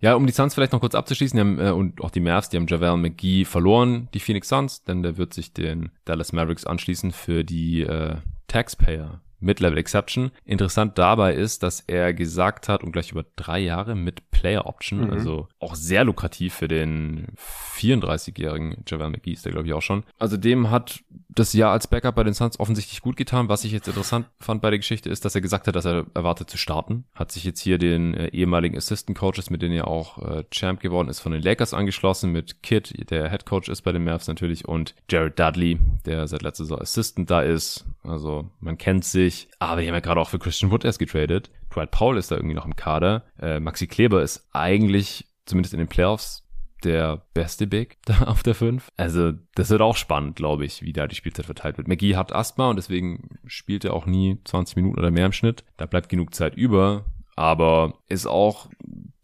Ja, 0.00 0.14
um 0.14 0.26
die 0.26 0.32
Suns 0.32 0.54
vielleicht 0.54 0.72
noch 0.72 0.80
kurz 0.80 0.94
abzuschließen, 0.94 1.38
haben, 1.38 1.58
äh, 1.58 1.70
und 1.70 2.02
auch 2.02 2.10
die 2.10 2.20
Mavs, 2.20 2.50
die 2.50 2.56
haben 2.56 2.66
Javel 2.66 2.96
McGee 2.96 3.44
verloren, 3.44 4.08
die 4.12 4.20
Phoenix 4.20 4.48
Suns, 4.48 4.82
denn 4.82 5.02
der 5.02 5.16
wird 5.16 5.32
sich 5.32 5.54
den 5.54 5.92
Dallas 6.04 6.32
Mavericks 6.32 6.66
anschließen 6.66 7.12
für 7.12 7.44
die 7.44 7.82
äh, 7.82 8.16
Taxpayer 8.48 9.22
Mid-Level 9.44 9.78
Exception. 9.78 10.30
Interessant 10.44 10.98
dabei 10.98 11.34
ist, 11.34 11.62
dass 11.62 11.80
er 11.80 12.12
gesagt 12.12 12.68
hat, 12.68 12.82
und 12.82 12.92
gleich 12.92 13.12
über 13.12 13.24
drei 13.36 13.60
Jahre 13.60 13.94
mit 13.94 14.30
Player 14.30 14.66
Option, 14.66 15.06
mhm. 15.06 15.10
also 15.10 15.48
auch 15.58 15.74
sehr 15.74 16.04
lukrativ 16.04 16.54
für 16.54 16.68
den 16.68 17.28
34-jährigen 17.76 18.84
Javel 18.86 19.10
McGee 19.10 19.32
ist 19.32 19.44
der, 19.44 19.52
glaube 19.52 19.66
ich, 19.66 19.72
auch 19.72 19.82
schon. 19.82 20.04
Also 20.18 20.36
dem 20.36 20.70
hat 20.70 21.00
das 21.28 21.52
Jahr 21.52 21.72
als 21.72 21.86
Backup 21.86 22.14
bei 22.14 22.24
den 22.24 22.34
Suns 22.34 22.60
offensichtlich 22.60 23.00
gut 23.00 23.16
getan. 23.16 23.48
Was 23.48 23.64
ich 23.64 23.72
jetzt 23.72 23.88
interessant 23.88 24.26
fand 24.38 24.62
bei 24.62 24.70
der 24.70 24.78
Geschichte 24.78 25.10
ist, 25.10 25.24
dass 25.24 25.34
er 25.34 25.40
gesagt 25.40 25.66
hat, 25.66 25.74
dass 25.74 25.84
er 25.84 26.06
erwartet 26.14 26.48
zu 26.48 26.56
starten. 26.56 27.04
Hat 27.14 27.32
sich 27.32 27.44
jetzt 27.44 27.60
hier 27.60 27.78
den 27.78 28.14
äh, 28.14 28.28
ehemaligen 28.28 28.76
Assistant 28.76 29.18
Coaches, 29.18 29.50
mit 29.50 29.62
denen 29.62 29.74
er 29.74 29.88
auch 29.88 30.18
äh, 30.18 30.44
Champ 30.50 30.80
geworden 30.80 31.08
ist, 31.08 31.20
von 31.20 31.32
den 31.32 31.42
Lakers 31.42 31.74
angeschlossen, 31.74 32.32
mit 32.32 32.62
Kid, 32.62 33.10
der 33.10 33.30
Head 33.30 33.46
Coach 33.46 33.68
ist 33.68 33.82
bei 33.82 33.92
den 33.92 34.04
Mavs 34.04 34.28
natürlich, 34.28 34.66
und 34.66 34.94
Jared 35.10 35.38
Dudley, 35.38 35.78
der 36.06 36.26
seit 36.28 36.42
letzter 36.42 36.64
Saison 36.64 36.80
Assistant 36.80 37.30
da 37.30 37.42
ist. 37.42 37.84
Also 38.04 38.50
man 38.60 38.78
kennt 38.78 39.04
sich, 39.04 39.48
aber 39.58 39.80
die 39.80 39.88
haben 39.88 39.94
ja 39.94 40.00
gerade 40.00 40.20
auch 40.20 40.28
für 40.28 40.38
Christian 40.38 40.70
Wood 40.70 40.84
erst 40.84 40.98
getradet. 40.98 41.50
Dwight 41.74 41.90
Powell 41.90 42.18
ist 42.18 42.30
da 42.30 42.36
irgendwie 42.36 42.54
noch 42.54 42.66
im 42.66 42.76
Kader. 42.76 43.24
Äh, 43.40 43.60
Maxi 43.60 43.86
Kleber 43.86 44.22
ist 44.22 44.48
eigentlich, 44.52 45.26
zumindest 45.46 45.74
in 45.74 45.78
den 45.78 45.88
Playoffs, 45.88 46.44
der 46.84 47.22
beste 47.32 47.66
Big 47.66 47.98
da 48.04 48.24
auf 48.24 48.42
der 48.42 48.54
5. 48.54 48.88
Also 48.96 49.32
das 49.54 49.70
wird 49.70 49.80
auch 49.80 49.96
spannend, 49.96 50.36
glaube 50.36 50.64
ich, 50.64 50.82
wie 50.82 50.92
da 50.92 51.06
die 51.06 51.16
Spielzeit 51.16 51.46
verteilt 51.46 51.78
wird. 51.78 51.88
McGee 51.88 52.16
hat 52.16 52.34
Asthma 52.34 52.70
und 52.70 52.76
deswegen 52.76 53.38
spielt 53.46 53.84
er 53.84 53.94
auch 53.94 54.06
nie 54.06 54.38
20 54.44 54.76
Minuten 54.76 54.98
oder 54.98 55.10
mehr 55.10 55.26
im 55.26 55.32
Schnitt. 55.32 55.64
Da 55.76 55.86
bleibt 55.86 56.08
genug 56.08 56.34
Zeit 56.34 56.54
über, 56.56 57.06
aber 57.36 57.98
ist 58.08 58.26
auch 58.26 58.68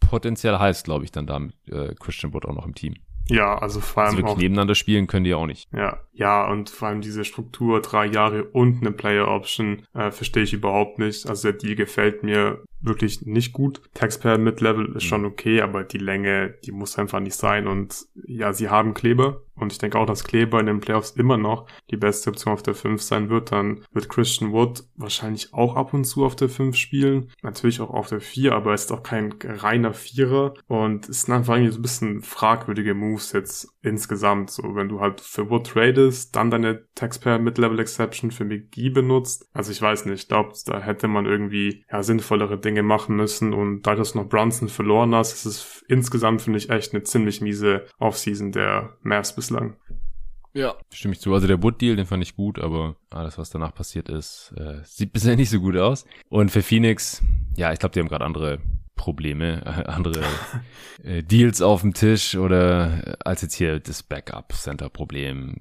potenziell 0.00 0.58
heiß, 0.58 0.82
glaube 0.82 1.04
ich, 1.04 1.12
dann 1.12 1.26
da 1.26 1.38
mit 1.38 1.54
äh, 1.68 1.94
Christian 1.94 2.32
Wood 2.32 2.46
auch 2.46 2.54
noch 2.54 2.66
im 2.66 2.74
Team. 2.74 2.94
Ja, 3.30 3.58
also 3.58 3.80
vor 3.80 4.02
allem. 4.02 4.08
Also 4.08 4.18
wirklich 4.18 4.36
auch, 4.36 4.38
nebeneinander 4.38 4.74
spielen 4.74 5.06
können 5.06 5.24
die 5.24 5.30
ja 5.30 5.36
auch 5.36 5.46
nicht. 5.46 5.68
Ja, 5.72 6.00
ja, 6.12 6.46
und 6.50 6.70
vor 6.70 6.88
allem 6.88 7.00
diese 7.00 7.24
Struktur, 7.24 7.80
drei 7.80 8.06
Jahre 8.06 8.44
und 8.44 8.80
eine 8.80 8.92
Player 8.92 9.28
Option, 9.28 9.82
äh, 9.94 10.10
verstehe 10.10 10.42
ich 10.42 10.52
überhaupt 10.52 10.98
nicht. 10.98 11.26
Also 11.28 11.50
der 11.50 11.58
Deal 11.58 11.76
gefällt 11.76 12.22
mir 12.22 12.62
wirklich 12.80 13.22
nicht 13.22 13.52
gut. 13.52 13.82
Taxpayer 13.94 14.38
Mid-Level 14.38 14.96
ist 14.96 15.04
schon 15.04 15.22
mhm. 15.22 15.28
okay, 15.28 15.60
aber 15.60 15.84
die 15.84 15.98
Länge, 15.98 16.54
die 16.64 16.72
muss 16.72 16.98
einfach 16.98 17.20
nicht 17.20 17.34
sein. 17.34 17.66
Und 17.66 18.06
ja, 18.26 18.52
sie 18.52 18.68
haben 18.68 18.94
Kleber. 18.94 19.42
Und 19.54 19.72
ich 19.72 19.78
denke 19.78 19.98
auch, 19.98 20.06
dass 20.06 20.24
Kleber 20.24 20.58
in 20.58 20.66
den 20.66 20.80
Playoffs 20.80 21.10
immer 21.10 21.36
noch 21.36 21.66
die 21.90 21.98
beste 21.98 22.30
Option 22.30 22.54
auf 22.54 22.62
der 22.62 22.74
5 22.74 23.02
sein 23.02 23.28
wird. 23.28 23.52
Dann 23.52 23.84
wird 23.92 24.08
Christian 24.08 24.52
Wood 24.52 24.84
wahrscheinlich 24.96 25.52
auch 25.52 25.76
ab 25.76 25.92
und 25.92 26.04
zu 26.04 26.24
auf 26.24 26.34
der 26.34 26.48
5 26.48 26.74
spielen. 26.76 27.30
Natürlich 27.42 27.80
auch 27.80 27.90
auf 27.90 28.08
der 28.08 28.20
4, 28.20 28.54
aber 28.54 28.70
er 28.70 28.74
ist 28.74 28.90
auch 28.90 29.02
kein 29.02 29.34
reiner 29.42 29.92
Vierer. 29.92 30.54
Und 30.66 31.08
es 31.08 31.22
sind 31.22 31.34
einfach 31.34 31.56
irgendwie 31.56 31.72
so 31.72 31.78
ein 31.78 31.82
bisschen 31.82 32.22
fragwürdige 32.22 32.94
Moves 32.94 33.32
jetzt 33.32 33.68
insgesamt. 33.82 34.50
So, 34.50 34.74
wenn 34.74 34.88
du 34.88 35.00
halt 35.00 35.20
für 35.20 35.48
Wood 35.50 35.68
tradest, 35.68 36.36
dann 36.36 36.50
deine 36.50 36.84
Taxpayer 36.94 37.38
Mid-Level 37.38 37.78
Exception 37.78 38.30
für 38.30 38.44
McGee 38.44 38.90
benutzt. 38.90 39.48
Also 39.52 39.72
ich 39.72 39.80
weiß 39.80 40.06
nicht, 40.06 40.22
ich 40.22 40.28
glaube, 40.28 40.52
da 40.66 40.80
hätte 40.80 41.08
man 41.08 41.26
irgendwie 41.26 41.84
ja 41.90 42.02
sinnvollere 42.02 42.58
Dinge 42.58 42.82
machen 42.82 43.16
müssen 43.16 43.52
und 43.52 43.82
da 43.82 43.94
du 43.94 44.02
noch 44.14 44.28
Brunson 44.28 44.68
verloren 44.68 45.14
hast, 45.14 45.32
ist 45.32 45.44
es 45.44 45.84
insgesamt, 45.88 46.42
finde 46.42 46.58
ich, 46.58 46.70
echt 46.70 46.92
eine 46.94 47.02
ziemlich 47.02 47.40
miese 47.40 47.86
Offseason 47.98 48.52
der 48.52 48.96
Mavs 49.02 49.34
bislang. 49.34 49.76
Ja. 50.52 50.74
Stimme 50.90 51.14
ich 51.14 51.20
zu. 51.20 51.32
Also 51.32 51.46
der 51.46 51.62
Wood-Deal, 51.62 51.96
den 51.96 52.06
fand 52.06 52.22
ich 52.22 52.34
gut, 52.34 52.58
aber 52.58 52.96
alles, 53.10 53.38
was 53.38 53.50
danach 53.50 53.74
passiert 53.74 54.08
ist, 54.08 54.52
äh, 54.56 54.80
sieht 54.84 55.12
bisher 55.12 55.36
nicht 55.36 55.50
so 55.50 55.60
gut 55.60 55.76
aus. 55.76 56.04
Und 56.28 56.50
für 56.50 56.62
Phoenix, 56.62 57.22
ja, 57.56 57.72
ich 57.72 57.78
glaube, 57.78 57.92
die 57.92 58.00
haben 58.00 58.08
gerade 58.08 58.24
andere 58.24 58.58
Probleme, 59.00 59.62
äh, 59.64 59.90
andere 59.90 60.22
äh, 61.02 61.22
Deals 61.22 61.62
auf 61.62 61.80
dem 61.80 61.94
Tisch 61.94 62.36
oder 62.36 63.06
äh, 63.06 63.14
als 63.24 63.40
jetzt 63.40 63.54
hier 63.54 63.80
das 63.80 64.02
Backup-Center-Problem 64.02 65.56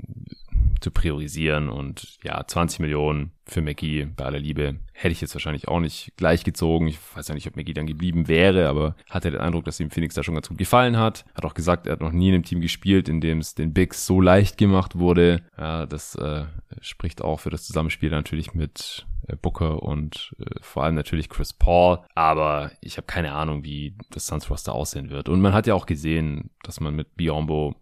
zu 0.82 0.92
priorisieren 0.92 1.70
und 1.70 2.18
ja, 2.22 2.46
20 2.46 2.82
Millionen 2.82 3.32
für 3.46 3.62
McGee 3.62 4.08
bei 4.14 4.26
aller 4.26 4.40
Liebe 4.40 4.80
hätte 4.92 5.14
ich 5.14 5.22
jetzt 5.22 5.36
wahrscheinlich 5.36 5.70
auch 5.70 5.80
nicht 5.80 6.12
gleich 6.18 6.44
gezogen. 6.44 6.88
Ich 6.88 7.00
weiß 7.16 7.30
ja 7.30 7.34
nicht, 7.34 7.48
ob 7.48 7.56
McGee 7.56 7.74
dann 7.74 7.88
geblieben 7.88 8.28
wäre, 8.28 8.68
aber 8.68 8.98
hatte 9.10 9.32
den 9.32 9.40
Eindruck, 9.40 9.64
dass 9.64 9.80
ihm 9.80 9.90
Phoenix 9.90 10.16
da 10.16 10.24
schon 10.24 10.36
ganz 10.36 10.50
gut 10.50 10.58
gefallen 10.58 10.98
hat. 10.98 11.24
Hat 11.34 11.46
auch 11.46 11.54
gesagt, 11.54 11.88
er 11.88 11.94
hat 11.94 12.02
noch 12.02 12.12
nie 12.12 12.28
in 12.28 12.36
einem 12.36 12.44
Team 12.44 12.60
gespielt, 12.60 13.08
in 13.08 13.22
dem 13.22 13.40
es 13.40 13.56
den 13.56 13.74
Bigs 13.74 14.06
so 14.06 14.20
leicht 14.20 14.58
gemacht 14.58 15.00
wurde. 15.00 15.44
Ja, 15.58 15.86
das 15.86 16.16
äh, 16.16 16.44
spricht 16.82 17.22
auch 17.22 17.40
für 17.40 17.50
das 17.50 17.64
Zusammenspiel 17.64 18.10
natürlich 18.10 18.54
mit 18.54 19.06
Booker 19.36 19.84
und 19.84 20.36
äh, 20.40 20.46
vor 20.62 20.84
allem 20.84 20.96
natürlich 20.96 21.30
Chris 21.30 21.54
Paul. 21.54 22.00
Aber 22.16 22.72
ich 22.82 22.98
habe 22.98 23.08
keine 23.08 23.34
Ahnung, 23.34 23.64
wie 23.64 23.96
das 24.12 24.28
Suns 24.28 24.50
Roster 24.50 24.74
aussehen 24.74 25.10
wird. 25.10 25.30
Und 25.30 25.42
man 25.42 25.54
hat 25.54 25.68
ja 25.68 25.74
auch 25.74 25.86
gesehen, 25.86 26.50
dass 26.64 26.80
man 26.80 26.96
mit 26.96 27.16
Biombo 27.16 27.76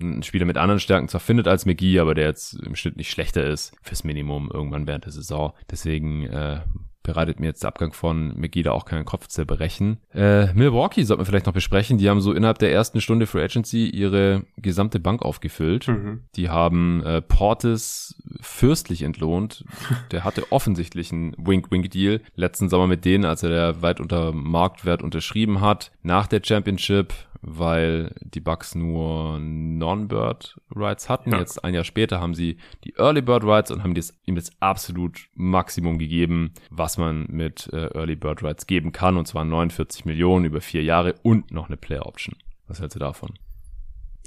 einen 0.00 0.22
Spieler 0.22 0.46
mit 0.46 0.56
anderen 0.56 0.80
Stärken 0.80 1.08
zwar 1.08 1.20
findet 1.20 1.48
als 1.48 1.66
McGee, 1.66 1.98
aber 1.98 2.14
der 2.14 2.26
jetzt 2.26 2.54
im 2.54 2.76
Schnitt 2.76 2.96
nicht 2.96 3.10
schlechter 3.10 3.44
ist 3.44 3.74
fürs 3.82 4.04
Minimum 4.04 4.50
irgendwann 4.52 4.86
während 4.86 5.04
der 5.04 5.12
Saison. 5.12 5.52
Deswegen 5.70 6.26
äh, 6.26 6.60
bereitet 7.08 7.40
mir 7.40 7.46
jetzt 7.46 7.62
der 7.62 7.68
Abgang 7.68 7.94
von 7.94 8.38
McGee 8.38 8.62
da 8.62 8.72
auch 8.72 8.84
keinen 8.84 9.06
Kopf 9.06 9.28
zu 9.28 9.46
brechen. 9.46 9.96
Äh, 10.12 10.52
Milwaukee 10.52 11.04
sollte 11.04 11.20
man 11.20 11.26
vielleicht 11.26 11.46
noch 11.46 11.54
besprechen. 11.54 11.96
Die 11.96 12.10
haben 12.10 12.20
so 12.20 12.34
innerhalb 12.34 12.58
der 12.58 12.70
ersten 12.70 13.00
Stunde 13.00 13.26
Free 13.26 13.42
Agency 13.42 13.88
ihre 13.88 14.44
gesamte 14.58 15.00
Bank 15.00 15.22
aufgefüllt. 15.22 15.88
Mhm. 15.88 16.24
Die 16.36 16.50
haben 16.50 17.02
äh, 17.04 17.22
Portis 17.22 18.22
fürstlich 18.42 19.02
entlohnt. 19.04 19.64
Der 20.10 20.22
hatte 20.24 20.52
offensichtlich 20.52 21.10
einen 21.10 21.34
Wink-Wink-Deal 21.38 22.20
letzten 22.34 22.68
Sommer 22.68 22.86
mit 22.86 23.06
denen, 23.06 23.24
als 23.24 23.42
er 23.42 23.48
der 23.48 23.82
weit 23.82 24.00
unter 24.00 24.32
Marktwert 24.32 25.02
unterschrieben 25.02 25.60
hat. 25.62 25.90
Nach 26.02 26.26
der 26.26 26.42
Championship 26.44 27.14
weil 27.40 28.14
die 28.20 28.40
Bucks 28.40 28.74
nur 28.74 29.38
Non-Bird 29.38 30.60
Rights 30.74 31.08
hatten. 31.08 31.32
Ja. 31.32 31.38
Jetzt 31.38 31.62
ein 31.64 31.74
Jahr 31.74 31.84
später 31.84 32.20
haben 32.20 32.34
sie 32.34 32.58
die 32.84 32.94
Early 32.96 33.22
Bird 33.22 33.44
Rights 33.44 33.70
und 33.70 33.82
haben 33.82 33.94
das, 33.94 34.14
ihm 34.24 34.34
das 34.34 34.50
absolut 34.60 35.28
Maximum 35.34 35.98
gegeben, 35.98 36.52
was 36.70 36.97
man 36.98 37.26
mit 37.28 37.68
äh, 37.72 37.86
Early 37.94 38.16
Bird 38.16 38.42
Rights 38.42 38.66
geben 38.66 38.92
kann. 38.92 39.16
Und 39.16 39.26
zwar 39.26 39.44
49 39.44 40.04
Millionen 40.04 40.44
über 40.44 40.60
vier 40.60 40.82
Jahre 40.82 41.14
und 41.22 41.50
noch 41.50 41.68
eine 41.68 41.76
Player 41.76 42.06
Option. 42.06 42.36
Was 42.66 42.80
hältst 42.80 42.96
du 42.96 43.00
davon? 43.00 43.34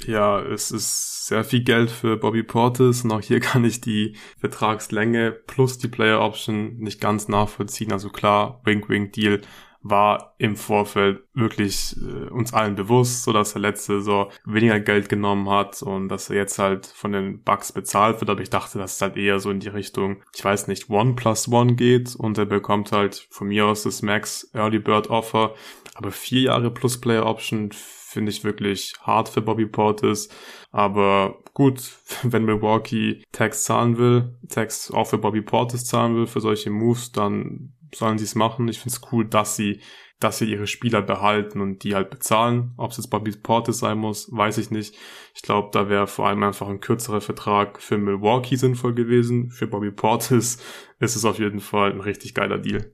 Ja, 0.05 0.39
es 0.41 0.71
ist 0.71 1.27
sehr 1.27 1.43
viel 1.43 1.63
Geld 1.63 1.91
für 1.91 2.17
Bobby 2.17 2.43
Portis 2.43 3.03
und 3.03 3.11
auch 3.11 3.21
hier 3.21 3.39
kann 3.41 3.63
ich 3.63 3.81
die 3.81 4.15
Vertragslänge 4.39 5.31
plus 5.31 5.77
die 5.77 5.87
Player 5.87 6.21
Option 6.21 6.77
nicht 6.77 6.99
ganz 6.99 7.27
nachvollziehen. 7.27 7.91
Also 7.91 8.09
klar, 8.09 8.61
Wink-Wink-Deal 8.63 9.41
war 9.83 10.35
im 10.37 10.55
Vorfeld 10.55 11.23
wirklich 11.33 11.95
äh, 11.97 12.29
uns 12.29 12.53
allen 12.53 12.75
bewusst, 12.75 13.23
so 13.23 13.33
dass 13.33 13.55
er 13.55 13.61
letzte 13.61 13.99
Saison 13.99 14.31
weniger 14.45 14.79
Geld 14.79 15.09
genommen 15.09 15.49
hat 15.49 15.81
und 15.81 16.09
dass 16.09 16.29
er 16.29 16.35
jetzt 16.35 16.59
halt 16.59 16.85
von 16.85 17.11
den 17.11 17.41
Bucks 17.43 17.71
bezahlt 17.71 18.21
wird. 18.21 18.29
Aber 18.29 18.41
ich 18.41 18.49
dachte, 18.49 18.77
dass 18.77 18.95
es 18.95 19.01
halt 19.01 19.17
eher 19.17 19.39
so 19.39 19.49
in 19.49 19.59
die 19.59 19.69
Richtung, 19.69 20.23
ich 20.35 20.43
weiß 20.43 20.67
nicht, 20.67 20.89
One 20.89 21.13
plus 21.13 21.47
One 21.47 21.75
geht 21.75 22.15
und 22.15 22.37
er 22.37 22.45
bekommt 22.45 22.91
halt 22.91 23.27
von 23.31 23.47
mir 23.47 23.65
aus 23.65 23.83
das 23.83 24.01
Max 24.01 24.49
Early 24.53 24.79
Bird 24.79 25.09
Offer. 25.09 25.55
Aber 25.95 26.11
vier 26.11 26.41
Jahre 26.41 26.71
plus 26.71 27.01
Player 27.01 27.25
Option 27.25 27.71
finde 27.71 28.31
ich 28.31 28.43
wirklich 28.43 28.93
hart 29.01 29.29
für 29.29 29.41
Bobby 29.41 29.65
Portis. 29.65 30.29
Aber 30.71 31.39
gut, 31.53 31.97
wenn 32.23 32.45
Milwaukee 32.45 33.23
Tax 33.31 33.63
zahlen 33.63 33.97
will, 33.97 34.35
Tax 34.49 34.91
auch 34.91 35.07
für 35.07 35.17
Bobby 35.17 35.41
Portis 35.41 35.85
zahlen 35.85 36.15
will, 36.15 36.27
für 36.27 36.41
solche 36.41 36.69
Moves, 36.69 37.11
dann 37.11 37.73
sollen 37.95 38.17
sie 38.17 38.25
es 38.25 38.35
machen. 38.35 38.67
Ich 38.67 38.79
finde 38.79 38.95
es 38.95 39.11
cool, 39.11 39.25
dass 39.25 39.55
sie, 39.55 39.81
dass 40.19 40.37
sie 40.37 40.45
ihre 40.45 40.67
Spieler 40.67 41.01
behalten 41.01 41.61
und 41.61 41.83
die 41.83 41.95
halt 41.95 42.09
bezahlen. 42.09 42.73
Ob 42.77 42.91
es 42.91 42.97
jetzt 42.97 43.07
Bobby 43.07 43.31
Portis 43.31 43.79
sein 43.79 43.97
muss, 43.97 44.29
weiß 44.31 44.57
ich 44.57 44.71
nicht. 44.71 44.95
Ich 45.35 45.41
glaube, 45.41 45.69
da 45.71 45.89
wäre 45.89 46.07
vor 46.07 46.27
allem 46.27 46.43
einfach 46.43 46.67
ein 46.67 46.79
kürzerer 46.79 47.21
Vertrag 47.21 47.81
für 47.81 47.97
Milwaukee 47.97 48.55
sinnvoll 48.55 48.93
gewesen. 48.93 49.49
Für 49.49 49.67
Bobby 49.67 49.91
Portis 49.91 50.61
ist 50.99 51.15
es 51.15 51.25
auf 51.25 51.39
jeden 51.39 51.59
Fall 51.59 51.91
ein 51.91 52.01
richtig 52.01 52.33
geiler 52.33 52.59
Deal. 52.59 52.93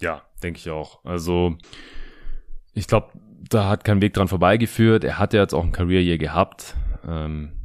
Ja, 0.00 0.22
denke 0.42 0.58
ich 0.58 0.70
auch. 0.70 1.04
Also, 1.04 1.56
ich 2.72 2.86
glaube, 2.86 3.12
da 3.48 3.68
hat 3.68 3.84
kein 3.84 4.02
Weg 4.02 4.14
dran 4.14 4.28
vorbeigeführt. 4.28 5.04
Er 5.04 5.18
hat 5.18 5.32
ja 5.32 5.40
jetzt 5.40 5.54
auch 5.54 5.64
ein 5.64 5.72
Career 5.72 6.00
Year 6.00 6.18
gehabt. 6.18 6.76
Ähm, 7.06 7.63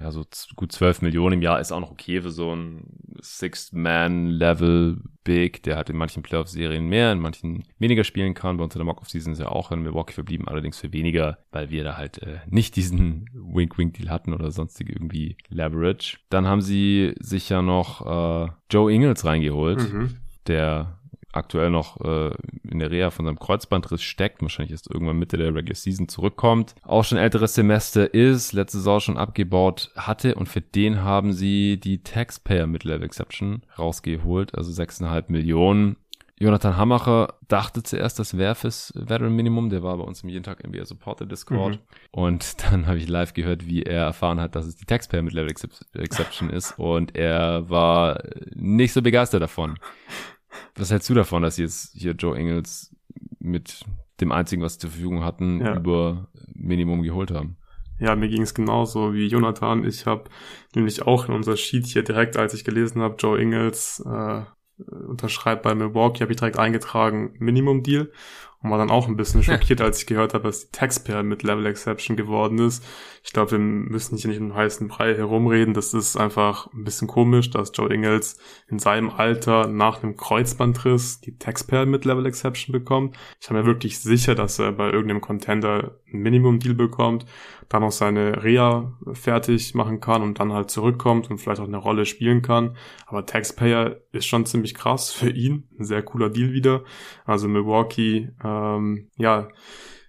ja, 0.00 0.12
so 0.12 0.24
gut 0.54 0.72
12 0.72 1.02
Millionen 1.02 1.34
im 1.34 1.42
Jahr 1.42 1.60
ist 1.60 1.72
auch 1.72 1.80
noch 1.80 1.90
okay 1.90 2.22
für 2.22 2.30
so 2.30 2.54
ein 2.54 2.84
Sixth-Man-Level 3.20 4.98
Big, 5.24 5.62
der 5.64 5.76
halt 5.76 5.90
in 5.90 5.96
manchen 5.96 6.22
Playoff-Serien 6.22 6.86
mehr, 6.86 7.12
in 7.12 7.18
manchen 7.18 7.64
weniger 7.78 8.04
spielen 8.04 8.34
kann. 8.34 8.56
Bei 8.56 8.64
uns 8.64 8.74
in 8.74 8.78
der 8.78 8.86
Mock-Off-Season 8.86 9.32
ist 9.32 9.40
er 9.40 9.52
auch 9.52 9.72
in 9.72 9.82
Milwaukee 9.82 10.12
verblieben, 10.12 10.46
allerdings 10.46 10.78
für 10.78 10.92
weniger, 10.92 11.38
weil 11.50 11.70
wir 11.70 11.84
da 11.84 11.96
halt 11.96 12.22
äh, 12.22 12.38
nicht 12.48 12.76
diesen 12.76 13.28
Wink-Wink-Deal 13.34 14.08
hatten 14.08 14.32
oder 14.32 14.50
sonstige 14.50 14.92
irgendwie 14.92 15.36
Leverage. 15.48 16.18
Dann 16.30 16.46
haben 16.46 16.60
sie 16.60 17.14
sich 17.18 17.48
ja 17.48 17.60
noch 17.60 18.46
äh, 18.46 18.50
Joe 18.70 18.92
Ingles 18.92 19.24
reingeholt, 19.24 19.92
mhm. 19.92 20.16
der 20.46 20.97
aktuell 21.38 21.70
noch 21.70 22.00
äh, 22.00 22.30
in 22.68 22.78
der 22.78 22.90
Reha 22.90 23.10
von 23.10 23.24
seinem 23.24 23.38
Kreuzbandriss 23.38 24.02
steckt, 24.02 24.42
wahrscheinlich 24.42 24.72
erst 24.72 24.90
irgendwann 24.90 25.18
Mitte 25.18 25.36
der 25.36 25.54
Regular 25.54 25.74
Season 25.74 26.08
zurückkommt, 26.08 26.74
auch 26.82 27.04
schon 27.04 27.18
älteres 27.18 27.54
Semester 27.54 28.12
ist, 28.12 28.52
letzte 28.52 28.78
Saison 28.78 29.00
schon 29.00 29.16
abgebaut 29.18 29.90
hatte 29.96 30.34
und 30.34 30.48
für 30.48 30.60
den 30.60 31.02
haben 31.02 31.32
sie 31.32 31.78
die 31.78 32.02
Taxpayer 32.02 32.66
Mid-Level 32.66 33.04
Exception 33.04 33.62
rausgeholt, 33.78 34.54
also 34.54 34.70
6,5 34.70 35.24
Millionen. 35.28 35.96
Jonathan 36.40 36.76
Hammacher 36.76 37.34
dachte 37.48 37.82
zuerst, 37.82 38.18
das 38.18 38.38
wäre 38.38 38.54
fürs 38.54 38.92
Veteran 38.94 39.34
Minimum. 39.34 39.70
Der 39.70 39.82
war 39.82 39.96
bei 39.96 40.04
uns 40.04 40.22
im 40.22 40.28
jeden 40.28 40.44
Tag 40.44 40.66
NBA 40.66 40.84
Supporter 40.84 41.26
Discord. 41.26 41.74
Mhm. 41.74 41.80
Und 42.12 42.62
dann 42.70 42.86
habe 42.86 42.98
ich 42.98 43.08
live 43.08 43.34
gehört, 43.34 43.66
wie 43.66 43.82
er 43.82 44.04
erfahren 44.04 44.40
hat, 44.40 44.54
dass 44.54 44.66
es 44.66 44.76
die 44.76 44.84
Taxpayer 44.84 45.22
mit 45.22 45.32
Level 45.32 45.52
Exception 45.94 46.50
ist. 46.50 46.78
Und 46.78 47.16
er 47.16 47.68
war 47.68 48.22
nicht 48.54 48.92
so 48.92 49.02
begeistert 49.02 49.42
davon. 49.42 49.78
Was 50.76 50.90
hältst 50.90 51.08
du 51.08 51.14
davon, 51.14 51.42
dass 51.42 51.56
sie 51.56 51.62
jetzt 51.62 51.92
hier 51.94 52.12
Joe 52.12 52.36
Engels 52.36 52.94
mit 53.38 53.84
dem 54.20 54.32
einzigen, 54.32 54.62
was 54.62 54.74
sie 54.74 54.80
zur 54.80 54.90
Verfügung 54.90 55.24
hatten, 55.24 55.60
ja. 55.60 55.76
über 55.76 56.28
Minimum 56.54 57.02
geholt 57.02 57.30
haben? 57.30 57.56
Ja, 57.98 58.14
mir 58.14 58.28
ging 58.28 58.42
es 58.42 58.54
genauso 58.54 59.12
wie 59.12 59.26
Jonathan. 59.26 59.84
Ich 59.84 60.06
habe 60.06 60.24
nämlich 60.74 61.02
auch 61.02 61.28
in 61.28 61.34
unser 61.34 61.56
Sheet 61.56 61.86
hier 61.86 62.04
direkt, 62.04 62.36
als 62.36 62.54
ich 62.54 62.64
gelesen 62.64 63.02
habe, 63.02 63.16
Joe 63.18 63.40
Ingles 63.40 64.04
äh, 64.06 64.42
unterschreibt 64.86 65.62
bei 65.62 65.74
Milwaukee, 65.74 66.22
habe 66.22 66.32
ich 66.32 66.38
direkt 66.38 66.58
eingetragen 66.58 67.34
Minimum 67.38 67.82
Deal 67.82 68.10
und 68.62 68.70
war 68.70 68.78
dann 68.78 68.90
auch 68.90 69.06
ein 69.06 69.16
bisschen 69.16 69.42
schockiert, 69.42 69.80
als 69.80 70.00
ich 70.00 70.06
gehört 70.06 70.34
habe, 70.34 70.44
dass 70.44 70.66
die 70.66 70.72
Taxpayer 70.72 71.22
mit 71.22 71.42
Level 71.42 71.66
Exception 71.66 72.16
geworden 72.16 72.58
ist. 72.58 72.84
Ich 73.22 73.32
glaube, 73.32 73.52
wir 73.52 73.58
müssen 73.58 74.16
hier 74.16 74.28
nicht 74.28 74.38
in 74.38 74.46
einem 74.46 74.54
heißen 74.54 74.88
Brei 74.88 75.14
herumreden. 75.14 75.74
Das 75.74 75.94
ist 75.94 76.16
einfach 76.16 76.72
ein 76.72 76.84
bisschen 76.84 77.06
komisch, 77.06 77.50
dass 77.50 77.72
Joe 77.74 77.92
Ingles 77.92 78.38
in 78.68 78.78
seinem 78.78 79.10
Alter 79.10 79.68
nach 79.68 80.02
einem 80.02 80.16
Kreuzbandriss 80.16 81.20
die 81.20 81.38
Taxpayer 81.38 81.86
mit 81.86 82.04
Level 82.04 82.26
Exception 82.26 82.72
bekommt. 82.72 83.16
Ich 83.40 83.48
bin 83.48 83.56
mir 83.56 83.66
wirklich 83.66 84.00
sicher, 84.00 84.34
dass 84.34 84.58
er 84.58 84.72
bei 84.72 84.90
irgendeinem 84.90 85.20
Contender 85.20 85.96
ein 86.12 86.20
Minimum 86.20 86.58
Deal 86.58 86.74
bekommt 86.74 87.26
dann 87.68 87.82
auch 87.82 87.92
seine 87.92 88.42
Reha 88.42 88.96
fertig 89.12 89.74
machen 89.74 90.00
kann 90.00 90.22
und 90.22 90.40
dann 90.40 90.52
halt 90.52 90.70
zurückkommt 90.70 91.30
und 91.30 91.38
vielleicht 91.38 91.60
auch 91.60 91.66
eine 91.66 91.76
Rolle 91.76 92.06
spielen 92.06 92.40
kann. 92.42 92.76
Aber 93.06 93.26
Taxpayer 93.26 93.96
ist 94.12 94.26
schon 94.26 94.46
ziemlich 94.46 94.74
krass 94.74 95.10
für 95.12 95.30
ihn. 95.30 95.68
Ein 95.78 95.84
sehr 95.84 96.02
cooler 96.02 96.30
Deal 96.30 96.52
wieder. 96.52 96.84
Also 97.24 97.48
Milwaukee, 97.48 98.30
ähm, 98.42 99.08
ja, 99.16 99.48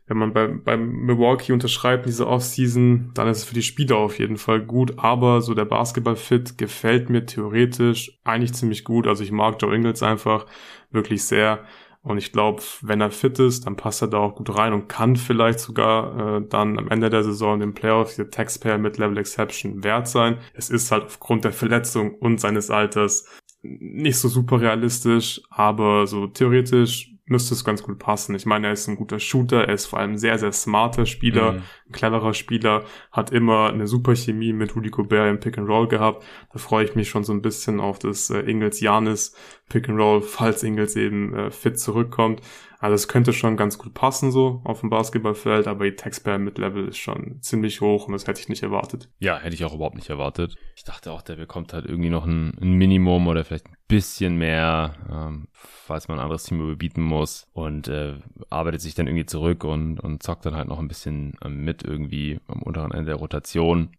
wenn 0.10 0.18
man 0.18 0.34
bei, 0.34 0.47
bei 0.47 0.76
Milwaukee 0.76 1.53
unterschreibt 1.53 2.07
diese 2.07 2.28
Offseason, 2.28 3.12
dann 3.14 3.28
ist 3.28 3.39
es 3.39 3.43
für 3.43 3.53
die 3.53 3.62
Spieler 3.62 3.97
auf 3.97 4.18
jeden 4.18 4.38
Fall 4.38 4.60
gut. 4.60 4.97
Aber 4.97 5.41
so 5.41 5.53
der 5.53 5.66
Basketball-Fit 5.66 6.57
gefällt 6.57 7.12
mir 7.12 7.28
theoretisch 7.28 8.20
eigentlich 8.24 8.53
ziemlich 8.53 8.84
gut. 8.84 9.05
Also 9.05 9.24
ich 9.24 9.32
mag 9.32 9.62
Joe 9.62 9.76
Ingles 9.76 10.01
einfach 10.01 10.47
wirklich 10.89 11.26
sehr. 11.26 11.64
Und 12.02 12.18
ich 12.18 12.32
glaube, 12.32 12.64
wenn 12.82 13.02
er 13.02 13.12
fit 13.12 13.39
ist, 13.39 13.66
dann 13.66 13.76
passt 13.76 14.02
er 14.02 14.08
da 14.08 14.18
auch 14.18 14.36
gut 14.36 14.56
rein 14.56 14.74
und 14.74 14.88
kann 14.88 15.18
vielleicht 15.18 15.60
sogar 15.60 16.38
äh, 16.38 16.47
dann 16.47 16.80
am 16.80 16.88
Ende 16.88 17.10
der 17.10 17.24
Saison 17.24 17.60
den 17.60 17.74
Playoffs 17.74 18.16
die 18.16 18.24
Taxpayer 18.24 18.78
mit 18.78 18.97
Level 18.97 19.18
Exception 19.18 19.84
wert 19.84 20.08
sein. 20.08 20.38
Es 20.54 20.70
ist 20.70 20.91
halt 20.91 21.04
aufgrund 21.06 21.43
der 21.43 21.52
Verletzung 21.52 22.16
und 22.16 22.39
seines 22.39 22.72
Alters 22.72 23.26
nicht 23.62 24.18
so 24.18 24.30
super 24.30 24.62
realistisch, 24.62 25.41
aber 25.50 26.08
so 26.08 26.28
theoretisch 26.28 27.14
müsste 27.30 27.53
es 27.53 27.63
ganz 27.63 27.84
gut 27.84 27.99
passen. 27.99 28.36
Ich 28.36 28.45
meine, 28.45 28.67
er 28.67 28.73
ist 28.73 28.88
ein 28.88 28.95
guter 28.95 29.19
Shooter, 29.19 29.67
er 29.67 29.73
ist 29.73 29.86
vor 29.86 29.99
allem 29.99 30.17
sehr, 30.17 30.38
sehr 30.38 30.51
smarter 30.51 31.05
Spieler, 31.05 31.53
mhm. 31.53 31.61
ein 31.88 31.91
cleverer 31.91 32.34
Spieler, 32.34 32.84
hat 33.11 33.32
immer 33.32 33.69
eine 33.69 33.88
super 33.88 34.15
Chemie 34.15 34.53
mit 34.53 34.75
Rudy 34.75 34.89
Gobert 34.89 35.30
im 35.30 35.39
Pick 35.39 35.57
and 35.57 35.69
Roll 35.69 35.88
gehabt. 35.88 36.25
Da 36.51 36.59
freue 36.59 36.86
ich 36.86 36.95
mich 36.95 37.09
schon 37.09 37.23
so 37.23 37.34
ein 37.34 37.41
bisschen 37.41 37.80
auf 37.80 37.99
das 37.99 38.30
äh, 38.30 38.39
Ingles 38.39 38.82
Janis 38.82 39.36
Pick 39.69 39.88
and 39.88 39.99
Roll, 39.99 40.21
falls 40.21 40.63
Ingles 40.63 40.95
eben 40.95 41.34
äh, 41.36 41.51
fit 41.51 41.80
zurückkommt. 41.80 42.41
Also 42.82 42.95
es 42.95 43.09
könnte 43.09 43.34
schon 43.34 43.57
ganz 43.57 43.77
gut 43.77 43.93
passen 43.93 44.32
so 44.32 44.61
auf 44.63 44.80
dem 44.80 44.89
Basketballfeld, 44.89 45.67
aber 45.67 45.84
die 45.84 45.97
Taxpayer 45.97 46.39
mit 46.39 46.57
Level 46.57 46.88
ist 46.88 46.97
schon 46.97 47.41
ziemlich 47.41 47.82
hoch 47.82 48.07
und 48.07 48.13
das 48.13 48.25
hätte 48.25 48.39
ich 48.39 48.47
nicht 48.47 48.63
erwartet. 48.63 49.09
Ja, 49.19 49.38
hätte 49.38 49.53
ich 49.53 49.65
auch 49.65 49.75
überhaupt 49.75 49.97
nicht 49.97 50.09
erwartet. 50.09 50.55
Ich 50.77 50.86
dachte 50.86 51.11
auch, 51.11 51.21
der 51.21 51.36
bekommt 51.36 51.73
halt 51.73 51.86
irgendwie 51.86 52.09
noch 52.09 52.25
ein, 52.25 52.57
ein 52.61 52.71
Minimum 52.71 53.27
oder 53.27 53.43
vielleicht 53.43 53.67
ein 53.67 53.75
bisschen 53.89 54.38
mehr, 54.38 54.95
ähm, 55.11 55.49
falls 55.51 56.07
man 56.07 56.19
ein 56.19 56.23
anderes 56.23 56.45
Team 56.45 56.61
überbieten 56.61 57.03
muss 57.03 57.47
und 57.51 57.89
äh, 57.89 58.15
arbeitet 58.49 58.80
sich 58.80 58.95
dann 58.95 59.07
irgendwie 59.07 59.25
zurück 59.25 59.65
und, 59.65 59.99
und 59.99 60.23
zockt 60.23 60.45
dann 60.45 60.55
halt 60.55 60.69
noch 60.69 60.80
ein 60.80 60.88
bisschen 60.88 61.34
ähm, 61.43 61.65
mit 61.65 61.84
irgendwie 61.84 62.39
am 62.47 62.61
unteren 62.63 62.91
Ende 62.91 63.07
der 63.07 63.15
Rotation. 63.15 63.89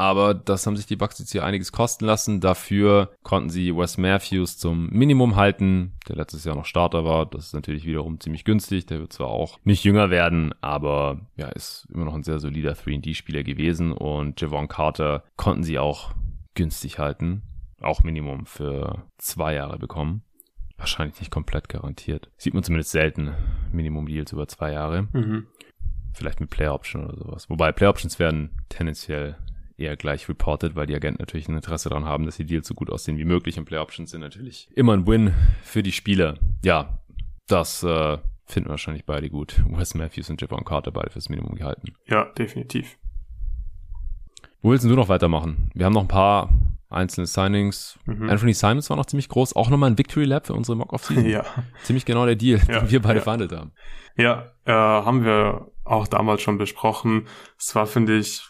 Aber 0.00 0.32
das 0.32 0.66
haben 0.66 0.78
sich 0.78 0.86
die 0.86 0.96
Bucks 0.96 1.18
jetzt 1.18 1.30
hier 1.30 1.44
einiges 1.44 1.72
kosten 1.72 2.06
lassen. 2.06 2.40
Dafür 2.40 3.12
konnten 3.22 3.50
sie 3.50 3.76
Wes 3.76 3.98
Matthews 3.98 4.56
zum 4.56 4.88
Minimum 4.88 5.36
halten, 5.36 5.92
der 6.08 6.16
letztes 6.16 6.46
Jahr 6.46 6.56
noch 6.56 6.64
Starter 6.64 7.04
war. 7.04 7.26
Das 7.26 7.48
ist 7.48 7.52
natürlich 7.52 7.84
wiederum 7.84 8.18
ziemlich 8.18 8.44
günstig. 8.44 8.86
Der 8.86 9.00
wird 9.00 9.12
zwar 9.12 9.28
auch 9.28 9.58
nicht 9.62 9.84
jünger 9.84 10.08
werden, 10.08 10.54
aber 10.62 11.20
ja, 11.36 11.48
ist 11.48 11.86
immer 11.92 12.06
noch 12.06 12.14
ein 12.14 12.22
sehr 12.22 12.38
solider 12.38 12.72
3D-Spieler 12.72 13.42
gewesen. 13.42 13.92
Und 13.92 14.40
Javon 14.40 14.68
Carter 14.68 15.22
konnten 15.36 15.64
sie 15.64 15.78
auch 15.78 16.14
günstig 16.54 16.98
halten. 16.98 17.42
Auch 17.82 18.02
Minimum 18.02 18.46
für 18.46 19.04
zwei 19.18 19.52
Jahre 19.52 19.78
bekommen. 19.78 20.22
Wahrscheinlich 20.78 21.20
nicht 21.20 21.30
komplett 21.30 21.68
garantiert. 21.68 22.30
Sieht 22.38 22.54
man 22.54 22.62
zumindest 22.62 22.92
selten. 22.92 23.34
Minimum 23.70 24.06
Deals 24.06 24.32
über 24.32 24.48
zwei 24.48 24.72
Jahre. 24.72 25.08
Mhm. 25.12 25.46
Vielleicht 26.14 26.40
mit 26.40 26.48
Player 26.48 26.72
Option 26.72 27.04
oder 27.04 27.18
sowas. 27.18 27.50
Wobei 27.50 27.70
Player 27.70 27.90
Options 27.90 28.18
werden 28.18 28.48
tendenziell 28.70 29.36
eher 29.80 29.96
gleich 29.96 30.28
reported, 30.28 30.76
weil 30.76 30.86
die 30.86 30.94
Agenten 30.94 31.22
natürlich 31.22 31.48
ein 31.48 31.56
Interesse 31.56 31.88
daran 31.88 32.04
haben, 32.04 32.26
dass 32.26 32.36
die 32.36 32.44
Deals 32.44 32.68
so 32.68 32.74
gut 32.74 32.90
aussehen 32.90 33.18
wie 33.18 33.24
möglich 33.24 33.58
und 33.58 33.64
Play 33.64 33.78
Options 33.78 34.10
sind 34.10 34.20
natürlich 34.20 34.68
immer 34.74 34.92
ein 34.92 35.06
Win 35.06 35.32
für 35.62 35.82
die 35.82 35.92
Spieler. 35.92 36.38
Ja, 36.64 37.00
das 37.46 37.82
äh, 37.82 38.18
finden 38.46 38.68
wahrscheinlich 38.68 39.04
beide 39.06 39.30
gut. 39.30 39.62
Wes 39.68 39.94
Matthews 39.94 40.30
und 40.30 40.40
Javon 40.40 40.64
Carter 40.64 40.90
beide 40.92 41.10
fürs 41.10 41.28
Minimum 41.28 41.54
gehalten. 41.54 41.94
Ja, 42.06 42.24
definitiv. 42.24 42.98
Wo 44.62 44.70
willst 44.70 44.84
du 44.84 44.88
noch 44.94 45.08
weitermachen? 45.08 45.70
Wir 45.74 45.86
haben 45.86 45.94
noch 45.94 46.02
ein 46.02 46.08
paar 46.08 46.50
einzelne 46.90 47.26
Signings. 47.26 47.98
Mhm. 48.04 48.28
Anthony 48.28 48.52
Simons 48.52 48.90
war 48.90 48.96
noch 48.96 49.06
ziemlich 49.06 49.28
groß. 49.28 49.56
Auch 49.56 49.70
nochmal 49.70 49.90
ein 49.90 49.98
Victory 49.98 50.24
Lab 50.24 50.46
für 50.46 50.54
unsere 50.54 50.76
Mock-Off-Season. 50.76 51.24
Ja. 51.30 51.44
Ziemlich 51.84 52.04
genau 52.04 52.26
der 52.26 52.36
Deal, 52.36 52.60
ja, 52.68 52.80
den 52.80 52.90
wir 52.90 53.00
beide 53.00 53.18
ja. 53.18 53.22
verhandelt 53.22 53.52
haben. 53.52 53.72
Ja, 54.16 54.52
äh, 54.64 54.72
haben 54.72 55.24
wir 55.24 55.70
auch 55.84 56.08
damals 56.08 56.42
schon 56.42 56.58
besprochen. 56.58 57.26
Es 57.58 57.74
war, 57.74 57.86
finde 57.86 58.18
ich, 58.18 58.42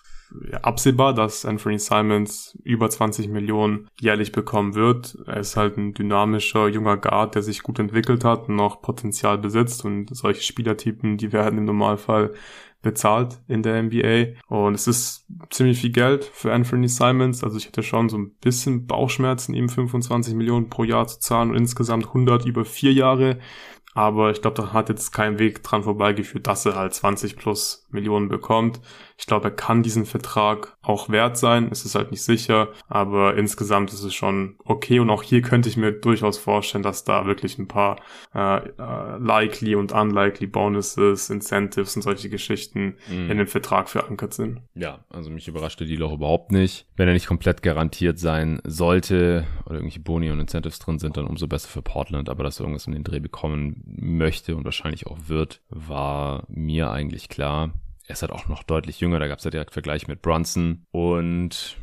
absehbar, 0.63 1.15
dass 1.15 1.45
Anthony 1.45 1.79
Simons 1.79 2.59
über 2.65 2.89
20 2.89 3.29
Millionen 3.29 3.89
jährlich 4.01 4.33
bekommen 4.33 4.75
wird. 4.75 5.19
Er 5.27 5.39
ist 5.39 5.57
halt 5.57 5.77
ein 5.77 5.95
dynamischer 5.95 6.69
junger 6.69 6.97
Guard, 6.97 7.35
der 7.35 7.43
sich 7.43 7.63
gut 7.63 7.79
entwickelt 7.79 8.25
hat 8.25 8.49
und 8.49 8.57
noch 8.57 8.83
Potenzial 8.83 9.39
besitzt 9.39 9.85
und 9.85 10.15
solche 10.15 10.43
Spielertypen, 10.43 11.17
die 11.17 11.33
werden 11.33 11.59
im 11.59 11.65
Normalfall 11.65 12.33
bezahlt 12.83 13.41
in 13.47 13.63
der 13.63 13.83
NBA. 13.83 14.41
Und 14.49 14.75
es 14.75 14.87
ist 14.87 15.27
ziemlich 15.51 15.81
viel 15.81 15.91
Geld 15.91 16.25
für 16.25 16.53
Anthony 16.53 16.89
Simons. 16.89 17.45
Also 17.45 17.59
ich 17.59 17.67
hätte 17.67 17.83
schon 17.83 18.09
so 18.09 18.17
ein 18.17 18.31
bisschen 18.41 18.87
Bauchschmerzen, 18.87 19.55
ihm 19.55 19.69
25 19.69 20.35
Millionen 20.35 20.71
pro 20.71 20.85
Jahr 20.85 21.07
zu 21.07 21.21
zahlen 21.21 21.51
und 21.51 21.57
insgesamt 21.57 22.07
100 22.07 22.47
über 22.47 22.65
vier 22.65 22.93
Jahre. 22.93 23.39
Aber 23.93 24.31
ich 24.31 24.41
glaube, 24.41 24.57
da 24.57 24.73
hat 24.73 24.89
jetzt 24.89 25.11
kein 25.11 25.39
Weg 25.39 25.63
dran 25.65 25.83
vorbeigeführt, 25.83 26.47
dass 26.47 26.65
er 26.65 26.77
halt 26.77 26.95
20 26.95 27.37
plus 27.37 27.89
Millionen 27.93 28.29
bekommt. 28.29 28.81
Ich 29.17 29.27
glaube, 29.27 29.49
er 29.49 29.51
kann 29.51 29.83
diesen 29.83 30.07
Vertrag 30.07 30.77
auch 30.83 31.09
wert 31.09 31.37
sein. 31.37 31.69
Es 31.71 31.85
ist 31.85 31.95
halt 31.95 32.11
nicht 32.11 32.23
sicher, 32.23 32.69
aber 32.89 33.37
insgesamt 33.37 33.93
ist 33.93 34.03
es 34.03 34.15
schon 34.15 34.57
okay. 34.65 34.99
Und 34.99 35.11
auch 35.11 35.23
hier 35.23 35.43
könnte 35.43 35.69
ich 35.69 35.77
mir 35.77 35.93
durchaus 35.93 36.39
vorstellen, 36.39 36.83
dass 36.83 37.05
da 37.05 37.27
wirklich 37.27 37.59
ein 37.59 37.69
paar 37.69 38.01
äh, 38.35 38.59
äh, 38.59 39.19
likely 39.19 39.75
und 39.75 39.93
unlikely 39.93 40.47
Bonuses, 40.47 41.31
Incentives 41.31 41.97
und 41.97 42.03
solche 42.03 42.31
Geschichten 42.31 42.97
mhm. 43.09 43.31
in 43.31 43.39
dem 43.39 43.47
Vertrag 43.47 43.89
verankert 43.89 44.35
sind. 44.35 44.63
Ja, 44.75 45.05
also 45.11 45.31
mich 45.31 45.49
überraschte 45.49 45.85
die 45.85 46.01
auch 46.03 46.13
überhaupt 46.13 46.53
nicht. 46.53 46.87
Wenn 46.97 47.09
er 47.09 47.15
nicht 47.15 47.27
komplett 47.27 47.63
garantiert 47.63 48.19
sein 48.19 48.61
sollte 48.65 49.47
oder 49.67 49.77
irgendwelche 49.77 50.01
Boni 50.01 50.31
und 50.31 50.41
Incentives 50.41 50.79
drin 50.79 50.99
sind, 50.99 51.17
dann 51.17 51.27
umso 51.27 51.47
besser 51.47 51.69
für 51.69 51.83
Portland. 51.83 52.29
Aber 52.29 52.45
dass 52.45 52.59
er 52.59 52.65
irgendwas 52.65 52.87
in 52.87 52.93
den 52.93 53.05
Dreh 53.05 53.21
bekommen 53.21 53.83
möchte 53.85 54.57
und 54.57 54.65
wahrscheinlich 54.65 55.07
auch 55.07 55.19
wird, 55.27 55.61
war 55.69 56.45
mir 56.49 56.91
eigentlich 56.91 57.29
klar. 57.29 57.73
Er 58.11 58.15
ist 58.15 58.23
halt 58.23 58.33
auch 58.33 58.49
noch 58.49 58.65
deutlich 58.65 58.99
jünger, 58.99 59.21
da 59.21 59.29
gab 59.29 59.39
es 59.39 59.45
ja 59.45 59.53
direkt 59.53 59.73
Vergleich 59.73 60.09
mit 60.09 60.21
Brunson 60.21 60.85
und 60.91 61.77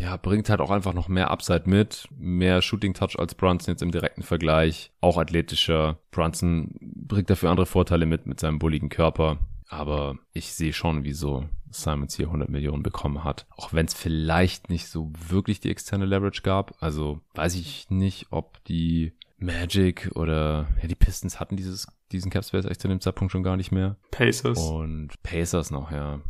ja, 0.00 0.16
bringt 0.16 0.50
halt 0.50 0.60
auch 0.60 0.72
einfach 0.72 0.92
noch 0.92 1.06
mehr 1.06 1.30
Upside 1.30 1.70
mit, 1.70 2.08
mehr 2.18 2.62
Shooting 2.62 2.94
Touch 2.94 3.16
als 3.16 3.36
Brunson 3.36 3.74
jetzt 3.74 3.82
im 3.82 3.92
direkten 3.92 4.24
Vergleich, 4.24 4.90
auch 5.00 5.18
athletischer. 5.18 6.00
Brunson 6.10 6.74
bringt 6.80 7.30
dafür 7.30 7.50
andere 7.50 7.66
Vorteile 7.66 8.06
mit, 8.06 8.26
mit 8.26 8.40
seinem 8.40 8.58
bulligen 8.58 8.88
Körper. 8.88 9.38
Aber 9.68 10.18
ich 10.32 10.52
sehe 10.52 10.72
schon, 10.72 11.04
wieso 11.04 11.48
Simons 11.70 12.16
hier 12.16 12.26
100 12.26 12.48
Millionen 12.48 12.82
bekommen 12.82 13.22
hat. 13.22 13.46
Auch 13.56 13.72
wenn 13.72 13.86
es 13.86 13.94
vielleicht 13.94 14.70
nicht 14.70 14.88
so 14.88 15.12
wirklich 15.28 15.60
die 15.60 15.70
externe 15.70 16.06
Leverage 16.06 16.42
gab. 16.42 16.74
Also 16.80 17.20
weiß 17.34 17.54
ich 17.54 17.88
nicht, 17.88 18.26
ob 18.30 18.64
die 18.64 19.12
Magic 19.38 20.10
oder 20.14 20.68
ja, 20.82 20.88
die 20.88 20.94
Pistons 20.94 21.38
hatten 21.38 21.56
dieses 21.56 21.86
diesen 22.12 22.30
Cap 22.30 22.44
Space 22.44 22.64
echt 22.64 22.80
zu 22.80 22.88
dem 22.88 23.00
Zeitpunkt 23.00 23.32
schon 23.32 23.42
gar 23.42 23.56
nicht 23.56 23.72
mehr. 23.72 23.96
Pacers. 24.10 24.58
Und 24.58 25.22
Pacers 25.22 25.70
noch, 25.70 25.90
ja. 25.90 26.20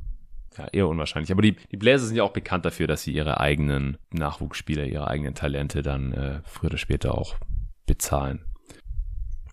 Ja, 0.57 0.67
eher 0.73 0.89
unwahrscheinlich. 0.89 1.31
Aber 1.31 1.43
die, 1.43 1.55
die 1.71 1.77
Blazers 1.77 2.09
sind 2.09 2.17
ja 2.17 2.25
auch 2.25 2.33
bekannt 2.33 2.65
dafür, 2.65 2.89
dass 2.89 3.03
sie 3.03 3.13
ihre 3.13 3.39
eigenen 3.39 3.97
Nachwuchsspieler, 4.11 4.87
ihre 4.87 5.07
eigenen 5.07 5.35
Talente 5.35 5.83
dann 5.83 6.13
äh, 6.13 6.41
früher 6.45 6.71
oder 6.71 6.79
später 6.79 7.17
auch 7.17 7.37
bezahlen. 7.87 8.45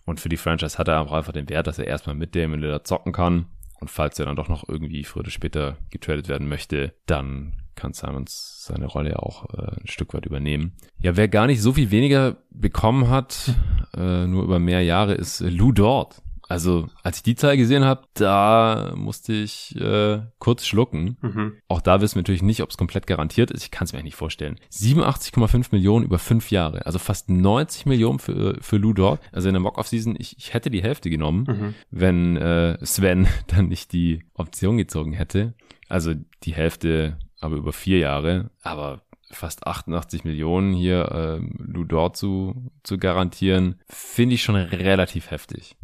Und 0.04 0.20
für 0.20 0.28
die 0.28 0.36
Franchise 0.36 0.78
hat 0.78 0.88
er 0.88 1.00
auch 1.00 1.12
einfach 1.12 1.32
den 1.32 1.48
Wert, 1.48 1.68
dass 1.68 1.78
er 1.78 1.86
erstmal 1.86 2.16
mit 2.16 2.34
dem 2.34 2.54
Lillard 2.54 2.86
zocken 2.86 3.12
kann. 3.12 3.46
Und 3.80 3.90
falls 3.90 4.18
er 4.18 4.26
dann 4.26 4.36
doch 4.36 4.48
noch 4.48 4.68
irgendwie 4.68 5.04
früher 5.04 5.20
oder 5.20 5.30
später 5.30 5.78
getradet 5.90 6.28
werden 6.28 6.48
möchte, 6.48 6.94
dann 7.06 7.62
kann 7.76 7.92
Simons 7.92 8.64
seine 8.64 8.86
Rolle 8.86 9.10
ja 9.10 9.16
auch 9.16 9.44
äh, 9.54 9.80
ein 9.80 9.86
Stück 9.86 10.14
weit 10.14 10.26
übernehmen. 10.26 10.72
Ja, 10.98 11.16
wer 11.16 11.28
gar 11.28 11.46
nicht 11.46 11.62
so 11.62 11.72
viel 11.72 11.90
weniger 11.90 12.36
bekommen 12.50 13.08
hat, 13.08 13.54
äh, 13.96 14.26
nur 14.26 14.42
über 14.42 14.58
mehr 14.58 14.82
Jahre, 14.82 15.14
ist 15.14 15.40
Lou 15.40 15.72
Dort. 15.72 16.22
Also, 16.48 16.88
als 17.02 17.18
ich 17.18 17.22
die 17.24 17.34
Zahl 17.34 17.56
gesehen 17.56 17.84
habe, 17.84 18.02
da 18.14 18.92
musste 18.94 19.32
ich 19.32 19.74
äh, 19.76 20.20
kurz 20.38 20.64
schlucken. 20.64 21.16
Mhm. 21.20 21.54
Auch 21.66 21.80
da 21.80 22.00
wissen 22.00 22.14
wir 22.14 22.20
natürlich 22.20 22.42
nicht, 22.42 22.62
ob 22.62 22.70
es 22.70 22.76
komplett 22.76 23.06
garantiert 23.06 23.50
ist. 23.50 23.64
Ich 23.64 23.70
kann 23.72 23.86
es 23.86 23.92
mir 23.92 24.02
nicht 24.02 24.14
vorstellen. 24.14 24.56
87,5 24.70 25.68
Millionen 25.72 26.04
über 26.04 26.20
fünf 26.20 26.52
Jahre. 26.52 26.86
Also 26.86 27.00
fast 27.00 27.30
90 27.30 27.86
Millionen 27.86 28.20
für, 28.20 28.58
für 28.60 28.76
Lou 28.76 28.92
Dort. 28.92 29.20
Also 29.32 29.48
in 29.48 29.54
der 29.54 29.60
Mock-Off-Season, 29.60 30.14
ich, 30.18 30.38
ich 30.38 30.54
hätte 30.54 30.70
die 30.70 30.82
Hälfte 30.82 31.10
genommen, 31.10 31.46
mhm. 31.48 31.74
wenn 31.90 32.36
äh, 32.36 32.78
Sven 32.84 33.26
dann 33.48 33.68
nicht 33.68 33.92
die 33.92 34.24
Option 34.34 34.76
gezogen 34.76 35.14
hätte. 35.14 35.54
Also 35.88 36.14
die 36.44 36.54
Hälfte 36.54 37.18
aber 37.40 37.56
über 37.56 37.72
vier 37.72 37.98
Jahre. 37.98 38.50
Aber 38.62 39.02
fast 39.30 39.66
88 39.66 40.24
Millionen 40.24 40.72
hier 40.72 41.40
äh, 41.40 41.62
Ludor 41.62 42.12
zu, 42.14 42.70
zu 42.82 42.98
garantieren, 42.98 43.80
finde 43.88 44.36
ich 44.36 44.42
schon 44.42 44.56
relativ 44.56 45.30
heftig. 45.30 45.76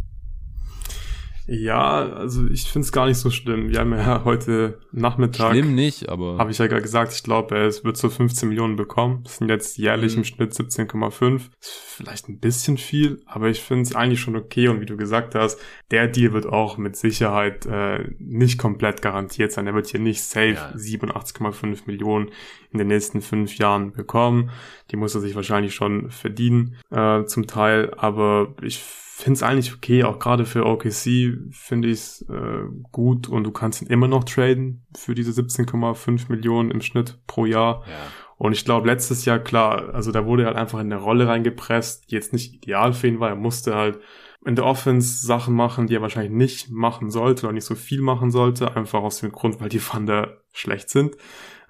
Ja, 1.53 2.07
also 2.15 2.47
ich 2.47 2.65
finde 2.65 2.87
es 2.87 2.93
gar 2.93 3.07
nicht 3.07 3.19
so 3.19 3.31
schlimm. 3.31 3.69
Wir 3.69 3.81
haben 3.81 3.93
ja 3.93 4.25
heute 4.25 4.79
Nachmittag. 4.91 5.51
Schlimm 5.51 5.75
nicht, 5.75 6.09
aber. 6.09 6.39
Habe 6.39 6.51
ich 6.51 6.57
ja 6.57 6.67
gerade 6.67 6.81
gesagt, 6.81 7.13
ich 7.13 7.23
glaube, 7.23 7.55
er 7.55 7.85
wird 7.85 7.97
so 7.99 8.09
15 8.09 8.49
Millionen 8.49 8.77
bekommen. 8.77 9.21
Das 9.25 9.37
sind 9.37 9.51
jetzt 9.51 9.77
jährlich 9.77 10.13
mhm. 10.13 10.19
im 10.21 10.25
Schnitt 10.25 10.53
17,5. 10.55 11.43
Vielleicht 11.61 12.31
ein 12.31 12.39
bisschen 12.39 12.79
viel, 12.79 13.21
aber 13.27 13.51
ich 13.51 13.61
finde 13.61 13.83
es 13.83 13.95
eigentlich 13.95 14.21
schon 14.21 14.35
okay. 14.35 14.69
Und 14.69 14.81
wie 14.81 14.87
du 14.87 14.97
gesagt 14.97 15.35
hast, 15.35 15.61
der 15.91 16.09
Deal 16.09 16.33
wird 16.33 16.47
auch 16.47 16.79
mit 16.79 16.97
Sicherheit 16.97 17.67
äh, 17.67 18.09
nicht 18.19 18.57
komplett 18.57 19.03
garantiert 19.03 19.53
sein. 19.53 19.67
Er 19.67 19.75
wird 19.75 19.89
hier 19.89 20.01
nicht 20.01 20.23
safe 20.23 20.53
ja. 20.53 20.73
87,5 20.75 21.81
Millionen 21.85 22.31
in 22.73 22.79
den 22.79 22.89
nächsten 22.89 23.21
fünf 23.21 23.59
Jahren 23.59 23.93
bekommen. 23.93 24.51
Die 24.91 24.97
muss 24.97 25.15
er 25.15 25.21
sich 25.21 25.35
wahrscheinlich 25.35 25.75
schon 25.75 26.11
verdienen, 26.11 26.77
äh, 26.91 27.25
zum 27.27 27.47
Teil. 27.47 27.93
Aber 27.99 28.55
ich 28.63 28.83
finde 29.23 29.37
es 29.37 29.43
eigentlich 29.43 29.75
okay, 29.75 30.05
auch 30.05 30.19
gerade 30.19 30.45
für 30.45 30.67
OKC 30.67 31.39
finde 31.51 31.89
ich 31.89 31.99
es 31.99 32.27
äh, 32.29 32.65
gut 32.91 33.29
und 33.29 33.45
du 33.45 33.53
kannst 33.53 33.83
ihn 33.83 33.89
immer 33.89 34.09
noch 34.09 34.25
traden 34.25 34.87
für 34.97 35.15
diese 35.15 35.31
17,5 35.31 36.31
Millionen 36.31 36.71
im 36.71 36.81
Schnitt 36.81 37.19
pro 37.27 37.47
Jahr. 37.47 37.85
Ja. 37.87 37.95
Und 38.39 38.53
ich 38.53 38.65
glaube, 38.65 38.89
letztes 38.89 39.25
Jahr, 39.25 39.39
klar, 39.39 39.95
also 39.95 40.11
da 40.11 40.27
wurde 40.27 40.43
er 40.43 40.47
halt 40.49 40.57
einfach 40.57 40.81
in 40.81 40.93
eine 40.93 41.01
Rolle 41.01 41.29
reingepresst, 41.29 42.11
die 42.11 42.15
jetzt 42.17 42.33
nicht 42.33 42.55
ideal 42.55 42.93
für 42.93 43.07
ihn 43.07 43.21
war. 43.21 43.29
Er 43.29 43.37
musste 43.37 43.75
halt 43.75 44.01
in 44.45 44.57
der 44.57 44.65
Offense 44.65 45.25
Sachen 45.25 45.55
machen, 45.55 45.87
die 45.87 45.95
er 45.95 46.03
wahrscheinlich 46.03 46.33
nicht 46.33 46.71
machen 46.71 47.11
sollte 47.11 47.47
oder 47.47 47.53
nicht 47.53 47.65
so 47.65 47.77
viel 47.77 48.01
machen 48.01 48.33
sollte, 48.33 48.75
einfach 48.75 49.03
aus 49.03 49.21
dem 49.21 49.31
Grund, 49.31 49.61
weil 49.61 49.69
die 49.69 49.79
Thunder 49.79 50.39
schlecht 50.53 50.91
sind. 50.91 51.17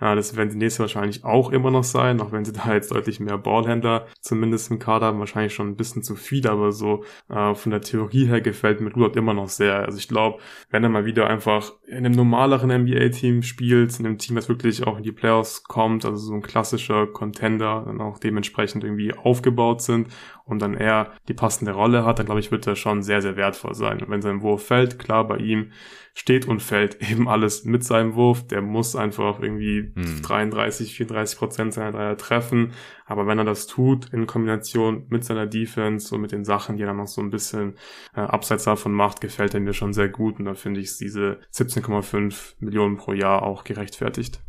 Ja, 0.03 0.16
das 0.16 0.34
werden 0.34 0.50
die 0.50 0.57
nächste 0.57 0.80
wahrscheinlich 0.80 1.24
auch 1.24 1.53
immer 1.53 1.70
noch 1.70 1.84
sein, 1.84 2.20
auch 2.20 2.32
wenn 2.32 2.44
sie 2.44 2.53
da 2.64 2.74
jetzt 2.74 2.90
deutlich 2.90 3.20
mehr 3.20 3.38
Ballhändler 3.38 4.09
zumindest 4.20 4.68
im 4.72 4.80
Kader 4.80 5.07
haben, 5.07 5.20
wahrscheinlich 5.20 5.55
schon 5.55 5.68
ein 5.68 5.76
bisschen 5.76 6.03
zu 6.03 6.16
viel, 6.16 6.48
aber 6.48 6.72
so 6.72 7.05
äh, 7.28 7.55
von 7.55 7.70
der 7.70 7.82
Theorie 7.82 8.26
her 8.26 8.40
gefällt 8.40 8.80
mir 8.80 8.90
Lulot 8.90 9.14
immer 9.14 9.32
noch 9.32 9.48
sehr. 9.48 9.76
Also 9.76 9.98
ich 9.98 10.09
glaube, 10.09 10.40
wenn 10.70 10.82
er 10.82 10.90
mal 10.90 11.05
wieder 11.05 11.28
einfach 11.28 11.72
in 11.86 12.05
einem 12.05 12.16
normaleren 12.16 12.82
NBA-Team 12.82 13.42
spielt, 13.42 13.96
in 14.00 14.07
einem 14.07 14.18
Team, 14.18 14.34
das 14.34 14.48
wirklich 14.48 14.84
auch 14.84 14.96
in 14.96 15.05
die 15.05 15.12
Playoffs 15.12 15.62
kommt, 15.62 16.05
also 16.05 16.16
so 16.16 16.34
ein 16.34 16.42
klassischer 16.42 17.07
Contender, 17.07 17.84
dann 17.86 18.00
auch 18.00 18.18
dementsprechend 18.18 18.82
irgendwie 18.82 19.14
aufgebaut 19.14 19.82
sind 19.82 20.09
und 20.46 20.61
dann 20.61 20.74
er 20.74 21.12
die 21.28 21.34
passende 21.34 21.72
Rolle 21.72 22.05
hat, 22.05 22.18
dann 22.18 22.26
glaube 22.26 22.40
ich, 22.40 22.50
wird 22.50 22.66
er 22.66 22.74
schon 22.74 23.03
sehr, 23.03 23.22
sehr 23.22 23.36
wertvoll 23.36 23.74
sein. 23.74 24.03
Und 24.03 24.11
wenn 24.11 24.20
sein 24.20 24.42
Wurf 24.42 24.66
fällt, 24.66 24.98
klar, 24.98 25.28
bei 25.28 25.36
ihm 25.36 25.70
steht 26.14 26.46
und 26.46 26.62
fällt 26.62 27.00
eben 27.10 27.28
alles 27.28 27.64
mit 27.64 27.84
seinem 27.84 28.14
Wurf. 28.14 28.46
Der 28.46 28.62
muss 28.62 28.96
einfach 28.96 29.40
irgendwie 29.40 29.92
hm. 29.94 30.22
33, 30.22 30.94
34 30.94 31.38
Prozent 31.38 31.74
seiner 31.74 31.92
Dreier 31.92 32.16
treffen. 32.16 32.72
Aber 33.06 33.26
wenn 33.26 33.38
er 33.38 33.44
das 33.44 33.66
tut, 33.66 34.12
in 34.12 34.26
Kombination 34.26 35.06
mit 35.08 35.24
seiner 35.24 35.46
Defense 35.46 36.14
und 36.14 36.20
mit 36.20 36.32
den 36.32 36.44
Sachen, 36.44 36.76
die 36.76 36.82
er 36.82 36.88
dann 36.88 36.98
noch 36.98 37.06
so 37.06 37.20
ein 37.20 37.30
bisschen 37.30 37.76
äh, 38.14 38.20
abseits 38.20 38.64
davon 38.64 38.92
macht, 38.92 39.20
gefällt 39.20 39.54
er 39.54 39.60
mir 39.60 39.74
schon 39.74 39.92
sehr 39.92 40.08
gut. 40.08 40.38
Und 40.38 40.44
da 40.44 40.54
finde 40.54 40.80
ich 40.80 40.96
diese 40.98 41.40
17,5 41.54 42.54
Millionen 42.60 42.96
pro 42.96 43.12
Jahr 43.12 43.42
auch 43.42 43.64
gerechtfertigt. 43.64 44.40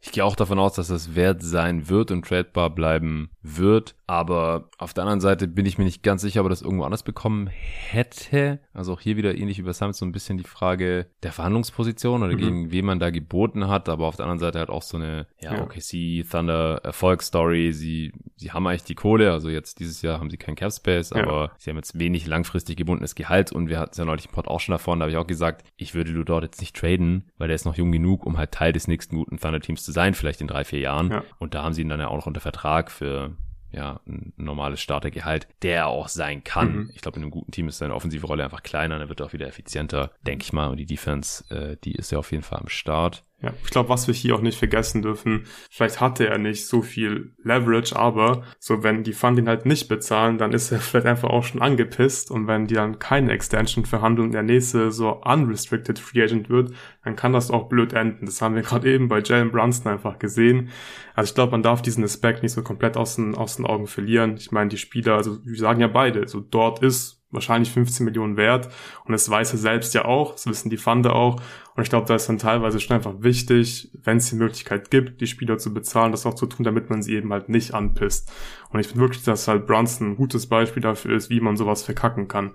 Ich 0.00 0.12
gehe 0.12 0.24
auch 0.24 0.36
davon 0.36 0.58
aus, 0.58 0.74
dass 0.74 0.88
das 0.88 1.16
wert 1.16 1.42
sein 1.42 1.88
wird 1.88 2.12
und 2.12 2.24
tradebar 2.24 2.70
bleiben 2.70 3.30
wird. 3.42 3.96
Aber 4.08 4.70
auf 4.78 4.94
der 4.94 5.04
anderen 5.04 5.20
Seite 5.20 5.46
bin 5.46 5.66
ich 5.66 5.76
mir 5.76 5.84
nicht 5.84 6.02
ganz 6.02 6.22
sicher, 6.22 6.40
ob 6.40 6.46
er 6.46 6.48
das 6.48 6.62
irgendwo 6.62 6.84
anders 6.84 7.02
bekommen 7.02 7.46
hätte. 7.46 8.58
Also 8.72 8.94
auch 8.94 9.00
hier 9.00 9.18
wieder 9.18 9.36
ähnlich 9.36 9.58
wie 9.58 9.62
bei 9.62 9.74
Summit 9.74 9.96
so 9.96 10.06
ein 10.06 10.12
bisschen 10.12 10.38
die 10.38 10.44
Frage 10.44 11.08
der 11.22 11.30
Verhandlungsposition 11.30 12.22
oder 12.22 12.32
mhm. 12.32 12.38
gegen 12.38 12.70
wen 12.72 12.86
man 12.86 13.00
da 13.00 13.10
geboten 13.10 13.68
hat. 13.68 13.90
Aber 13.90 14.06
auf 14.06 14.16
der 14.16 14.24
anderen 14.24 14.38
Seite 14.38 14.60
halt 14.60 14.70
auch 14.70 14.80
so 14.80 14.96
eine, 14.96 15.26
ja, 15.42 15.56
ja. 15.56 15.62
OKC 15.62 16.26
Thunder 16.26 16.80
Erfolgsstory. 16.84 17.74
Sie, 17.74 18.12
sie 18.36 18.50
haben 18.50 18.66
eigentlich 18.66 18.84
die 18.84 18.94
Kohle. 18.94 19.30
Also 19.30 19.50
jetzt 19.50 19.78
dieses 19.78 20.00
Jahr 20.00 20.20
haben 20.20 20.30
sie 20.30 20.38
kein 20.38 20.54
Cap 20.54 20.72
Space, 20.72 21.10
ja. 21.10 21.22
aber 21.22 21.50
sie 21.58 21.68
haben 21.68 21.76
jetzt 21.76 21.98
wenig 21.98 22.26
langfristig 22.26 22.78
gebundenes 22.78 23.14
Gehalt. 23.14 23.52
Und 23.52 23.68
wir 23.68 23.78
hatten 23.78 23.90
es 23.92 23.98
ja 23.98 24.06
neulich 24.06 24.24
im 24.24 24.32
Pod 24.32 24.48
auch 24.48 24.60
schon 24.60 24.72
davon. 24.72 25.00
Da 25.00 25.02
habe 25.04 25.10
ich 25.10 25.18
auch 25.18 25.26
gesagt, 25.26 25.66
ich 25.76 25.94
würde 25.94 26.14
du 26.14 26.24
dort 26.24 26.44
jetzt 26.44 26.62
nicht 26.62 26.74
traden, 26.74 27.30
weil 27.36 27.48
der 27.48 27.56
ist 27.56 27.66
noch 27.66 27.76
jung 27.76 27.92
genug, 27.92 28.24
um 28.24 28.38
halt 28.38 28.52
Teil 28.52 28.72
des 28.72 28.88
nächsten 28.88 29.16
guten 29.16 29.38
Thunder 29.38 29.60
Teams 29.60 29.84
zu 29.84 29.92
sein, 29.92 30.14
vielleicht 30.14 30.40
in 30.40 30.46
drei, 30.46 30.64
vier 30.64 30.80
Jahren. 30.80 31.10
Ja. 31.10 31.24
Und 31.38 31.52
da 31.54 31.62
haben 31.62 31.74
sie 31.74 31.82
ihn 31.82 31.90
dann 31.90 32.00
ja 32.00 32.08
auch 32.08 32.16
noch 32.16 32.26
unter 32.26 32.40
Vertrag 32.40 32.90
für 32.90 33.36
ja, 33.70 34.00
ein 34.06 34.32
normales 34.36 34.80
Startergehalt, 34.80 35.48
der 35.62 35.88
auch 35.88 36.08
sein 36.08 36.42
kann. 36.44 36.74
Mhm. 36.74 36.90
Ich 36.94 37.02
glaube, 37.02 37.16
in 37.16 37.22
einem 37.22 37.30
guten 37.30 37.52
Team 37.52 37.68
ist 37.68 37.78
seine 37.78 37.94
offensive 37.94 38.26
Rolle 38.26 38.44
einfach 38.44 38.62
kleiner, 38.62 38.98
dann 38.98 39.08
wird 39.08 39.20
er 39.20 39.26
auch 39.26 39.32
wieder 39.32 39.46
effizienter, 39.46 40.10
denke 40.26 40.44
ich 40.44 40.52
mal. 40.52 40.68
Und 40.68 40.78
die 40.78 40.86
Defense, 40.86 41.44
äh, 41.54 41.76
die 41.84 41.94
ist 41.94 42.10
ja 42.10 42.18
auf 42.18 42.32
jeden 42.32 42.42
Fall 42.42 42.60
am 42.60 42.68
Start. 42.68 43.24
Ja, 43.40 43.52
ich 43.62 43.70
glaube, 43.70 43.88
was 43.88 44.08
wir 44.08 44.14
hier 44.14 44.34
auch 44.34 44.40
nicht 44.40 44.58
vergessen 44.58 45.00
dürfen, 45.00 45.44
vielleicht 45.70 46.00
hatte 46.00 46.26
er 46.26 46.38
nicht 46.38 46.66
so 46.66 46.82
viel 46.82 47.34
Leverage, 47.44 47.94
aber 47.94 48.42
so 48.58 48.82
wenn 48.82 49.04
die 49.04 49.12
Fund 49.12 49.38
ihn 49.38 49.48
halt 49.48 49.64
nicht 49.64 49.88
bezahlen, 49.88 50.38
dann 50.38 50.52
ist 50.52 50.72
er 50.72 50.80
vielleicht 50.80 51.06
einfach 51.06 51.30
auch 51.30 51.44
schon 51.44 51.62
angepisst 51.62 52.32
und 52.32 52.48
wenn 52.48 52.66
die 52.66 52.74
dann 52.74 52.98
keine 52.98 53.30
Extension 53.30 53.84
verhandeln, 53.84 54.32
der 54.32 54.42
nächste 54.42 54.90
so 54.90 55.22
unrestricted 55.22 56.00
Free 56.00 56.24
Agent 56.24 56.50
wird, 56.50 56.72
dann 57.04 57.14
kann 57.14 57.32
das 57.32 57.52
auch 57.52 57.68
blöd 57.68 57.92
enden. 57.92 58.26
Das 58.26 58.42
haben 58.42 58.56
wir 58.56 58.62
gerade 58.62 58.92
eben 58.92 59.06
bei 59.06 59.20
Jalen 59.20 59.52
Brunson 59.52 59.92
einfach 59.92 60.18
gesehen. 60.18 60.70
Also 61.14 61.30
ich 61.30 61.34
glaube, 61.36 61.52
man 61.52 61.62
darf 61.62 61.80
diesen 61.80 62.02
Aspekt 62.02 62.42
nicht 62.42 62.52
so 62.52 62.62
komplett 62.62 62.96
aus 62.96 63.14
den, 63.14 63.36
aus 63.36 63.54
den 63.54 63.66
Augen 63.66 63.86
verlieren. 63.86 64.36
Ich 64.36 64.50
meine, 64.50 64.68
die 64.68 64.78
Spieler, 64.78 65.14
also 65.14 65.38
wir 65.44 65.58
sagen 65.58 65.80
ja 65.80 65.86
beide, 65.86 66.26
so 66.26 66.40
dort 66.40 66.82
ist 66.82 67.17
wahrscheinlich 67.30 67.70
15 67.70 68.04
Millionen 68.04 68.36
wert. 68.36 68.68
Und 69.04 69.12
das 69.12 69.28
weiß 69.28 69.52
er 69.52 69.58
selbst 69.58 69.94
ja 69.94 70.04
auch, 70.04 70.32
das 70.32 70.46
wissen 70.46 70.70
die 70.70 70.76
Funde 70.76 71.12
auch. 71.12 71.40
Und 71.74 71.82
ich 71.82 71.90
glaube, 71.90 72.06
da 72.06 72.14
ist 72.14 72.28
dann 72.28 72.38
teilweise 72.38 72.80
schon 72.80 72.96
einfach 72.96 73.14
wichtig, 73.18 73.90
wenn 74.02 74.16
es 74.16 74.30
die 74.30 74.36
Möglichkeit 74.36 74.90
gibt, 74.90 75.20
die 75.20 75.26
Spieler 75.26 75.58
zu 75.58 75.72
bezahlen, 75.72 76.12
das 76.12 76.26
auch 76.26 76.34
zu 76.34 76.46
tun, 76.46 76.64
damit 76.64 76.90
man 76.90 77.02
sie 77.02 77.14
eben 77.14 77.32
halt 77.32 77.48
nicht 77.48 77.74
anpisst. 77.74 78.32
Und 78.70 78.80
ich 78.80 78.88
finde 78.88 79.02
wirklich, 79.02 79.24
dass 79.24 79.48
halt 79.48 79.66
Brunson 79.66 80.12
ein 80.12 80.16
gutes 80.16 80.46
Beispiel 80.46 80.82
dafür 80.82 81.14
ist, 81.16 81.30
wie 81.30 81.40
man 81.40 81.56
sowas 81.56 81.82
verkacken 81.82 82.28
kann. 82.28 82.52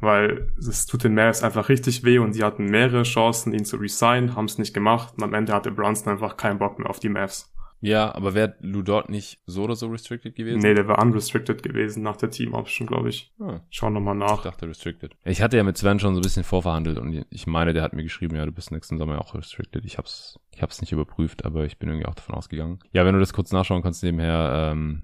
Weil 0.00 0.52
es 0.58 0.86
tut 0.86 1.04
den 1.04 1.14
Mavs 1.14 1.42
einfach 1.42 1.68
richtig 1.68 2.04
weh 2.04 2.18
und 2.18 2.32
sie 2.32 2.42
hatten 2.42 2.66
mehrere 2.66 3.04
Chancen, 3.04 3.52
ihn 3.52 3.64
zu 3.64 3.76
resignen, 3.76 4.34
haben 4.34 4.46
es 4.46 4.58
nicht 4.58 4.74
gemacht 4.74 5.14
und 5.16 5.22
am 5.22 5.34
Ende 5.34 5.52
hatte 5.52 5.70
Brunson 5.70 6.12
einfach 6.12 6.36
keinen 6.36 6.58
Bock 6.58 6.78
mehr 6.78 6.90
auf 6.90 6.98
die 6.98 7.08
Mavs. 7.08 7.54
Ja, 7.84 8.14
aber 8.14 8.32
wäre 8.34 8.56
Lou 8.60 8.80
Dort 8.82 9.10
nicht 9.10 9.40
so 9.44 9.64
oder 9.64 9.76
so 9.76 9.88
restricted 9.88 10.34
gewesen? 10.34 10.60
Nee, 10.60 10.72
der 10.72 10.88
war 10.88 11.02
unrestricted 11.02 11.62
gewesen 11.62 12.02
nach 12.02 12.16
der 12.16 12.30
Team 12.30 12.54
Option, 12.54 12.86
glaube 12.86 13.10
ich. 13.10 13.32
Ah. 13.38 13.60
Schau 13.68 13.90
nochmal 13.90 14.14
nach. 14.14 14.38
Ich 14.38 14.50
dachte 14.50 14.66
restricted. 14.66 15.14
Ich 15.24 15.42
hatte 15.42 15.58
ja 15.58 15.64
mit 15.64 15.76
Sven 15.76 16.00
schon 16.00 16.14
so 16.14 16.20
ein 16.20 16.22
bisschen 16.22 16.44
vorverhandelt 16.44 16.98
und 16.98 17.26
ich 17.28 17.46
meine, 17.46 17.74
der 17.74 17.82
hat 17.82 17.92
mir 17.92 18.02
geschrieben, 18.02 18.36
ja, 18.36 18.46
du 18.46 18.52
bist 18.52 18.72
nächsten 18.72 18.96
Sommer 18.96 19.20
auch 19.20 19.34
restricted. 19.34 19.84
Ich 19.84 19.98
hab's, 19.98 20.40
ich 20.54 20.62
hab's 20.62 20.80
nicht 20.80 20.92
überprüft, 20.92 21.44
aber 21.44 21.66
ich 21.66 21.78
bin 21.78 21.90
irgendwie 21.90 22.06
auch 22.06 22.14
davon 22.14 22.34
ausgegangen. 22.34 22.78
Ja, 22.92 23.04
wenn 23.04 23.12
du 23.12 23.20
das 23.20 23.34
kurz 23.34 23.52
nachschauen 23.52 23.82
kannst 23.82 24.02
nebenher, 24.02 24.72
ähm, 24.72 25.02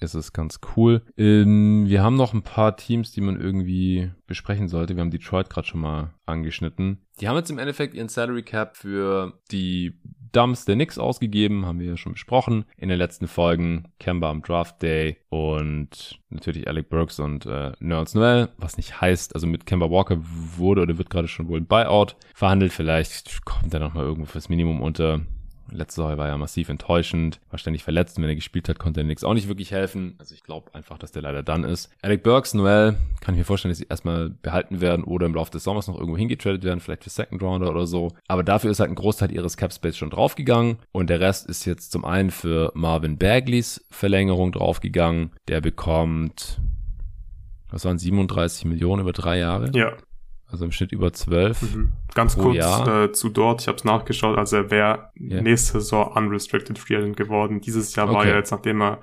ist 0.00 0.14
es 0.14 0.32
ganz 0.32 0.60
cool. 0.76 1.02
Ähm, 1.16 1.86
wir 1.86 2.02
haben 2.02 2.16
noch 2.16 2.34
ein 2.34 2.42
paar 2.42 2.76
Teams, 2.76 3.12
die 3.12 3.20
man 3.20 3.40
irgendwie 3.40 4.10
besprechen 4.26 4.68
sollte. 4.68 4.96
Wir 4.96 5.00
haben 5.00 5.10
Detroit 5.10 5.50
gerade 5.50 5.66
schon 5.66 5.80
mal 5.80 6.14
angeschnitten. 6.26 6.98
Die 7.20 7.28
haben 7.28 7.36
jetzt 7.36 7.50
im 7.50 7.58
Endeffekt 7.58 7.94
ihren 7.94 8.08
Salary 8.08 8.42
Cap 8.42 8.76
für 8.76 9.40
die 9.50 9.98
Dumps 10.32 10.66
der 10.66 10.74
Knicks 10.74 10.98
ausgegeben, 10.98 11.64
haben 11.64 11.80
wir 11.80 11.86
ja 11.86 11.96
schon 11.96 12.12
besprochen 12.12 12.66
in 12.76 12.90
den 12.90 12.98
letzten 12.98 13.26
Folgen. 13.26 13.88
Kemba 13.98 14.28
am 14.28 14.42
Draft 14.42 14.82
Day 14.82 15.16
und 15.30 16.20
natürlich 16.28 16.68
Alec 16.68 16.90
Burks 16.90 17.18
und 17.20 17.46
äh, 17.46 17.72
Nerds 17.80 18.14
Noel, 18.14 18.50
was 18.58 18.76
nicht 18.76 19.00
heißt, 19.00 19.34
also 19.34 19.46
mit 19.46 19.64
Kemba 19.64 19.90
Walker 19.90 20.18
wurde 20.20 20.82
oder 20.82 20.98
wird 20.98 21.08
gerade 21.08 21.28
schon 21.28 21.48
wohl 21.48 21.60
ein 21.60 21.66
Buyout 21.66 22.16
verhandelt. 22.34 22.74
Vielleicht 22.74 23.46
kommt 23.46 23.72
er 23.72 23.80
nochmal 23.80 24.04
irgendwo 24.04 24.26
fürs 24.26 24.50
Minimum 24.50 24.82
unter. 24.82 25.22
Letzte 25.70 26.02
Woche 26.02 26.18
war 26.18 26.28
ja 26.28 26.36
massiv 26.36 26.68
enttäuschend, 26.68 27.40
war 27.50 27.58
ständig 27.58 27.82
verletzt 27.84 28.16
und 28.16 28.22
wenn 28.22 28.30
er 28.30 28.36
gespielt 28.36 28.68
hat, 28.68 28.78
konnte 28.78 29.00
er 29.00 29.04
nix 29.04 29.24
auch 29.24 29.34
nicht 29.34 29.48
wirklich 29.48 29.70
helfen. 29.70 30.14
Also 30.18 30.34
ich 30.34 30.42
glaube 30.42 30.74
einfach, 30.74 30.98
dass 30.98 31.12
der 31.12 31.22
leider 31.22 31.42
dann 31.42 31.64
ist. 31.64 31.90
Alec 32.02 32.22
Burks, 32.22 32.54
Noel, 32.54 32.96
kann 33.20 33.34
ich 33.34 33.38
mir 33.38 33.44
vorstellen, 33.44 33.70
dass 33.70 33.78
sie 33.78 33.86
erstmal 33.88 34.30
behalten 34.30 34.80
werden 34.80 35.04
oder 35.04 35.26
im 35.26 35.34
Laufe 35.34 35.50
des 35.50 35.64
Sommers 35.64 35.88
noch 35.88 35.98
irgendwo 35.98 36.16
hingetradet 36.16 36.64
werden, 36.64 36.80
vielleicht 36.80 37.04
für 37.04 37.10
Second 37.10 37.42
Rounder 37.42 37.70
oder 37.70 37.86
so. 37.86 38.12
Aber 38.28 38.42
dafür 38.42 38.70
ist 38.70 38.80
halt 38.80 38.90
ein 38.90 38.96
Großteil 38.96 39.32
ihres 39.32 39.56
Cap 39.56 39.72
Space 39.72 39.96
schon 39.96 40.10
draufgegangen 40.10 40.78
und 40.92 41.10
der 41.10 41.20
Rest 41.20 41.48
ist 41.48 41.64
jetzt 41.64 41.92
zum 41.92 42.04
einen 42.04 42.30
für 42.30 42.72
Marvin 42.74 43.18
Bagleys 43.18 43.84
Verlängerung 43.90 44.52
draufgegangen. 44.52 45.30
Der 45.48 45.60
bekommt 45.60 46.60
was 47.70 47.84
waren 47.84 47.98
37 47.98 48.64
Millionen 48.66 49.02
über 49.02 49.12
drei 49.12 49.38
Jahre? 49.38 49.70
Ja. 49.74 49.92
Also 50.48 50.64
im 50.64 50.72
Schnitt 50.72 50.92
über 50.92 51.12
zwölf. 51.12 51.60
Mhm. 51.62 51.92
Ganz 52.14 52.38
kurz 52.38 52.56
äh, 52.56 53.12
zu 53.12 53.28
dort, 53.30 53.62
ich 53.62 53.68
habe 53.68 53.78
es 53.78 53.84
nachgeschaut, 53.84 54.38
also 54.38 54.56
er 54.56 54.70
wäre 54.70 55.10
yeah. 55.20 55.42
nächste 55.42 55.80
Saison 55.80 56.12
unrestricted 56.12 56.78
free 56.78 56.96
agent 56.96 57.16
geworden. 57.16 57.60
Dieses 57.60 57.94
Jahr 57.96 58.08
okay. 58.08 58.16
war 58.16 58.26
er 58.26 58.36
jetzt, 58.36 58.52
nachdem 58.52 58.80
er 58.80 59.02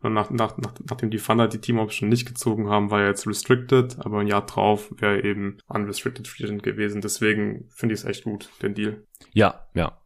und 0.00 0.14
nach, 0.14 0.30
nach, 0.30 0.56
nach, 0.58 0.74
nachdem 0.88 1.10
die 1.10 1.18
Thunder 1.18 1.48
die 1.48 1.60
Team 1.60 1.78
Option 1.78 2.08
nicht 2.08 2.26
gezogen 2.26 2.68
haben, 2.68 2.90
war 2.90 3.00
er 3.00 3.08
jetzt 3.08 3.26
restricted, 3.26 3.96
aber 3.98 4.20
ein 4.20 4.28
Jahr 4.28 4.46
drauf 4.46 4.94
wäre 4.96 5.16
er 5.16 5.24
eben 5.24 5.58
unrestricted 5.66 6.28
free 6.28 6.44
agent 6.44 6.62
gewesen. 6.62 7.00
Deswegen 7.00 7.68
finde 7.68 7.94
ich 7.94 8.02
es 8.02 8.06
echt 8.06 8.24
gut, 8.24 8.48
den 8.62 8.74
Deal. 8.74 9.02
Ja, 9.32 9.66
ja. 9.74 9.98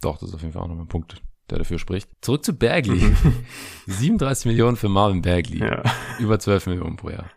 Doch, 0.00 0.18
das 0.18 0.28
ist 0.30 0.34
auf 0.36 0.42
jeden 0.42 0.52
Fall 0.52 0.62
auch 0.62 0.68
nochmal 0.68 0.84
ein 0.84 0.88
Punkt, 0.88 1.20
der 1.50 1.58
dafür 1.58 1.78
spricht. 1.78 2.08
Zurück 2.20 2.44
zu 2.44 2.54
Bagley. 2.54 3.12
37 3.86 4.46
Millionen 4.46 4.76
für 4.76 4.88
Marvin 4.88 5.20
Bagley. 5.20 5.58
Ja. 5.58 5.82
Über 6.20 6.38
12 6.38 6.68
Millionen 6.68 6.96
pro 6.96 7.10
Jahr. 7.10 7.28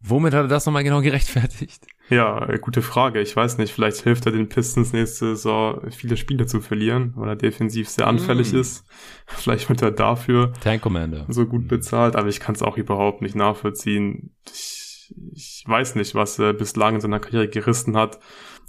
Womit 0.00 0.34
hat 0.34 0.44
er 0.44 0.48
das 0.48 0.66
nochmal 0.66 0.84
genau 0.84 1.00
gerechtfertigt? 1.00 1.86
Ja, 2.10 2.46
gute 2.60 2.82
Frage. 2.82 3.20
Ich 3.20 3.34
weiß 3.34 3.58
nicht, 3.58 3.72
vielleicht 3.72 4.02
hilft 4.02 4.26
er 4.26 4.32
den 4.32 4.48
Pistons 4.48 4.92
nächste 4.92 5.34
Saison 5.34 5.80
viele 5.90 6.16
Spiele 6.16 6.46
zu 6.46 6.60
verlieren, 6.60 7.12
weil 7.16 7.30
er 7.30 7.36
defensiv 7.36 7.88
sehr 7.88 8.06
anfällig 8.06 8.52
mm. 8.52 8.56
ist. 8.56 8.84
Vielleicht 9.26 9.68
wird 9.70 9.80
er 9.80 9.90
dafür 9.90 10.52
Tank 10.62 10.82
Commander. 10.82 11.24
so 11.28 11.46
gut 11.46 11.66
bezahlt, 11.66 12.14
aber 12.14 12.28
ich 12.28 12.40
kann 12.40 12.54
es 12.54 12.62
auch 12.62 12.76
überhaupt 12.76 13.22
nicht 13.22 13.34
nachvollziehen. 13.34 14.34
Ich, 14.46 15.14
ich 15.32 15.64
weiß 15.66 15.94
nicht, 15.94 16.14
was 16.14 16.38
er 16.38 16.52
bislang 16.52 16.96
in 16.96 17.00
seiner 17.00 17.20
Karriere 17.20 17.48
gerissen 17.48 17.96
hat, 17.96 18.20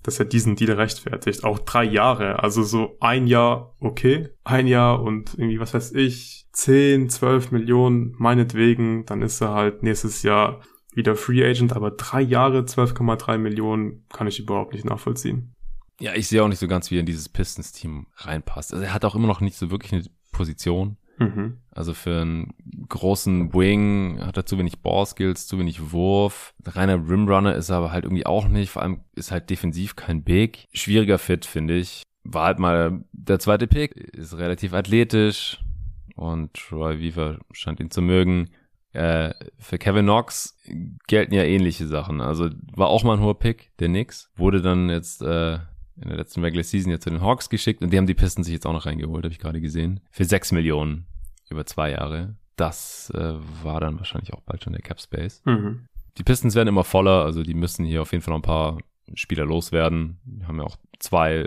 dass 0.03 0.19
er 0.19 0.25
diesen 0.25 0.55
Deal 0.55 0.71
rechtfertigt. 0.71 1.43
Auch 1.43 1.59
drei 1.59 1.83
Jahre, 1.83 2.41
also 2.41 2.63
so 2.63 2.95
ein 3.01 3.27
Jahr 3.27 3.75
okay, 3.79 4.29
ein 4.43 4.67
Jahr 4.67 5.01
und 5.01 5.33
irgendwie, 5.33 5.59
was 5.59 5.73
weiß 5.73 5.91
ich, 5.93 6.47
10, 6.53 7.09
12 7.09 7.51
Millionen 7.51 8.15
meinetwegen, 8.17 9.05
dann 9.05 9.21
ist 9.21 9.41
er 9.41 9.53
halt 9.53 9.83
nächstes 9.83 10.23
Jahr 10.23 10.61
wieder 10.95 11.15
Free 11.15 11.43
Agent, 11.43 11.73
aber 11.73 11.91
drei 11.91 12.21
Jahre, 12.21 12.61
12,3 12.61 13.37
Millionen 13.37 14.05
kann 14.09 14.27
ich 14.27 14.39
überhaupt 14.39 14.73
nicht 14.73 14.85
nachvollziehen. 14.85 15.53
Ja, 15.99 16.13
ich 16.13 16.27
sehe 16.27 16.43
auch 16.43 16.47
nicht 16.47 16.59
so 16.59 16.67
ganz, 16.67 16.91
wie 16.91 16.97
er 16.97 17.01
in 17.01 17.05
dieses 17.05 17.29
Pistons-Team 17.29 18.07
reinpasst. 18.17 18.73
Also 18.73 18.85
er 18.85 18.93
hat 18.93 19.05
auch 19.05 19.15
immer 19.15 19.27
noch 19.27 19.41
nicht 19.41 19.57
so 19.57 19.71
wirklich 19.71 19.93
eine 19.93 20.03
Position. 20.31 20.97
Mhm. 21.17 21.59
Also 21.71 21.93
für 21.93 22.21
einen 22.21 22.53
großen 22.89 23.53
Wing 23.53 24.19
hat 24.21 24.37
er 24.37 24.45
zu 24.45 24.57
wenig 24.57 24.79
Ballskills, 24.79 25.47
zu 25.47 25.57
wenig 25.57 25.91
Wurf. 25.91 26.53
Reiner 26.65 26.95
Rimrunner 26.95 27.55
ist 27.55 27.69
er 27.69 27.77
aber 27.77 27.91
halt 27.91 28.03
irgendwie 28.03 28.25
auch 28.25 28.47
nicht. 28.47 28.71
Vor 28.71 28.81
allem 28.81 29.01
ist 29.15 29.31
halt 29.31 29.49
defensiv 29.49 29.95
kein 29.95 30.23
Big. 30.23 30.67
Schwieriger 30.73 31.17
Fit, 31.17 31.45
finde 31.45 31.75
ich. 31.75 32.03
War 32.23 32.45
halt 32.45 32.59
mal 32.59 33.05
der 33.13 33.39
zweite 33.39 33.67
Pick. 33.67 33.95
Ist 33.95 34.37
relativ 34.37 34.73
athletisch. 34.73 35.61
Und 36.15 36.53
Troy 36.53 36.99
Weaver 36.99 37.39
scheint 37.51 37.79
ihn 37.79 37.91
zu 37.91 38.01
mögen. 38.01 38.49
Äh, 38.95 39.33
für 39.59 39.77
Kevin 39.77 40.05
Knox 40.05 40.57
gelten 41.07 41.33
ja 41.33 41.43
ähnliche 41.43 41.85
Sachen. 41.85 42.21
Also 42.21 42.49
war 42.73 42.87
auch 42.87 43.03
mal 43.03 43.17
ein 43.17 43.23
hoher 43.23 43.37
Pick, 43.37 43.71
der 43.79 43.89
Knicks. 43.89 44.31
Wurde 44.37 44.61
dann 44.61 44.89
jetzt 44.89 45.21
äh, 45.21 45.55
in 45.55 46.07
der 46.07 46.17
letzten 46.17 46.41
Regular 46.41 46.63
Season 46.63 46.91
ja 46.91 46.99
zu 46.99 47.09
den 47.09 47.21
Hawks 47.21 47.49
geschickt 47.49 47.81
und 47.81 47.91
die 47.91 47.97
haben 47.97 48.07
die 48.07 48.13
Pistons 48.13 48.47
sich 48.47 48.53
jetzt 48.53 48.65
auch 48.65 48.73
noch 48.73 48.85
reingeholt, 48.85 49.25
habe 49.25 49.33
ich 49.33 49.39
gerade 49.39 49.59
gesehen. 49.59 49.99
Für 50.11 50.23
sechs 50.23 50.51
Millionen 50.51 51.07
über 51.49 51.65
zwei 51.65 51.91
Jahre. 51.91 52.35
Das 52.55 53.11
äh, 53.13 53.33
war 53.63 53.81
dann 53.81 53.97
wahrscheinlich 53.97 54.33
auch 54.33 54.41
bald 54.41 54.63
schon 54.63 54.73
der 54.73 54.81
Cap 54.81 55.01
Space. 55.01 55.41
Mhm. 55.45 55.87
Die 56.17 56.23
Pistons 56.23 56.55
werden 56.55 56.69
immer 56.69 56.85
voller, 56.85 57.25
also 57.25 57.43
die 57.43 57.53
müssen 57.53 57.85
hier 57.85 58.01
auf 58.01 58.13
jeden 58.13 58.23
Fall 58.23 58.31
noch 58.31 58.39
ein 58.39 58.43
paar 58.43 58.77
Spieler 59.13 59.45
loswerden. 59.45 60.19
Wir 60.23 60.47
haben 60.47 60.57
ja 60.57 60.63
auch 60.63 60.77
zwei 60.99 61.45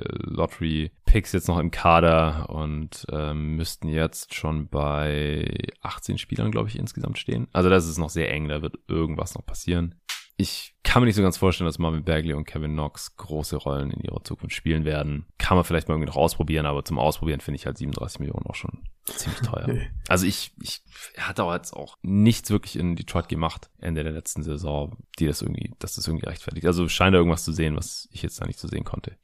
Lottery-Picks 1.08 1.32
jetzt 1.32 1.48
noch 1.48 1.58
im 1.58 1.70
Kader 1.70 2.48
und 2.50 3.06
ähm, 3.10 3.56
müssten 3.56 3.88
jetzt 3.88 4.34
schon 4.34 4.68
bei 4.68 5.56
18 5.82 6.18
Spielern, 6.18 6.50
glaube 6.50 6.68
ich, 6.68 6.78
insgesamt 6.78 7.18
stehen. 7.18 7.48
Also 7.52 7.68
das 7.68 7.86
ist 7.86 7.98
noch 7.98 8.10
sehr 8.10 8.30
eng, 8.32 8.48
da 8.48 8.62
wird 8.62 8.78
irgendwas 8.88 9.34
noch 9.34 9.44
passieren 9.44 9.94
ich 10.40 10.76
kann 10.84 11.02
mir 11.02 11.06
nicht 11.06 11.16
so 11.16 11.22
ganz 11.22 11.36
vorstellen, 11.36 11.66
dass 11.66 11.80
Marvin 11.80 12.04
Bagley 12.04 12.32
und 12.32 12.44
Kevin 12.44 12.72
Knox 12.72 13.16
große 13.16 13.56
Rollen 13.56 13.90
in 13.90 14.00
ihrer 14.00 14.22
Zukunft 14.22 14.54
spielen 14.54 14.84
werden. 14.84 15.26
Kann 15.36 15.56
man 15.56 15.64
vielleicht 15.64 15.88
mal 15.88 15.94
irgendwie 15.94 16.10
noch 16.10 16.16
ausprobieren, 16.16 16.64
aber 16.64 16.84
zum 16.84 16.96
Ausprobieren 16.96 17.40
finde 17.40 17.56
ich 17.56 17.66
halt 17.66 17.76
37 17.76 18.20
Millionen 18.20 18.46
auch 18.46 18.54
schon 18.54 18.84
ziemlich 19.04 19.40
teuer. 19.40 19.66
Also 20.08 20.26
ich, 20.26 20.54
ich 20.62 20.82
hatte 21.18 21.42
auch 21.42 21.52
jetzt 21.52 21.74
auch 21.74 21.98
nichts 22.02 22.50
wirklich 22.50 22.78
in 22.78 22.94
Detroit 22.94 23.28
gemacht, 23.28 23.68
Ende 23.78 24.04
der 24.04 24.12
letzten 24.12 24.42
Saison, 24.42 24.96
die 25.18 25.26
das 25.26 25.42
irgendwie, 25.42 25.74
dass 25.80 25.96
das 25.96 26.06
irgendwie 26.06 26.26
rechtfertigt. 26.26 26.66
Also 26.66 26.88
scheint 26.88 27.14
da 27.14 27.18
irgendwas 27.18 27.44
zu 27.44 27.52
sehen, 27.52 27.76
was 27.76 28.08
ich 28.12 28.22
jetzt 28.22 28.40
da 28.40 28.46
nicht 28.46 28.60
so 28.60 28.68
sehen 28.68 28.84
konnte. 28.84 29.18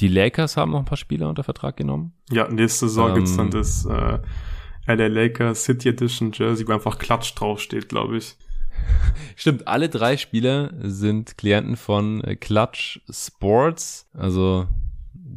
Die 0.00 0.08
Lakers 0.08 0.56
haben 0.56 0.72
noch 0.72 0.80
ein 0.80 0.84
paar 0.84 0.96
Spieler 0.96 1.28
unter 1.28 1.44
Vertrag 1.44 1.76
genommen. 1.76 2.12
Ja, 2.30 2.48
nächste 2.48 2.88
Saison 2.88 3.10
ähm, 3.10 3.14
gibt's 3.16 3.36
dann 3.36 3.50
das 3.50 3.84
äh, 3.84 4.18
LA 4.86 5.06
Lakers 5.06 5.64
City 5.64 5.90
Edition 5.90 6.32
Jersey, 6.32 6.66
wo 6.66 6.72
einfach 6.72 6.98
Klatsch 6.98 7.34
draufsteht, 7.34 7.88
glaube 7.88 8.16
ich. 8.16 8.36
Stimmt, 9.36 9.68
alle 9.68 9.88
drei 9.88 10.16
Spieler 10.16 10.72
sind 10.80 11.36
Klienten 11.36 11.76
von 11.76 12.24
äh, 12.24 12.36
Clutch 12.36 13.00
Sports, 13.10 14.08
also 14.14 14.66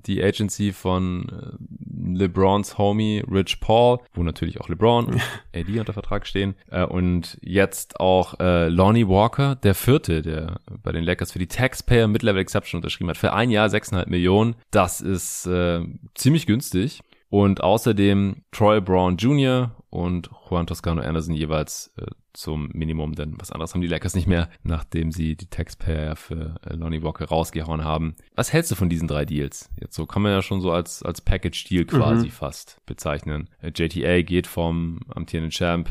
die 0.06 0.24
Agency 0.24 0.72
von 0.72 1.28
äh, 1.30 2.18
LeBrons 2.18 2.78
Homie 2.78 3.24
Rich 3.30 3.60
Paul, 3.60 4.00
wo 4.14 4.24
natürlich 4.24 4.60
auch 4.60 4.70
LeBron 4.70 5.06
und 5.06 5.22
AD 5.56 5.80
unter 5.80 5.94
Vertrag 5.94 6.28
stehen. 6.28 6.56
Äh, 6.70 6.84
und 6.84 7.38
jetzt 7.42 8.00
auch 8.00 8.40
äh, 8.40 8.70
Lonnie 8.70 9.08
Walker, 9.08 9.56
der 9.56 9.76
vierte, 9.76 10.22
der 10.22 10.60
bei 10.84 10.92
den 10.92 11.04
Lakers 11.04 11.32
für 11.32 11.40
die 11.40 11.48
Taxpayer 11.48 12.08
Mid-Level 12.08 12.42
Exception 12.42 12.80
unterschrieben 12.80 13.10
hat, 13.10 13.18
für 13.18 13.34
ein 13.34 13.50
Jahr 13.50 13.68
6,5 13.68 14.10
Millionen. 14.10 14.56
Das 14.72 15.02
ist 15.02 15.46
äh, 15.46 15.82
ziemlich 16.16 16.46
günstig. 16.46 17.02
Und 17.34 17.64
außerdem 17.64 18.44
Troy 18.52 18.80
Brown 18.80 19.18
Jr. 19.18 19.72
und 19.90 20.30
Juan 20.48 20.68
Toscano 20.68 21.02
Anderson 21.02 21.34
jeweils 21.34 21.92
äh, 21.98 22.06
zum 22.32 22.70
Minimum, 22.74 23.16
denn 23.16 23.34
was 23.40 23.52
anderes 23.52 23.74
haben 23.74 23.82
die 23.82 23.88
Lakers 23.88 24.14
nicht 24.14 24.28
mehr, 24.28 24.50
nachdem 24.62 25.12
sie 25.12 25.36
die 25.36 25.48
Taxpayer 25.48 26.16
für 26.16 26.58
äh, 26.64 26.76
Lonnie 26.76 27.02
Walker 27.02 27.26
rausgehauen 27.26 27.84
haben. 27.84 28.14
Was 28.36 28.54
hältst 28.54 28.70
du 28.70 28.76
von 28.76 28.88
diesen 28.88 29.08
drei 29.08 29.26
Deals? 29.26 29.72
Jetzt 29.82 29.96
so 29.96 30.06
kann 30.06 30.22
man 30.22 30.32
ja 30.32 30.44
schon 30.44 30.62
so 30.62 30.72
als, 30.72 31.02
als 31.02 31.22
Package-Deal 31.22 31.86
quasi 31.86 32.28
mhm. 32.28 32.32
fast 32.32 32.80
bezeichnen. 32.86 33.50
Äh, 33.64 33.72
JTA 33.76 34.22
geht 34.22 34.46
vom 34.46 35.00
amtierenden 35.08 35.50
Champ 35.50 35.90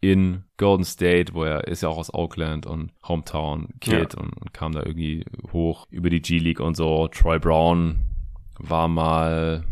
in 0.00 0.44
Golden 0.58 0.84
State, 0.84 1.34
wo 1.34 1.42
er 1.42 1.66
ist 1.66 1.82
ja 1.82 1.88
auch 1.88 1.98
aus 1.98 2.14
Oakland 2.14 2.66
und 2.66 2.92
Hometown 3.02 3.70
Kid 3.80 4.14
ja. 4.14 4.20
und, 4.20 4.32
und 4.40 4.54
kam 4.54 4.70
da 4.70 4.84
irgendwie 4.84 5.24
hoch 5.52 5.88
über 5.90 6.08
die 6.08 6.22
G-League 6.22 6.60
und 6.60 6.76
so. 6.76 7.08
Troy 7.08 7.40
Brown 7.40 7.96
war 8.60 8.86
mal 8.86 9.64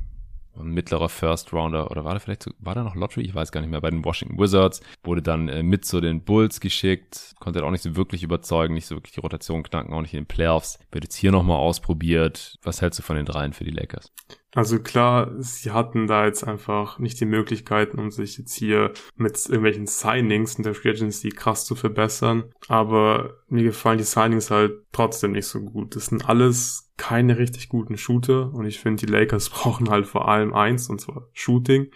mittlerer 0.57 1.09
First 1.09 1.53
Rounder 1.53 1.91
oder 1.91 2.05
war 2.05 2.15
da 2.15 2.21
vielleicht, 2.21 2.49
war 2.59 2.75
da 2.75 2.85
noch 2.85 2.95
Lottery? 2.95 3.23
Ich 3.25 3.35
weiß 3.35 3.53
gar 3.53 3.61
nicht 3.61 3.71
mehr, 3.71 3.81
bei 3.81 3.91
den 3.91 4.05
Washington 4.05 4.39
Wizards, 4.39 4.81
wurde 5.03 5.23
dann 5.23 5.49
äh, 5.49 5.63
mit 5.63 5.85
zu 5.85 6.01
den 6.01 6.25
Bulls 6.25 6.61
geschickt, 6.61 7.35
konnte 7.41 7.65
auch 7.65 7.71
nicht 7.71 7.83
so 7.83 7.97
wirklich 7.97 8.23
überzeugen, 8.23 8.75
nicht 8.75 8.87
so 8.87 8.97
wirklich 8.97 9.15
die 9.15 9.21
Rotation 9.21 9.63
knacken, 9.63 9.93
auch 9.95 10.03
nicht 10.03 10.15
in 10.15 10.21
den 10.21 10.27
Playoffs. 10.27 10.79
Wird 10.91 11.05
jetzt 11.05 11.17
hier 11.17 11.33
nochmal 11.33 11.59
ausprobiert. 11.59 12.57
Was 12.63 12.83
hältst 12.83 12.99
du 12.99 13.03
von 13.03 13.17
den 13.17 13.27
dreien 13.27 13.53
für 13.53 13.65
die 13.65 13.71
Lakers? 13.71 14.13
Also 14.55 14.79
klar, 14.81 15.31
sie 15.39 15.71
hatten 15.71 16.07
da 16.07 16.27
jetzt 16.27 16.47
einfach 16.47 16.99
nicht 16.99 17.19
die 17.21 17.25
Möglichkeiten, 17.25 17.99
um 17.99 18.11
sich 18.11 18.37
jetzt 18.37 18.55
hier 18.55 18.93
mit 19.17 19.39
irgendwelchen 19.47 19.87
Signings 19.87 20.57
in 20.57 20.63
der 20.63 20.75
Free 20.75 20.91
Agency 20.91 21.31
krass 21.31 21.65
zu 21.65 21.75
verbessern. 21.75 22.45
Aber 22.69 23.39
mir 23.49 23.63
gefallen 23.63 23.97
die 23.97 24.05
Signings 24.05 24.51
halt 24.51 24.75
trotzdem 24.93 25.33
nicht 25.33 25.47
so 25.47 25.61
gut. 25.61 25.97
Das 25.97 26.07
sind 26.07 26.29
alles 26.29 26.93
keine 26.99 27.39
richtig 27.39 27.71
guten 27.71 27.97
Shooter 27.97 28.53
und 28.53 28.67
ich 28.67 28.79
finde, 28.79 29.07
die 29.07 29.11
Lakers 29.11 29.49
brauchen 29.51 29.89
halt 29.89 30.07
vor 30.07 30.29
allem 30.29 30.53
eins, 30.53 30.91
und 30.91 31.01
zwar 31.01 31.29
Shooting. 31.33 31.91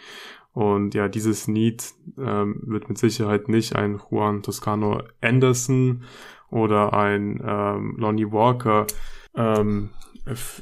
Und 0.53 0.95
ja, 0.95 1.09
dieses 1.09 1.49
Need 1.49 1.93
ähm, 2.17 2.63
wird 2.65 2.89
mit 2.89 2.97
Sicherheit 2.97 3.49
nicht 3.49 3.77
ein 3.77 4.01
Juan 4.11 4.43
Toscano 4.43 5.03
Anderson 5.21 6.05
oder 6.51 6.95
ein 6.95 7.43
ähm, 7.45 7.97
Lonnie 7.99 8.33
Walker 8.33 8.87
ähm, 9.35 9.91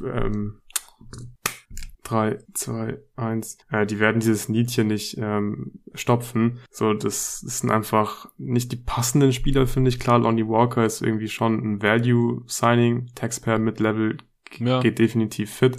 ähm, 0.02 0.58
3, 2.04 2.38
2, 2.52 2.98
1. 3.16 3.58
Äh, 3.70 3.86
die 3.86 3.98
werden 3.98 4.20
dieses 4.20 4.48
Niedchen 4.48 4.86
nicht 4.88 5.16
ähm, 5.18 5.80
stopfen. 5.94 6.60
So, 6.70 6.92
das, 6.92 7.42
das 7.44 7.58
sind 7.58 7.70
einfach 7.70 8.28
nicht 8.38 8.72
die 8.72 8.76
passenden 8.76 9.32
Spieler, 9.32 9.66
finde 9.66 9.88
ich. 9.88 9.98
Klar, 9.98 10.18
Lonnie 10.18 10.46
Walker 10.46 10.84
ist 10.84 11.02
irgendwie 11.02 11.28
schon 11.28 11.58
ein 11.58 11.82
Value-Signing. 11.82 13.10
Taxpayer 13.14 13.58
Mid-Level 13.58 14.18
ja. 14.58 14.80
geht 14.80 14.98
definitiv 14.98 15.52
fit. 15.52 15.78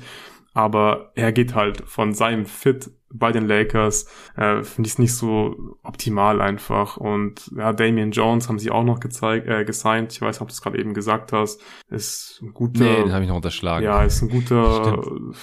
Aber 0.54 1.12
er 1.16 1.32
geht 1.32 1.54
halt 1.54 1.84
von 1.86 2.14
seinem 2.14 2.46
Fit 2.46 2.90
bei 3.14 3.32
den 3.32 3.46
Lakers, 3.48 4.08
äh, 4.36 4.64
finde 4.64 4.88
ich 4.88 4.94
es 4.94 5.00
nicht 5.00 5.14
so 5.14 5.78
optimal 5.84 6.42
einfach. 6.42 6.98
Und 6.98 7.52
ja, 7.56 7.72
Damian 7.72 8.12
Jones 8.12 8.50
haben 8.50 8.60
sie 8.60 8.72
auch 8.72 8.84
noch 8.84 9.00
gezeigt, 9.00 9.48
äh, 9.48 9.64
gesigned. 9.64 10.12
Ich 10.12 10.22
weiß 10.22 10.36
nicht, 10.36 10.42
ob 10.42 10.48
du 10.48 10.54
es 10.54 10.62
gerade 10.62 10.80
eben 10.80 10.94
gesagt 10.94 11.32
hast. 11.34 11.62
Ist 11.90 12.40
ein 12.42 12.54
guter. 12.54 12.84
Nee, 12.84 13.04
den 13.04 13.14
habe 13.14 13.24
ich 13.24 13.30
noch 13.30 13.38
unterschlagen. 13.38 13.86
Ja, 13.86 14.04
ist 14.04 14.22
ein 14.22 14.30
guter. 14.30 15.04
Stimmt 15.04 15.36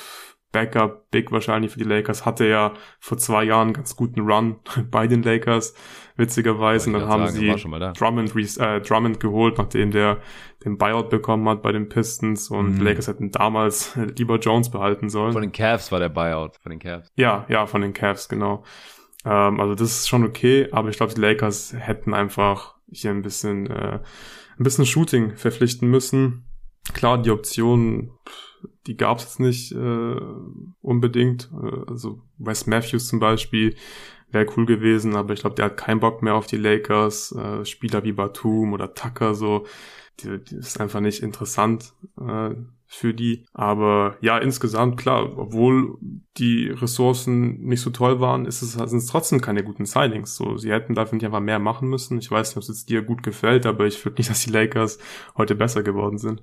Backup 0.53 1.11
Big 1.11 1.33
wahrscheinlich 1.33 1.73
für 1.73 1.79
die 1.79 1.85
Lakers, 1.85 2.25
hatte 2.25 2.47
ja 2.47 2.75
vor 3.01 3.19
zwei 3.19 3.45
Jahren 3.45 3.69
einen 3.69 3.73
ganz 3.73 3.97
guten 3.97 4.21
Run 4.21 4.57
bei 4.91 5.07
den 5.07 5.23
Lakers, 5.23 5.75
witzigerweise. 6.17 6.89
Und 6.89 6.95
dann 6.95 7.09
haben 7.09 7.27
sagen, 7.27 7.39
sie 7.39 7.93
Drummond, 7.99 8.37
äh, 8.59 8.81
Drummond 8.81 9.19
geholt, 9.19 9.59
nachdem 9.59 9.91
der 9.91 10.19
den 10.65 10.79
Buyout 10.79 11.11
bekommen 11.11 11.49
hat 11.49 11.63
bei 11.63 11.73
den 11.73 11.89
Pistons 11.89 12.49
und 12.51 12.79
mhm. 12.79 12.85
Lakers 12.85 13.09
hätten 13.09 13.31
damals 13.31 13.97
lieber 14.17 14.39
Jones 14.39 14.71
behalten 14.71 15.09
sollen. 15.09 15.33
Von 15.33 15.43
den 15.43 15.53
Cavs 15.53 15.91
war 15.91 15.99
der 15.99 16.09
Buyout, 16.09 16.57
von 16.63 16.71
den 16.71 16.79
Cavs. 16.79 17.11
Ja, 17.17 17.47
ja, 17.49 17.67
von 17.67 17.83
den 17.83 17.93
Cavs, 17.93 18.29
genau. 18.29 18.63
Ähm, 19.25 19.61
also 19.61 19.75
das 19.75 19.91
ist 19.91 20.09
schon 20.09 20.25
okay, 20.25 20.69
aber 20.71 20.89
ich 20.89 20.97
glaube, 20.97 21.15
die 21.15 21.21
Lakers 21.21 21.75
hätten 21.77 22.15
einfach 22.15 22.77
hier 22.91 23.11
ein 23.11 23.23
bisschen, 23.23 23.69
äh, 23.69 24.01
ein 24.59 24.65
bisschen 24.65 24.87
Shooting 24.87 25.37
verpflichten 25.37 25.89
müssen. 25.89 26.45
Klar, 26.95 27.21
die 27.23 27.31
Option, 27.31 28.11
die 28.87 28.97
gab 28.97 29.19
es 29.19 29.25
jetzt 29.25 29.41
nicht 29.41 29.73
äh, 29.73 30.21
unbedingt. 30.81 31.51
Äh, 31.53 31.91
also 31.91 32.21
Wes 32.39 32.67
Matthews 32.67 33.09
zum 33.09 33.21
Beispiel 33.21 33.75
wäre 34.31 34.47
cool 34.57 34.67
gewesen, 34.67 35.15
aber 35.15 35.35
ich 35.35 35.41
glaube, 35.41 35.57
der 35.57 35.67
hat 35.67 35.77
keinen 35.77 36.01
Bock 36.01 36.23
mehr 36.23 36.35
auf 36.35 36.47
die 36.47 36.57
Lakers. 36.57 37.33
Äh, 37.33 37.65
Spieler 37.65 38.03
wie 38.05 38.13
Batum 38.13 38.73
oder 38.73 38.95
Tucker 38.95 39.35
so, 39.35 39.67
die, 40.21 40.43
die 40.43 40.57
ist 40.57 40.81
einfach 40.81 41.01
nicht 41.01 41.23
interessant 41.23 41.93
äh, 42.21 42.51
für 42.87 43.15
die. 43.15 43.47
Aber 43.53 44.17
ja, 44.21 44.39
insgesamt 44.39 44.99
klar, 44.99 45.39
obwohl 45.39 45.97
die 46.37 46.69
Ressourcen 46.69 47.63
nicht 47.63 47.81
so 47.81 47.91
toll 47.91 48.21
waren, 48.21 48.47
ist 48.47 48.63
es, 48.63 48.73
sind 48.73 48.99
es 48.99 49.07
trotzdem 49.07 49.41
keine 49.41 49.65
guten 49.65 49.87
Signings. 49.87 50.37
So, 50.37 50.57
sie 50.57 50.73
hätten 50.73 50.95
dafür 50.95 51.17
nicht 51.17 51.25
einfach 51.25 51.41
mehr 51.41 51.59
machen 51.59 51.89
müssen. 51.89 52.19
Ich 52.19 52.31
weiß 52.31 52.51
nicht, 52.51 52.57
ob 52.57 52.63
es 52.63 52.69
jetzt 52.69 52.89
dir 52.89 53.03
gut 53.03 53.23
gefällt, 53.23 53.67
aber 53.67 53.87
ich 53.87 53.99
finde 53.99 54.21
nicht, 54.21 54.31
dass 54.31 54.45
die 54.45 54.51
Lakers 54.51 54.99
heute 55.37 55.55
besser 55.55 55.83
geworden 55.83 56.19
sind. 56.19 56.43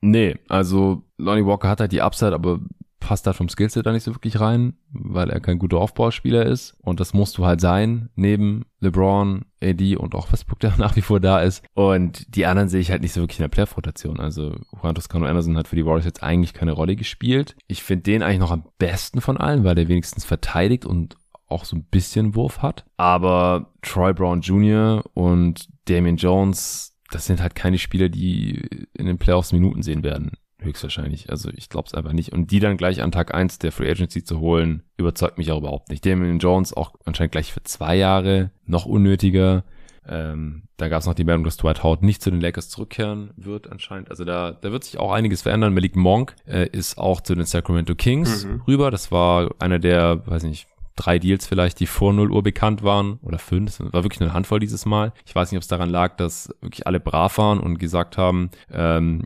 Nee, 0.00 0.36
also 0.48 1.02
Lonnie 1.18 1.44
Walker 1.44 1.68
hat 1.68 1.80
halt 1.80 1.92
die 1.92 2.02
Upside, 2.02 2.34
aber 2.34 2.60
passt 3.00 3.26
da 3.26 3.32
vom 3.32 3.48
Skillset 3.48 3.84
da 3.84 3.92
nicht 3.92 4.04
so 4.04 4.14
wirklich 4.14 4.38
rein, 4.40 4.74
weil 4.92 5.30
er 5.30 5.40
kein 5.40 5.58
guter 5.58 5.78
Aufbauspieler 5.78 6.46
ist. 6.46 6.76
Und 6.82 7.00
das 7.00 7.14
musst 7.14 7.38
du 7.38 7.46
halt 7.46 7.60
sein, 7.60 8.10
neben 8.14 8.66
LeBron, 8.80 9.46
AD 9.62 9.96
und 9.96 10.14
auch 10.14 10.30
Westbrook, 10.30 10.60
der 10.60 10.74
nach 10.78 10.96
wie 10.96 11.00
vor 11.00 11.18
da 11.18 11.40
ist. 11.40 11.64
Und 11.74 12.36
die 12.36 12.46
anderen 12.46 12.68
sehe 12.68 12.80
ich 12.80 12.90
halt 12.90 13.02
nicht 13.02 13.12
so 13.12 13.22
wirklich 13.22 13.38
in 13.38 13.44
der 13.44 13.48
Playoff-Rotation. 13.48 14.20
Also 14.20 14.54
Juan 14.80 14.94
Toscano 14.94 15.26
Anderson 15.26 15.56
hat 15.56 15.66
für 15.66 15.76
die 15.76 15.84
Warriors 15.84 16.04
jetzt 16.04 16.22
eigentlich 16.22 16.54
keine 16.54 16.72
Rolle 16.72 16.94
gespielt. 16.94 17.56
Ich 17.66 17.82
finde 17.82 18.04
den 18.04 18.22
eigentlich 18.22 18.38
noch 18.38 18.52
am 18.52 18.64
besten 18.78 19.20
von 19.20 19.38
allen, 19.38 19.64
weil 19.64 19.74
der 19.74 19.88
wenigstens 19.88 20.24
verteidigt 20.24 20.84
und 20.84 21.16
auch 21.48 21.64
so 21.64 21.76
ein 21.76 21.84
bisschen 21.84 22.36
Wurf 22.36 22.62
hat. 22.62 22.84
Aber 22.96 23.72
Troy 23.82 24.12
Brown 24.12 24.40
Jr. 24.40 25.02
und 25.14 25.68
Damian 25.86 26.16
Jones 26.16 26.96
das 27.10 27.26
sind 27.26 27.40
halt 27.40 27.54
keine 27.54 27.78
Spieler, 27.78 28.08
die 28.08 28.86
in 28.94 29.06
den 29.06 29.18
Playoffs 29.18 29.52
Minuten 29.52 29.82
sehen 29.82 30.02
werden. 30.02 30.32
Höchstwahrscheinlich. 30.60 31.30
Also 31.30 31.50
ich 31.54 31.68
glaube 31.68 31.88
es 31.88 31.94
einfach 31.94 32.12
nicht. 32.12 32.32
Und 32.32 32.50
die 32.50 32.60
dann 32.60 32.76
gleich 32.76 33.02
an 33.02 33.12
Tag 33.12 33.32
eins 33.34 33.58
der 33.58 33.72
Free 33.72 33.90
Agency 33.90 34.22
zu 34.24 34.40
holen, 34.40 34.82
überzeugt 34.96 35.38
mich 35.38 35.50
auch 35.52 35.58
überhaupt 35.58 35.88
nicht. 35.88 36.04
Damian 36.04 36.38
Jones 36.38 36.74
auch 36.74 36.94
anscheinend 37.04 37.32
gleich 37.32 37.52
für 37.52 37.62
zwei 37.62 37.96
Jahre, 37.96 38.50
noch 38.66 38.84
unnötiger. 38.84 39.64
Ähm, 40.06 40.64
da 40.76 40.88
gab 40.88 41.00
es 41.00 41.06
noch 41.06 41.14
die 41.14 41.24
Meldung, 41.24 41.44
dass 41.44 41.56
Dwight 41.56 41.82
Howard 41.82 42.02
nicht 42.02 42.22
zu 42.22 42.30
den 42.30 42.40
Lakers 42.40 42.68
zurückkehren 42.68 43.30
wird 43.36 43.70
anscheinend. 43.70 44.10
Also 44.10 44.24
da, 44.24 44.52
da 44.52 44.72
wird 44.72 44.84
sich 44.84 44.98
auch 44.98 45.12
einiges 45.12 45.42
verändern. 45.42 45.74
Malik 45.74 45.96
Monk 45.96 46.34
äh, 46.46 46.68
ist 46.68 46.98
auch 46.98 47.20
zu 47.20 47.34
den 47.34 47.46
Sacramento 47.46 47.94
Kings 47.94 48.44
mhm. 48.44 48.62
rüber. 48.66 48.90
Das 48.90 49.12
war 49.12 49.50
einer 49.58 49.78
der, 49.78 50.26
weiß 50.26 50.42
nicht, 50.44 50.66
drei 51.00 51.18
Deals 51.18 51.46
vielleicht, 51.46 51.80
die 51.80 51.86
vor 51.86 52.12
0 52.12 52.30
Uhr 52.30 52.42
bekannt 52.42 52.82
waren 52.82 53.18
oder 53.22 53.38
fünf. 53.38 53.78
Das 53.78 53.92
war 53.92 54.04
wirklich 54.04 54.20
eine 54.20 54.32
Handvoll 54.32 54.60
dieses 54.60 54.86
Mal. 54.86 55.12
Ich 55.24 55.34
weiß 55.34 55.50
nicht, 55.50 55.56
ob 55.56 55.62
es 55.62 55.68
daran 55.68 55.90
lag, 55.90 56.16
dass 56.16 56.48
wirklich 56.60 56.86
alle 56.86 57.00
brav 57.00 57.38
waren 57.38 57.58
und 57.58 57.78
gesagt 57.78 58.18
haben, 58.18 58.50
ähm, 58.72 59.22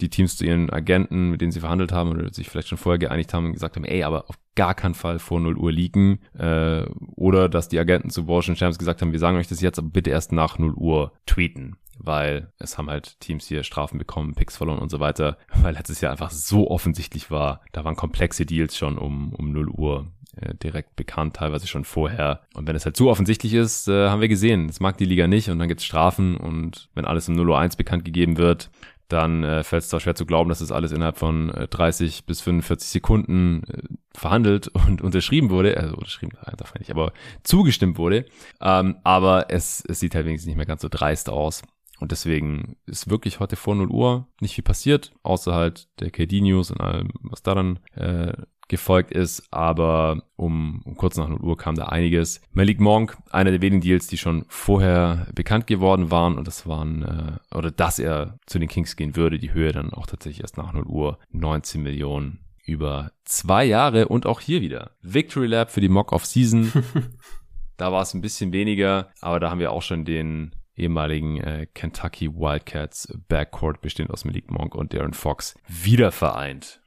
die 0.00 0.10
Teams 0.10 0.36
zu 0.36 0.44
ihren 0.44 0.70
Agenten, 0.70 1.30
mit 1.30 1.40
denen 1.40 1.52
sie 1.52 1.60
verhandelt 1.60 1.92
haben 1.92 2.10
oder 2.10 2.32
sich 2.32 2.50
vielleicht 2.50 2.68
schon 2.68 2.78
vorher 2.78 2.98
geeinigt 2.98 3.32
haben 3.32 3.46
und 3.46 3.52
gesagt 3.52 3.76
haben, 3.76 3.84
ey, 3.84 4.02
aber 4.02 4.28
auf 4.28 4.36
gar 4.54 4.74
keinen 4.74 4.94
Fall 4.94 5.18
vor 5.18 5.40
0 5.40 5.56
Uhr 5.56 5.72
liegen. 5.72 6.20
Äh, 6.38 6.84
oder 7.14 7.48
dass 7.48 7.68
die 7.68 7.78
Agenten 7.78 8.10
zu 8.10 8.26
Washington 8.26 8.58
Champs 8.58 8.78
gesagt 8.78 9.00
haben, 9.00 9.12
wir 9.12 9.18
sagen 9.18 9.38
euch 9.38 9.48
das 9.48 9.60
jetzt, 9.60 9.78
aber 9.78 9.88
bitte 9.88 10.10
erst 10.10 10.32
nach 10.32 10.58
0 10.58 10.74
Uhr 10.74 11.12
tweeten. 11.24 11.76
Weil 11.98 12.52
es 12.58 12.76
haben 12.76 12.90
halt 12.90 13.18
Teams 13.20 13.46
hier 13.46 13.62
Strafen 13.62 13.98
bekommen, 13.98 14.34
Picks 14.34 14.58
verloren 14.58 14.80
und 14.80 14.90
so 14.90 15.00
weiter, 15.00 15.38
weil 15.62 15.74
letztes 15.74 16.02
Jahr 16.02 16.12
einfach 16.12 16.30
so 16.30 16.70
offensichtlich 16.70 17.30
war. 17.30 17.62
Da 17.72 17.84
waren 17.84 17.96
komplexe 17.96 18.44
Deals 18.44 18.76
schon 18.76 18.98
um, 18.98 19.32
um 19.32 19.52
0 19.52 19.68
Uhr 19.70 20.06
äh, 20.40 20.54
direkt 20.54 20.96
bekannt, 20.96 21.36
teilweise 21.36 21.66
schon 21.66 21.84
vorher. 21.84 22.42
Und 22.54 22.66
wenn 22.66 22.76
es 22.76 22.84
halt 22.84 22.96
zu 22.96 23.08
offensichtlich 23.08 23.54
ist, 23.54 23.88
äh, 23.88 24.08
haben 24.08 24.20
wir 24.20 24.28
gesehen, 24.28 24.66
das 24.66 24.80
mag 24.80 24.96
die 24.98 25.04
Liga 25.04 25.26
nicht 25.26 25.48
und 25.50 25.58
dann 25.58 25.68
gibt's 25.68 25.84
Strafen 25.84 26.36
und 26.36 26.88
wenn 26.94 27.04
alles 27.04 27.28
im 27.28 27.36
0-1 27.36 27.76
bekannt 27.76 28.04
gegeben 28.04 28.36
wird, 28.36 28.70
dann 29.08 29.44
äh, 29.44 29.62
fällt 29.62 29.84
es 29.84 29.88
zwar 29.88 30.00
schwer 30.00 30.14
zu 30.14 30.26
glauben, 30.26 30.48
dass 30.48 30.58
das 30.58 30.72
alles 30.72 30.92
innerhalb 30.92 31.16
von 31.16 31.50
äh, 31.50 31.68
30 31.68 32.26
bis 32.26 32.40
45 32.40 32.88
Sekunden 32.88 33.62
äh, 33.64 33.82
verhandelt 34.14 34.68
und 34.68 35.02
unterschrieben 35.02 35.50
wurde, 35.50 35.76
also 35.76 35.94
unterschrieben, 35.96 36.36
darf 36.56 36.74
man 36.74 36.80
nicht, 36.80 36.90
aber 36.90 37.12
zugestimmt 37.44 37.98
wurde. 37.98 38.26
Ähm, 38.60 38.96
aber 39.04 39.46
es, 39.50 39.84
es 39.86 40.00
sieht 40.00 40.14
halt 40.14 40.26
wenigstens 40.26 40.48
nicht 40.48 40.56
mehr 40.56 40.66
ganz 40.66 40.82
so 40.82 40.88
dreist 40.90 41.28
aus. 41.28 41.62
Und 41.98 42.12
deswegen 42.12 42.76
ist 42.84 43.08
wirklich 43.08 43.40
heute 43.40 43.56
vor 43.56 43.74
0 43.74 43.88
Uhr 43.88 44.28
nicht 44.40 44.54
viel 44.54 44.64
passiert, 44.64 45.12
außer 45.22 45.54
halt 45.54 45.88
der 46.00 46.10
KD-News 46.10 46.70
und 46.70 46.80
allem, 46.80 47.10
was 47.22 47.42
da 47.42 47.54
dann 47.54 47.78
äh, 47.94 48.34
gefolgt 48.68 49.12
ist, 49.12 49.46
aber 49.50 50.22
um, 50.36 50.82
um 50.84 50.96
kurz 50.96 51.16
nach 51.16 51.28
0 51.28 51.40
Uhr 51.40 51.56
kam 51.56 51.76
da 51.76 51.86
einiges. 51.86 52.40
Malik 52.52 52.80
Monk, 52.80 53.16
einer 53.30 53.50
der 53.50 53.62
wenigen 53.62 53.80
Deals, 53.80 54.06
die 54.06 54.18
schon 54.18 54.44
vorher 54.48 55.28
bekannt 55.34 55.66
geworden 55.66 56.10
waren 56.10 56.36
und 56.36 56.46
das 56.46 56.66
waren, 56.66 57.02
äh, 57.02 57.56
oder 57.56 57.70
dass 57.70 57.98
er 57.98 58.38
zu 58.46 58.58
den 58.58 58.68
Kings 58.68 58.96
gehen 58.96 59.16
würde, 59.16 59.38
die 59.38 59.52
Höhe 59.52 59.72
dann 59.72 59.92
auch 59.92 60.06
tatsächlich 60.06 60.42
erst 60.42 60.56
nach 60.56 60.72
0 60.72 60.84
Uhr 60.84 61.18
19 61.30 61.82
Millionen 61.82 62.40
über 62.64 63.12
zwei 63.24 63.64
Jahre 63.64 64.08
und 64.08 64.26
auch 64.26 64.40
hier 64.40 64.60
wieder. 64.60 64.90
Victory 65.00 65.46
Lab 65.46 65.70
für 65.70 65.80
die 65.80 65.88
Mock-Off-Season. 65.88 66.72
da 67.76 67.92
war 67.92 68.02
es 68.02 68.14
ein 68.14 68.20
bisschen 68.20 68.52
weniger, 68.52 69.10
aber 69.20 69.38
da 69.38 69.50
haben 69.50 69.60
wir 69.60 69.70
auch 69.70 69.82
schon 69.82 70.04
den 70.04 70.52
ehemaligen 70.76 71.40
äh, 71.40 71.66
Kentucky 71.72 72.30
Wildcats 72.34 73.16
Backcourt 73.28 73.80
bestehend 73.80 74.10
aus 74.10 74.24
Malik 74.24 74.50
Monk 74.50 74.74
und 74.74 74.92
Darren 74.92 75.14
Fox 75.14 75.54
wieder 75.68 76.12
vereint. 76.12 76.80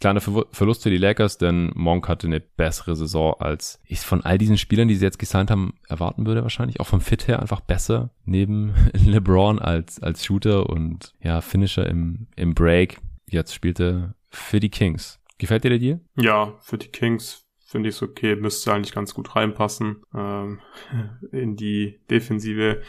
Kleiner 0.00 0.20
Ver 0.20 0.46
Verlust 0.50 0.82
für 0.82 0.90
die 0.90 0.98
Lakers, 0.98 1.38
denn 1.38 1.70
Monk 1.74 2.08
hatte 2.08 2.26
eine 2.26 2.40
bessere 2.40 2.96
Saison 2.96 3.34
als 3.38 3.80
ich 3.84 4.00
von 4.00 4.22
all 4.22 4.38
diesen 4.38 4.58
Spielern, 4.58 4.88
die 4.88 4.96
sie 4.96 5.04
jetzt 5.04 5.18
gesigned 5.18 5.50
haben, 5.50 5.74
erwarten 5.88 6.26
würde 6.26 6.42
wahrscheinlich. 6.42 6.80
Auch 6.80 6.86
vom 6.86 7.00
Fit 7.00 7.28
her 7.28 7.40
einfach 7.40 7.60
besser 7.60 8.10
neben 8.24 8.74
LeBron 8.92 9.58
als, 9.58 10.02
als 10.02 10.24
Shooter 10.24 10.68
und 10.68 11.12
ja, 11.22 11.40
Finisher 11.40 11.86
im, 11.86 12.26
im 12.36 12.54
Break. 12.54 12.98
Jetzt 13.28 13.54
spielte 13.54 14.14
für 14.30 14.60
die 14.60 14.70
Kings. 14.70 15.20
Gefällt 15.38 15.64
dir 15.64 15.70
der 15.70 15.78
Deal? 15.78 16.00
Ja, 16.16 16.54
für 16.60 16.78
die 16.78 16.88
Kings 16.88 17.44
finde 17.74 17.88
ich 17.88 17.96
es 17.96 18.02
okay, 18.02 18.36
müsste 18.36 18.72
eigentlich 18.72 18.94
ganz 18.94 19.14
gut 19.14 19.34
reinpassen 19.34 20.04
ähm, 20.14 20.60
in 21.32 21.56
die 21.56 21.98
defensive 22.08 22.82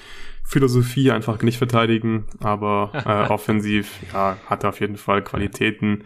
Philosophie, 0.44 1.10
einfach 1.10 1.41
nicht 1.41 1.57
verteidigen, 1.57 2.27
aber 2.40 2.91
äh, 2.94 3.30
offensiv 3.34 3.99
ja, 4.14 4.38
hat 4.45 4.64
er 4.64 4.69
auf 4.69 4.80
jeden 4.80 4.98
Fall 4.98 5.23
Qualitäten 5.23 6.03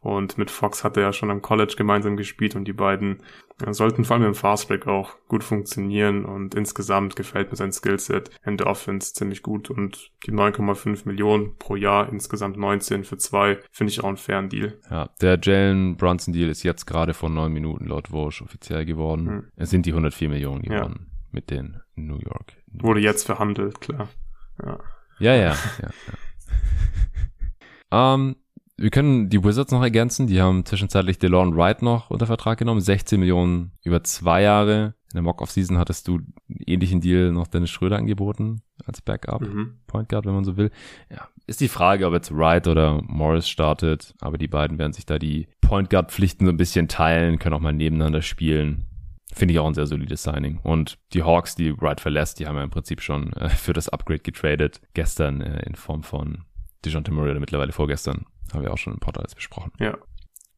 Und 0.00 0.38
mit 0.38 0.50
Fox 0.50 0.84
hat 0.84 0.96
er 0.96 1.04
ja 1.04 1.12
schon 1.12 1.30
am 1.30 1.42
College 1.42 1.74
gemeinsam 1.76 2.16
gespielt 2.16 2.54
und 2.54 2.66
die 2.66 2.72
beiden 2.72 3.22
ja, 3.64 3.72
sollten 3.72 4.04
vor 4.04 4.16
allem 4.16 4.26
im 4.26 4.34
Fastback 4.34 4.86
auch 4.86 5.16
gut 5.26 5.42
funktionieren 5.42 6.24
und 6.24 6.54
insgesamt 6.54 7.16
gefällt 7.16 7.50
mir 7.50 7.56
sein 7.56 7.72
Skillset 7.72 8.30
in 8.44 8.56
der 8.56 8.68
Offense 8.68 9.14
ziemlich 9.14 9.42
gut 9.42 9.70
und 9.70 10.12
die 10.26 10.32
9,5 10.32 11.06
Millionen 11.06 11.56
pro 11.58 11.74
Jahr, 11.74 12.08
insgesamt 12.08 12.56
19 12.56 13.04
für 13.04 13.18
zwei, 13.18 13.58
finde 13.72 13.90
ich 13.90 14.00
auch 14.00 14.08
einen 14.08 14.16
fairen 14.16 14.48
Deal. 14.48 14.78
Ja, 14.90 15.10
der 15.20 15.38
Jalen 15.42 15.96
Brunson 15.96 16.32
Deal 16.32 16.48
ist 16.48 16.62
jetzt 16.62 16.86
gerade 16.86 17.14
vor 17.14 17.30
neun 17.30 17.52
Minuten 17.52 17.86
laut 17.86 18.12
Walsh 18.12 18.42
offiziell 18.42 18.84
geworden. 18.84 19.28
Hm. 19.28 19.44
Es 19.56 19.70
sind 19.70 19.86
die 19.86 19.90
104 19.90 20.28
Millionen 20.28 20.62
geworden 20.62 21.06
ja. 21.08 21.16
mit 21.32 21.50
den 21.50 21.80
New 21.96 22.18
York. 22.18 22.52
Wurde 22.66 23.00
jetzt 23.00 23.26
verhandelt, 23.26 23.80
klar. 23.80 24.08
Ja, 24.62 24.78
ja, 25.18 25.34
ja. 25.34 25.56
ja, 25.82 25.90
ja. 27.90 28.14
um, 28.14 28.20
ähm, 28.30 28.36
wir 28.78 28.90
können 28.90 29.28
die 29.28 29.42
Wizards 29.42 29.72
noch 29.72 29.82
ergänzen. 29.82 30.28
Die 30.28 30.40
haben 30.40 30.64
zwischenzeitlich 30.64 31.18
DeLon 31.18 31.56
Wright 31.56 31.82
noch 31.82 32.10
unter 32.10 32.26
Vertrag 32.26 32.58
genommen. 32.58 32.80
16 32.80 33.18
Millionen 33.18 33.72
über 33.82 34.04
zwei 34.04 34.42
Jahre. 34.42 34.94
In 35.10 35.16
der 35.16 35.22
Mock-Off-Season 35.22 35.78
hattest 35.78 36.06
du 36.06 36.16
einen 36.16 36.60
ähnlichen 36.66 37.00
Deal 37.00 37.32
noch 37.32 37.48
Dennis 37.48 37.70
Schröder 37.70 37.96
angeboten 37.96 38.62
als 38.84 39.00
Backup. 39.00 39.40
Mhm. 39.40 39.78
Point 39.86 40.08
Guard, 40.08 40.26
wenn 40.26 40.34
man 40.34 40.44
so 40.44 40.56
will. 40.56 40.70
Ja, 41.10 41.28
ist 41.46 41.60
die 41.60 41.68
Frage, 41.68 42.06
ob 42.06 42.12
jetzt 42.12 42.34
Wright 42.36 42.68
oder 42.68 43.02
Morris 43.02 43.48
startet. 43.48 44.14
Aber 44.20 44.38
die 44.38 44.48
beiden 44.48 44.78
werden 44.78 44.92
sich 44.92 45.06
da 45.06 45.18
die 45.18 45.48
Point 45.60 45.90
Guard-Pflichten 45.90 46.46
so 46.46 46.52
ein 46.52 46.56
bisschen 46.56 46.86
teilen, 46.86 47.38
können 47.38 47.54
auch 47.54 47.60
mal 47.60 47.72
nebeneinander 47.72 48.22
spielen. 48.22 48.84
Finde 49.32 49.54
ich 49.54 49.58
auch 49.58 49.66
ein 49.66 49.74
sehr 49.74 49.86
solides 49.86 50.22
Signing. 50.22 50.60
Und 50.62 50.98
die 51.14 51.24
Hawks, 51.24 51.56
die 51.56 51.76
Wright 51.80 52.00
verlässt, 52.00 52.38
die 52.38 52.46
haben 52.46 52.56
ja 52.56 52.62
im 52.62 52.70
Prinzip 52.70 53.00
schon 53.00 53.32
äh, 53.32 53.48
für 53.48 53.72
das 53.72 53.88
Upgrade 53.88 54.20
getradet. 54.20 54.80
Gestern 54.94 55.40
äh, 55.40 55.66
in 55.66 55.74
Form 55.74 56.04
von 56.04 56.44
DeJounte 56.84 57.10
Murray 57.10 57.32
oder 57.32 57.40
mittlerweile 57.40 57.72
vorgestern. 57.72 58.24
Haben 58.52 58.62
wir 58.62 58.72
auch 58.72 58.78
schon 58.78 58.94
im 58.94 59.00
Podcast 59.00 59.34
besprochen. 59.34 59.72
Ja. 59.78 59.96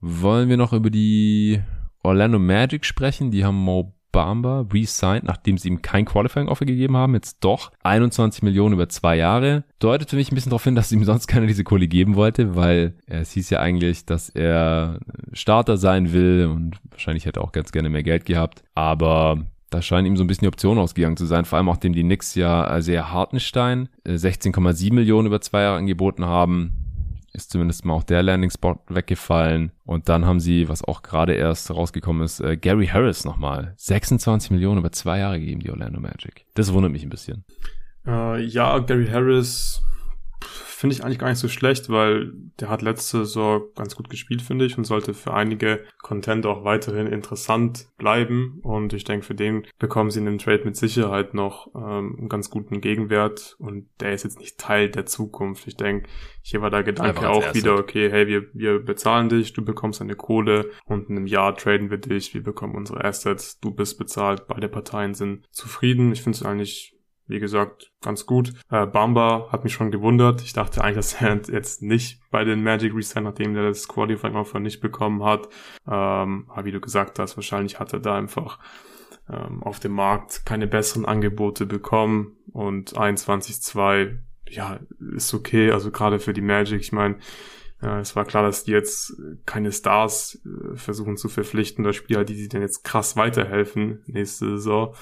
Wollen 0.01 0.49
wir 0.49 0.57
noch 0.57 0.73
über 0.73 0.91
die 0.91 1.61
Orlando 2.03 2.39
Magic 2.39 2.85
sprechen? 2.85 3.31
Die 3.31 3.45
haben 3.45 3.57
Mo 3.57 3.95
Bamba 4.13 4.67
re-signed, 4.73 5.25
nachdem 5.25 5.59
sie 5.59 5.69
ihm 5.69 5.83
kein 5.83 6.05
Qualifying-Offer 6.05 6.65
gegeben 6.65 6.97
haben, 6.97 7.15
jetzt 7.15 7.39
doch 7.41 7.71
21 7.83 8.43
Millionen 8.43 8.75
über 8.75 8.89
zwei 8.89 9.17
Jahre. 9.17 9.65
Deutet 9.79 10.11
für 10.11 10.17
mich 10.17 10.31
ein 10.31 10.35
bisschen 10.35 10.51
darauf 10.51 10.65
hin, 10.65 10.75
dass 10.77 10.93
ihm 10.93 11.05
sonst 11.05 11.27
keiner 11.27 11.47
diese 11.47 11.65
Kohle 11.65 11.89
geben 11.89 12.17
wollte, 12.17 12.57
weil 12.57 12.95
es 13.07 13.33
hieß 13.33 13.51
ja 13.51 13.61
eigentlich, 13.61 14.07
dass 14.07 14.29
er 14.29 14.99
Starter 15.33 15.77
sein 15.77 16.13
will 16.13 16.49
und 16.51 16.77
wahrscheinlich 16.91 17.27
hätte 17.27 17.41
er 17.41 17.45
auch 17.45 17.53
ganz 17.53 17.73
gerne 17.73 17.91
mehr 17.91 18.03
Geld 18.03 18.25
gehabt. 18.25 18.63
Aber 18.75 19.45
da 19.71 19.83
scheinen 19.83 20.07
ihm 20.07 20.17
so 20.17 20.25
ein 20.25 20.27
bisschen 20.27 20.45
die 20.45 20.49
Optionen 20.49 20.83
ausgegangen 20.83 21.17
zu 21.17 21.27
sein, 21.27 21.45
vor 21.45 21.59
allem 21.59 21.69
auch 21.69 21.77
dem 21.77 21.93
die 21.93 22.03
Knicks 22.03 22.35
ja 22.35 22.81
sehr 22.83 23.13
Hartenstein 23.13 23.89
16,7 24.05 24.91
äh, 24.91 24.95
Millionen 24.95 25.27
über 25.27 25.41
zwei 25.41 25.63
Jahre 25.63 25.79
angeboten 25.79 26.25
haben 26.25 26.80
ist 27.33 27.51
zumindest 27.51 27.85
mal 27.85 27.95
auch 27.95 28.03
der 28.03 28.23
Landing-Spot 28.23 28.77
weggefallen. 28.89 29.73
Und 29.85 30.09
dann 30.09 30.27
haben 30.27 30.41
sie, 30.41 30.69
was 30.69 30.85
auch 30.85 31.03
gerade 31.03 31.35
erst 31.35 31.71
rausgekommen 31.71 32.23
ist, 32.23 32.41
äh, 32.41 32.57
Gary 32.57 32.87
Harris 32.87 33.25
nochmal 33.25 33.75
26 33.77 34.51
Millionen 34.51 34.79
über 34.79 34.93
zwei 34.93 35.19
Jahre 35.19 35.39
gegeben, 35.39 35.61
die 35.61 35.71
Orlando 35.71 36.01
Magic. 36.01 36.47
Das 36.55 36.73
wundert 36.73 36.93
mich 36.93 37.03
ein 37.03 37.11
bisschen. 37.11 37.45
Äh, 38.07 38.43
ja, 38.45 38.79
Gary 38.79 39.07
Harris 39.07 39.83
finde 40.45 40.95
ich 40.95 41.05
eigentlich 41.05 41.19
gar 41.19 41.29
nicht 41.29 41.39
so 41.39 41.49
schlecht, 41.49 41.91
weil 41.91 42.33
der 42.59 42.71
hat 42.71 42.83
letzte 42.83 43.19
Saison 43.19 43.65
ganz 43.77 43.95
gut 43.95 44.09
gespielt, 44.09 44.43
finde 44.43 44.65
ich, 44.65 44.79
und 44.79 44.85
sollte 44.85 45.13
für 45.15 45.35
einige 45.35 45.85
Content 45.99 46.47
auch 46.47 46.65
weiterhin 46.65 47.07
interessant 47.07 47.89
bleiben. 47.99 48.61
Und 48.63 48.93
ich 48.93 49.05
denke, 49.05 49.27
für 49.27 49.35
den 49.35 49.67
bekommen 49.79 50.11
sie 50.11 50.21
in 50.21 50.25
dem 50.25 50.39
Trade 50.39 50.65
mit 50.65 50.77
Sicherheit 50.77 51.35
noch 51.35 51.69
ähm, 51.75 52.17
einen 52.19 52.29
ganz 52.29 52.51
guten 52.51 52.81
Gegenwert. 52.81 53.57
Und 53.59 53.89
der 54.01 54.15
ist 54.15 54.25
jetzt 54.25 54.39
nicht 54.39 54.59
Teil 54.59 54.89
der 54.89 55.07
Zukunft. 55.07 55.67
Ich 55.67 55.77
denke, 55.77 56.09
hier 56.43 56.63
war 56.63 56.71
der 56.71 56.83
Gedanke 56.83 57.29
auch 57.29 57.55
wieder, 57.55 57.75
okay, 57.79 58.11
hey, 58.11 58.27
wir, 58.27 58.47
wir 58.55 58.79
bezahlen 58.79 59.29
dich, 59.29 59.53
du 59.53 59.63
bekommst 59.63 60.01
eine 60.01 60.17
Kohle 60.17 60.71
und 60.87 61.11
in 61.11 61.17
einem 61.17 61.27
Jahr 61.27 61.55
traden 61.57 61.91
wir 61.91 61.99
dich, 61.99 62.33
wir 62.33 62.43
bekommen 62.43 62.75
unsere 62.75 63.05
Assets, 63.05 63.61
du 63.61 63.71
bist 63.71 63.99
bezahlt, 63.99 64.47
beide 64.49 64.69
Parteien 64.69 65.15
sind 65.15 65.47
zufrieden. 65.51 66.13
Ich 66.13 66.23
finde 66.23 66.37
es 66.37 66.43
eigentlich 66.43 66.97
wie 67.31 67.39
gesagt, 67.39 67.93
ganz 68.03 68.27
gut. 68.27 68.53
Äh, 68.71 68.87
Bamba 68.87 69.49
hat 69.51 69.65
mich 69.65 69.73
schon 69.73 69.91
gewundert. 69.91 70.43
Ich 70.43 70.53
dachte 70.53 70.83
eigentlich, 70.83 70.97
dass 70.97 71.21
er 71.21 71.41
jetzt 71.49 71.81
nicht 71.81 72.21
bei 72.31 72.45
den 72.45 72.63
Magic 72.63 72.95
resign, 72.95 73.25
nachdem 73.25 73.57
er 73.57 73.69
das 73.69 73.89
Qualifying 73.89 74.35
Offer 74.35 74.61
nicht 74.61 74.81
bekommen 74.81 75.25
hat. 75.25 75.49
Ähm, 75.87 76.47
aber 76.49 76.65
wie 76.65 76.73
du 76.73 76.81
gesagt 76.81 77.19
hast, 77.19 77.37
wahrscheinlich 77.37 77.79
hat 77.79 77.93
er 77.93 78.01
da 78.01 78.17
einfach 78.17 78.59
ähm, 79.29 79.63
auf 79.63 79.81
dem 79.81 79.93
Markt 79.93 80.45
keine 80.45 80.67
besseren 80.67 81.05
Angebote 81.05 81.67
bekommen 81.67 82.37
und 82.53 82.95
21-2, 82.95 84.19
ja, 84.49 84.81
ist 85.15 85.33
okay. 85.33 85.71
Also 85.71 85.91
gerade 85.91 86.19
für 86.19 86.33
die 86.33 86.41
Magic, 86.41 86.81
ich 86.81 86.93
meine, 86.93 87.19
ja, 87.83 88.01
es 88.01 88.15
war 88.15 88.25
klar, 88.25 88.43
dass 88.43 88.65
die 88.65 88.73
jetzt 88.73 89.15
keine 89.47 89.73
Stars 89.73 90.43
äh, 90.45 90.77
versuchen 90.77 91.17
zu 91.17 91.29
verpflichten, 91.29 91.85
oder 91.85 91.95
Spieler, 91.95 92.25
die 92.25 92.35
sie 92.35 92.49
dann 92.49 92.61
jetzt 92.61 92.83
krass 92.83 93.17
weiterhelfen 93.17 94.03
nächste 94.07 94.51
Saison. 94.51 94.95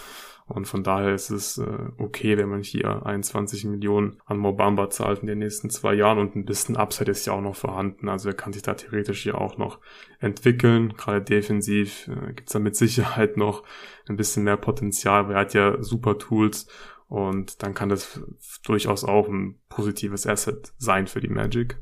Und 0.48 0.66
von 0.66 0.82
daher 0.82 1.14
ist 1.14 1.28
es 1.30 1.58
äh, 1.58 1.66
okay, 1.98 2.38
wenn 2.38 2.48
man 2.48 2.62
hier 2.62 3.04
21 3.04 3.64
Millionen 3.64 4.18
an 4.24 4.38
Mobamba 4.38 4.88
zahlt 4.88 5.20
in 5.20 5.26
den 5.26 5.40
nächsten 5.40 5.68
zwei 5.68 5.92
Jahren 5.92 6.18
und 6.18 6.36
ein 6.36 6.46
bisschen 6.46 6.76
Upside 6.76 7.10
ist 7.10 7.26
ja 7.26 7.34
auch 7.34 7.42
noch 7.42 7.54
vorhanden. 7.54 8.08
Also 8.08 8.30
er 8.30 8.34
kann 8.34 8.54
sich 8.54 8.62
da 8.62 8.72
theoretisch 8.72 9.26
ja 9.26 9.34
auch 9.34 9.58
noch 9.58 9.78
entwickeln. 10.20 10.94
Gerade 10.96 11.20
defensiv 11.20 12.08
äh, 12.08 12.32
gibt 12.32 12.48
es 12.48 12.54
da 12.54 12.58
mit 12.60 12.76
Sicherheit 12.76 13.36
noch 13.36 13.62
ein 14.08 14.16
bisschen 14.16 14.44
mehr 14.44 14.56
Potenzial, 14.56 15.28
weil 15.28 15.34
er 15.34 15.40
hat 15.40 15.52
ja 15.52 15.82
super 15.82 16.16
Tools 16.16 16.66
und 17.08 17.62
dann 17.62 17.74
kann 17.74 17.90
das 17.90 18.20
durchaus 18.64 19.04
auch 19.04 19.28
ein 19.28 19.58
positives 19.68 20.26
Asset 20.26 20.72
sein 20.78 21.06
für 21.06 21.20
die 21.20 21.28
Magic. 21.28 21.78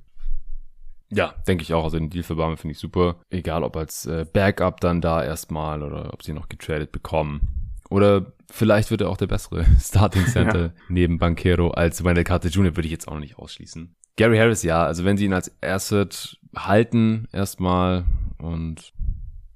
Ja, 1.08 1.34
denke 1.46 1.62
ich 1.62 1.72
auch. 1.72 1.84
Also 1.84 1.98
den 1.98 2.10
Deal 2.10 2.24
für 2.24 2.34
Bama 2.34 2.56
finde 2.56 2.72
ich 2.72 2.80
super. 2.80 3.20
Egal 3.30 3.62
ob 3.62 3.76
als 3.76 4.06
äh, 4.06 4.26
Backup 4.30 4.80
dann 4.80 5.00
da 5.00 5.22
erstmal 5.22 5.82
oder 5.82 6.12
ob 6.12 6.24
sie 6.24 6.32
noch 6.32 6.48
getradet 6.48 6.90
bekommen. 6.90 7.55
Oder 7.90 8.32
vielleicht 8.50 8.90
wird 8.90 9.00
er 9.00 9.08
auch 9.08 9.16
der 9.16 9.26
bessere 9.26 9.64
Starting 9.80 10.26
Center 10.26 10.62
ja. 10.62 10.72
neben 10.88 11.18
Banquero 11.18 11.70
als 11.70 12.04
Wendell 12.04 12.24
Carter 12.24 12.48
Jr. 12.48 12.76
würde 12.76 12.86
ich 12.86 12.92
jetzt 12.92 13.08
auch 13.08 13.14
noch 13.14 13.20
nicht 13.20 13.38
ausschließen. 13.38 13.94
Gary 14.16 14.38
Harris, 14.38 14.62
ja, 14.62 14.84
also 14.84 15.04
wenn 15.04 15.16
sie 15.16 15.26
ihn 15.26 15.34
als 15.34 15.54
Asset 15.62 16.38
halten 16.56 17.28
erstmal 17.32 18.04
und 18.38 18.92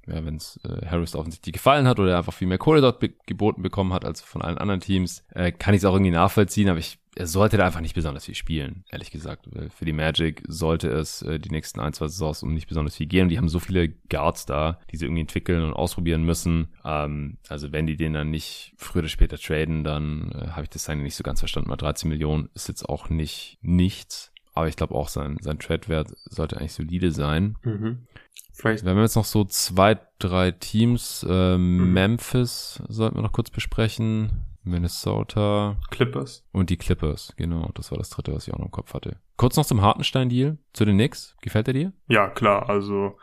ja, 0.07 0.25
wenn 0.25 0.37
es 0.37 0.61
äh, 0.65 0.87
Harris 0.87 1.15
offensichtlich 1.15 1.55
gefallen 1.55 1.87
hat 1.87 1.99
oder 1.99 2.13
er 2.13 2.19
einfach 2.19 2.35
viel 2.35 2.49
mehr 2.49 2.59
Kohle 2.59 2.81
dort 2.81 3.01
be 3.01 3.11
geboten 3.27 3.63
bekommen 3.63 3.93
hat 3.93 4.05
als 4.05 4.21
von 4.21 4.43
allen 4.43 4.59
anderen 4.59 4.81
Teams, 4.81 5.25
äh, 5.31 5.53
kann 5.53 5.75
ich 5.75 5.79
es 5.79 5.85
auch 5.85 5.95
irgendwie 5.95 6.11
nachvollziehen, 6.11 6.69
aber 6.69 6.79
ich 6.79 6.99
er 7.17 7.27
sollte 7.27 7.57
da 7.57 7.67
einfach 7.67 7.81
nicht 7.81 7.95
besonders 7.95 8.27
viel 8.27 8.35
spielen, 8.35 8.85
ehrlich 8.91 9.11
gesagt. 9.11 9.49
Für 9.77 9.85
die 9.85 9.93
Magic 9.93 10.43
sollte 10.47 10.89
es 10.89 11.23
äh, 11.23 11.41
die 11.41 11.51
nächsten 11.51 11.81
ein, 11.81 11.93
zwei 11.93 12.07
Saisons 12.07 12.43
um 12.43 12.55
nicht 12.55 12.69
besonders 12.69 12.97
viel 12.97 13.07
gehen. 13.07 13.25
Und 13.25 13.29
die 13.31 13.39
haben 13.39 13.49
so 13.49 13.59
viele 13.59 13.89
Guards 13.89 14.47
da, 14.47 14.79
die 14.93 14.97
sie 14.97 15.07
irgendwie 15.07 15.23
entwickeln 15.23 15.65
und 15.65 15.73
ausprobieren 15.73 16.23
müssen. 16.23 16.69
Ähm, 16.85 17.39
also 17.49 17.73
wenn 17.73 17.87
die 17.87 17.97
den 17.97 18.13
dann 18.13 18.31
nicht 18.31 18.75
früher 18.77 19.01
oder 19.01 19.09
später 19.09 19.39
traden, 19.39 19.83
dann 19.83 20.31
äh, 20.33 20.49
habe 20.51 20.63
ich 20.63 20.71
das 20.71 20.89
eigentlich 20.89 21.05
nicht 21.05 21.17
so 21.17 21.25
ganz 21.25 21.41
verstanden. 21.41 21.71
Mal 21.71 21.77
13 21.77 22.09
Millionen 22.09 22.49
ist 22.55 22.69
jetzt 22.69 22.89
auch 22.89 23.11
nicht 23.11 23.59
nichts. 23.61 24.33
Aber 24.55 24.69
ich 24.69 24.77
glaube 24.77 24.95
auch, 24.95 25.09
sein, 25.09 25.37
sein 25.41 25.59
Trade-Wert 25.59 26.15
sollte 26.27 26.59
eigentlich 26.59 26.75
solide 26.75 27.13
sein. 27.13 27.57
Mhm. 27.65 28.07
Vielleicht. 28.53 28.85
Wir 28.85 28.91
haben 28.91 29.01
jetzt 29.01 29.17
noch 29.17 29.25
so 29.25 29.45
zwei, 29.45 29.99
drei 30.19 30.53
Teams. 30.53 31.27
Äh, 31.29 31.57
mhm. 31.57 31.93
Memphis 31.93 32.83
sollten 32.89 33.17
wir 33.17 33.23
noch 33.23 33.33
kurz 33.33 33.51
besprechen. 33.51 34.50
Minnesota. 34.63 35.77
Clippers. 35.91 36.47
Und 36.53 36.71
die 36.71 36.77
Clippers, 36.77 37.35
genau. 37.37 37.71
Das 37.75 37.91
war 37.91 37.99
das 37.99 38.11
dritte, 38.11 38.35
was 38.35 38.47
ich 38.47 38.55
auch 38.55 38.59
noch 38.59 38.67
im 38.67 38.73
Kopf 38.73 38.95
hatte. 38.95 39.19
Kurz 39.37 39.57
noch 39.57 39.67
zum 39.67 39.83
Hartenstein-Deal, 39.83 40.59
zu 40.73 40.85
den 40.85 40.97
Knicks. 40.97 41.37
Gefällt 41.41 41.69
er 41.69 41.75
dir? 41.75 41.93
Ja, 42.09 42.29
klar. 42.29 42.69
Also 42.69 43.19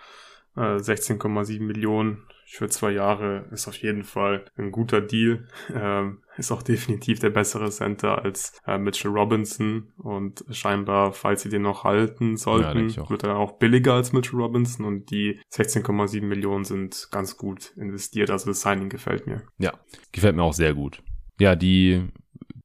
äh, 0.56 0.78
16,7 0.78 1.62
Millionen 1.62 2.24
für 2.50 2.70
zwei 2.70 2.92
Jahre 2.92 3.46
ist 3.52 3.68
auf 3.68 3.76
jeden 3.78 4.04
Fall 4.04 4.46
ein 4.58 4.72
guter 4.72 5.02
Deal. 5.02 5.48
Ähm, 5.70 6.24
ist 6.38 6.52
auch 6.52 6.64
definitiv 6.64 7.20
der 7.20 7.30
bessere 7.30 7.70
Center 7.70 8.24
als 8.24 8.54
äh, 8.66 8.78
Mitchell 8.78 9.12
Robinson 9.12 9.92
und 9.98 10.46
scheinbar, 10.50 11.12
falls 11.12 11.42
sie 11.42 11.50
den 11.50 11.64
noch 11.64 11.84
halten 11.84 12.38
sollten, 12.38 12.90
ja, 12.90 13.10
wird 13.10 13.24
er 13.24 13.36
auch 13.36 13.54
billiger 13.60 13.94
als 13.96 14.14
Mitchell 14.14 14.40
Robinson 14.40 14.86
und 14.86 15.12
die 15.12 15.40
16,7 15.52 16.24
Millionen 16.24 16.64
sind 16.64 17.10
ganz 17.12 17.38
gut 17.38 17.74
investiert. 17.76 18.30
Also 18.30 18.50
das 18.50 18.62
Signing 18.62 18.90
gefällt 18.90 19.28
mir. 19.28 19.44
Ja, 19.58 19.74
gefällt 20.12 20.36
mir 20.36 20.44
auch 20.44 20.54
sehr 20.54 20.74
gut. 20.74 21.04
Ja, 21.40 21.56
die 21.56 22.08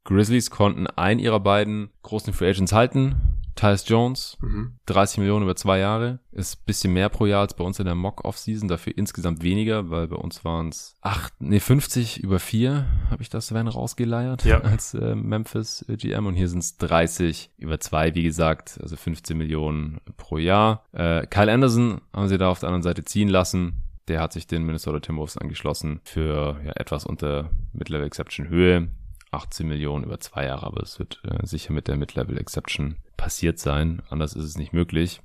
Grizzlies 0.05 0.51
konnten 0.51 0.86
einen 0.86 1.20
ihrer 1.20 1.40
beiden 1.40 1.90
großen 2.03 2.32
Free 2.32 2.51
Agents 2.51 2.73
halten. 2.73 3.16
Tyus 3.55 3.86
Jones, 3.86 4.39
mhm. 4.40 4.78
30 4.86 5.19
Millionen 5.19 5.44
über 5.44 5.55
zwei 5.57 5.78
Jahre, 5.78 6.20
ist 6.32 6.65
bisschen 6.65 6.93
mehr 6.93 7.09
pro 7.09 7.27
Jahr 7.27 7.43
als 7.43 7.55
bei 7.55 7.65
uns 7.65 7.78
in 7.78 7.85
der 7.85 7.94
Mock-Off-Season, 7.94 8.69
dafür 8.69 8.97
insgesamt 8.97 9.43
weniger, 9.43 9.90
weil 9.90 10.09
bei 10.09 10.16
uns 10.16 10.44
waren 10.44 10.70
es 10.70 10.97
acht, 11.03 11.35
nee, 11.39 11.61
50 11.61 12.23
über 12.23 12.39
vier, 12.39 12.86
habe 13.11 13.23
ich 13.23 13.28
das 13.28 13.49
Sven 13.49 13.69
rausgeleiert 13.69 14.44
ja. 14.44 14.61
als 14.62 14.94
äh, 14.94 15.15
Memphis 15.15 15.85
äh, 15.89 15.97
GM 15.97 16.27
und 16.27 16.35
hier 16.35 16.49
sind 16.49 16.61
es 16.61 16.78
30 16.78 17.51
über 17.59 17.78
zwei, 17.78 18.15
wie 18.15 18.23
gesagt, 18.23 18.78
also 18.82 18.97
15 18.97 19.36
Millionen 19.36 20.01
pro 20.16 20.39
Jahr. 20.39 20.85
Äh, 20.93 21.27
Kyle 21.27 21.53
Anderson 21.53 22.01
haben 22.15 22.28
sie 22.28 22.39
da 22.39 22.49
auf 22.49 22.61
der 22.61 22.70
anderen 22.70 22.82
Seite 22.82 23.05
ziehen 23.05 23.28
lassen, 23.28 23.82
der 24.09 24.20
hat 24.20 24.33
sich 24.33 24.47
den 24.47 24.65
Minnesota 24.65 25.01
Timberwolves 25.01 25.39
angeschlossen 25.39 26.01
für 26.05 26.61
ja, 26.65 26.73
etwas 26.77 27.07
unter 27.07 27.51
Mid-Level 27.73 28.07
Exception 28.07 28.49
Höhe. 28.49 28.89
18 29.31 29.66
Millionen 29.66 30.05
über 30.05 30.20
zwei 30.20 30.45
Jahre, 30.45 30.66
aber 30.66 30.83
es 30.83 30.99
wird 30.99 31.23
äh, 31.24 31.47
sicher 31.47 31.73
mit 31.73 31.89
der 31.89 31.97
Mid-Level 31.97 32.39
Exception 32.39 32.97
passiert 33.16 33.59
sein. 33.59 34.03
Anders 34.11 34.35
ist 34.35 34.45
es 34.45 34.59
nicht 34.59 34.74
möglich. 34.74 35.23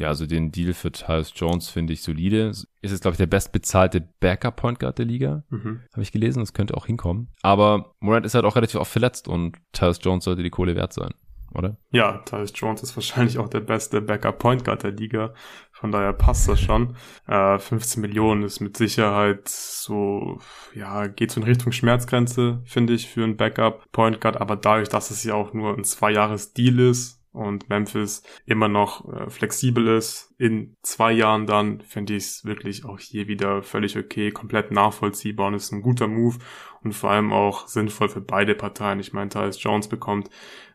Ja, 0.00 0.08
also 0.08 0.26
den 0.26 0.50
Deal 0.50 0.72
für 0.72 0.90
Tyus 0.90 1.32
Jones 1.36 1.68
finde 1.68 1.92
ich 1.92 2.02
solide. 2.02 2.48
Ist 2.48 2.66
jetzt, 2.82 3.02
glaube 3.02 3.12
ich, 3.12 3.18
der 3.18 3.26
bestbezahlte 3.26 4.08
Backup-Point 4.20 4.80
Guard 4.80 4.98
der 4.98 5.04
Liga. 5.04 5.44
Mhm. 5.50 5.82
Habe 5.92 6.02
ich 6.02 6.10
gelesen, 6.10 6.40
das 6.40 6.52
könnte 6.52 6.76
auch 6.76 6.86
hinkommen. 6.86 7.28
Aber 7.42 7.94
Morant 8.00 8.26
ist 8.26 8.34
halt 8.34 8.44
auch 8.44 8.56
relativ 8.56 8.80
oft 8.80 8.90
verletzt 8.90 9.28
und 9.28 9.56
Tyus 9.72 10.00
Jones 10.02 10.24
sollte 10.24 10.42
die 10.42 10.50
Kohle 10.50 10.74
wert 10.74 10.92
sein 10.92 11.12
oder? 11.54 11.76
Ja, 11.90 12.18
Tyus 12.18 12.52
Jones 12.54 12.82
ist 12.82 12.96
wahrscheinlich 12.96 13.38
auch 13.38 13.48
der 13.48 13.60
beste 13.60 14.00
Backup 14.00 14.38
Point 14.38 14.64
Guard 14.64 14.82
der 14.82 14.92
Liga. 14.92 15.34
Von 15.72 15.92
daher 15.92 16.12
passt 16.12 16.48
das 16.48 16.60
schon. 16.60 16.96
Äh, 17.26 17.58
15 17.58 18.00
Millionen 18.00 18.42
ist 18.42 18.60
mit 18.60 18.76
Sicherheit 18.76 19.48
so, 19.48 20.38
ja, 20.74 21.06
geht 21.06 21.30
so 21.30 21.40
in 21.40 21.46
Richtung 21.46 21.72
Schmerzgrenze, 21.72 22.62
finde 22.64 22.94
ich, 22.94 23.08
für 23.08 23.24
einen 23.24 23.36
Backup 23.36 23.90
Point 23.92 24.20
Guard. 24.20 24.40
Aber 24.40 24.56
dadurch, 24.56 24.88
dass 24.88 25.10
es 25.10 25.24
ja 25.24 25.34
auch 25.34 25.52
nur 25.52 25.76
ein 25.76 25.84
zwei 25.84 26.12
Jahres 26.12 26.52
Deal 26.52 26.78
ist, 26.78 27.24
und 27.34 27.68
Memphis 27.68 28.22
immer 28.46 28.68
noch 28.68 29.12
äh, 29.12 29.28
flexibel 29.28 29.88
ist, 29.88 30.32
in 30.38 30.76
zwei 30.82 31.10
Jahren 31.10 31.46
dann 31.46 31.80
finde 31.80 32.14
ich 32.14 32.24
es 32.24 32.44
wirklich 32.44 32.84
auch 32.84 33.00
hier 33.00 33.26
wieder 33.26 33.64
völlig 33.64 33.98
okay, 33.98 34.30
komplett 34.30 34.70
nachvollziehbar 34.70 35.48
und 35.48 35.54
ist 35.54 35.72
ein 35.72 35.82
guter 35.82 36.06
Move 36.06 36.38
und 36.84 36.92
vor 36.92 37.10
allem 37.10 37.32
auch 37.32 37.66
sinnvoll 37.66 38.08
für 38.08 38.20
beide 38.20 38.54
Parteien. 38.54 39.00
Ich 39.00 39.12
meine, 39.12 39.30
Tyus 39.30 39.60
Jones 39.60 39.88
bekommt 39.88 40.30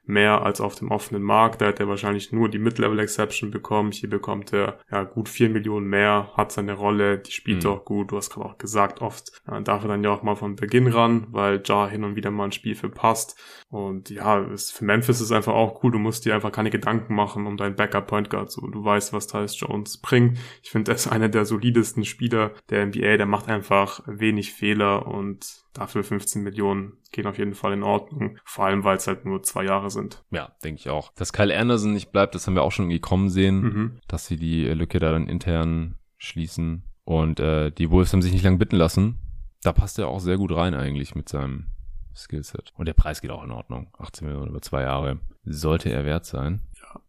mehr 0.09 0.41
als 0.41 0.59
auf 0.59 0.75
dem 0.75 0.91
offenen 0.91 1.23
Markt. 1.23 1.61
Da 1.61 1.67
hat 1.67 1.79
er 1.79 1.87
wahrscheinlich 1.87 2.31
nur 2.31 2.49
die 2.49 2.59
Mid-Level-Exception 2.59 3.51
bekommen. 3.51 3.91
Hier 3.91 4.09
bekommt 4.09 4.51
er 4.51 4.79
ja 4.91 5.03
gut 5.03 5.29
vier 5.29 5.49
Millionen 5.49 5.87
mehr, 5.87 6.31
hat 6.35 6.51
seine 6.51 6.73
Rolle, 6.73 7.19
die 7.19 7.31
spielt 7.31 7.63
mhm. 7.63 7.69
auch 7.69 7.85
gut. 7.85 8.11
Du 8.11 8.17
hast 8.17 8.31
gerade 8.31 8.47
auch 8.47 8.57
gesagt, 8.57 9.01
oft 9.01 9.31
äh, 9.49 9.61
darf 9.61 9.83
er 9.83 9.89
dann 9.89 10.03
ja 10.03 10.11
auch 10.11 10.23
mal 10.23 10.35
von 10.35 10.55
Beginn 10.55 10.87
ran, 10.87 11.27
weil 11.29 11.61
Ja 11.65 11.87
hin 11.87 12.03
und 12.03 12.15
wieder 12.15 12.31
mal 12.31 12.45
ein 12.45 12.51
Spiel 12.51 12.75
verpasst. 12.75 13.39
Und 13.69 14.09
ja, 14.09 14.39
ist, 14.39 14.71
für 14.71 14.83
Memphis 14.83 15.21
ist 15.21 15.31
einfach 15.31 15.53
auch 15.53 15.83
cool. 15.83 15.91
Du 15.91 15.99
musst 15.99 16.25
dir 16.25 16.33
einfach 16.33 16.51
keine 16.51 16.71
Gedanken 16.71 17.13
machen 17.13 17.45
um 17.45 17.55
deinen 17.55 17.75
Backup-Point 17.75 18.29
Guard. 18.29 18.51
So, 18.51 18.65
du 18.67 18.83
weißt, 18.83 19.13
was 19.13 19.27
Tyus 19.27 19.59
Jones 19.59 19.97
bringt. 19.97 20.39
Ich 20.63 20.71
finde, 20.71 20.91
er 20.91 20.95
ist 20.95 21.07
einer 21.11 21.29
der 21.29 21.45
solidesten 21.45 22.03
Spieler 22.03 22.51
der 22.69 22.87
NBA. 22.87 23.17
Der 23.17 23.27
macht 23.27 23.47
einfach 23.47 24.01
wenig 24.07 24.53
Fehler 24.53 25.05
und 25.05 25.68
dafür 25.73 26.03
15 26.03 26.41
Millionen 26.41 26.93
gehen 27.11 27.27
auf 27.27 27.37
jeden 27.37 27.53
Fall 27.53 27.73
in 27.73 27.83
Ordnung. 27.83 28.37
Vor 28.43 28.65
allem, 28.65 28.83
weil 28.83 28.97
es 28.97 29.07
halt 29.07 29.25
nur 29.25 29.43
zwei 29.43 29.65
Jahre 29.65 29.89
sind. 29.89 30.23
Ja, 30.31 30.51
denke 30.63 30.79
ich 30.79 30.89
auch. 30.89 31.13
Dass 31.13 31.33
Kyle 31.33 31.55
Anderson 31.57 31.93
nicht 31.93 32.11
bleibt, 32.11 32.35
das 32.35 32.47
haben 32.47 32.55
wir 32.55 32.63
auch 32.63 32.71
schon 32.71 32.89
gekommen 32.89 33.29
sehen, 33.29 33.61
mhm. 33.61 33.99
dass 34.07 34.25
sie 34.25 34.37
die 34.37 34.65
Lücke 34.65 34.99
da 34.99 35.11
dann 35.11 35.27
intern 35.27 35.95
schließen. 36.17 36.83
Und 37.03 37.39
äh, 37.39 37.71
die 37.71 37.89
Wolves 37.89 38.13
haben 38.13 38.21
sich 38.21 38.33
nicht 38.33 38.43
lange 38.43 38.57
bitten 38.57 38.75
lassen. 38.75 39.19
Da 39.63 39.73
passt 39.73 39.99
er 39.99 40.07
auch 40.07 40.19
sehr 40.19 40.37
gut 40.37 40.55
rein 40.55 40.73
eigentlich 40.73 41.15
mit 41.15 41.27
seinem 41.29 41.65
Skillset. 42.15 42.71
Und 42.75 42.87
der 42.87 42.93
Preis 42.93 43.21
geht 43.21 43.31
auch 43.31 43.43
in 43.43 43.51
Ordnung. 43.51 43.87
18 43.97 44.27
Millionen 44.27 44.49
über 44.49 44.61
zwei 44.61 44.83
Jahre. 44.83 45.19
Sollte 45.43 45.89
er 45.91 46.05
wert 46.05 46.25
sein. 46.25 46.61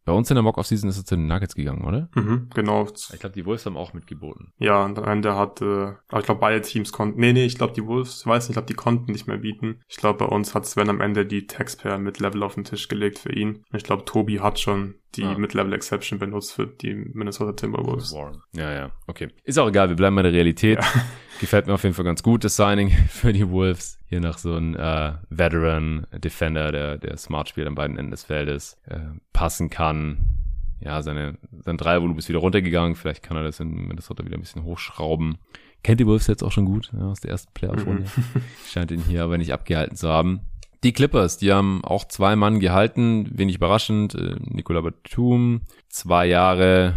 Bei 0.04 0.12
uns 0.12 0.30
in 0.30 0.34
der 0.34 0.42
Mock-Off-Season 0.42 0.88
ist 0.88 0.98
er 0.98 1.04
zu 1.04 1.16
den 1.16 1.26
Nuggets 1.26 1.54
gegangen, 1.54 1.84
oder? 1.84 2.08
Mhm, 2.14 2.48
genau. 2.54 2.86
Ich 3.12 3.20
glaube, 3.20 3.34
die 3.34 3.46
Wolves 3.46 3.66
haben 3.66 3.76
auch 3.76 3.92
mitgeboten. 3.92 4.52
Ja, 4.58 4.84
und 4.84 4.98
am 4.98 5.04
Ende 5.04 5.36
hat, 5.36 5.60
äh, 5.60 5.90
ich 5.90 6.24
glaube, 6.24 6.40
beide 6.40 6.60
Teams 6.62 6.92
konnten, 6.92 7.20
nee, 7.20 7.32
nee, 7.32 7.44
ich 7.44 7.56
glaube, 7.56 7.74
die 7.74 7.86
Wolves, 7.86 8.20
ich 8.20 8.26
weiß 8.26 8.44
nicht, 8.44 8.50
ich 8.50 8.54
glaube, 8.54 8.66
die 8.66 8.74
konnten 8.74 9.12
nicht 9.12 9.26
mehr 9.26 9.38
bieten. 9.38 9.80
Ich 9.88 9.96
glaube, 9.96 10.18
bei 10.18 10.24
uns 10.24 10.54
hat 10.54 10.66
Sven 10.66 10.88
am 10.88 11.00
Ende 11.00 11.26
die 11.26 11.46
Taxpayer 11.46 11.98
mit 11.98 12.18
Level 12.18 12.42
auf 12.42 12.54
den 12.54 12.64
Tisch 12.64 12.88
gelegt 12.88 13.18
für 13.18 13.32
ihn. 13.32 13.64
Und 13.70 13.76
ich 13.76 13.84
glaube, 13.84 14.04
Tobi 14.04 14.40
hat 14.40 14.58
schon 14.58 14.94
die 15.16 15.24
ah. 15.24 15.36
Mid-Level 15.36 15.72
Exception 15.72 16.18
benutzt 16.18 16.52
für 16.52 16.66
die 16.66 16.94
Minnesota 16.94 17.52
Timberwolves. 17.52 18.14
Ja, 18.52 18.72
ja, 18.72 18.90
okay. 19.06 19.28
Ist 19.44 19.58
auch 19.58 19.68
egal, 19.68 19.88
wir 19.88 19.96
bleiben 19.96 20.16
bei 20.16 20.22
der 20.22 20.32
Realität. 20.32 20.78
Ja. 20.82 21.02
Gefällt 21.40 21.66
mir 21.66 21.72
auf 21.72 21.84
jeden 21.84 21.94
Fall 21.94 22.04
ganz 22.04 22.22
gut, 22.22 22.44
das 22.44 22.56
Signing 22.56 22.90
für 23.08 23.32
die 23.32 23.48
Wolves. 23.48 23.98
Hier 24.06 24.20
noch 24.20 24.36
so 24.36 24.54
ein 24.54 24.76
äh, 24.76 25.14
Veteran 25.30 26.06
Defender, 26.12 26.70
der, 26.70 26.98
der 26.98 27.16
smart 27.16 27.48
spielt 27.48 27.66
an 27.66 27.74
beiden 27.74 27.96
Enden 27.96 28.10
des 28.10 28.24
Feldes, 28.24 28.76
äh, 28.86 28.98
passen 29.32 29.70
kann. 29.70 30.36
Ja, 30.80 31.00
seine, 31.02 31.38
sein 31.64 31.78
Dreiervolumen 31.78 32.18
ist 32.18 32.28
wieder 32.28 32.40
runtergegangen. 32.40 32.94
Vielleicht 32.94 33.22
kann 33.22 33.38
er 33.38 33.42
das 33.42 33.58
in 33.58 33.86
Minnesota 33.88 34.24
wieder 34.24 34.36
ein 34.36 34.40
bisschen 34.40 34.64
hochschrauben. 34.64 35.38
Kennt 35.82 36.00
die 36.00 36.06
Wolves 36.06 36.26
jetzt 36.26 36.42
auch 36.42 36.52
schon 36.52 36.66
gut, 36.66 36.90
ja, 36.92 37.06
aus 37.06 37.20
der 37.20 37.30
ersten 37.30 37.52
Playoff-Runde. 37.54 38.02
Mhm. 38.02 38.42
Scheint 38.66 38.90
ihn 38.90 39.02
hier 39.02 39.24
aber 39.24 39.38
nicht 39.38 39.52
abgehalten 39.54 39.96
zu 39.96 40.08
haben. 40.10 40.40
Die 40.82 40.92
Clippers, 40.92 41.38
die 41.38 41.52
haben 41.52 41.82
auch 41.84 42.06
zwei 42.06 42.36
Mann 42.36 42.60
gehalten, 42.60 43.30
wenig 43.32 43.56
überraschend. 43.56 44.14
Äh, 44.14 44.36
Nicola 44.40 44.82
Batum, 44.82 45.62
zwei 45.88 46.26
Jahre. 46.26 46.94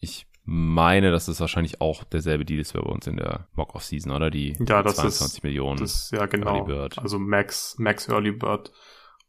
Ich 0.00 0.26
meine, 0.50 1.10
dass 1.10 1.26
das 1.26 1.40
wahrscheinlich 1.40 1.82
auch 1.82 2.04
derselbe 2.04 2.46
Deal 2.46 2.58
ist 2.58 2.74
wie 2.74 2.78
bei 2.78 2.88
uns 2.88 3.06
in 3.06 3.18
der 3.18 3.46
Mock-Off-Season, 3.54 4.10
oder? 4.10 4.30
Die 4.30 4.56
ja, 4.66 4.82
das 4.82 4.96
22 4.96 5.36
ist, 5.36 5.42
Millionen. 5.44 5.78
Das, 5.78 6.10
ja, 6.10 6.24
genau. 6.24 6.54
Early 6.54 6.64
Bird. 6.64 6.98
Also 6.98 7.18
Max, 7.18 7.76
Max 7.78 8.08
Early 8.08 8.32
Bird 8.32 8.72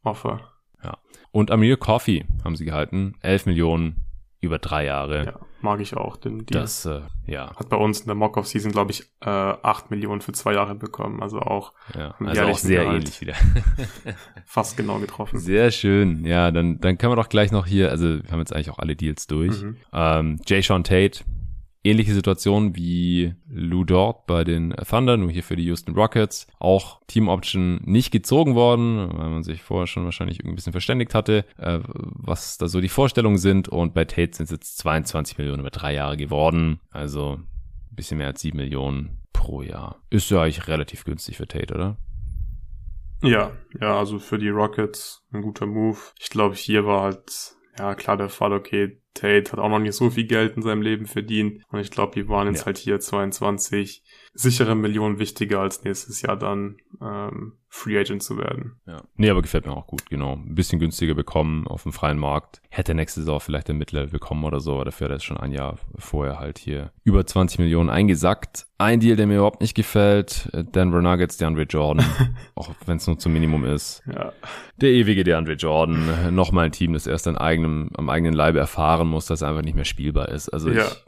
Offer. 0.02 0.40
Ja. 0.82 0.96
Und 1.30 1.50
Amir 1.50 1.76
Coffee 1.76 2.24
haben 2.42 2.56
sie 2.56 2.64
gehalten. 2.64 3.16
11 3.20 3.44
Millionen 3.44 4.06
über 4.40 4.58
drei 4.58 4.86
Jahre. 4.86 5.24
Ja, 5.26 5.40
mag 5.60 5.80
ich 5.80 5.96
auch. 5.96 6.16
Denn 6.16 6.46
die 6.46 6.52
das, 6.54 6.86
äh, 6.86 7.00
ja. 7.26 7.54
Hat 7.56 7.68
bei 7.68 7.76
uns 7.76 8.00
in 8.00 8.06
der 8.06 8.14
Mock-Off-Season, 8.14 8.72
glaube 8.72 8.92
ich, 8.92 9.02
äh, 9.20 9.28
8 9.28 9.90
Millionen 9.90 10.20
für 10.20 10.32
zwei 10.32 10.54
Jahre 10.54 10.74
bekommen. 10.74 11.22
Also 11.22 11.40
auch, 11.40 11.72
ja, 11.94 12.14
also 12.18 12.42
auch 12.42 12.58
sehr 12.58 12.84
Gehalt. 12.84 12.96
ähnlich 13.02 13.20
wieder. 13.20 13.34
Fast 14.46 14.76
genau 14.76 14.98
getroffen. 14.98 15.38
Sehr 15.38 15.70
schön. 15.70 16.24
Ja, 16.24 16.50
dann, 16.50 16.80
dann 16.80 16.96
können 16.96 17.12
wir 17.12 17.16
doch 17.16 17.28
gleich 17.28 17.52
noch 17.52 17.66
hier, 17.66 17.90
also 17.90 18.22
wir 18.22 18.30
haben 18.30 18.38
jetzt 18.40 18.54
eigentlich 18.54 18.70
auch 18.70 18.78
alle 18.78 18.96
Deals 18.96 19.26
durch. 19.26 19.62
Mhm. 19.62 19.76
Ähm, 19.92 20.40
Jay 20.46 20.62
Sean 20.62 20.84
Tate 20.84 21.20
ähnliche 21.82 22.14
Situation 22.14 22.76
wie 22.76 23.34
Lou 23.48 23.84
Dort 23.84 24.26
bei 24.26 24.44
den 24.44 24.74
Thunder, 24.88 25.16
nur 25.16 25.30
hier 25.30 25.42
für 25.42 25.56
die 25.56 25.64
Houston 25.64 25.94
Rockets. 25.94 26.46
Auch 26.58 27.00
Team 27.06 27.28
Option 27.28 27.80
nicht 27.84 28.10
gezogen 28.10 28.54
worden, 28.54 29.10
weil 29.12 29.30
man 29.30 29.42
sich 29.42 29.62
vorher 29.62 29.86
schon 29.86 30.04
wahrscheinlich 30.04 30.44
ein 30.44 30.54
bisschen 30.54 30.72
verständigt 30.72 31.14
hatte, 31.14 31.44
äh, 31.56 31.80
was 31.84 32.58
da 32.58 32.68
so 32.68 32.80
die 32.80 32.88
Vorstellungen 32.88 33.38
sind. 33.38 33.68
Und 33.68 33.94
bei 33.94 34.04
Tate 34.04 34.36
sind 34.36 34.44
es 34.44 34.50
jetzt 34.50 34.78
22 34.78 35.38
Millionen 35.38 35.60
über 35.60 35.70
drei 35.70 35.94
Jahre 35.94 36.16
geworden. 36.16 36.80
Also 36.90 37.40
ein 37.40 37.96
bisschen 37.96 38.18
mehr 38.18 38.28
als 38.28 38.40
7 38.40 38.56
Millionen 38.56 39.20
pro 39.32 39.62
Jahr. 39.62 40.02
Ist 40.10 40.30
ja 40.30 40.42
eigentlich 40.42 40.68
relativ 40.68 41.04
günstig 41.04 41.36
für 41.36 41.48
Tate, 41.48 41.74
oder? 41.74 41.96
Ja, 43.22 43.52
ja, 43.80 43.98
also 43.98 44.18
für 44.18 44.38
die 44.38 44.48
Rockets 44.48 45.22
ein 45.32 45.42
guter 45.42 45.66
Move. 45.66 45.98
Ich 46.18 46.30
glaube, 46.30 46.54
hier 46.54 46.86
war 46.86 47.02
halt, 47.02 47.54
ja, 47.78 47.94
klar 47.94 48.16
der 48.16 48.28
Fall, 48.28 48.52
okay, 48.52 49.00
Tate 49.14 49.52
hat 49.52 49.58
auch 49.58 49.68
noch 49.68 49.78
nicht 49.78 49.94
so 49.94 50.10
viel 50.10 50.26
Geld 50.26 50.56
in 50.56 50.62
seinem 50.62 50.82
Leben 50.82 51.06
verdient. 51.06 51.62
Und 51.68 51.80
ich 51.80 51.90
glaube, 51.90 52.14
die 52.14 52.28
waren 52.28 52.48
jetzt 52.48 52.60
ja. 52.60 52.66
halt 52.66 52.78
hier 52.78 53.00
22 53.00 54.04
sichere 54.34 54.74
Millionen 54.74 55.18
wichtiger 55.18 55.60
als 55.60 55.82
nächstes 55.82 56.22
Jahr 56.22 56.36
dann 56.36 56.76
ähm, 57.00 57.58
Free 57.72 57.96
Agent 57.96 58.20
zu 58.20 58.36
werden. 58.36 58.80
Ja. 58.84 59.00
Nee, 59.16 59.30
aber 59.30 59.42
gefällt 59.42 59.64
mir 59.64 59.72
auch 59.72 59.86
gut, 59.86 60.10
genau. 60.10 60.32
Ein 60.32 60.56
bisschen 60.56 60.80
günstiger 60.80 61.14
bekommen 61.14 61.68
auf 61.68 61.84
dem 61.84 61.92
freien 61.92 62.18
Markt. 62.18 62.60
Hätte 62.68 62.94
nächste 62.94 63.20
Saison 63.20 63.38
vielleicht 63.38 63.68
der 63.68 63.76
Mittel 63.76 64.08
bekommen 64.08 64.42
oder 64.42 64.58
so, 64.58 64.74
aber 64.74 64.86
dafür 64.86 65.04
hat 65.04 65.12
er 65.12 65.20
schon 65.20 65.36
ein 65.36 65.52
Jahr 65.52 65.78
vorher 65.96 66.40
halt 66.40 66.58
hier 66.58 66.90
über 67.04 67.24
20 67.24 67.60
Millionen 67.60 67.88
eingesackt. 67.88 68.66
Ein 68.78 68.98
Deal, 68.98 69.14
der 69.14 69.28
mir 69.28 69.36
überhaupt 69.36 69.60
nicht 69.60 69.76
gefällt, 69.76 70.48
äh, 70.52 70.64
Denver 70.64 71.00
Nuggets, 71.00 71.36
DeAndre 71.36 71.62
Jordan, 71.62 72.04
auch 72.56 72.70
wenn 72.86 72.96
es 72.96 73.06
nur 73.06 73.18
zum 73.20 73.32
Minimum 73.34 73.64
ist. 73.64 74.02
Ja. 74.12 74.32
Der 74.80 74.90
ewige 74.90 75.22
DeAndre 75.22 75.52
Jordan, 75.52 76.34
nochmal 76.34 76.66
ein 76.66 76.72
Team, 76.72 76.92
das 76.94 77.06
erst 77.06 77.28
an 77.28 77.38
eigenem, 77.38 77.90
am 77.96 78.10
eigenen 78.10 78.34
Leibe 78.34 78.58
erfahren 78.58 79.06
muss, 79.06 79.26
dass 79.26 79.42
er 79.42 79.48
einfach 79.48 79.62
nicht 79.62 79.76
mehr 79.76 79.84
spielbar 79.84 80.30
ist. 80.30 80.48
Also 80.48 80.70
ja. 80.70 80.86
ich, 80.86 81.04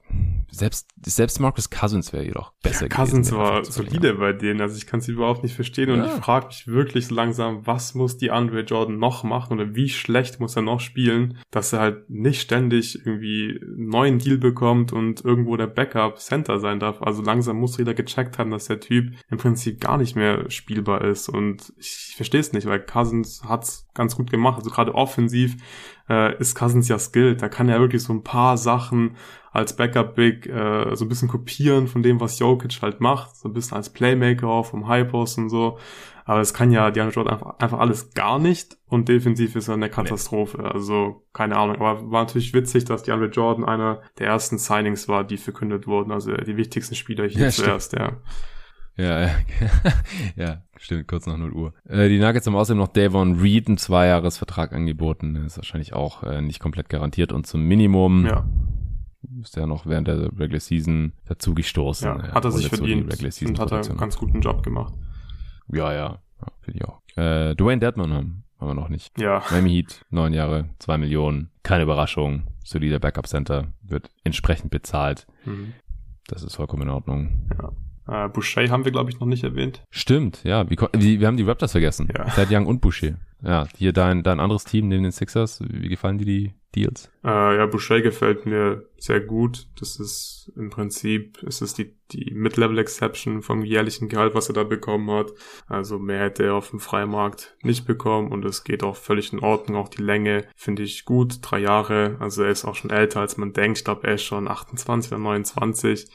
selbst, 0.50 0.90
selbst 1.04 1.40
Marcus 1.40 1.70
Cousins 1.70 2.12
wäre 2.12 2.24
jedoch 2.24 2.52
besser 2.62 2.88
ja, 2.88 2.94
Cousins 2.94 3.32
war 3.32 3.64
solide 3.64 4.14
bei 4.14 4.32
denen, 4.32 4.60
also 4.60 4.76
ich 4.76 4.86
kann 4.86 5.00
es 5.00 5.08
überhaupt 5.08 5.42
nicht 5.42 5.54
verstehen 5.54 5.90
und 5.90 6.04
ich 6.04 6.10
frage 6.10 6.51
mich 6.52 6.66
wirklich 6.66 7.06
so 7.06 7.14
langsam, 7.14 7.66
was 7.66 7.94
muss 7.94 8.16
die 8.16 8.30
Andre 8.30 8.60
Jordan 8.60 8.98
noch 8.98 9.24
machen 9.24 9.58
oder 9.58 9.74
wie 9.74 9.88
schlecht 9.88 10.40
muss 10.40 10.56
er 10.56 10.62
noch 10.62 10.80
spielen, 10.80 11.38
dass 11.50 11.72
er 11.72 11.80
halt 11.80 12.10
nicht 12.10 12.40
ständig 12.40 13.04
irgendwie 13.06 13.58
einen 13.62 13.88
neuen 13.88 14.18
Deal 14.18 14.38
bekommt 14.38 14.92
und 14.92 15.24
irgendwo 15.24 15.56
der 15.56 15.66
Backup 15.66 16.18
Center 16.18 16.60
sein 16.60 16.78
darf. 16.78 17.02
Also 17.02 17.22
langsam 17.22 17.58
muss 17.58 17.78
jeder 17.78 17.94
gecheckt 17.94 18.38
haben, 18.38 18.50
dass 18.50 18.66
der 18.66 18.80
Typ 18.80 19.12
im 19.30 19.38
Prinzip 19.38 19.80
gar 19.80 19.96
nicht 19.96 20.16
mehr 20.16 20.50
spielbar 20.50 21.02
ist 21.02 21.28
und 21.28 21.72
ich 21.78 22.14
verstehe 22.16 22.40
es 22.40 22.52
nicht, 22.52 22.66
weil 22.66 22.80
Cousins 22.80 23.42
hat's 23.44 23.88
ganz 23.94 24.16
gut 24.16 24.30
gemacht, 24.30 24.58
also 24.58 24.70
gerade 24.70 24.94
offensiv 24.94 25.56
äh, 26.08 26.38
ist 26.38 26.54
Cousins 26.54 26.88
ja 26.88 26.98
skilled, 26.98 27.42
da 27.42 27.48
kann 27.48 27.68
er 27.68 27.80
wirklich 27.80 28.02
so 28.02 28.12
ein 28.12 28.22
paar 28.22 28.56
Sachen 28.56 29.16
als 29.52 29.76
Backup-Big 29.76 30.46
äh, 30.46 30.96
so 30.96 31.04
ein 31.04 31.08
bisschen 31.08 31.28
kopieren 31.28 31.86
von 31.86 32.02
dem, 32.02 32.20
was 32.20 32.38
Jokic 32.38 32.80
halt 32.80 33.00
macht, 33.00 33.36
so 33.36 33.48
ein 33.48 33.52
bisschen 33.52 33.76
als 33.76 33.90
Playmaker 33.90 34.64
vom 34.64 34.88
High-Post 34.88 35.38
und 35.38 35.50
so. 35.50 35.78
Aber 36.24 36.40
es 36.40 36.54
kann 36.54 36.70
ja 36.70 36.90
Diana 36.90 37.10
Jordan 37.10 37.34
einfach, 37.34 37.58
einfach 37.58 37.78
alles 37.78 38.14
gar 38.14 38.38
nicht 38.38 38.76
und 38.86 39.08
defensiv 39.08 39.56
ist 39.56 39.68
er 39.68 39.74
eine 39.74 39.90
Katastrophe. 39.90 40.58
Nee. 40.62 40.68
Also 40.68 41.24
keine 41.32 41.56
Ahnung. 41.56 41.76
Aber 41.76 42.10
war 42.10 42.22
natürlich 42.22 42.54
witzig, 42.54 42.84
dass 42.84 43.02
DeAndre 43.02 43.28
Jordan 43.28 43.64
einer 43.64 44.02
der 44.18 44.28
ersten 44.28 44.58
Signings 44.58 45.08
war, 45.08 45.24
die 45.24 45.36
verkündet 45.36 45.86
wurden. 45.86 46.12
Also 46.12 46.32
die 46.32 46.56
wichtigsten 46.56 46.94
Spieler 46.94 47.26
hier 47.26 47.44
ja, 47.44 47.50
zuerst, 47.50 47.92
ja. 47.94 48.18
Ja, 48.94 49.22
ja, 49.22 49.30
ja, 50.36 50.62
stimmt, 50.76 51.08
kurz 51.08 51.24
nach 51.24 51.38
0 51.38 51.52
Uhr. 51.52 51.72
Äh, 51.88 52.10
die 52.10 52.18
Nuggets 52.18 52.46
haben 52.46 52.54
außerdem 52.54 52.78
noch 52.78 52.88
Davon 52.88 53.40
Reed 53.40 53.68
einen 53.68 53.78
Zweijahresvertrag 53.78 54.74
angeboten. 54.74 55.36
Ist 55.46 55.56
wahrscheinlich 55.56 55.94
auch 55.94 56.22
äh, 56.24 56.42
nicht 56.42 56.60
komplett 56.60 56.90
garantiert 56.90 57.32
und 57.32 57.46
zum 57.46 57.62
Minimum. 57.62 58.26
Ja 58.26 58.44
ist 59.40 59.56
ja 59.56 59.66
noch 59.66 59.86
während 59.86 60.08
der 60.08 60.24
Regular 60.38 60.60
Season 60.60 61.12
dazu 61.26 61.54
gestoßen. 61.54 62.06
Ja, 62.06 62.32
hat 62.32 62.44
er 62.44 62.50
sich 62.50 62.68
verdient 62.68 63.12
und 63.42 63.58
hat 63.58 63.72
er 63.72 63.78
einen 63.78 63.96
ganz 63.96 64.16
guten 64.16 64.40
Job 64.40 64.62
gemacht. 64.62 64.94
Ja, 65.72 65.92
ja, 65.92 66.20
ja 66.40 66.46
finde 66.60 66.78
ich 66.78 66.84
auch. 66.84 67.00
Äh, 67.16 67.54
Dwayne 67.54 67.80
Deadman 67.80 68.12
haben, 68.12 68.44
haben 68.60 68.68
wir 68.68 68.74
noch 68.74 68.88
nicht. 68.88 69.18
Ja. 69.20 69.42
Miami 69.50 69.70
Heat, 69.70 70.04
neun 70.10 70.32
Jahre, 70.32 70.70
zwei 70.78 70.98
Millionen. 70.98 71.50
Keine 71.62 71.84
Überraschung. 71.84 72.44
solider 72.64 72.98
Backup-Center, 72.98 73.72
wird 73.82 74.10
entsprechend 74.24 74.70
bezahlt. 74.70 75.26
Mhm. 75.44 75.74
Das 76.28 76.42
ist 76.42 76.54
vollkommen 76.54 76.82
in 76.82 76.90
Ordnung. 76.90 77.48
Ja. 77.58 77.72
Äh, 78.26 78.28
Boucher 78.28 78.68
haben 78.68 78.84
wir, 78.84 78.92
glaube 78.92 79.10
ich, 79.10 79.20
noch 79.20 79.26
nicht 79.26 79.44
erwähnt. 79.44 79.82
Stimmt, 79.90 80.42
ja. 80.44 80.68
Wie, 80.68 81.20
wir 81.20 81.26
haben 81.26 81.36
die 81.36 81.42
Raptors 81.42 81.72
vergessen. 81.72 82.08
Ja. 82.16 82.24
Thad 82.24 82.48
Young 82.50 82.66
und 82.66 82.80
Boucher. 82.80 83.16
Ja, 83.42 83.66
hier 83.76 83.92
dein, 83.92 84.22
dein 84.22 84.40
anderes 84.40 84.64
Team 84.64 84.88
neben 84.88 85.02
den 85.02 85.12
Sixers. 85.12 85.60
Wie 85.66 85.88
gefallen 85.88 86.18
dir 86.18 86.24
die 86.24 86.54
Deals? 86.74 87.10
Äh, 87.24 87.56
ja, 87.56 87.66
Boucher 87.66 88.00
gefällt 88.00 88.46
mir 88.46 88.88
sehr 88.96 89.20
gut. 89.20 89.66
Das 89.78 90.00
ist 90.00 90.52
im 90.56 90.70
Prinzip, 90.70 91.42
ist 91.42 91.60
es 91.60 91.74
die, 91.74 91.94
die 92.12 92.32
Mid-Level-Exception 92.34 93.42
vom 93.42 93.64
jährlichen 93.64 94.08
Gehalt, 94.08 94.34
was 94.34 94.48
er 94.48 94.54
da 94.54 94.64
bekommen 94.64 95.10
hat. 95.10 95.32
Also 95.66 95.98
mehr 95.98 96.20
hätte 96.20 96.44
er 96.44 96.54
auf 96.54 96.70
dem 96.70 96.80
Freimarkt 96.80 97.56
nicht 97.62 97.86
bekommen 97.86 98.32
und 98.32 98.44
es 98.44 98.64
geht 98.64 98.82
auch 98.82 98.96
völlig 98.96 99.32
in 99.32 99.40
Ordnung. 99.40 99.76
Auch 99.76 99.88
die 99.88 100.02
Länge 100.02 100.46
finde 100.56 100.82
ich 100.82 101.04
gut. 101.04 101.38
Drei 101.42 101.58
Jahre. 101.60 102.16
Also 102.20 102.42
er 102.42 102.50
ist 102.50 102.64
auch 102.64 102.74
schon 102.74 102.90
älter, 102.90 103.20
als 103.20 103.36
man 103.36 103.52
denkt. 103.52 103.78
Ich 103.78 103.84
glaube, 103.84 104.06
er 104.06 104.14
ist 104.14 104.24
schon 104.24 104.48
28 104.48 105.12
oder 105.12 105.20
29. 105.20 106.06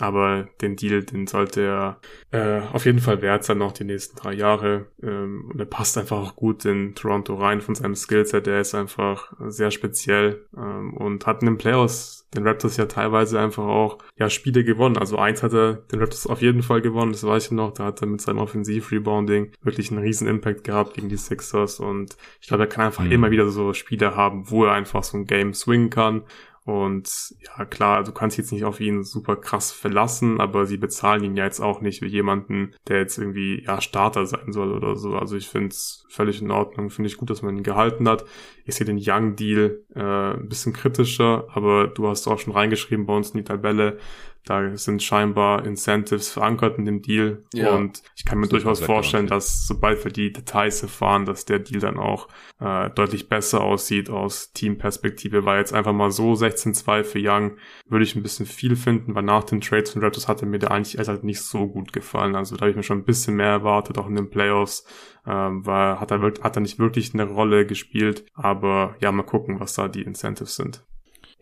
Aber 0.00 0.48
den 0.62 0.76
Deal, 0.76 1.02
den 1.02 1.26
sollte 1.26 1.60
er 1.60 2.00
äh, 2.30 2.62
auf 2.72 2.86
jeden 2.86 3.00
Fall 3.00 3.20
wert 3.20 3.44
sein, 3.44 3.58
noch 3.58 3.72
die 3.72 3.84
nächsten 3.84 4.16
drei 4.16 4.32
Jahre. 4.32 4.86
Ähm, 5.02 5.50
und 5.52 5.60
er 5.60 5.66
passt 5.66 5.98
einfach 5.98 6.16
auch 6.16 6.34
gut 6.34 6.64
in 6.64 6.94
Toronto 6.94 7.34
rein 7.34 7.60
von 7.60 7.74
seinem 7.74 7.94
Skillset. 7.94 8.46
Der 8.46 8.60
ist 8.60 8.74
einfach 8.74 9.32
sehr 9.48 9.70
speziell 9.70 10.46
ähm, 10.56 10.94
und 10.94 11.26
hat 11.26 11.42
in 11.42 11.46
den 11.46 11.58
Playoffs 11.58 12.22
den 12.34 12.46
Raptors 12.46 12.78
ja 12.78 12.86
teilweise 12.86 13.38
einfach 13.38 13.64
auch 13.64 13.98
ja 14.16 14.30
Spiele 14.30 14.64
gewonnen. 14.64 14.96
Also 14.96 15.18
eins 15.18 15.42
hat 15.42 15.52
er 15.52 15.74
den 15.74 16.00
Raptors 16.00 16.26
auf 16.26 16.40
jeden 16.40 16.62
Fall 16.62 16.80
gewonnen, 16.80 17.12
das 17.12 17.24
weiß 17.24 17.46
ich 17.46 17.50
noch. 17.50 17.74
Da 17.74 17.84
hat 17.84 18.00
er 18.00 18.06
mit 18.06 18.22
seinem 18.22 18.38
Offensiv-Rebounding 18.38 19.52
wirklich 19.62 19.90
einen 19.90 20.00
riesen 20.00 20.26
Impact 20.26 20.64
gehabt 20.64 20.94
gegen 20.94 21.10
die 21.10 21.18
Sixers. 21.18 21.80
Und 21.80 22.16
ich 22.40 22.48
glaube, 22.48 22.62
er 22.62 22.68
kann 22.68 22.86
einfach 22.86 23.04
mhm. 23.04 23.12
immer 23.12 23.30
wieder 23.30 23.48
so 23.50 23.74
Spiele 23.74 24.16
haben, 24.16 24.50
wo 24.50 24.64
er 24.64 24.72
einfach 24.72 25.04
so 25.04 25.18
ein 25.18 25.26
Game 25.26 25.52
swingen 25.52 25.90
kann 25.90 26.22
und 26.64 27.34
ja, 27.40 27.64
klar, 27.64 28.04
du 28.04 28.12
kannst 28.12 28.38
jetzt 28.38 28.52
nicht 28.52 28.64
auf 28.64 28.78
ihn 28.78 29.02
super 29.02 29.34
krass 29.34 29.72
verlassen, 29.72 30.40
aber 30.40 30.64
sie 30.64 30.76
bezahlen 30.76 31.24
ihn 31.24 31.36
ja 31.36 31.44
jetzt 31.44 31.60
auch 31.60 31.80
nicht 31.80 32.02
wie 32.02 32.06
jemanden, 32.06 32.74
der 32.86 32.98
jetzt 32.98 33.18
irgendwie 33.18 33.64
ja 33.64 33.80
Starter 33.80 34.26
sein 34.26 34.52
soll 34.52 34.72
oder 34.72 34.94
so. 34.94 35.16
Also 35.16 35.36
ich 35.36 35.48
finde 35.48 35.68
es 35.68 36.06
völlig 36.08 36.40
in 36.40 36.52
Ordnung, 36.52 36.90
finde 36.90 37.08
ich 37.08 37.16
gut, 37.16 37.30
dass 37.30 37.42
man 37.42 37.56
ihn 37.56 37.64
gehalten 37.64 38.08
hat. 38.08 38.24
Ich 38.64 38.76
sehe 38.76 38.86
den 38.86 39.00
Young 39.02 39.34
Deal 39.34 39.82
äh, 39.94 40.34
ein 40.34 40.48
bisschen 40.48 40.72
kritischer, 40.72 41.48
aber 41.52 41.88
du 41.88 42.06
hast 42.06 42.28
auch 42.28 42.38
schon 42.38 42.52
reingeschrieben 42.52 43.06
bei 43.06 43.16
uns 43.16 43.30
in 43.30 43.38
die 43.38 43.44
Tabelle, 43.44 43.98
da 44.44 44.76
sind 44.76 45.02
scheinbar 45.02 45.64
Incentives 45.64 46.30
verankert 46.30 46.76
in 46.76 46.84
dem 46.84 47.00
Deal. 47.00 47.44
Ja, 47.54 47.70
und 47.76 48.02
ich 48.16 48.24
kann 48.24 48.38
mir 48.38 48.48
durchaus 48.48 48.80
vorstellen, 48.80 49.28
dass 49.28 49.66
sobald 49.66 50.04
wir 50.04 50.10
die 50.10 50.32
Details 50.32 50.82
erfahren, 50.82 51.26
dass 51.26 51.44
der 51.44 51.60
Deal 51.60 51.80
dann 51.80 51.96
auch 51.96 52.28
äh, 52.58 52.90
deutlich 52.90 53.28
besser 53.28 53.60
aussieht 53.60 54.10
aus 54.10 54.52
Teamperspektive. 54.52 55.44
Weil 55.44 55.58
jetzt 55.58 55.72
einfach 55.72 55.92
mal 55.92 56.10
so 56.10 56.32
16-2 56.32 57.04
für 57.04 57.20
Young 57.20 57.56
würde 57.88 58.04
ich 58.04 58.16
ein 58.16 58.22
bisschen 58.22 58.46
viel 58.46 58.74
finden, 58.74 59.14
weil 59.14 59.22
nach 59.22 59.44
den 59.44 59.60
Trades 59.60 59.90
von 59.90 60.02
Raptors 60.02 60.26
hatte 60.26 60.44
mir 60.44 60.58
der 60.58 60.72
eigentlich 60.72 60.98
halt 61.06 61.22
nicht 61.22 61.40
so 61.40 61.68
gut 61.68 61.92
gefallen. 61.92 62.34
Also 62.34 62.56
da 62.56 62.62
habe 62.62 62.70
ich 62.70 62.76
mir 62.76 62.82
schon 62.82 62.98
ein 62.98 63.04
bisschen 63.04 63.36
mehr 63.36 63.46
erwartet, 63.46 63.96
auch 63.96 64.08
in 64.08 64.16
den 64.16 64.30
Playoffs. 64.30 64.84
Ähm, 65.24 65.64
weil 65.64 66.00
hat 66.00 66.10
er, 66.10 66.20
hat 66.20 66.56
er 66.56 66.60
nicht 66.62 66.80
wirklich 66.80 67.14
eine 67.14 67.24
Rolle 67.24 67.64
gespielt. 67.64 68.24
Aber 68.34 68.96
ja, 69.00 69.12
mal 69.12 69.22
gucken, 69.22 69.60
was 69.60 69.74
da 69.74 69.86
die 69.86 70.02
Incentives 70.02 70.56
sind. 70.56 70.84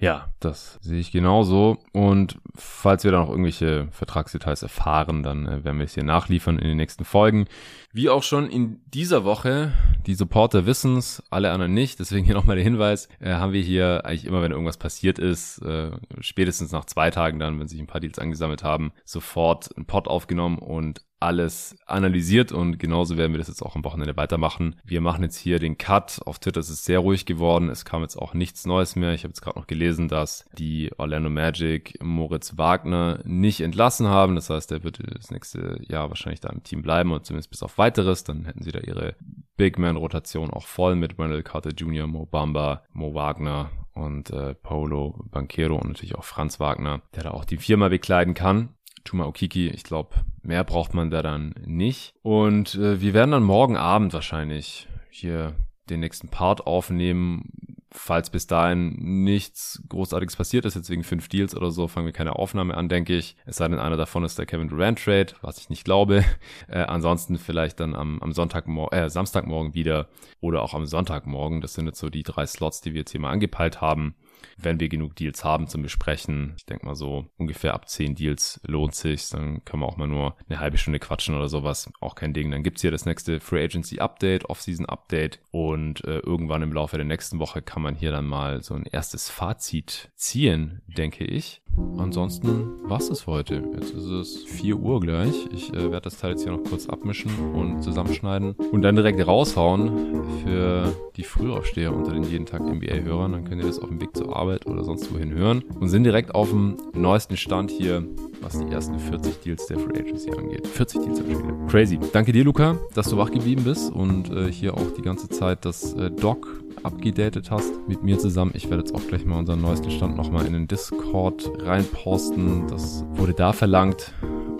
Ja, 0.00 0.32
das 0.40 0.78
sehe 0.80 0.98
ich 0.98 1.12
genauso. 1.12 1.76
Und 1.92 2.38
falls 2.54 3.04
wir 3.04 3.12
da 3.12 3.20
noch 3.20 3.28
irgendwelche 3.28 3.88
Vertragsdetails 3.90 4.62
erfahren, 4.62 5.22
dann 5.22 5.46
äh, 5.46 5.62
werden 5.62 5.76
wir 5.76 5.84
es 5.84 5.92
hier 5.92 6.04
nachliefern 6.04 6.58
in 6.58 6.68
den 6.68 6.78
nächsten 6.78 7.04
Folgen. 7.04 7.44
Wie 7.92 8.08
auch 8.08 8.22
schon 8.22 8.48
in 8.48 8.80
dieser 8.86 9.24
Woche, 9.24 9.72
die 10.06 10.14
Supporter 10.14 10.64
wissen's, 10.64 11.22
alle 11.28 11.50
anderen 11.50 11.74
nicht. 11.74 12.00
Deswegen 12.00 12.24
hier 12.24 12.34
nochmal 12.34 12.56
der 12.56 12.64
Hinweis, 12.64 13.08
äh, 13.20 13.34
haben 13.34 13.52
wir 13.52 13.60
hier 13.60 14.06
eigentlich 14.06 14.24
immer, 14.24 14.40
wenn 14.40 14.52
irgendwas 14.52 14.78
passiert 14.78 15.18
ist, 15.18 15.58
äh, 15.58 15.90
spätestens 16.20 16.72
nach 16.72 16.86
zwei 16.86 17.10
Tagen 17.10 17.38
dann, 17.38 17.60
wenn 17.60 17.68
sich 17.68 17.78
ein 17.78 17.86
paar 17.86 18.00
Deals 18.00 18.18
angesammelt 18.18 18.64
haben, 18.64 18.92
sofort 19.04 19.68
ein 19.76 19.84
Pod 19.84 20.08
aufgenommen 20.08 20.58
und 20.58 21.02
alles 21.20 21.76
analysiert 21.86 22.50
und 22.50 22.78
genauso 22.78 23.16
werden 23.16 23.32
wir 23.32 23.38
das 23.38 23.48
jetzt 23.48 23.62
auch 23.62 23.76
am 23.76 23.84
Wochenende 23.84 24.16
weitermachen. 24.16 24.76
Wir 24.84 25.00
machen 25.00 25.22
jetzt 25.22 25.36
hier 25.36 25.58
den 25.58 25.78
Cut. 25.78 26.20
Auf 26.24 26.38
Twitter 26.38 26.60
ist 26.60 26.70
es 26.70 26.84
sehr 26.84 26.98
ruhig 26.98 27.26
geworden. 27.26 27.68
Es 27.68 27.84
kam 27.84 28.02
jetzt 28.02 28.16
auch 28.16 28.32
nichts 28.32 28.66
Neues 28.66 28.96
mehr. 28.96 29.12
Ich 29.12 29.24
habe 29.24 29.30
jetzt 29.30 29.42
gerade 29.42 29.58
noch 29.58 29.66
gelesen, 29.66 30.08
dass 30.08 30.46
die 30.56 30.90
Orlando 30.96 31.28
Magic 31.28 31.98
Moritz 32.02 32.56
Wagner 32.56 33.20
nicht 33.24 33.60
entlassen 33.60 34.08
haben. 34.08 34.34
Das 34.34 34.50
heißt, 34.50 34.72
er 34.72 34.82
wird 34.82 35.00
das 35.14 35.30
nächste 35.30 35.78
Jahr 35.86 36.08
wahrscheinlich 36.08 36.40
da 36.40 36.48
im 36.48 36.62
Team 36.62 36.82
bleiben 36.82 37.12
und 37.12 37.26
zumindest 37.26 37.50
bis 37.50 37.62
auf 37.62 37.76
weiteres. 37.78 38.24
Dann 38.24 38.46
hätten 38.46 38.62
sie 38.62 38.72
da 38.72 38.80
ihre 38.80 39.14
Big 39.56 39.78
Man 39.78 39.96
Rotation 39.96 40.50
auch 40.50 40.66
voll 40.66 40.96
mit 40.96 41.18
Randall 41.18 41.42
Carter 41.42 41.70
Jr., 41.70 42.06
Mo 42.06 42.24
Bamba, 42.24 42.82
Mo 42.92 43.14
Wagner 43.14 43.70
und 43.92 44.30
äh, 44.30 44.54
Paulo 44.54 45.22
Banquero 45.30 45.76
und 45.76 45.88
natürlich 45.88 46.14
auch 46.14 46.24
Franz 46.24 46.60
Wagner, 46.60 47.02
der 47.14 47.24
da 47.24 47.30
auch 47.32 47.44
die 47.44 47.58
Firma 47.58 47.88
bekleiden 47.88 48.34
kann. 48.34 48.70
Chuma 49.08 49.24
Okiki, 49.24 49.68
ich 49.68 49.84
glaube, 49.84 50.16
mehr 50.42 50.64
braucht 50.64 50.94
man 50.94 51.10
da 51.10 51.22
dann 51.22 51.54
nicht. 51.64 52.14
Und 52.22 52.74
äh, 52.74 53.00
wir 53.00 53.14
werden 53.14 53.30
dann 53.30 53.42
morgen 53.42 53.76
Abend 53.76 54.12
wahrscheinlich 54.12 54.88
hier 55.10 55.54
den 55.88 56.00
nächsten 56.00 56.28
Part 56.28 56.66
aufnehmen. 56.66 57.50
Falls 57.92 58.30
bis 58.30 58.46
dahin 58.46 59.24
nichts 59.24 59.82
Großartiges 59.88 60.36
passiert 60.36 60.64
ist, 60.64 60.76
jetzt 60.76 60.90
wegen 60.90 61.02
fünf 61.02 61.28
Deals 61.28 61.56
oder 61.56 61.72
so, 61.72 61.88
fangen 61.88 62.06
wir 62.06 62.12
keine 62.12 62.36
Aufnahme 62.36 62.76
an, 62.76 62.88
denke 62.88 63.16
ich. 63.16 63.34
Es 63.46 63.56
sei 63.56 63.66
denn, 63.66 63.80
einer 63.80 63.96
davon 63.96 64.22
ist 64.22 64.38
der 64.38 64.46
Kevin 64.46 64.68
Durant 64.68 65.02
Trade, 65.02 65.32
was 65.42 65.58
ich 65.58 65.68
nicht 65.70 65.84
glaube. 65.84 66.24
Äh, 66.68 66.82
ansonsten 66.82 67.36
vielleicht 67.36 67.80
dann 67.80 67.96
am, 67.96 68.22
am 68.22 68.32
Sonntagmorgen, 68.32 68.96
äh, 68.96 69.10
Samstagmorgen 69.10 69.74
wieder 69.74 70.08
oder 70.40 70.62
auch 70.62 70.72
am 70.72 70.86
Sonntagmorgen. 70.86 71.60
Das 71.60 71.74
sind 71.74 71.86
jetzt 71.86 71.98
so 71.98 72.10
die 72.10 72.22
drei 72.22 72.46
Slots, 72.46 72.80
die 72.80 72.92
wir 72.92 73.00
jetzt 73.00 73.10
hier 73.10 73.20
mal 73.20 73.30
angepeilt 73.30 73.80
haben 73.80 74.14
wenn 74.56 74.80
wir 74.80 74.88
genug 74.88 75.16
Deals 75.16 75.44
haben 75.44 75.66
zum 75.68 75.82
Besprechen. 75.82 76.54
Ich 76.56 76.66
denke 76.66 76.86
mal 76.86 76.94
so 76.94 77.26
ungefähr 77.36 77.74
ab 77.74 77.88
zehn 77.88 78.14
Deals 78.14 78.60
lohnt 78.64 78.94
sich. 78.94 79.28
Dann 79.30 79.64
können 79.64 79.82
wir 79.82 79.86
auch 79.86 79.96
mal 79.96 80.08
nur 80.08 80.36
eine 80.48 80.60
halbe 80.60 80.78
Stunde 80.78 80.98
quatschen 80.98 81.34
oder 81.34 81.48
sowas. 81.48 81.90
Auch 82.00 82.14
kein 82.14 82.32
Ding. 82.32 82.50
Dann 82.50 82.62
gibt's 82.62 82.82
hier 82.82 82.90
das 82.90 83.06
nächste 83.06 83.40
Free 83.40 83.64
Agency 83.64 84.00
Update, 84.00 84.48
Off-Season 84.48 84.86
Update 84.86 85.40
und 85.50 86.04
äh, 86.04 86.18
irgendwann 86.18 86.62
im 86.62 86.72
Laufe 86.72 86.96
der 86.96 87.06
nächsten 87.06 87.38
Woche 87.38 87.62
kann 87.62 87.82
man 87.82 87.94
hier 87.94 88.12
dann 88.12 88.26
mal 88.26 88.62
so 88.62 88.74
ein 88.74 88.84
erstes 88.84 89.30
Fazit 89.30 90.10
ziehen, 90.16 90.82
denke 90.86 91.24
ich. 91.24 91.62
Ansonsten 91.98 92.88
war's 92.88 93.20
für 93.20 93.30
heute. 93.30 93.62
Jetzt 93.74 93.92
ist 93.92 94.04
es 94.04 94.44
4 94.44 94.76
Uhr 94.76 95.00
gleich. 95.00 95.46
Ich 95.52 95.72
äh, 95.72 95.90
werde 95.90 96.02
das 96.02 96.18
Teil 96.18 96.30
jetzt 96.30 96.42
hier 96.42 96.52
noch 96.52 96.64
kurz 96.64 96.88
abmischen 96.88 97.30
und 97.54 97.82
zusammenschneiden 97.82 98.52
und 98.52 98.82
dann 98.82 98.96
direkt 98.96 99.24
raushauen 99.26 100.24
für 100.42 100.92
die 101.16 101.22
Frühaufsteher 101.22 101.94
unter 101.94 102.12
den 102.12 102.24
jeden 102.24 102.46
Tag 102.46 102.62
NBA-Hörern. 102.62 103.32
Dann 103.32 103.44
könnt 103.44 103.60
ihr 103.60 103.66
das 103.66 103.78
auf 103.78 103.88
dem 103.88 104.00
Weg 104.00 104.16
zur 104.16 104.29
Arbeit 104.32 104.66
oder 104.66 104.84
sonst 104.84 105.12
wohin 105.12 105.32
hören 105.32 105.64
und 105.78 105.88
sind 105.88 106.04
direkt 106.04 106.34
auf 106.34 106.50
dem 106.50 106.76
neuesten 106.94 107.36
Stand 107.36 107.70
hier, 107.70 108.04
was 108.40 108.58
die 108.58 108.72
ersten 108.72 108.98
40 108.98 109.40
Deals 109.40 109.66
der 109.66 109.78
Free 109.78 110.00
Agency 110.00 110.30
angeht. 110.30 110.66
40 110.66 111.02
Deals 111.02 111.20
am 111.20 111.26
Spiele. 111.26 111.66
Crazy. 111.68 111.98
Danke 112.12 112.32
dir, 112.32 112.44
Luca, 112.44 112.76
dass 112.94 113.08
du 113.08 113.16
wach 113.16 113.30
geblieben 113.30 113.64
bist 113.64 113.92
und 113.92 114.30
äh, 114.30 114.50
hier 114.50 114.74
auch 114.74 114.92
die 114.96 115.02
ganze 115.02 115.28
Zeit 115.28 115.64
das 115.64 115.94
äh, 115.94 116.10
Doc 116.10 116.46
abgedatet 116.84 117.50
hast 117.50 117.72
mit 117.88 118.02
mir 118.02 118.18
zusammen. 118.18 118.52
Ich 118.54 118.70
werde 118.70 118.82
jetzt 118.82 118.94
auch 118.94 119.06
gleich 119.06 119.24
mal 119.24 119.38
unseren 119.38 119.60
neuesten 119.60 119.90
Stand 119.90 120.16
nochmal 120.16 120.46
in 120.46 120.52
den 120.52 120.68
Discord 120.68 121.50
reinposten. 121.58 122.66
Das 122.68 123.04
wurde 123.14 123.34
da 123.34 123.52
verlangt. 123.52 124.12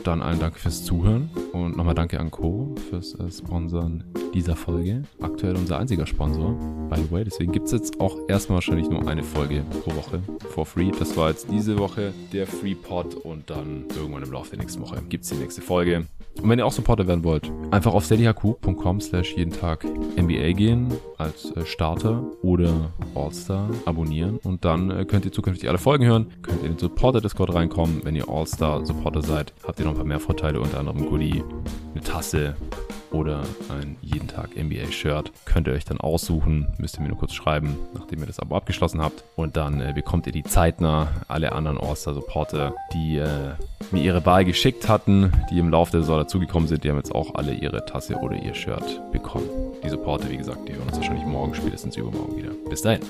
Dann 0.04 0.22
allen 0.22 0.40
Dank 0.40 0.56
fürs 0.58 0.82
Zuhören 0.84 1.28
und 1.52 1.76
nochmal 1.76 1.94
danke 1.94 2.18
an 2.20 2.30
Co. 2.30 2.74
fürs 2.88 3.14
äh, 3.16 3.30
Sponsern 3.30 4.04
dieser 4.32 4.56
Folge. 4.56 5.02
Aktuell 5.20 5.56
unser 5.56 5.78
einziger 5.78 6.06
Sponsor, 6.06 6.54
by 6.88 6.96
the 6.96 7.10
way. 7.10 7.22
Deswegen 7.22 7.52
gibt 7.52 7.66
es 7.66 7.72
jetzt 7.72 8.00
auch 8.00 8.16
erstmal 8.28 8.56
wahrscheinlich 8.56 8.88
nur 8.88 9.06
eine 9.06 9.22
Folge 9.22 9.62
pro 9.84 9.94
Woche 9.94 10.22
for 10.54 10.64
free. 10.64 10.90
Das 10.98 11.16
war 11.18 11.28
jetzt 11.28 11.50
diese 11.50 11.78
Woche 11.78 12.14
der 12.32 12.46
Free 12.46 12.74
Pod 12.74 13.14
und 13.14 13.50
dann 13.50 13.84
irgendwann 13.94 14.22
im 14.22 14.32
Laufe 14.32 14.50
der 14.50 14.60
nächsten 14.60 14.80
Woche 14.80 15.02
gibt 15.08 15.24
es 15.24 15.30
die 15.30 15.36
nächste 15.36 15.60
Folge. 15.60 16.06
Und 16.40 16.48
wenn 16.48 16.58
ihr 16.58 16.66
auch 16.66 16.72
Supporter 16.72 17.06
werden 17.06 17.24
wollt, 17.24 17.50
einfach 17.70 17.92
auf 17.92 18.04
steadyhq.com 18.04 19.00
slash 19.00 19.36
jeden 19.36 19.52
Tag 19.52 19.84
NBA 19.84 20.52
gehen 20.52 20.88
als 21.18 21.50
äh, 21.56 21.66
Starter 21.66 22.09
oder 22.42 22.92
All-Star 23.14 23.70
abonnieren 23.84 24.38
und 24.42 24.64
dann 24.64 24.90
äh, 24.90 25.04
könnt 25.04 25.24
ihr 25.24 25.32
zukünftig 25.32 25.68
alle 25.68 25.78
Folgen 25.78 26.04
hören, 26.04 26.32
könnt 26.42 26.62
ihr 26.62 26.68
in 26.68 26.74
den 26.74 26.78
Supporter-Discord 26.78 27.54
reinkommen. 27.54 28.00
Wenn 28.04 28.16
ihr 28.16 28.28
All-Star-Supporter 28.28 29.22
seid, 29.22 29.52
habt 29.66 29.78
ihr 29.78 29.84
noch 29.84 29.92
ein 29.92 29.98
paar 29.98 30.06
mehr 30.06 30.20
Vorteile, 30.20 30.60
unter 30.60 30.78
anderem 30.78 31.06
Goodie, 31.06 31.42
eine 31.94 32.02
Tasse 32.02 32.56
oder 33.12 33.42
ein 33.68 33.96
jeden 34.02 34.28
Tag 34.28 34.50
NBA-Shirt. 34.56 35.32
Könnt 35.44 35.66
ihr 35.66 35.74
euch 35.74 35.84
dann 35.84 36.00
aussuchen, 36.00 36.68
müsst 36.78 36.98
ihr 36.98 37.02
mir 37.02 37.08
nur 37.08 37.18
kurz 37.18 37.34
schreiben, 37.34 37.76
nachdem 37.94 38.20
ihr 38.20 38.26
das 38.26 38.38
Abo 38.38 38.56
abgeschlossen 38.56 39.00
habt. 39.00 39.24
Und 39.36 39.56
dann 39.56 39.80
äh, 39.80 39.92
bekommt 39.94 40.26
ihr 40.26 40.32
die 40.32 40.42
zeitnah 40.42 41.08
alle 41.28 41.52
anderen 41.52 41.78
All-Star-Supporter, 41.78 42.74
die 42.92 43.18
äh, 43.18 43.54
mir 43.90 44.02
ihre 44.02 44.24
Wahl 44.26 44.44
geschickt 44.44 44.88
hatten, 44.88 45.32
die 45.50 45.58
im 45.58 45.70
Laufe 45.70 45.92
der 45.92 46.00
Saison 46.00 46.18
dazugekommen 46.18 46.68
sind, 46.68 46.84
die 46.84 46.90
haben 46.90 46.96
jetzt 46.96 47.14
auch 47.14 47.34
alle 47.34 47.52
ihre 47.52 47.84
Tasse 47.84 48.16
oder 48.16 48.36
ihr 48.36 48.54
Shirt 48.54 49.00
bekommen. 49.12 49.48
Die 49.84 49.88
Supporter, 49.88 50.30
wie 50.30 50.36
gesagt, 50.36 50.68
die 50.68 50.74
hören 50.74 50.86
uns 50.86 50.96
wahrscheinlich 50.96 51.26
morgen, 51.26 51.54
spätestens 51.54 51.96
übermorgen 51.96 52.36
wieder. 52.36 52.50
Bis 52.68 52.82
dahin. 52.82 53.00